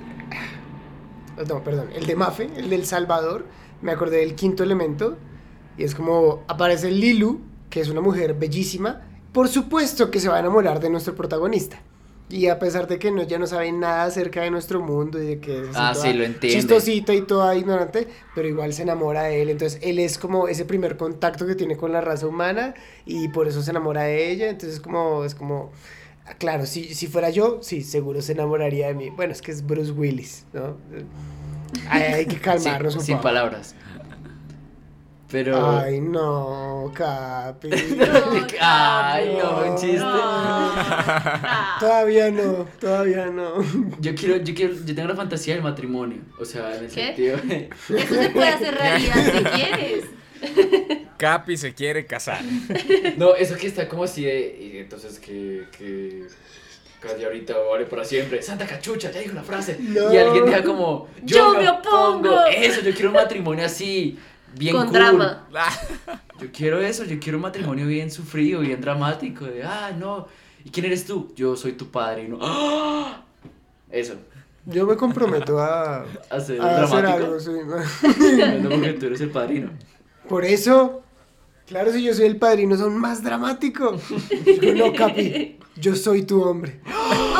No, 1.48 1.62
perdón. 1.62 1.88
El 1.94 2.06
de 2.06 2.16
Mafe, 2.16 2.50
el 2.56 2.68
del 2.68 2.84
Salvador. 2.84 3.46
Me 3.80 3.92
acordé 3.92 4.18
del 4.18 4.34
quinto 4.34 4.62
elemento. 4.62 5.16
Y 5.78 5.84
es 5.84 5.94
como 5.94 6.42
aparece 6.48 6.90
Lilu, 6.90 7.40
que 7.70 7.80
es 7.80 7.88
una 7.88 8.00
mujer 8.02 8.34
bellísima. 8.34 9.02
Por 9.32 9.48
supuesto 9.48 10.10
que 10.10 10.20
se 10.20 10.28
va 10.28 10.36
a 10.36 10.40
enamorar 10.40 10.80
de 10.80 10.90
nuestro 10.90 11.14
protagonista. 11.14 11.80
Y 12.30 12.48
a 12.48 12.58
pesar 12.58 12.86
de 12.88 12.98
que 12.98 13.10
no, 13.10 13.22
ya 13.22 13.38
no 13.38 13.46
sabe 13.46 13.72
nada 13.72 14.04
acerca 14.04 14.42
de 14.42 14.50
nuestro 14.50 14.82
mundo 14.82 15.22
y 15.22 15.26
de 15.26 15.40
que 15.40 15.62
es 15.62 15.68
Ah, 15.74 15.94
sí, 15.94 16.12
lo 16.12 16.24
entiende. 16.24 16.48
chistosita 16.60 17.14
y 17.14 17.22
toda 17.22 17.56
ignorante, 17.56 18.06
pero 18.34 18.48
igual 18.48 18.74
se 18.74 18.82
enamora 18.82 19.22
de 19.22 19.40
él. 19.40 19.48
Entonces 19.48 19.80
él 19.82 19.98
es 19.98 20.18
como 20.18 20.46
ese 20.48 20.66
primer 20.66 20.98
contacto 20.98 21.46
que 21.46 21.54
tiene 21.54 21.78
con 21.78 21.90
la 21.92 22.02
raza 22.02 22.26
humana 22.26 22.74
y 23.06 23.28
por 23.28 23.48
eso 23.48 23.62
se 23.62 23.70
enamora 23.70 24.02
de 24.02 24.30
ella. 24.30 24.50
Entonces 24.50 24.74
es 24.74 24.80
como, 24.80 25.24
es 25.24 25.34
como, 25.34 25.72
ah, 26.26 26.34
claro, 26.38 26.66
si, 26.66 26.94
si 26.94 27.06
fuera 27.06 27.30
yo, 27.30 27.60
sí, 27.62 27.82
seguro 27.82 28.20
se 28.20 28.32
enamoraría 28.32 28.88
de 28.88 28.94
mí. 28.94 29.08
Bueno, 29.10 29.32
es 29.32 29.40
que 29.40 29.52
es 29.52 29.64
Bruce 29.64 29.92
Willis, 29.92 30.44
¿no? 30.52 30.76
Hay, 31.88 32.02
hay 32.12 32.26
que 32.26 32.38
calmarnos 32.40 32.94
sin, 32.94 33.00
un 33.00 33.06
sin 33.06 33.20
poco. 33.20 33.22
palabras. 33.22 33.74
Pero... 35.30 35.78
Ay, 35.80 36.00
no, 36.00 36.90
Capi. 36.94 37.68
Ay, 38.60 39.36
no, 39.38 39.58
un 39.70 39.76
chiste. 39.76 39.98
Todavía 41.80 42.30
no, 42.30 42.66
todavía 42.80 43.26
no. 43.26 43.62
Yo 44.00 44.14
quiero, 44.14 44.36
yo 44.38 44.54
quiero, 44.54 44.74
yo 44.84 44.94
tengo 44.94 45.08
la 45.08 45.14
fantasía 45.16 45.54
del 45.54 45.62
matrimonio. 45.62 46.18
O 46.40 46.44
sea, 46.44 46.74
en 46.76 46.84
el 46.84 46.90
¿Qué? 46.90 47.06
sentido 47.06 47.36
de- 47.38 47.68
Eso 47.88 48.14
se 48.14 48.30
puede 48.30 48.48
hacer 48.48 48.74
realidad 48.74 49.14
si 49.14 49.44
quieres. 49.60 50.04
Capi 51.18 51.56
se 51.56 51.74
quiere 51.74 52.06
casar. 52.06 52.40
No, 53.16 53.34
eso 53.34 53.56
que 53.56 53.66
está 53.66 53.88
como 53.88 54.04
así 54.04 54.24
de. 54.24 54.58
Y 54.60 54.78
entonces 54.78 55.18
que. 55.18 55.64
que 55.76 56.26
Casi 57.00 57.22
ahorita 57.24 57.54
vale 57.70 57.84
para 57.86 58.04
siempre. 58.04 58.42
Santa 58.42 58.66
cachucha, 58.66 59.12
ya 59.12 59.20
dijo 59.20 59.34
la 59.34 59.44
frase. 59.44 59.76
No. 59.80 60.12
Y 60.12 60.16
alguien 60.16 60.46
diga 60.46 60.64
como. 60.64 61.08
Yo 61.22 61.54
me 61.54 61.68
opongo". 61.68 62.46
Eso, 62.50 62.80
yo 62.80 62.92
quiero 62.92 63.10
un 63.10 63.14
matrimonio 63.16 63.64
así. 63.66 64.18
Bien 64.58 64.74
Con 64.74 64.86
cool. 64.86 64.92
drama. 64.94 65.46
Yo 66.40 66.52
quiero 66.52 66.80
eso, 66.80 67.04
yo 67.04 67.18
quiero 67.18 67.38
un 67.38 67.42
matrimonio 67.42 67.86
bien 67.86 68.10
sufrido, 68.10 68.60
bien 68.60 68.80
dramático. 68.80 69.44
De, 69.44 69.64
ah, 69.64 69.90
no. 69.98 70.28
¿Y 70.64 70.70
quién 70.70 70.86
eres 70.86 71.04
tú? 71.04 71.32
Yo 71.34 71.56
soy 71.56 71.72
tu 71.72 71.90
padre. 71.90 72.24
Y 72.24 72.28
no. 72.28 72.38
¡Ah! 72.40 73.22
Eso. 73.90 74.14
Yo 74.66 74.86
me 74.86 74.96
comprometo 74.96 75.58
a, 75.58 76.02
Hacer 76.30 76.60
a 76.60 76.82
hacer 76.84 77.02
dramático. 77.02 77.24
algo, 77.24 77.40
sí. 77.40 77.50
No, 78.62 78.68
porque 78.70 78.92
tú 78.94 79.06
eres 79.06 79.20
el 79.20 79.30
padrino. 79.30 79.70
Por 80.28 80.44
eso, 80.44 81.02
claro, 81.66 81.90
si 81.92 82.02
yo 82.04 82.14
soy 82.14 82.26
el 82.26 82.36
padrino, 82.36 82.76
son 82.76 82.96
más 82.98 83.22
dramático. 83.24 83.98
Digo, 84.44 84.74
no, 84.86 84.92
Capi, 84.92 85.58
yo 85.80 85.94
soy 85.96 86.22
tu 86.22 86.42
hombre. 86.42 86.80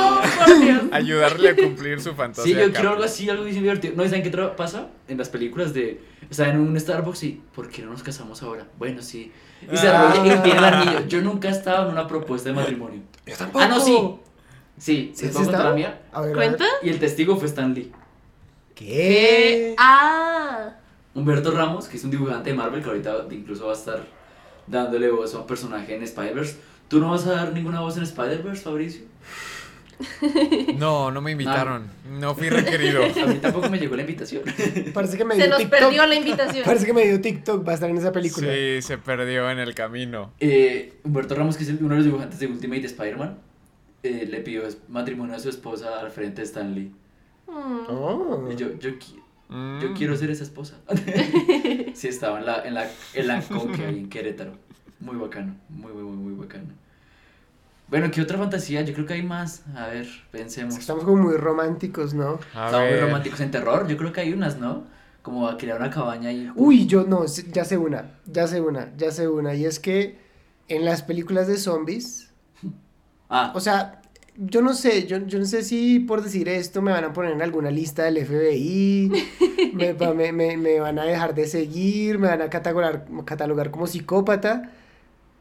Oh, 0.00 0.20
por 0.46 0.60
Dios. 0.60 0.82
Ayudarle 0.92 1.50
a 1.50 1.56
cumplir 1.56 2.00
su 2.00 2.12
fantasía. 2.14 2.54
Sí, 2.54 2.60
yo 2.60 2.72
quiero 2.72 2.90
algo 2.90 3.04
así, 3.04 3.28
algo 3.30 3.44
bien 3.44 3.56
divertido. 3.56 3.94
¿No 3.96 4.04
saben 4.04 4.22
qué 4.22 4.30
pasa? 4.56 4.88
En 5.06 5.18
las 5.18 5.28
películas 5.28 5.72
de... 5.74 6.00
Están 6.30 6.50
en 6.50 6.60
un 6.60 6.78
Starbucks 6.78 7.22
y... 7.24 7.40
¿Por 7.54 7.68
qué 7.68 7.82
no 7.82 7.90
nos 7.90 8.02
casamos 8.02 8.42
ahora? 8.42 8.66
Bueno, 8.78 9.00
sí. 9.02 9.32
Y 9.70 9.76
se 9.76 9.88
Ah. 9.88 10.10
arrolla 10.10 10.36
y 10.36 10.42
tiene 10.42 10.58
el 10.58 10.64
anillo. 10.64 11.06
Yo 11.06 11.20
nunca 11.22 11.48
he 11.48 11.50
estado 11.52 11.86
en 11.86 11.92
una 11.92 12.06
propuesta 12.06 12.48
de 12.48 12.54
matrimonio. 12.54 13.00
Yo 13.26 13.36
tampoco. 13.36 13.64
Ah, 13.64 13.68
no, 13.68 13.80
sí. 13.80 13.96
Sí, 14.78 15.12
¿Sí 15.14 15.26
¿les 15.26 15.30
has 15.30 15.42
puedo 15.42 15.44
contar 15.46 15.60
estado? 15.60 15.68
la 15.70 15.74
mía? 15.74 16.02
A 16.12 16.20
ver, 16.20 16.34
a 16.34 16.38
ver. 16.38 16.48
¿Cuenta? 16.48 16.64
Y 16.82 16.88
el 16.90 16.98
testigo 16.98 17.36
fue 17.36 17.46
Stan 17.46 17.72
Lee. 17.74 17.92
¿Qué? 18.74 19.74
Ah. 19.78 20.70
Humberto 21.14 21.50
Ramos, 21.50 21.88
que 21.88 21.96
es 21.96 22.04
un 22.04 22.10
dibujante 22.10 22.50
de 22.50 22.56
Marvel 22.56 22.82
que 22.82 22.88
ahorita 22.88 23.26
incluso 23.30 23.66
va 23.66 23.72
a 23.72 23.76
estar 23.76 24.04
dándole 24.66 25.10
voz 25.10 25.34
a 25.34 25.38
un 25.40 25.46
personaje 25.46 25.94
en 25.94 26.02
Spider-Verse. 26.02 26.56
¿Tú 26.88 27.00
no 27.00 27.10
vas 27.10 27.26
a 27.26 27.32
dar 27.32 27.52
ninguna 27.52 27.80
voz 27.80 27.96
en 27.96 28.02
Spider-Verse, 28.04 28.62
Fabricio? 28.62 29.02
No, 30.78 31.10
no 31.10 31.20
me 31.20 31.32
invitaron. 31.32 31.86
No 32.20 32.34
fui 32.34 32.48
requerido. 32.50 33.02
A 33.04 33.26
mí 33.26 33.34
tampoco 33.40 33.68
me 33.68 33.78
llegó 33.78 33.96
la 33.96 34.02
invitación. 34.02 34.42
Parece 34.94 35.16
que 35.18 35.24
me 35.24 35.34
Se 35.34 35.40
dio 35.42 35.48
nos 35.50 35.58
TikTok. 35.58 35.78
perdió 35.80 36.06
la 36.06 36.14
invitación. 36.14 36.64
Parece 36.64 36.86
que 36.86 36.92
me 36.92 37.04
dio 37.04 37.20
TikTok, 37.20 37.66
va 37.66 37.72
a 37.72 37.74
estar 37.74 37.90
en 37.90 37.96
esa 37.98 38.12
película. 38.12 38.46
Sí, 38.52 38.80
se 38.82 38.98
perdió 38.98 39.50
en 39.50 39.58
el 39.58 39.74
camino. 39.74 40.32
Eh, 40.38 40.94
Humberto 41.04 41.34
Ramos, 41.34 41.56
que 41.56 41.64
es 41.64 41.70
uno 41.70 41.88
de 41.90 41.96
los 41.96 42.04
dibujantes 42.04 42.38
de 42.38 42.46
Ultimate 42.46 42.86
Spider-Man, 42.86 43.38
eh, 44.04 44.28
le 44.30 44.40
pidió 44.40 44.62
matrimonio 44.88 45.34
a 45.34 45.38
su 45.40 45.48
esposa 45.48 45.98
al 45.98 46.10
frente 46.12 46.42
de 46.42 46.46
Stan 46.46 46.72
Lee. 46.74 46.92
Mm. 47.48 47.90
Oh. 47.90 48.48
Y 48.52 48.56
yo, 48.56 48.78
yo, 48.78 48.90
qui- 48.90 49.18
Mm. 49.50 49.80
yo 49.80 49.94
quiero 49.94 50.14
ser 50.14 50.30
esa 50.30 50.44
esposa. 50.44 50.74
sí, 51.94 52.06
estaba 52.08 52.38
en 52.38 52.44
la, 52.46 52.62
en 52.66 52.74
la, 52.74 52.86
en 53.14 53.26
la 53.26 53.40
Conque 53.40 53.82
ahí 53.86 53.98
en 54.00 54.08
Querétaro. 54.10 54.52
Muy 55.00 55.16
bacano, 55.16 55.54
muy, 55.68 55.92
muy, 55.92 56.02
muy, 56.02 56.16
muy 56.16 56.34
bacano. 56.34 56.68
Bueno, 57.88 58.10
¿qué 58.10 58.20
otra 58.20 58.36
fantasía? 58.36 58.82
Yo 58.82 58.92
creo 58.92 59.06
que 59.06 59.14
hay 59.14 59.22
más. 59.22 59.62
A 59.74 59.86
ver, 59.86 60.06
pensemos. 60.30 60.76
Estamos 60.76 61.04
como 61.04 61.22
muy 61.22 61.36
románticos, 61.36 62.12
¿no? 62.12 62.38
A 62.54 62.66
Estamos 62.66 62.88
muy 62.88 62.96
ver. 62.96 63.04
románticos 63.06 63.40
en 63.40 63.50
terror. 63.50 63.88
Yo 63.88 63.96
creo 63.96 64.12
que 64.12 64.20
hay 64.20 64.32
unas, 64.32 64.58
¿no? 64.58 64.84
como 65.22 65.46
a 65.46 65.58
crear 65.58 65.78
una 65.78 65.90
cabaña 65.90 66.32
y... 66.32 66.50
Uy, 66.56 66.86
yo 66.86 67.04
no, 67.04 67.26
ya 67.26 67.64
sé 67.66 67.76
una, 67.76 68.12
ya 68.24 68.46
sé 68.46 68.62
una, 68.62 68.96
ya 68.96 69.10
sé 69.10 69.28
una. 69.28 69.54
Y 69.54 69.66
es 69.66 69.78
que 69.78 70.16
en 70.68 70.86
las 70.86 71.02
películas 71.02 71.46
de 71.48 71.58
zombies, 71.58 72.30
Ah, 73.28 73.52
o 73.54 73.60
sea, 73.60 74.00
yo 74.36 74.62
no 74.62 74.72
sé, 74.72 75.06
yo, 75.06 75.18
yo 75.26 75.38
no 75.38 75.44
sé 75.44 75.62
si 75.62 76.00
por 76.00 76.22
decir 76.22 76.48
esto 76.48 76.80
me 76.80 76.92
van 76.92 77.04
a 77.04 77.12
poner 77.12 77.32
en 77.32 77.42
alguna 77.42 77.70
lista 77.70 78.04
del 78.04 78.18
FBI, 78.18 79.12
me, 79.72 79.92
va- 79.92 80.14
me- 80.14 80.32
me- 80.32 80.56
me 80.56 80.80
van 80.80 80.98
a 80.98 81.04
dejar 81.04 81.34
de 81.34 81.46
seguir, 81.46 82.18
me 82.18 82.28
van 82.28 82.40
a 82.42 82.48
catalogar, 82.48 83.06
catalogar 83.26 83.70
como 83.70 83.86
psicópata. 83.86 84.70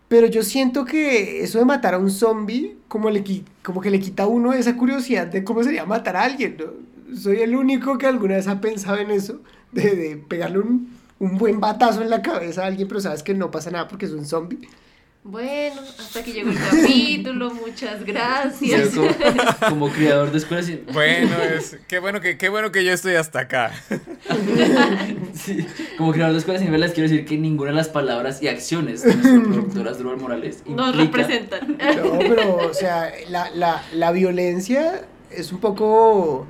Pero 0.08 0.28
yo 0.28 0.42
siento 0.44 0.86
que 0.86 1.44
eso 1.44 1.60
de 1.60 1.66
matar 1.66 1.94
a 1.94 1.98
un 1.98 2.10
zombie, 2.10 2.78
como, 2.88 3.10
le, 3.10 3.24
como 3.64 3.82
que 3.82 3.90
le 3.90 4.00
quita 4.00 4.24
a 4.24 4.28
uno 4.28 4.54
esa 4.54 4.78
curiosidad 4.78 5.28
de 5.28 5.44
cómo 5.44 5.64
sería 5.64 5.86
matar 5.86 6.16
a 6.16 6.24
alguien, 6.24 6.58
¿no? 6.58 7.16
Soy 7.16 7.42
el 7.42 7.56
único 7.56 7.98
que 7.98 8.06
alguna 8.06 8.36
vez 8.36 8.48
ha 8.48 8.62
pensado 8.62 8.98
en 8.98 9.12
eso, 9.12 9.42
de, 9.72 9.96
de 9.96 10.18
pegarle 10.18 10.60
un, 10.60 10.90
un 11.20 11.38
buen 11.38 11.60
batazo 11.60 12.02
en 12.02 12.10
la 12.10 12.22
cabeza 12.22 12.64
a 12.64 12.68
alguien, 12.68 12.88
pero 12.88 13.02
sabes 13.02 13.24
que 13.24 13.34
no 13.34 13.52
pasa 13.52 13.72
nada 13.72 13.88
porque 13.88 14.06
es 14.06 14.12
un 14.12 14.26
zombie. 14.26 14.60
Bueno, 15.24 15.82
hasta 16.00 16.24
que 16.24 16.32
llegó 16.32 16.52
el 16.52 16.58
capítulo, 16.58 17.54
muchas 17.54 18.06
gracias. 18.06 18.92
como, 18.96 19.10
como 19.70 19.90
creador 19.90 20.32
de 20.32 20.38
escuelas... 20.38 20.70
y- 20.70 20.82
Bueno, 20.94 21.36
es, 21.58 21.78
qué 21.90 22.00
bueno 22.00 22.22
que, 22.22 22.38
qué 22.38 22.48
bueno 22.48 22.72
que 22.72 22.86
yo 22.86 22.94
estoy 22.94 23.16
hasta 23.16 23.42
acá. 23.42 23.72
Sí, 25.34 25.66
como 25.98 26.12
creador 26.14 26.34
de 26.34 26.40
escuelas 26.40 26.62
les 26.64 26.92
quiero 26.94 27.10
decir 27.10 27.26
que 27.26 27.38
ninguna 27.38 27.72
de 27.72 27.76
las 27.78 27.90
palabras 27.90 28.42
y 28.42 28.48
acciones 28.48 29.04
de 29.04 29.14
nuestro 29.16 29.44
productor 29.52 29.88
Asdrúbal 29.90 30.18
Morales 30.18 30.64
Nos 30.66 30.96
implica- 30.96 31.28
representan. 31.28 31.78
No, 31.78 32.20
pero, 32.20 32.56
o 32.70 32.74
sea, 32.74 33.12
la, 33.30 33.50
la, 33.52 33.84
la 33.94 34.12
violencia 34.12 35.04
es 35.30 35.52
un 35.52 35.60
poco 35.60 36.48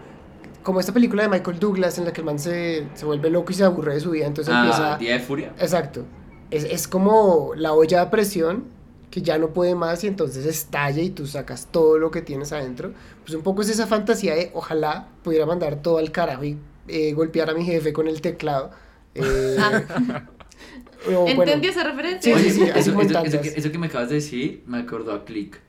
como 0.63 0.79
esta 0.79 0.93
película 0.93 1.23
de 1.23 1.29
Michael 1.29 1.59
Douglas 1.59 1.97
en 1.97 2.05
la 2.05 2.13
que 2.13 2.21
el 2.21 2.25
man 2.25 2.37
se, 2.39 2.85
se 2.93 3.05
vuelve 3.05 3.29
loco 3.29 3.51
y 3.51 3.55
se 3.55 3.63
aburre 3.63 3.95
de 3.95 3.99
su 4.01 4.11
vida, 4.11 4.25
entonces 4.27 4.53
Ah, 4.55 4.59
empieza... 4.61 4.97
Día 4.97 5.13
de 5.13 5.19
Furia. 5.19 5.51
Exacto. 5.59 6.05
Es, 6.51 6.63
es 6.63 6.87
como 6.87 7.53
la 7.55 7.73
olla 7.73 8.01
a 8.03 8.09
presión 8.09 8.65
que 9.11 9.21
ya 9.21 9.37
no 9.37 9.49
puede 9.49 9.73
más 9.75 10.03
y 10.03 10.07
entonces 10.07 10.45
estalla 10.45 11.01
y 11.01 11.09
tú 11.09 11.25
sacas 11.27 11.67
todo 11.71 11.97
lo 11.97 12.11
que 12.11 12.21
tienes 12.21 12.51
adentro. 12.51 12.93
Pues 13.23 13.35
un 13.35 13.41
poco 13.43 13.61
es 13.61 13.69
esa 13.69 13.87
fantasía 13.87 14.35
de 14.35 14.51
ojalá 14.53 15.07
pudiera 15.23 15.45
mandar 15.45 15.81
todo 15.81 15.97
al 15.97 16.11
carajo 16.11 16.43
y 16.43 16.57
eh, 16.87 17.13
golpear 17.13 17.49
a 17.49 17.53
mi 17.53 17.63
jefe 17.65 17.93
con 17.93 18.07
el 18.07 18.21
teclado. 18.21 18.71
Eh, 19.15 19.57
o 21.07 21.21
bueno, 21.21 21.41
¿Entendí 21.43 21.67
esa 21.67 21.83
referencia? 21.83 22.33
Sí, 22.37 22.41
Oye, 22.41 22.51
sí, 22.51 22.59
sí, 22.59 22.63
eso, 22.63 22.99
eso- 23.01 23.01
eso 23.23 23.41
que, 23.41 23.47
eso 23.49 23.71
que 23.71 23.77
me 23.77 23.87
acabas 23.87 24.09
de 24.09 24.15
decir 24.15 24.63
me 24.67 24.79
acordó 24.79 25.13
a 25.13 25.25
Click. 25.25 25.59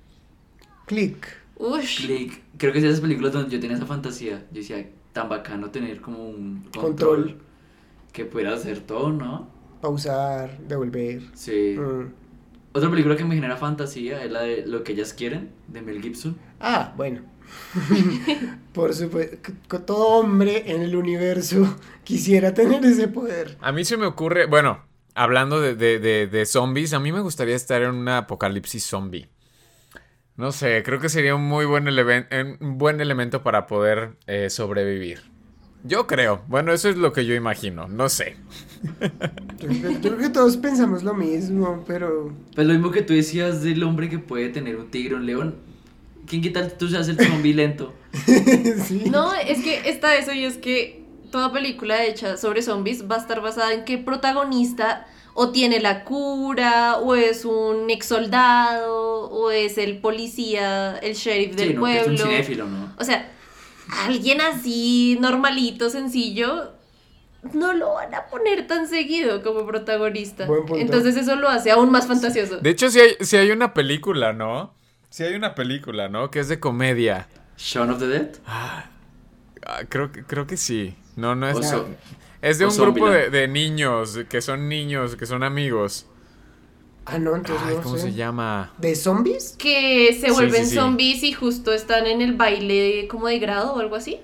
click. 0.87 1.26
Ush. 1.57 2.07
Click. 2.07 2.41
Creo 2.57 2.72
que 2.72 2.79
es 2.79 2.85
de 2.85 2.91
esas 2.91 3.01
películas 3.01 3.33
donde 3.33 3.51
yo 3.51 3.61
tenía 3.61 3.76
esa 3.76 3.87
fantasía. 3.87 4.45
Yo 4.53 4.59
decía, 4.61 4.89
tan 5.12 5.29
bacano 5.29 5.70
tener 5.70 6.01
como 6.01 6.29
un 6.29 6.62
control, 6.72 6.91
Control. 7.16 7.37
que 8.12 8.24
pudiera 8.24 8.55
hacer 8.55 8.81
todo, 8.81 9.11
¿no? 9.12 9.49
Pausar, 9.81 10.59
devolver. 10.59 11.22
Sí. 11.35 11.76
Mm. 11.79 12.12
Otra 12.72 12.91
película 12.91 13.16
que 13.16 13.24
me 13.24 13.35
genera 13.35 13.57
fantasía 13.57 14.22
es 14.24 14.31
la 14.31 14.43
de 14.43 14.64
Lo 14.66 14.85
que 14.85 14.93
ellas 14.93 15.12
quieren, 15.14 15.51
de 15.68 15.83
Mel 15.83 16.01
Gibson. 16.03 16.37
Ah, 16.61 16.93
bueno. 16.97 17.22
Por 18.72 18.95
supuesto, 18.95 19.39
que 19.68 19.79
todo 19.79 20.07
hombre 20.20 20.64
en 20.70 20.83
el 20.83 20.95
universo 20.97 21.76
quisiera 22.05 22.55
tener 22.55 22.85
ese 22.85 23.09
poder. 23.09 23.57
A 23.61 23.72
mí 23.72 23.85
se 23.85 23.97
me 23.97 24.07
ocurre, 24.07 24.47
bueno, 24.47 24.85
hablando 25.14 25.61
de, 25.61 25.74
de, 25.74 25.99
de, 25.99 26.26
de 26.26 26.47
zombies, 26.47 26.93
a 26.93 27.01
mí 27.01 27.11
me 27.12 27.20
gustaría 27.20 27.57
estar 27.57 27.83
en 27.83 27.91
una 27.95 28.18
apocalipsis 28.18 28.85
zombie. 28.85 29.29
No 30.37 30.53
sé, 30.53 30.83
creo 30.85 31.01
que 31.01 31.09
sería 31.09 31.35
un 31.35 31.43
muy 31.45 31.64
buen, 31.64 31.87
eleven- 31.87 32.59
un 32.61 32.79
buen 32.79 33.01
elemento 33.01 33.43
para 33.43 33.66
poder 33.66 34.16
eh, 34.26 34.51
sobrevivir. 34.51 35.22
Yo 35.85 36.07
creo. 36.07 36.43
Bueno, 36.49 36.72
eso 36.72 36.89
es 36.89 36.97
lo 36.97 37.12
que 37.12 37.24
yo 37.24 37.35
imagino. 37.35 37.89
No 37.89 38.09
sé. 38.09 38.37
Yo, 39.59 39.68
yo 39.70 40.01
creo 40.01 40.18
que 40.18 40.29
todos 40.29 40.57
pensamos 40.57 41.03
lo 41.03 41.14
mismo, 41.14 41.85
pero 41.87 42.33
Pues 42.55 42.66
lo 42.66 42.72
mismo 42.74 42.91
que 42.91 43.03
tú 43.03 43.14
decías 43.14 43.62
del 43.62 43.83
hombre 43.83 44.09
que 44.09 44.18
puede 44.18 44.49
tener 44.49 44.76
un 44.76 44.91
tigre 44.91 45.14
o 45.14 45.18
un 45.18 45.26
león. 45.26 45.57
¿Quién 46.26 46.43
quita 46.43 46.68
tú 46.68 46.89
seas 46.89 47.09
el 47.09 47.18
zombie 47.18 47.55
lento? 47.55 47.95
sí. 48.87 49.05
No, 49.11 49.33
es 49.35 49.62
que 49.62 49.89
está 49.89 50.16
eso 50.16 50.33
y 50.33 50.45
es 50.45 50.59
que 50.59 51.05
toda 51.31 51.53
película 51.53 52.05
hecha 52.05 52.37
sobre 52.37 52.62
zombies 52.62 53.09
va 53.11 53.16
a 53.16 53.20
estar 53.20 53.41
basada 53.41 53.72
en 53.72 53.85
que 53.85 53.99
protagonista 53.99 55.07
o 55.35 55.51
tiene 55.53 55.79
la 55.81 56.05
cura, 56.05 56.97
o 56.99 57.14
es 57.14 57.45
un 57.45 57.89
ex 57.91 58.07
soldado, 58.07 59.31
o 59.31 59.51
es 59.53 59.79
el 59.79 59.99
policía, 59.99 60.99
el 60.99 61.14
sheriff 61.14 61.55
del 61.55 61.68
Sí, 61.68 61.74
no, 61.74 61.85
que 61.85 61.93
es 62.01 62.07
un 62.09 62.16
pueblo. 62.16 62.26
cinéfilo, 62.33 62.66
¿no? 62.66 62.93
O 62.99 63.05
sea, 63.05 63.31
alguien 63.91 64.41
así, 64.41 65.16
normalito, 65.20 65.91
sencillo, 65.91 66.72
no 67.53 67.72
lo 67.72 67.95
van 67.95 68.14
a 68.14 68.26
poner 68.26 68.66
tan 68.66 68.89
seguido 68.89 69.43
como 69.43 69.66
protagonista. 69.66 70.47
Buen 70.47 70.66
punto. 70.66 70.76
Entonces 70.82 71.16
eso 71.16 71.36
lo 71.36 71.49
hace 71.49 71.70
aún 71.70 71.91
más 71.91 72.07
fantasioso. 72.07 72.59
De 72.59 72.70
hecho, 72.70 72.91
si 72.91 73.01
hay, 73.01 73.16
sí 73.20 73.36
hay 73.36 73.51
una 73.51 73.74
película, 73.74 74.32
¿no? 74.32 74.74
Si 75.11 75.22
hay 75.24 75.34
una 75.34 75.55
película, 75.55 76.09
¿no? 76.09 76.30
Que 76.30 76.41
es 76.41 76.49
de 76.49 76.61
comedia. 76.61 77.28
Shaun 77.57 77.91
of 77.91 77.99
the 77.99 78.07
Dead. 78.09 78.28
Ah, 78.47 78.84
creo, 79.89 80.12
que- 80.12 80.24
creo 80.24 80.47
que 80.47 80.57
sí. 80.57 80.95
No, 81.16 81.34
no 81.34 81.49
es. 81.49 81.57
Es 82.41 82.59
de 82.59 82.66
un 82.66 82.76
grupo 82.76 83.11
de, 83.11 83.30
de 83.30 83.49
niños 83.49 84.18
que 84.28 84.41
son 84.41 84.68
niños, 84.68 85.16
que 85.16 85.26
son 85.26 85.43
amigos. 85.43 86.07
Ah, 87.11 87.19
no, 87.19 87.35
entonces 87.37 87.65
Ay, 87.67 87.75
no 87.77 87.83
¿cómo 87.83 87.97
sé. 87.97 88.03
se 88.03 88.13
llama? 88.15 88.73
¿De 88.79 88.95
zombies? 88.95 89.55
Que 89.59 90.17
se 90.21 90.31
vuelven 90.31 90.65
sí, 90.65 90.71
sí. 90.71 90.77
zombies 90.77 91.23
y 91.23 91.33
justo 91.33 91.73
están 91.73 92.07
en 92.07 92.21
el 92.21 92.35
baile 92.35 93.09
como 93.09 93.29
de 93.29 93.39
grado 93.39 93.75
o 93.75 93.81
algo 93.81 93.97
así. 93.97 94.19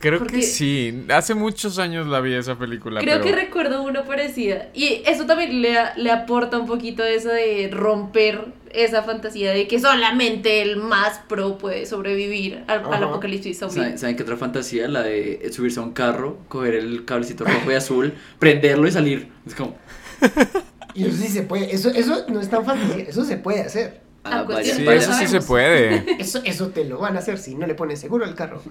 Creo 0.00 0.18
Porque- 0.18 0.36
que 0.36 0.42
sí. 0.42 1.04
Hace 1.08 1.34
muchos 1.34 1.78
años 1.78 2.06
la 2.06 2.20
vi 2.20 2.34
esa 2.34 2.58
película. 2.58 3.00
Creo 3.00 3.20
pero... 3.22 3.24
que 3.36 3.40
recuerdo 3.42 3.82
una 3.82 4.04
parecida. 4.04 4.68
Y 4.74 5.00
eso 5.06 5.24
también 5.24 5.62
le, 5.62 5.76
le 5.96 6.10
aporta 6.10 6.58
un 6.58 6.66
poquito 6.66 7.02
eso 7.02 7.28
de 7.30 7.70
romper 7.72 8.48
esa 8.70 9.02
fantasía 9.02 9.52
de 9.52 9.66
que 9.66 9.78
solamente 9.78 10.60
el 10.60 10.76
más 10.76 11.20
pro 11.28 11.56
puede 11.56 11.86
sobrevivir 11.86 12.64
al, 12.66 12.84
al 12.92 13.04
apocalipsis 13.04 13.58
zombie. 13.60 13.76
¿Saben, 13.76 13.98
saben 13.98 14.16
qué 14.16 14.24
otra 14.24 14.36
fantasía? 14.36 14.88
La 14.88 15.02
de 15.02 15.48
subirse 15.54 15.80
a 15.80 15.84
un 15.84 15.92
carro, 15.92 16.38
coger 16.48 16.74
el 16.74 17.04
cablecito 17.06 17.44
rojo 17.44 17.70
y 17.70 17.74
azul, 17.74 18.12
prenderlo 18.38 18.86
y 18.86 18.90
salir. 18.90 19.28
Es 19.46 19.54
como. 19.54 19.78
Y 20.94 21.06
eso 21.06 21.16
sí 21.16 21.28
se 21.28 21.42
puede. 21.42 21.74
Eso, 21.74 21.90
eso 21.90 22.24
no 22.28 22.40
es 22.40 22.48
tan 22.48 22.64
fantasía. 22.64 23.04
Eso 23.04 23.24
se 23.24 23.36
puede 23.36 23.60
hacer. 23.62 24.00
Ah, 24.24 24.46
sí, 24.62 24.86
eso 24.88 25.12
sí 25.12 25.26
se 25.26 25.40
puede. 25.42 26.02
Eso, 26.18 26.40
eso 26.44 26.68
te 26.68 26.84
lo 26.86 26.98
van 26.98 27.14
a 27.16 27.18
hacer 27.18 27.36
si 27.38 27.54
no 27.54 27.66
le 27.66 27.74
pones 27.74 28.00
seguro 28.00 28.24
al 28.24 28.34
carro. 28.34 28.62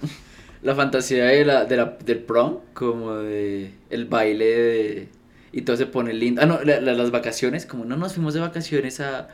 La 0.64 0.74
fantasía 0.74 1.26
de 1.26 1.46
la, 1.46 1.66
de 1.66 1.78
la, 1.78 1.98
del 2.04 2.20
prom, 2.24 2.58
como 2.74 3.14
de 3.18 3.72
el 3.92 4.06
baile 4.06 4.46
de, 4.46 5.10
y 5.52 5.62
todo 5.62 5.78
se 5.78 5.86
pone 5.86 6.12
lindo. 6.14 6.42
Ah, 6.42 6.48
no, 6.48 6.64
la- 6.64 6.80
la- 6.82 6.94
las 6.94 7.12
vacaciones, 7.12 7.68
como 7.68 7.86
no 7.86 7.98
nos 7.98 8.14
fuimos 8.16 8.34
de 8.34 8.40
vacaciones 8.40 9.00
a, 9.00 9.28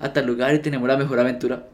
a 0.00 0.12
tal 0.14 0.24
lugar 0.26 0.54
y 0.54 0.60
tenemos 0.60 0.88
la 0.88 0.96
mejor 0.96 1.20
aventura. 1.20 1.66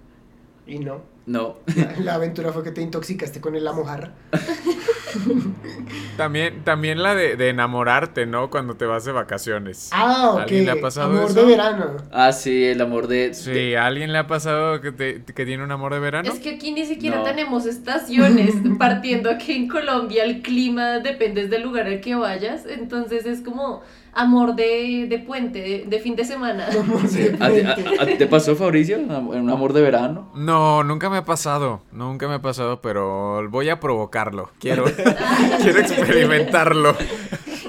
Y 0.66 0.80
no. 0.80 1.02
No. 1.26 1.58
La, 1.76 1.94
la 2.00 2.14
aventura 2.14 2.52
fue 2.52 2.64
que 2.64 2.72
te 2.72 2.80
intoxicaste 2.82 3.40
con 3.40 3.54
el- 3.54 3.62
la 3.62 3.72
mojarra. 3.72 4.14
También, 6.16 6.62
también 6.64 7.02
la 7.02 7.14
de, 7.14 7.36
de 7.36 7.48
enamorarte, 7.48 8.26
¿no? 8.26 8.50
Cuando 8.50 8.74
te 8.74 8.84
vas 8.84 9.04
de 9.04 9.12
vacaciones. 9.12 9.88
Ah, 9.92 10.30
ok. 10.34 10.40
¿Alguien 10.42 10.64
le 10.66 10.70
ha 10.72 10.80
pasado 10.80 11.10
Amor 11.12 11.30
eso? 11.30 11.34
de 11.40 11.44
verano. 11.46 11.96
Ah, 12.12 12.32
sí, 12.32 12.64
el 12.64 12.80
amor 12.80 13.06
de. 13.08 13.32
Sí, 13.34 13.50
de- 13.50 13.78
¿a 13.78 13.86
alguien 13.86 14.12
le 14.12 14.18
ha 14.18 14.26
pasado 14.26 14.80
que, 14.80 14.92
te- 14.92 15.22
que 15.24 15.46
tiene 15.46 15.64
un 15.64 15.70
amor 15.72 15.94
de 15.94 16.00
verano? 16.00 16.30
Es 16.30 16.38
que 16.38 16.50
aquí 16.56 16.72
ni 16.72 16.84
siquiera 16.84 17.18
No. 17.18 17.22
tenemos 17.24 17.66
estaciones, 17.66 18.54
partiendo 18.78 19.30
que 19.38 19.56
en 19.56 19.68
Colombia 19.68 20.24
el 20.24 20.42
clima 20.42 20.98
depende 21.00 21.48
del 21.48 21.62
lugar 21.62 21.86
al 21.86 22.00
que 22.00 22.14
vayas, 22.14 22.66
entonces 22.66 23.24
es 23.26 23.40
como 23.40 23.82
amor 24.14 24.54
de, 24.54 25.06
de 25.08 25.18
puente, 25.18 25.60
de, 25.60 25.84
de 25.86 25.98
fin 26.00 26.14
de 26.16 26.24
semana. 26.24 26.66
Amor 26.78 27.02
de 27.08 27.36
¿A, 27.40 27.50
ti- 27.50 27.60
a- 27.60 27.74
frente. 27.74 28.02
a 28.02 28.06
ti 28.06 28.14
te 28.16 28.26
pasó, 28.26 28.54
Fabricio? 28.56 28.98
Un 28.98 29.50
amor 29.50 29.72
de 29.72 29.80
verano. 29.82 30.30
No, 30.34 30.84
nunca 30.84 31.08
me 31.10 31.16
ha 31.18 31.24
pasado, 31.24 31.80
nunca 31.92 32.28
me 32.28 32.34
ha 32.34 32.42
pasado, 32.42 32.80
pero 32.82 33.48
voy 33.50 33.68
a 33.70 33.80
provocarlo. 33.80 34.50
Quiero, 34.58 34.84
quiero 35.62 35.78
experimentarlo. 35.80 36.94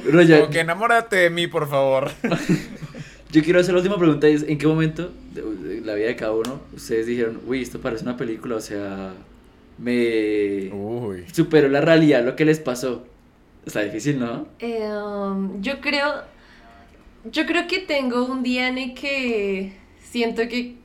Pero 0.06 0.22
ya- 0.22 0.40
Como 0.42 0.52
que 0.52 0.60
enamórate 0.60 1.16
de 1.16 1.30
mí, 1.30 1.48
por 1.48 1.68
favor. 1.70 2.12
Yo 3.32 3.42
quiero 3.42 3.60
hacer 3.60 3.74
la 3.74 3.80
última 3.80 3.98
pregunta: 3.98 4.28
y 4.30 4.34
es, 4.34 4.44
¿en 4.44 4.58
qué 4.58 4.68
momento 4.68 5.10
de, 5.34 5.42
de 5.42 5.82
la 5.82 5.94
vida 5.96 6.08
de 6.08 6.16
cada 6.16 6.34
uno 6.34 6.60
ustedes 6.76 7.08
dijeron, 7.08 7.40
uy, 7.48 7.62
esto 7.62 7.80
parece 7.80 8.04
una 8.04 8.18
película? 8.18 8.58
O 8.58 8.62
sea, 8.62 9.14
me 9.78 10.70
Uy. 10.74 11.26
superó 11.32 11.68
la 11.70 11.82
realidad 11.82 12.24
lo 12.24 12.36
que 12.36 12.46
les 12.46 12.60
pasó. 12.60 13.06
Está 13.66 13.80
difícil, 13.82 14.20
¿no? 14.20 14.46
Eh, 14.60 14.88
um, 14.94 15.62
yo 15.62 15.80
creo, 15.80 16.14
yo 17.32 17.46
creo 17.46 17.68
que 17.68 17.80
tengo 17.80 18.26
un 18.26 18.44
día 18.44 18.68
en 18.68 18.78
el 18.78 18.94
que 18.94 19.74
siento 20.00 20.44
que, 20.48 20.76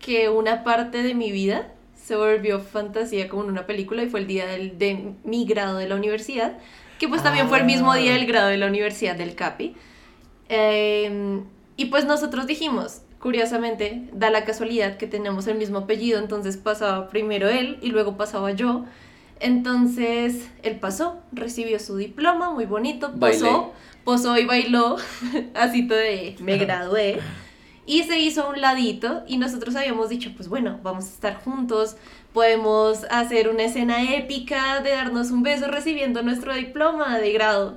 que 0.00 0.28
una 0.28 0.64
parte 0.64 1.02
de 1.02 1.14
mi 1.14 1.32
vida 1.32 1.72
se 1.94 2.16
volvió 2.16 2.60
fantasía 2.60 3.28
como 3.28 3.44
en 3.44 3.50
una 3.50 3.66
película 3.66 4.02
y 4.02 4.08
fue 4.08 4.20
el 4.20 4.26
día 4.26 4.46
del- 4.46 4.78
de 4.78 5.12
mi 5.24 5.44
grado 5.44 5.76
de 5.78 5.88
la 5.88 5.96
universidad, 5.96 6.58
que 6.98 7.08
pues 7.08 7.22
también 7.22 7.48
fue 7.48 7.58
el 7.58 7.64
mismo 7.64 7.94
día 7.94 8.12
del 8.12 8.26
grado 8.26 8.48
de 8.48 8.56
la 8.56 8.66
universidad 8.66 9.16
del 9.16 9.34
CAPI. 9.34 9.74
Eh, 10.48 11.40
y 11.76 11.84
pues 11.86 12.04
nosotros 12.06 12.46
dijimos, 12.46 13.02
curiosamente, 13.20 14.08
da 14.12 14.30
la 14.30 14.44
casualidad 14.44 14.96
que 14.96 15.06
tenemos 15.06 15.46
el 15.46 15.56
mismo 15.58 15.78
apellido, 15.80 16.18
entonces 16.18 16.56
pasaba 16.56 17.08
primero 17.08 17.48
él 17.48 17.78
y 17.82 17.88
luego 17.90 18.16
pasaba 18.16 18.52
yo. 18.52 18.84
Entonces, 19.40 20.48
él 20.62 20.76
pasó, 20.80 21.20
recibió 21.32 21.78
su 21.78 21.96
diploma, 21.96 22.50
muy 22.50 22.64
bonito, 22.66 23.12
Bailé. 23.14 23.38
Posó, 24.08 24.38
y 24.38 24.46
bailó, 24.46 24.96
así 25.54 25.86
todo 25.86 25.98
de, 25.98 26.34
me 26.40 26.56
gradué. 26.56 27.18
Y 27.84 28.04
se 28.04 28.18
hizo 28.18 28.44
a 28.44 28.48
un 28.48 28.58
ladito 28.58 29.22
y 29.26 29.36
nosotros 29.36 29.76
habíamos 29.76 30.08
dicho, 30.08 30.30
pues 30.34 30.48
bueno, 30.48 30.80
vamos 30.82 31.04
a 31.04 31.08
estar 31.08 31.42
juntos, 31.44 31.96
podemos 32.32 33.04
hacer 33.10 33.50
una 33.50 33.64
escena 33.64 34.14
épica 34.14 34.80
de 34.80 34.92
darnos 34.92 35.30
un 35.30 35.42
beso 35.42 35.68
recibiendo 35.68 36.22
nuestro 36.22 36.54
diploma 36.54 37.18
de 37.18 37.32
grado. 37.34 37.76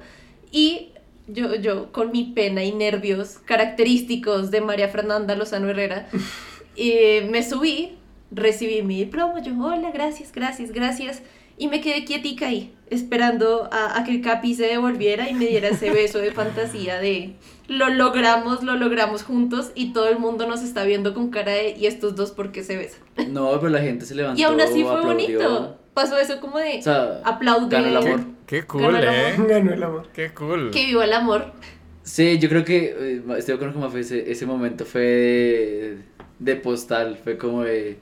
Y 0.54 0.94
yo, 1.28 1.56
yo 1.56 1.92
con 1.92 2.14
mi 2.14 2.24
pena 2.24 2.64
y 2.64 2.72
nervios 2.72 3.40
característicos 3.44 4.52
de 4.52 4.62
María 4.62 4.88
Fernanda 4.88 5.36
Lozano 5.36 5.68
Herrera, 5.68 6.08
eh, 6.78 7.28
me 7.30 7.44
subí, 7.44 7.98
recibí 8.32 8.84
mi 8.84 9.00
diploma, 9.00 9.42
yo, 9.42 9.52
hola, 9.62 9.92
gracias, 9.92 10.32
gracias, 10.32 10.72
gracias, 10.72 11.24
y 11.62 11.68
me 11.68 11.80
quedé 11.80 12.06
quietica 12.06 12.48
ahí, 12.48 12.74
esperando 12.90 13.70
a, 13.72 14.00
a 14.00 14.04
que 14.04 14.10
el 14.16 14.22
Capi 14.22 14.56
se 14.56 14.64
devolviera 14.66 15.30
y 15.30 15.36
me 15.36 15.46
diera 15.46 15.68
ese 15.70 15.92
beso 15.92 16.18
de 16.18 16.32
fantasía 16.32 17.00
de 17.00 17.36
lo 17.68 17.88
logramos, 17.90 18.64
lo 18.64 18.76
logramos 18.78 19.22
juntos 19.22 19.72
y 19.76 19.94
todo 19.94 20.10
el 20.10 20.18
mundo 20.18 20.48
nos 20.48 20.64
está 20.64 20.84
viendo 20.86 21.14
con 21.14 21.30
cara 21.30 21.52
de 21.52 21.76
y 21.78 21.86
estos 21.86 22.16
dos 22.16 22.32
por 22.32 22.52
qué 22.52 22.64
se 22.64 22.78
besan. 22.78 23.02
No, 23.32 23.52
pero 23.60 23.70
la 23.70 23.80
gente 23.80 24.06
se 24.08 24.16
levantó. 24.16 24.42
Y 24.42 24.44
aún 24.44 24.60
así 24.60 24.82
fue 24.82 24.98
aplaudió. 24.98 25.38
bonito. 25.38 25.78
Pasó 25.94 26.18
eso 26.18 26.42
como 26.42 26.58
de 26.58 26.80
O 26.80 26.82
sea, 26.82 27.22
aplaudir. 27.24 27.70
ganó 27.70 27.88
el 27.90 27.98
amor. 27.98 28.20
Qué 28.48 28.64
cool, 28.64 28.82
Ganó 28.94 29.12
eh. 29.12 29.36
Ganó 29.48 29.74
el 29.74 29.84
amor. 29.84 30.08
Qué 30.14 30.34
cool. 30.34 30.72
Que 30.72 30.88
viva 30.88 31.06
el 31.06 31.14
amor. 31.14 31.54
Sí, 32.02 32.40
yo 32.40 32.50
creo 32.50 32.66
que 32.66 32.96
eh, 32.98 33.22
estoy 33.38 33.54
de 33.54 33.54
acuerdo 33.54 33.74
con 33.76 33.84
Mafe, 33.84 34.00
ese, 34.00 34.32
ese 34.32 34.48
momento 34.48 34.84
fue 34.84 35.02
de, 35.04 35.98
de 36.40 36.56
postal, 36.56 37.20
fue 37.24 37.38
como 37.38 37.62
de... 37.64 38.00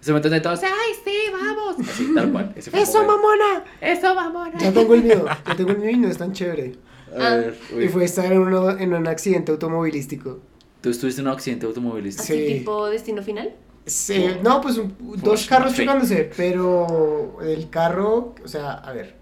Ese 0.00 0.12
momento 0.12 0.28
donde 0.28 0.40
todos, 0.42 0.60
¡ay, 0.62 0.92
sí, 1.04 1.16
vamos! 1.32 1.76
Así, 1.88 2.14
tal 2.14 2.30
cual. 2.32 2.52
Ese 2.56 2.70
fue 2.70 2.80
el 2.80 2.88
¡Eso, 2.88 3.04
mamona! 3.04 3.64
¡Eso, 3.80 4.14
mamona! 4.14 4.58
Ya 4.58 4.72
tengo 4.72 4.94
el 4.94 5.02
mío. 5.02 5.24
Ya 5.46 5.56
tengo 5.56 5.70
el 5.70 5.78
mío 5.78 5.90
y 5.90 5.96
no 5.96 6.08
es 6.08 6.18
tan 6.18 6.32
chévere. 6.32 6.76
A 7.14 7.34
ver, 7.36 7.58
uy. 7.74 7.84
Y 7.84 7.88
fue 7.88 8.04
estar 8.04 8.30
en, 8.32 8.38
uno- 8.38 8.70
en 8.78 8.92
un 8.94 9.06
accidente 9.08 9.50
automovilístico. 9.52 10.38
¿Tú 10.80 10.90
estuviste 10.90 11.20
en 11.20 11.26
un 11.26 11.32
accidente 11.32 11.66
automovilístico? 11.66 12.22
Así 12.22 12.46
Sí. 12.46 12.58
tipo 12.58 12.86
destino 12.86 13.22
final. 13.22 13.52
Sí, 13.86 14.26
no, 14.42 14.60
pues 14.60 14.76
un- 14.78 14.94
dos 15.22 15.46
carros 15.46 15.74
chocándose, 15.74 16.30
pero 16.36 17.38
el 17.42 17.68
carro, 17.70 18.34
o 18.44 18.48
sea, 18.48 18.72
a 18.74 18.92
ver, 18.92 19.16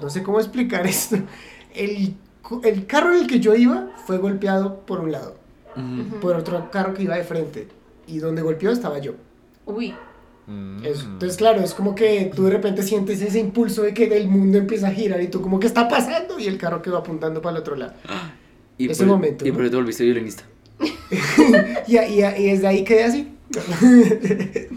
no 0.00 0.08
sé 0.08 0.22
cómo 0.22 0.38
explicar 0.38 0.86
esto. 0.86 1.16
El, 1.74 2.14
el 2.62 2.86
carro 2.86 3.12
en 3.12 3.20
el 3.22 3.26
que 3.26 3.40
yo 3.40 3.54
iba 3.56 3.88
fue 4.06 4.18
golpeado 4.18 4.80
por 4.86 5.00
un 5.00 5.12
lado, 5.12 5.34
Ujú. 5.76 6.20
por 6.20 6.36
otro 6.36 6.70
carro 6.70 6.94
que 6.94 7.02
iba 7.02 7.16
de 7.16 7.24
frente, 7.24 7.68
y 8.06 8.18
donde 8.20 8.40
golpeó 8.42 8.70
estaba 8.70 8.98
yo. 9.00 9.12
Uy. 9.68 9.94
Mm. 10.46 10.84
Eso. 10.84 11.04
Entonces, 11.04 11.36
claro, 11.36 11.60
es 11.60 11.74
como 11.74 11.94
que 11.94 12.30
tú 12.34 12.44
de 12.44 12.50
repente 12.52 12.82
sientes 12.82 13.20
ese 13.20 13.38
impulso 13.38 13.82
de 13.82 13.92
que 13.94 14.04
el 14.16 14.28
mundo 14.28 14.56
empieza 14.58 14.88
a 14.88 14.90
girar 14.92 15.20
y 15.22 15.28
tú 15.28 15.42
como 15.42 15.60
que 15.60 15.66
está 15.66 15.88
pasando 15.88 16.38
y 16.38 16.46
el 16.46 16.56
carro 16.58 16.80
quedó 16.82 16.96
apuntando 16.96 17.42
para 17.42 17.56
el 17.56 17.60
otro 17.62 17.76
lado. 17.76 17.92
Y 18.78 18.90
Ese 18.90 19.04
por- 19.04 19.14
momento, 19.14 19.46
Y 19.46 19.50
¿no? 19.50 19.54
por 19.54 19.64
eso 19.64 19.70
te 19.72 19.76
volviste 19.76 20.04
violinista. 20.04 20.44
Y, 21.86 21.96
y, 21.96 22.24
y 22.24 22.50
desde 22.50 22.66
ahí 22.66 22.84
quedé 22.84 23.04
así. 23.04 23.28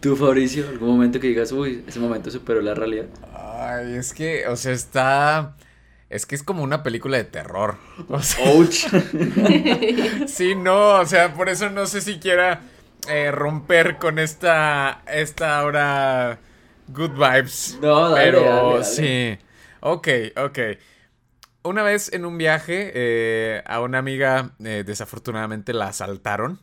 ¿Tú, 0.00 0.16
Fabricio, 0.16 0.68
algún 0.68 0.88
momento 0.90 1.20
que 1.20 1.28
digas, 1.28 1.52
uy, 1.52 1.84
ese 1.86 2.00
momento 2.00 2.30
superó 2.30 2.60
la 2.60 2.74
realidad? 2.74 3.06
Ay, 3.34 3.94
es 3.94 4.12
que, 4.12 4.46
o 4.48 4.56
sea, 4.56 4.72
está. 4.72 5.56
Es 6.10 6.26
que 6.26 6.34
es 6.34 6.42
como 6.42 6.62
una 6.62 6.82
película 6.82 7.16
de 7.16 7.24
terror. 7.24 7.76
O 8.08 8.20
sea, 8.20 8.50
¡Ouch! 8.50 8.86
sí, 10.26 10.54
no, 10.54 11.00
o 11.00 11.06
sea, 11.06 11.32
por 11.34 11.48
eso 11.48 11.70
no 11.70 11.86
sé 11.86 12.00
si 12.02 12.18
quiera 12.18 12.60
eh, 13.08 13.30
romper 13.30 13.98
con 13.98 14.18
esta. 14.18 15.02
Esta 15.06 15.58
ahora. 15.58 16.38
Good 16.88 17.12
vibes. 17.12 17.78
No, 17.80 18.10
dale, 18.10 18.24
Pero 18.24 18.42
dale, 18.42 18.78
dale. 18.78 18.84
sí. 18.84 19.38
Ok, 19.80 20.08
ok. 20.36 20.58
Una 21.64 21.82
vez 21.84 22.12
en 22.12 22.24
un 22.24 22.38
viaje, 22.38 22.90
eh, 22.94 23.62
a 23.66 23.80
una 23.80 23.98
amiga 23.98 24.54
eh, 24.64 24.82
desafortunadamente 24.84 25.72
la 25.72 25.88
asaltaron. 25.88 26.60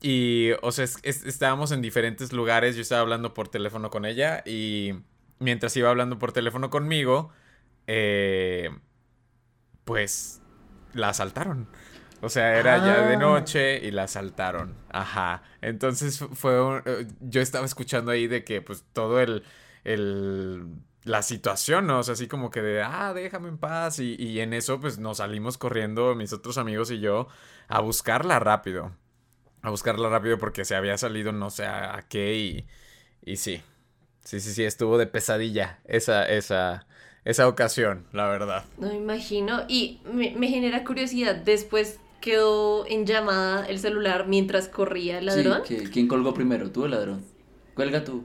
Y, 0.00 0.52
o 0.62 0.72
sea, 0.72 0.84
es- 0.86 0.98
es- 1.02 1.24
estábamos 1.26 1.72
en 1.72 1.82
diferentes 1.82 2.32
lugares. 2.32 2.76
Yo 2.76 2.82
estaba 2.82 3.02
hablando 3.02 3.34
por 3.34 3.48
teléfono 3.48 3.90
con 3.90 4.04
ella. 4.06 4.42
Y 4.46 4.94
mientras 5.40 5.76
iba 5.76 5.90
hablando 5.90 6.18
por 6.18 6.32
teléfono 6.32 6.70
conmigo, 6.70 7.32
eh, 7.88 8.70
pues 9.84 10.40
la 10.92 11.10
asaltaron. 11.10 11.68
O 12.24 12.28
sea, 12.28 12.58
era 12.58 12.78
ya 12.78 13.06
de 13.06 13.14
Ah. 13.14 13.18
noche 13.18 13.78
y 13.86 13.90
la 13.90 14.04
asaltaron. 14.04 14.74
Ajá. 14.90 15.42
Entonces 15.60 16.18
fu- 16.18 16.34
fue 16.34 16.62
un- 16.62 16.82
eh, 16.86 17.06
yo 17.20 17.40
estaba 17.40 17.66
escuchando 17.66 18.10
ahí 18.10 18.26
de 18.26 18.44
que 18.44 18.62
pues 18.62 18.84
todo 18.92 19.20
el, 19.20 19.42
el 19.84 20.66
la 21.04 21.22
situación, 21.22 21.86
¿no? 21.86 21.98
O 21.98 22.02
sea, 22.02 22.14
así 22.14 22.26
como 22.28 22.50
que 22.50 22.62
de, 22.62 22.82
ah, 22.82 23.12
déjame 23.14 23.48
en 23.48 23.58
paz. 23.58 23.98
Y, 23.98 24.14
y 24.18 24.40
en 24.40 24.54
eso 24.54 24.80
pues 24.80 24.98
nos 24.98 25.18
salimos 25.18 25.58
corriendo, 25.58 26.14
mis 26.14 26.32
otros 26.32 26.56
amigos 26.56 26.90
y 26.90 27.00
yo, 27.00 27.28
a 27.68 27.80
buscarla 27.80 28.38
rápido. 28.38 28.92
A 29.62 29.70
buscarla 29.70 30.08
rápido 30.08 30.38
porque 30.38 30.64
se 30.64 30.74
había 30.76 30.96
salido 30.98 31.32
no 31.32 31.50
sé 31.50 31.66
a, 31.66 31.96
a 31.96 32.02
qué 32.08 32.34
y, 32.36 32.66
y 33.22 33.36
sí. 33.36 33.62
Sí, 34.24 34.40
sí, 34.40 34.52
sí, 34.54 34.64
estuvo 34.64 34.96
de 34.96 35.06
pesadilla 35.06 35.80
esa, 35.84 36.26
esa, 36.26 36.86
esa 37.26 37.46
ocasión, 37.48 38.06
la 38.12 38.26
verdad. 38.26 38.64
No 38.78 38.88
me 38.88 38.94
imagino. 38.96 39.64
Y 39.68 40.00
me, 40.10 40.30
me 40.34 40.48
genera 40.48 40.82
curiosidad. 40.84 41.34
Después 41.36 42.00
quedó 42.24 42.86
en 42.86 43.04
llamada 43.04 43.66
el 43.66 43.78
celular 43.78 44.26
mientras 44.26 44.68
corría 44.68 45.18
el 45.18 45.26
ladrón. 45.26 45.60
Sí, 45.66 45.76
¿Quién 45.92 46.08
colgó 46.08 46.32
primero? 46.32 46.70
¿Tú 46.70 46.82
o 46.82 46.84
el 46.86 46.92
ladrón? 46.92 47.22
Cuelga 47.74 48.02
tú. 48.02 48.24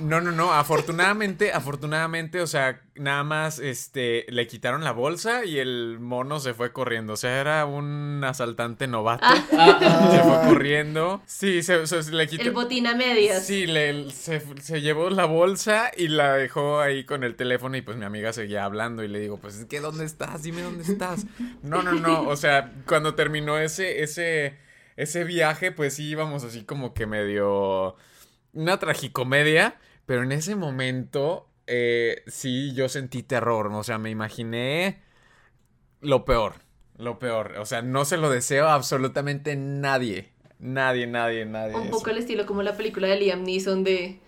No, 0.00 0.20
no, 0.20 0.32
no, 0.32 0.52
afortunadamente, 0.52 1.52
afortunadamente, 1.54 2.40
o 2.40 2.46
sea, 2.46 2.82
nada 2.96 3.22
más, 3.24 3.58
este, 3.58 4.26
le 4.28 4.46
quitaron 4.46 4.82
la 4.84 4.90
bolsa 4.92 5.44
y 5.44 5.58
el 5.58 5.98
mono 6.00 6.40
se 6.40 6.54
fue 6.54 6.72
corriendo, 6.72 7.12
o 7.12 7.16
sea, 7.16 7.40
era 7.40 7.64
un 7.66 8.22
asaltante 8.24 8.88
novato, 8.88 9.26
se 9.50 10.22
fue 10.22 10.40
corriendo, 10.48 11.22
sí, 11.26 11.62
se, 11.62 11.86
se- 11.86 12.10
le 12.12 12.26
quitó... 12.26 12.42
El 12.42 12.50
botín 12.52 12.86
a 12.88 12.94
medias. 12.94 13.46
Sí, 13.46 13.66
le, 13.66 14.10
se, 14.10 14.40
se 14.60 14.80
llevó 14.80 15.08
la 15.10 15.24
bolsa 15.24 15.90
y 15.96 16.08
la 16.08 16.34
dejó 16.34 16.80
ahí 16.80 17.04
con 17.04 17.22
el 17.24 17.36
teléfono 17.36 17.76
y 17.76 17.82
pues 17.82 17.96
mi 17.96 18.04
amiga 18.04 18.32
seguía 18.32 18.64
hablando 18.64 19.04
y 19.04 19.08
le 19.08 19.20
digo, 19.20 19.38
pues 19.38 19.56
es 19.56 19.64
que 19.66 19.80
¿dónde 19.80 20.04
estás? 20.04 20.42
Dime 20.42 20.62
dónde 20.62 20.82
estás. 20.82 21.26
No, 21.62 21.82
no, 21.82 21.92
no, 21.92 22.22
o 22.28 22.36
sea, 22.36 22.72
cuando 22.86 23.14
terminó 23.14 23.58
ese, 23.58 24.02
ese, 24.02 24.56
ese 24.96 25.24
viaje, 25.24 25.70
pues 25.72 25.94
sí 25.94 26.08
íbamos 26.08 26.42
así 26.44 26.64
como 26.64 26.92
que 26.92 27.06
medio 27.06 27.96
una 28.56 28.78
tragicomedia, 28.78 29.78
pero 30.06 30.22
en 30.22 30.32
ese 30.32 30.56
momento 30.56 31.48
eh, 31.66 32.22
sí 32.26 32.72
yo 32.74 32.88
sentí 32.88 33.22
terror, 33.22 33.68
o 33.72 33.84
sea, 33.84 33.98
me 33.98 34.10
imaginé 34.10 35.02
lo 36.00 36.24
peor, 36.24 36.54
lo 36.96 37.18
peor, 37.18 37.58
o 37.58 37.66
sea, 37.66 37.82
no 37.82 38.04
se 38.04 38.16
lo 38.16 38.30
deseo 38.30 38.66
a 38.66 38.74
absolutamente 38.74 39.54
nadie, 39.56 40.32
nadie, 40.58 41.06
nadie, 41.06 41.44
nadie. 41.44 41.76
Un 41.76 41.82
eso. 41.82 41.90
poco 41.90 42.10
al 42.10 42.18
estilo 42.18 42.46
como 42.46 42.62
la 42.62 42.76
película 42.76 43.08
de 43.08 43.20
Liam 43.20 43.44
Neeson 43.44 43.84
de 43.84 44.20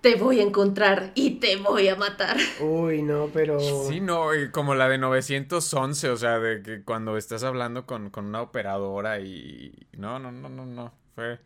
te 0.00 0.16
voy 0.16 0.40
a 0.40 0.42
encontrar 0.42 1.12
y 1.14 1.36
te 1.36 1.56
voy 1.56 1.88
a 1.88 1.96
matar. 1.96 2.36
Uy, 2.60 3.00
no, 3.00 3.30
pero... 3.32 3.58
Sí, 3.88 4.00
no, 4.00 4.28
como 4.52 4.74
la 4.74 4.86
de 4.86 4.98
911, 4.98 6.10
o 6.10 6.16
sea, 6.18 6.38
de 6.38 6.62
que 6.62 6.82
cuando 6.82 7.16
estás 7.16 7.42
hablando 7.42 7.86
con, 7.86 8.10
con 8.10 8.26
una 8.26 8.42
operadora 8.42 9.20
y... 9.20 9.72
No, 9.96 10.18
no, 10.18 10.30
no, 10.30 10.50
no, 10.50 10.66
no, 10.66 10.92
fue, 11.14 11.38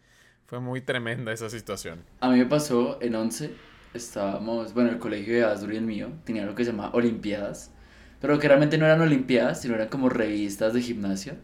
fue 0.48 0.60
muy 0.60 0.80
tremenda 0.80 1.32
esa 1.32 1.48
situación. 1.50 2.00
A 2.20 2.30
mí 2.30 2.38
me 2.38 2.46
pasó 2.46 2.98
en 3.00 3.14
11, 3.14 3.52
estábamos, 3.94 4.74
bueno, 4.74 4.90
el 4.90 4.98
colegio 4.98 5.34
de 5.34 5.44
Asdru 5.44 5.72
y 5.72 5.76
el 5.76 5.84
mío 5.84 6.08
tenía 6.24 6.44
lo 6.46 6.54
que 6.54 6.64
se 6.64 6.72
llama 6.72 6.90
Olimpiadas, 6.94 7.70
pero 8.20 8.38
que 8.38 8.48
realmente 8.48 8.78
no 8.78 8.86
eran 8.86 9.00
Olimpiadas, 9.00 9.60
sino 9.60 9.74
eran 9.74 9.88
como 9.88 10.08
revistas 10.08 10.72
de 10.72 10.82
gimnasia. 10.82 11.36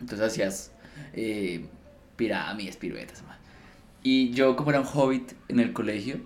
Entonces 0.00 0.26
hacías 0.26 0.72
eh, 1.12 1.66
pirámides, 2.16 2.76
piruetas, 2.76 3.22
más. 3.24 3.36
Y 4.02 4.30
yo, 4.30 4.56
como 4.56 4.70
era 4.70 4.80
un 4.80 4.86
hobbit 4.86 5.32
en 5.48 5.60
el 5.60 5.72
colegio, 5.72 6.16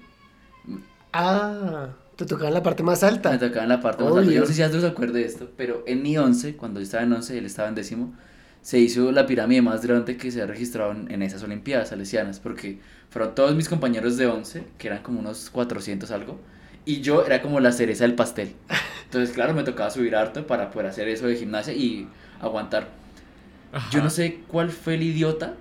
Ah, 1.12 1.88
te 2.16 2.24
tocaba 2.24 2.48
en 2.48 2.54
la 2.54 2.62
parte 2.62 2.82
más 2.82 3.02
alta. 3.02 3.30
me 3.30 3.38
tocaba 3.38 3.64
en 3.64 3.68
la 3.68 3.80
parte 3.80 4.02
más 4.02 4.12
alta. 4.12 4.22
Obvio. 4.22 4.32
Yo 4.32 4.40
no 4.40 4.46
sé 4.46 4.54
si 4.54 4.62
Asdru 4.62 4.80
se 4.80 4.86
acuerde 4.86 5.20
de 5.20 5.26
esto, 5.26 5.50
pero 5.56 5.82
en 5.86 6.02
mi 6.02 6.16
11, 6.16 6.56
cuando 6.56 6.80
yo 6.80 6.84
estaba 6.84 7.02
en 7.02 7.12
11, 7.12 7.36
él 7.38 7.44
estaba 7.46 7.68
en 7.68 7.74
décimo, 7.74 8.14
se 8.62 8.78
hizo 8.78 9.12
la 9.12 9.26
pirámide 9.26 9.60
más 9.60 9.84
grande 9.84 10.16
que 10.16 10.30
se 10.30 10.40
ha 10.40 10.46
registrado 10.46 10.92
en, 10.92 11.10
en 11.10 11.22
esas 11.22 11.42
Olimpiadas 11.42 11.90
salesianas, 11.90 12.40
porque 12.40 12.78
fueron 13.10 13.34
todos 13.34 13.54
mis 13.54 13.68
compañeros 13.68 14.16
de 14.16 14.26
11, 14.26 14.64
que 14.78 14.86
eran 14.88 15.02
como 15.02 15.20
unos 15.20 15.50
400 15.50 16.10
algo, 16.12 16.38
y 16.84 17.00
yo 17.00 17.24
era 17.24 17.42
como 17.42 17.60
la 17.60 17.72
cereza 17.72 18.04
del 18.04 18.14
pastel. 18.14 18.54
Entonces, 19.04 19.30
claro, 19.34 19.52
me 19.54 19.64
tocaba 19.64 19.90
subir 19.90 20.16
harto 20.16 20.46
para 20.46 20.70
poder 20.70 20.88
hacer 20.88 21.08
eso 21.08 21.26
de 21.26 21.36
gimnasia 21.36 21.74
y 21.74 22.08
aguantar. 22.40 22.88
Yo 23.90 24.02
no 24.02 24.10
sé 24.10 24.40
cuál 24.48 24.70
fue 24.70 24.94
el 24.94 25.02
idiota 25.02 25.54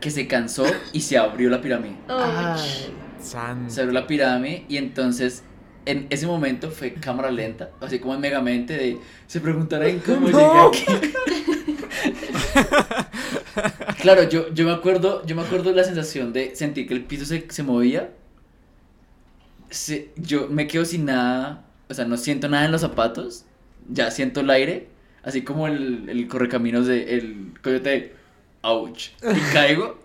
que 0.00 0.10
se 0.10 0.26
cansó 0.26 0.66
y 0.92 1.00
se 1.00 1.16
abrió 1.16 1.48
la 1.48 1.62
pirámide. 1.62 1.96
Se 3.70 3.80
abrió 3.80 3.94
la 3.94 4.06
pirámide 4.06 4.66
y 4.68 4.76
entonces 4.76 5.44
en 5.86 6.06
ese 6.10 6.26
momento 6.26 6.70
fue 6.70 6.94
cámara 6.94 7.30
lenta, 7.30 7.70
así 7.80 7.98
como 7.98 8.14
en 8.14 8.20
Megamente 8.20 8.74
de 8.74 8.98
se 9.26 9.40
preguntarán 9.40 9.98
cómo 10.06 10.28
No. 10.30 10.70
llegué 10.72 11.00
aquí. 11.00 11.14
claro, 14.00 14.28
yo, 14.28 14.52
yo 14.52 14.66
me 14.66 14.72
acuerdo, 14.72 15.24
yo 15.26 15.36
me 15.36 15.42
acuerdo 15.42 15.72
la 15.72 15.84
sensación 15.84 16.32
de 16.32 16.54
sentir 16.56 16.86
que 16.88 16.94
el 16.94 17.04
piso 17.04 17.24
se, 17.24 17.46
se 17.50 17.62
movía 17.62 18.10
Sí, 19.70 20.10
yo 20.16 20.48
me 20.48 20.66
quedo 20.68 20.84
sin 20.84 21.06
nada, 21.06 21.64
o 21.88 21.94
sea, 21.94 22.04
no 22.04 22.16
siento 22.16 22.48
nada 22.48 22.64
en 22.64 22.70
los 22.72 22.82
zapatos, 22.82 23.44
ya 23.88 24.10
siento 24.12 24.40
el 24.40 24.50
aire, 24.50 24.86
así 25.24 25.42
como 25.42 25.66
el, 25.66 26.08
el 26.08 26.28
correcaminos 26.28 26.86
de 26.86 27.14
el 27.16 27.54
coyote 27.60 28.14
ouch, 28.62 29.08
y 29.22 29.52
caigo, 29.52 29.98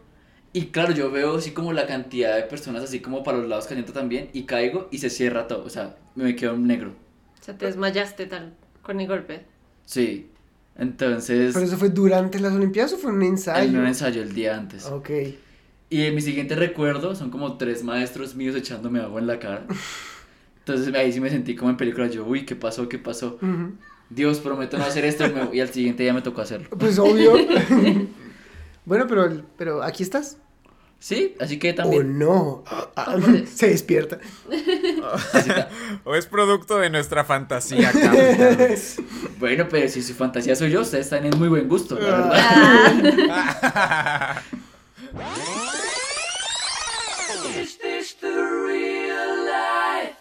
y 0.53 0.67
claro, 0.67 0.93
yo 0.93 1.11
veo 1.11 1.35
así 1.37 1.51
como 1.51 1.73
la 1.73 1.85
cantidad 1.87 2.35
de 2.35 2.43
personas 2.43 2.83
así 2.83 2.99
como 2.99 3.23
para 3.23 3.37
los 3.37 3.47
lados 3.47 3.67
cayendo 3.67 3.93
también, 3.93 4.29
y 4.33 4.43
caigo 4.43 4.87
y 4.91 4.97
se 4.99 5.09
cierra 5.09 5.47
todo, 5.47 5.63
o 5.65 5.69
sea, 5.69 5.95
me 6.15 6.35
quedo 6.35 6.55
en 6.55 6.67
negro, 6.67 6.93
O 7.39 7.43
sea, 7.43 7.57
te 7.57 7.65
desmayaste 7.67 8.25
tal 8.27 8.53
con 8.81 8.99
el 8.99 9.07
golpe. 9.07 9.45
sí, 9.85 10.27
entonces, 10.77 11.53
¿Pero 11.53 11.65
eso 11.65 11.77
fue 11.77 11.89
durante 11.89 12.39
las 12.39 12.53
Olimpiadas 12.53 12.93
o 12.93 12.97
fue 12.97 13.11
un 13.11 13.21
ensayo? 13.23 13.69
en 13.69 13.77
un 13.77 13.85
ensayo 13.87 14.21
el 14.21 14.33
día 14.33 14.55
antes. 14.57 14.85
Ok. 14.85 15.09
Y 15.91 16.03
en 16.03 16.15
mi 16.15 16.21
siguiente 16.21 16.55
recuerdo 16.55 17.15
son 17.15 17.31
como 17.31 17.57
tres 17.57 17.83
maestros 17.83 18.35
míos 18.35 18.55
echándome 18.55 18.99
agua 18.99 19.19
en 19.19 19.27
la 19.27 19.39
cara. 19.39 19.65
Entonces 20.59 20.93
ahí 20.93 21.11
sí 21.11 21.19
me 21.19 21.29
sentí 21.29 21.55
como 21.55 21.71
en 21.71 21.77
película. 21.77 22.07
Yo, 22.07 22.23
uy, 22.25 22.45
¿qué 22.45 22.55
pasó? 22.55 22.87
¿Qué 22.87 22.99
pasó? 22.99 23.37
Ujú. 23.41 23.73
Dios, 24.09 24.39
prometo 24.39 24.77
no 24.77 24.83
hacer 24.85 25.03
esto. 25.05 25.25
Y, 25.25 25.31
me- 25.33 25.55
y 25.55 25.59
al 25.59 25.69
siguiente 25.69 26.03
día 26.03 26.13
me 26.13 26.21
tocó 26.21 26.41
hacerlo. 26.41 26.69
Pues 26.77 26.99
obvio. 26.99 27.33
bueno, 28.89 29.05
pero, 29.07 29.29
pero 29.55 29.83
aquí 29.83 30.01
estás. 30.03 30.37
Sí, 31.01 31.35
así 31.39 31.57
que 31.59 31.71
¿O 31.71 31.75
también. 31.75 32.19
no? 32.19 32.63
Ah, 32.67 33.15
Dios. 33.15 33.49
se 33.55 33.69
despierta. 33.69 34.17
O 36.03 36.15
es 36.15 36.25
producto 36.25 36.77
de 36.79 36.89
nuestra 36.89 37.23
fantasía. 37.23 37.91
Bueno, 39.39 39.67
pero 39.69 39.87
si 39.87 40.01
su 40.01 40.13
fantasía 40.13 40.55
soy 40.55 40.71
yo, 40.71 40.81
ustedes 40.81 41.05
están 41.05 41.25
en 41.25 41.37
muy 41.39 41.47
buen 41.47 41.69
gusto, 41.69 41.97
la 41.97 42.09
verdad. 42.09 42.33
Ah, 43.29 44.41
Is 47.57 47.77
this 47.77 48.15
the 48.19 48.27
real 48.27 49.45
life? 49.45 50.15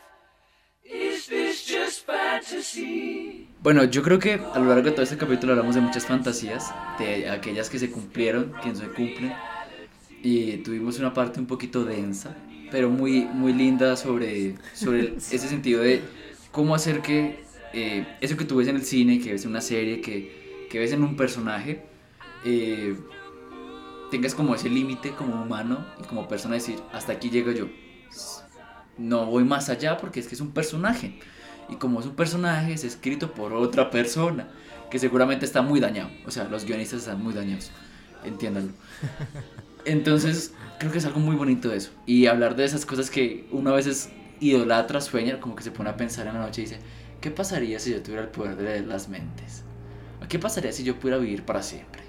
Is 0.85 1.27
this 1.27 1.65
just 1.67 2.07
fantasy? 2.07 3.38
Bueno, 3.61 3.83
yo 3.83 4.03
creo 4.05 4.21
que 4.21 4.35
a 4.35 4.59
lo 4.61 4.67
largo 4.67 4.85
de 4.85 4.93
todo 4.93 5.03
este 5.03 5.17
capítulo 5.17 5.53
hablamos 5.53 5.75
de 5.75 5.81
muchas 5.81 6.07
fantasías, 6.07 6.73
de 6.97 7.29
aquellas 7.29 7.69
que 7.69 7.81
se 7.81 7.91
cumplieron, 7.91 8.53
que 8.63 8.69
no 8.69 8.77
se 8.77 8.87
cumplen, 8.87 9.35
y 10.23 10.59
tuvimos 10.59 11.01
una 11.01 11.13
parte 11.13 11.41
un 11.41 11.47
poquito 11.47 11.85
densa, 11.85 12.37
pero 12.71 12.89
muy, 12.89 13.23
muy 13.25 13.53
linda 13.53 13.97
sobre, 13.97 14.55
sobre 14.75 15.15
ese 15.17 15.39
sentido 15.49 15.83
de 15.83 16.03
cómo 16.53 16.77
hacer 16.77 17.03
que 17.03 17.45
eh, 17.73 18.07
eso 18.21 18.37
que 18.37 18.45
tú 18.45 18.57
ves 18.57 18.69
en 18.69 18.77
el 18.77 18.85
cine, 18.85 19.19
que 19.19 19.33
ves 19.33 19.45
en 19.45 19.51
una 19.51 19.61
serie, 19.61 20.01
que, 20.01 20.67
que 20.71 20.79
ves 20.79 20.93
en 20.93 21.03
un 21.03 21.17
personaje, 21.17 21.83
eh, 22.45 22.97
tengas 24.13 24.37
como 24.37 24.55
ese 24.55 24.71
límite 24.71 25.11
como 25.11 25.43
humano 25.43 25.85
y 26.01 26.07
como 26.07 26.29
persona 26.29 26.55
decir, 26.55 26.79
hasta 26.93 27.15
aquí 27.15 27.29
llego 27.29 27.51
yo. 27.51 27.67
No 28.97 29.27
voy 29.27 29.43
más 29.43 29.69
allá 29.69 29.97
porque 29.97 30.21
es 30.21 30.29
que 30.29 30.37
es 30.37 30.41
un 30.41 30.53
personaje. 30.53 31.19
Y 31.69 31.77
como 31.77 32.01
es 32.01 32.07
un 32.07 32.15
personaje, 32.15 32.73
es 32.73 32.85
escrito 32.85 33.33
por 33.33 33.53
otra 33.53 33.91
persona 33.91 34.49
que 34.91 34.99
seguramente 34.99 35.45
está 35.45 35.63
muy 35.63 35.81
dañado. 35.81 36.11
O 36.27 36.31
sea, 36.31 36.45
los 36.45 36.65
guionistas 36.65 37.01
están 37.01 37.23
muy 37.23 37.35
dañados. 37.35 37.71
Entiéndanlo. 38.25 38.73
Entonces, 39.85 40.55
creo 40.79 40.93
que 40.93 40.99
es 40.99 41.05
algo 41.05 41.21
muy 41.21 41.37
bonito 41.37 41.73
eso. 41.73 41.91
Y 42.07 42.27
hablar 42.27 42.57
de 42.57 42.65
esas 42.65 42.87
cosas 42.87 43.11
que 43.11 43.47
uno 43.53 43.71
a 43.71 43.77
veces 43.77 44.11
idolatra, 44.41 45.01
sueña, 45.01 45.41
como 45.41 45.57
que 45.57 45.63
se 45.63 45.71
pone 45.71 45.91
a 45.91 45.97
pensar 45.97 46.27
en 46.27 46.35
la 46.35 46.41
noche 46.41 46.63
y 46.63 46.65
dice, 46.65 46.81
¿qué 47.21 47.31
pasaría 47.31 47.79
si 47.79 47.91
yo 47.91 48.03
tuviera 48.03 48.23
el 48.23 48.29
poder 48.29 48.57
de 48.57 48.65
leer 48.65 48.87
las 48.87 49.09
mentes? 49.09 49.65
¿O 50.23 50.29
¿Qué 50.29 50.39
pasaría 50.39 50.73
si 50.73 50.85
yo 50.85 50.99
pudiera 50.99 51.19
vivir 51.19 51.45
para 51.45 51.63
siempre? 51.63 52.03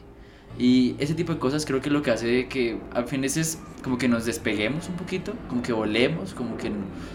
Y 0.57 0.95
ese 0.99 1.13
tipo 1.13 1.33
de 1.33 1.39
cosas 1.39 1.65
creo 1.65 1.79
que 1.81 1.87
es 1.87 1.93
lo 1.93 2.01
que 2.01 2.11
hace 2.11 2.47
que 2.47 2.79
a 2.93 3.01
veces 3.01 3.37
es 3.37 3.59
como 3.83 3.97
que 3.97 4.09
nos 4.09 4.25
despeguemos 4.25 4.89
un 4.89 4.95
poquito, 4.95 5.33
como 5.47 5.61
que 5.61 5.71
volemos, 5.71 6.33
como 6.33 6.57
que 6.57 6.69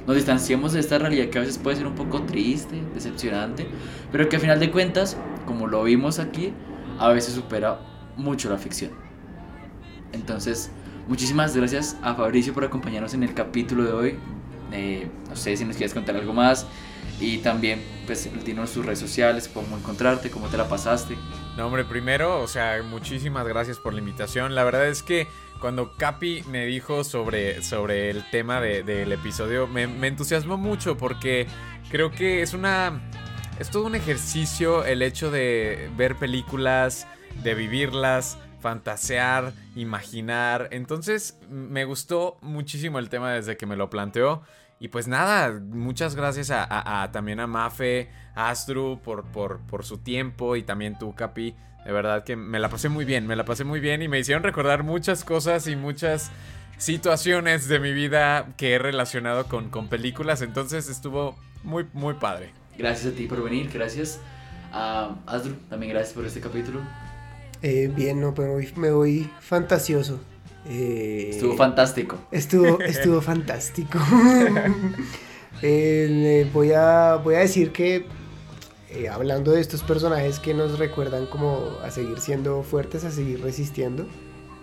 nos 0.07 0.17
distanciemos 0.17 0.73
de 0.73 0.81
esta 0.81 0.99
realidad 0.99 1.29
que 1.29 1.39
a 1.39 1.41
veces 1.43 1.59
puede 1.59 1.77
ser 1.77 1.87
un 1.87 1.95
poco 1.95 2.23
triste, 2.23 2.83
decepcionante, 2.95 3.67
pero 4.11 4.29
que 4.31 4.37
a 4.37 4.41
final 4.41 4.61
de 4.61 4.71
cuentas, 4.71 5.19
como 5.47 5.67
lo 5.67 5.85
vimos 5.85 6.19
aquí, 6.19 6.53
a 6.99 7.09
veces 7.09 7.35
supera 7.35 7.81
mucho 8.17 8.49
la 8.49 8.57
ficción. 8.57 8.93
Entonces, 10.13 10.71
muchísimas 11.09 11.55
gracias 11.55 11.99
a 12.03 12.15
Fabricio 12.15 12.55
por 12.55 12.65
acompañarnos 12.65 13.13
en 13.15 13.25
el 13.25 13.35
capítulo 13.35 13.85
de 13.85 13.93
hoy. 13.93 14.15
Eh, 14.73 15.09
no 15.29 15.37
sé 15.37 15.57
si 15.57 15.65
nos 15.65 15.77
quieres 15.77 15.93
contar 15.93 16.17
algo 16.17 16.33
más. 16.33 16.67
Y 17.21 17.39
también, 17.39 17.81
pues, 18.07 18.29
dinos 18.45 18.73
tus 18.73 18.85
redes 18.85 18.99
sociales, 18.99 19.49
cómo 19.53 19.77
encontrarte, 19.77 20.31
cómo 20.31 20.49
te 20.49 20.57
la 20.57 20.69
pasaste. 20.69 21.17
No, 21.57 21.67
hombre, 21.67 21.85
primero, 21.85 22.41
o 22.41 22.49
sea, 22.49 22.83
muchísimas 22.83 23.47
gracias 23.47 23.79
por 23.79 23.93
la 23.95 24.01
invitación. 24.01 24.55
La 24.55 24.65
verdad 24.65 24.89
es 24.89 25.03
que 25.03 25.29
cuando 25.61 25.93
Capi 25.97 26.43
me 26.51 26.67
dijo 26.67 27.05
sobre, 27.05 27.63
sobre 27.63 28.11
el 28.11 28.29
tema 28.31 28.61
de- 28.61 28.83
del 28.83 29.13
episodio, 29.13 29.67
me, 29.69 29.87
me 29.87 30.09
entusiasmó 30.09 30.57
mucho 30.57 30.97
porque 30.99 31.47
creo 31.91 32.11
que 32.11 32.43
es 32.43 32.53
una. 32.53 33.01
Es 33.61 33.71
todo 33.71 33.85
un 33.87 33.95
ejercicio 33.95 34.85
el 34.85 35.01
hecho 35.01 35.31
de 35.31 35.89
ver 35.97 36.17
películas, 36.17 37.07
de 37.45 37.55
vivirlas, 37.55 38.37
fantasear, 38.61 39.53
imaginar. 39.77 40.69
Entonces, 40.73 41.39
me 41.49 41.85
gustó 41.85 42.37
muchísimo 42.43 42.99
el 42.99 43.09
tema 43.09 43.33
desde 43.33 43.57
que 43.57 43.65
me 43.67 43.77
lo 43.77 43.89
planteó. 43.89 44.43
Y 44.85 44.89
pues 44.89 45.09
nada, 45.09 45.51
muchas 45.71 46.15
gracias 46.15 46.51
a, 46.51 46.63
a- 46.63 47.05
a- 47.05 47.11
también 47.11 47.41
a 47.41 47.47
Mafe, 47.47 48.11
a 48.35 48.51
Astru 48.51 49.01
por, 49.03 49.25
por, 49.25 49.61
por 49.61 49.83
su 49.83 49.97
tiempo 49.97 50.57
y 50.57 50.63
también 50.63 50.99
tú, 50.99 51.15
Capi. 51.15 51.57
De 51.87 51.91
verdad 51.91 52.23
que 52.23 52.37
me 52.37 52.59
la 52.59 52.69
pasé 52.69 52.91
muy 52.91 53.07
bien, 53.07 53.27
me 53.27 53.35
la 53.35 53.47
pasé 53.47 53.65
muy 53.65 53.81
bien 53.81 54.03
y 54.03 54.09
me 54.09 54.19
hicieron 54.19 54.43
recordar 54.43 54.83
muchas 54.83 55.25
cosas 55.25 55.69
y 55.69 55.75
muchas 55.77 56.31
situaciones 56.77 57.67
de 57.67 57.81
mi 57.81 57.95
vida 57.95 58.49
que 58.59 58.75
he 58.75 58.79
relacionado 58.79 59.47
con, 59.47 59.71
con 59.71 59.89
películas. 59.89 60.43
Entonces 60.43 60.91
estuvo 60.91 61.35
muy, 61.63 61.87
muy 61.95 62.13
padre. 62.15 62.51
Gracias 62.77 63.15
a 63.15 63.17
ti 63.17 63.27
por 63.27 63.43
venir, 63.43 63.71
gracias 63.73 64.21
a 64.71 65.17
Asdru, 65.27 65.55
también 65.71 65.93
gracias 65.95 66.13
por 66.13 66.27
este 66.27 66.41
capítulo. 66.41 66.81
Eh, 67.63 67.91
bien, 67.97 68.21
no, 68.21 68.35
pues 68.35 68.47
me 68.49 68.53
voy, 68.55 68.73
me 68.77 68.91
voy 68.91 69.31
fantasioso. 69.41 70.21
Eh, 70.67 71.29
Estuvo 71.31 71.57
fantástico. 71.57 72.19
Estuvo, 72.31 72.81
estuvo 72.81 73.21
fantástico. 73.21 73.99
Eh, 75.63 76.51
voy, 76.53 76.73
a, 76.73 77.15
voy 77.15 77.37
a 77.37 77.39
decir 77.39 77.73
que, 77.73 78.05
eh, 78.91 79.09
hablando 79.09 79.53
de 79.53 79.61
estos 79.61 79.83
personajes 79.83 80.39
que 80.39 80.53
nos 80.53 80.79
recuerdan 80.79 81.25
como 81.27 81.79
a 81.83 81.91
seguir 81.91 82.19
siendo 82.19 82.63
fuertes, 82.65 83.05
a 83.05 83.11
seguir 83.11 83.41
resistiendo, 83.41 84.07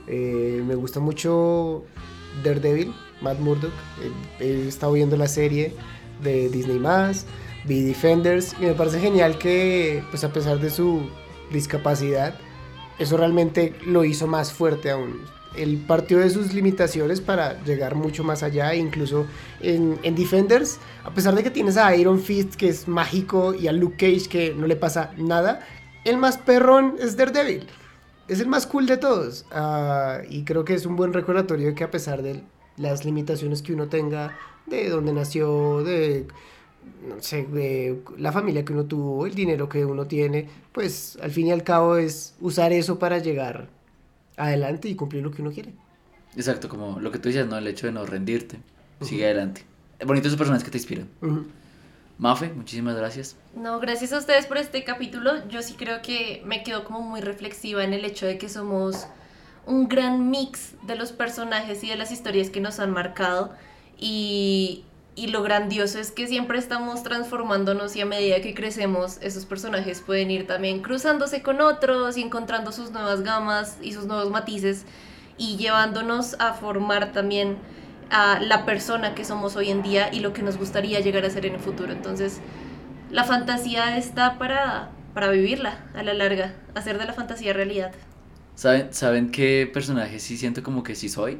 me 0.06 0.76
gusta 0.76 1.00
mucho 1.00 1.86
Daredevil, 2.44 2.94
Matt 3.22 3.40
Murdock. 3.40 3.72
He, 4.40 4.68
estado 4.68 4.94
viendo 4.94 5.18
la 5.18 5.28
serie 5.28 5.74
de 6.22 6.50
Disney+, 6.50 6.80
vi 7.66 7.82
Defenders, 7.82 8.54
y 8.60 8.66
me 8.66 8.74
parece 8.74 9.00
genial 9.00 9.40
que, 9.40 10.04
pues 10.12 10.24
a 10.24 10.32
pesar 10.32 10.60
de 10.60 10.70
su 10.70 11.10
discapacidad, 11.52 12.36
eso 13.00 13.18
realmente 13.18 13.74
lo 13.88 14.04
hizo 14.04 14.28
más 14.28 14.52
fuerte 14.52 14.92
aún. 14.92 15.22
Él 15.56 15.84
partió 15.86 16.20
de 16.20 16.30
sus 16.30 16.54
limitaciones 16.54 17.22
para 17.22 17.62
llegar 17.64 17.96
mucho 17.96 18.24
más 18.24 18.44
allá, 18.44 18.74
e 18.74 18.78
incluso 18.78 19.26
en, 19.60 20.00
en 20.04 20.16
Defenders, 20.16 20.80
a 21.04 21.14
pesar 21.14 21.36
de 21.36 21.44
que 21.44 21.52
tienes 21.52 21.78
a 21.78 21.96
Iron 21.96 22.20
Fist 22.20 22.56
que 22.56 22.70
es 22.70 22.88
mágico 22.88 23.54
y 23.54 23.68
a 23.68 23.72
Luke 23.72 23.98
Cage 23.98 24.30
que 24.30 24.54
no 24.54 24.68
le 24.68 24.76
pasa 24.76 25.12
nada, 25.18 25.66
el 26.06 26.18
más 26.18 26.38
perrón 26.38 26.96
es 27.00 27.18
Daredevil. 27.18 27.68
Es 28.28 28.40
el 28.40 28.48
más 28.48 28.66
cool 28.66 28.86
de 28.86 28.98
todos. 28.98 29.46
Ah, 29.52 30.22
y 30.30 30.44
creo 30.44 30.64
que 30.64 30.74
es 30.74 30.86
un 30.86 30.96
buen 30.96 31.12
recordatorio 31.12 31.68
de 31.68 31.76
que 31.76 31.84
a 31.84 31.92
pesar 31.92 32.22
de 32.22 32.44
las 32.78 33.04
limitaciones 33.04 33.62
que 33.62 33.74
uno 33.74 33.88
tenga, 33.88 34.38
de 34.68 34.90
dónde 34.90 35.12
nació, 35.12 35.84
de 35.84 36.28
no 37.08 37.22
sé, 37.22 37.44
de 37.44 38.02
la 38.18 38.32
familia 38.32 38.64
que 38.64 38.74
uno 38.74 38.86
tuvo, 38.86 39.26
el 39.26 39.36
dinero 39.36 39.68
que 39.70 39.86
uno 39.86 40.06
tiene, 40.06 40.48
pues 40.72 41.18
al 41.22 41.32
fin 41.32 41.48
y 41.48 41.52
al 41.52 41.64
cabo 41.64 41.98
es 41.98 42.36
usar 42.40 42.74
eso 42.74 43.00
para 43.00 43.20
llegar 43.20 43.68
adelante 44.46 44.90
y 44.90 44.96
cumplir 44.96 45.24
lo 45.24 45.32
que 45.32 45.42
uno 45.42 45.52
quiere. 45.52 45.74
Exacto, 46.36 46.70
como 46.70 47.00
lo 47.00 47.12
que 47.12 47.20
tú 47.20 47.30
decías, 47.30 47.48
¿no? 47.48 47.58
El 47.58 47.68
hecho 47.68 47.88
de 47.88 47.94
no 47.94 48.06
rendirte. 48.06 48.60
Sigue 49.02 49.26
adelante. 49.26 49.66
Bonitos 50.06 50.28
esos 50.28 50.38
personajes 50.38 50.64
que 50.64 50.72
te 50.72 50.78
inspiran. 50.78 51.08
Mafe, 52.18 52.52
muchísimas 52.54 52.96
gracias. 52.96 53.36
No, 53.56 53.80
gracias 53.80 54.14
a 54.14 54.20
ustedes 54.20 54.46
por 54.46 54.58
este 54.58 54.84
capítulo. 54.84 55.48
Yo 55.50 55.62
sí 55.62 55.74
creo 55.74 56.02
que 56.02 56.42
me 56.46 56.64
quedo 56.64 56.84
como 56.84 57.02
muy 57.02 57.20
reflexiva 57.20 57.84
en 57.84 57.94
el 57.94 58.06
hecho 58.06 58.26
de 58.26 58.38
que 58.38 58.48
somos 58.48 59.08
un 59.66 59.88
gran 59.88 60.30
mix 60.30 60.74
de 60.84 60.96
los 60.96 61.12
personajes 61.12 61.84
y 61.84 61.90
de 61.90 61.96
las 61.96 62.12
historias 62.12 62.50
que 62.50 62.62
nos 62.62 62.80
han 62.80 62.92
marcado. 62.92 63.54
Y, 63.98 64.86
y 65.22 65.28
lo 65.28 65.44
grandioso 65.44 66.00
es 66.00 66.10
que 66.10 66.26
siempre 66.26 66.58
estamos 66.58 67.04
transformándonos 67.04 67.96
y 67.96 68.02
a 68.02 68.08
medida 68.08 68.42
que 68.42 68.56
crecemos, 68.56 69.20
esos 69.22 69.46
personajes 69.46 70.02
pueden 70.02 70.32
ir 70.32 70.48
también 70.48 70.82
cruzándose 70.82 71.44
con 71.44 71.62
otros 71.62 72.18
y 72.18 72.24
encontrando 72.24 72.72
sus 72.72 72.90
nuevas 72.90 73.22
gamas 73.22 73.78
y 73.84 73.94
sus 73.94 74.06
nuevos 74.06 74.32
matices 74.32 74.84
y 75.38 75.58
llevándonos 75.58 76.36
a 76.40 76.54
formar 76.56 77.12
también 77.12 77.58
a 78.10 78.40
la 78.40 78.66
persona 78.66 79.14
que 79.14 79.24
somos 79.24 79.56
hoy 79.56 79.70
en 79.70 79.84
día 79.84 80.12
y 80.12 80.22
lo 80.22 80.34
que 80.34 80.42
nos 80.42 80.58
gustaría 80.58 81.00
llegar 81.02 81.24
a 81.24 81.30
ser 81.30 81.46
en 81.46 81.54
el 81.54 81.60
futuro. 81.60 81.92
Entonces, 81.92 82.40
la 83.12 83.24
fantasía 83.24 83.98
está 84.00 84.40
para, 84.40 84.90
para 85.14 85.30
vivirla 85.30 85.86
a 85.94 86.02
la 86.02 86.16
larga, 86.16 86.56
hacer 86.74 86.98
de 86.98 87.06
la 87.06 87.14
fantasía 87.14 87.54
realidad. 87.54 87.92
¿Saben, 88.56 88.92
¿Saben 88.92 89.30
qué 89.30 89.70
personaje 89.72 90.18
sí 90.18 90.36
siento 90.36 90.64
como 90.64 90.82
que 90.82 90.96
sí 90.96 91.10
soy? 91.10 91.38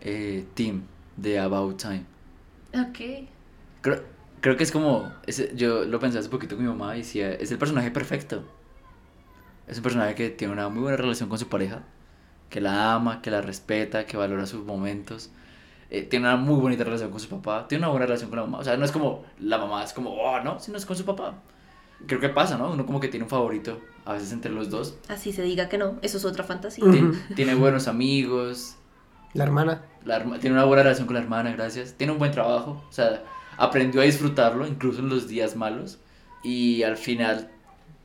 Eh, 0.00 0.46
Tim, 0.54 0.82
de 1.16 1.38
About 1.38 1.80
Time. 1.80 2.17
Ok. 2.74 3.28
Creo, 3.80 4.02
creo 4.40 4.56
que 4.56 4.64
es 4.64 4.72
como, 4.72 5.12
ese- 5.26 5.52
yo 5.56 5.84
lo 5.84 5.98
pensé 6.00 6.18
hace 6.18 6.28
poquito 6.28 6.56
con 6.56 6.64
mi 6.64 6.70
mamá 6.70 6.94
y 6.96 6.98
decía, 6.98 7.32
es 7.32 7.50
el 7.50 7.58
personaje 7.58 7.90
perfecto. 7.90 8.44
Es 9.66 9.76
un 9.78 9.82
personaje 9.82 10.14
que 10.14 10.30
tiene 10.30 10.52
una 10.52 10.68
muy 10.68 10.82
buena 10.82 10.96
relación 10.96 11.28
con 11.28 11.38
su 11.38 11.48
pareja, 11.48 11.82
que 12.50 12.60
la 12.60 12.94
ama, 12.94 13.20
que 13.20 13.30
la 13.30 13.40
respeta, 13.42 14.06
que 14.06 14.16
valora 14.16 14.46
sus 14.46 14.64
momentos. 14.64 15.30
Eh, 15.90 16.02
tiene 16.02 16.26
una 16.26 16.36
muy 16.36 16.60
bonita 16.60 16.84
relación 16.84 17.10
con 17.10 17.20
su 17.20 17.28
papá, 17.28 17.66
tiene 17.68 17.84
una 17.84 17.90
buena 17.90 18.06
relación 18.06 18.30
con 18.30 18.38
la 18.38 18.44
mamá. 18.46 18.58
O 18.58 18.64
sea, 18.64 18.76
no 18.76 18.84
es 18.84 18.92
como 18.92 19.24
la 19.38 19.58
mamá, 19.58 19.82
es 19.84 19.92
como, 19.92 20.10
oh, 20.14 20.40
no, 20.40 20.58
sino 20.60 20.76
es 20.78 20.86
con 20.86 20.96
su 20.96 21.04
papá. 21.04 21.34
Creo 22.06 22.20
que 22.20 22.28
pasa, 22.28 22.56
¿no? 22.56 22.70
Uno 22.70 22.86
como 22.86 23.00
que 23.00 23.08
tiene 23.08 23.24
un 23.24 23.30
favorito, 23.30 23.80
a 24.04 24.12
veces 24.14 24.32
entre 24.32 24.52
los 24.52 24.70
dos. 24.70 24.96
Así 25.08 25.32
se 25.32 25.42
diga 25.42 25.68
que 25.68 25.78
no, 25.78 25.98
eso 26.02 26.16
es 26.18 26.24
otra 26.24 26.44
fantasía. 26.44 26.84
Ujú. 26.84 27.12
Ti- 27.28 27.34
Tiene 27.34 27.54
buenos 27.54 27.88
amigos, 27.88 28.76
La 29.34 29.44
hermana. 29.44 29.82
la 30.04 30.22
tiene 30.38 30.56
una 30.56 30.64
buena 30.64 30.82
relación 30.82 31.06
con 31.06 31.14
la 31.14 31.22
hermana, 31.22 31.52
gracias. 31.52 31.94
Tiene 31.94 32.12
un 32.12 32.18
buen 32.18 32.32
trabajo, 32.32 32.82
o 32.88 32.92
sea, 32.92 33.22
aprendió 33.56 34.00
a 34.00 34.04
disfrutarlo, 34.04 34.66
incluso 34.66 35.00
en 35.00 35.08
los 35.08 35.28
días 35.28 35.56
malos. 35.56 35.98
Y 36.42 36.82
al 36.82 36.96
final 36.96 37.50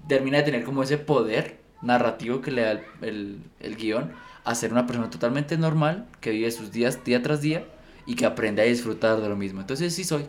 termina 0.08 0.38
de 0.40 0.44
tener 0.44 0.64
como 0.64 0.84
ese 0.84 0.98
poder 0.98 1.60
narrativo 1.82 2.42
que 2.42 2.52
le 2.52 2.62
da 2.64 2.72
el, 2.72 2.82
el, 3.02 3.44
el 3.60 3.76
guion 3.76 4.12
a 4.44 4.56
ser 4.56 4.72
una 4.72 4.86
persona 4.88 5.10
totalmente 5.10 5.58
normal, 5.58 6.08
que 6.20 6.32
vive 6.32 6.52
sus 6.52 6.72
días 6.72 7.04
día 7.04 7.22
tras 7.22 7.42
día 7.42 7.66
y 8.06 8.16
que 8.16 8.26
aprende 8.26 8.62
a 8.62 8.66
disfrutar 8.66 9.22
de 9.22 9.30
lo 9.30 9.36
mismo. 9.36 9.62
Entonces 9.62 9.94
sí 9.96 10.04
soy. 10.04 10.26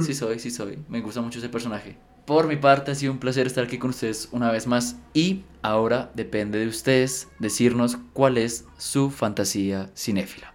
Sí 0.00 0.14
soy, 0.14 0.38
sí 0.38 0.50
soy. 0.50 0.78
Me 0.88 1.00
gusta 1.00 1.20
mucho 1.20 1.38
ese 1.38 1.48
personaje. 1.48 1.96
Por 2.26 2.46
mi 2.46 2.56
parte 2.56 2.92
ha 2.92 2.94
sido 2.94 3.12
un 3.12 3.18
placer 3.18 3.46
estar 3.46 3.64
aquí 3.64 3.76
con 3.76 3.90
ustedes 3.90 4.28
una 4.32 4.50
vez 4.50 4.66
más 4.66 4.96
y 5.12 5.42
ahora 5.60 6.10
depende 6.14 6.58
de 6.58 6.68
ustedes 6.68 7.28
decirnos 7.38 7.98
cuál 8.14 8.38
es 8.38 8.64
su 8.78 9.10
fantasía 9.10 9.90
cinéfila. 9.94 10.53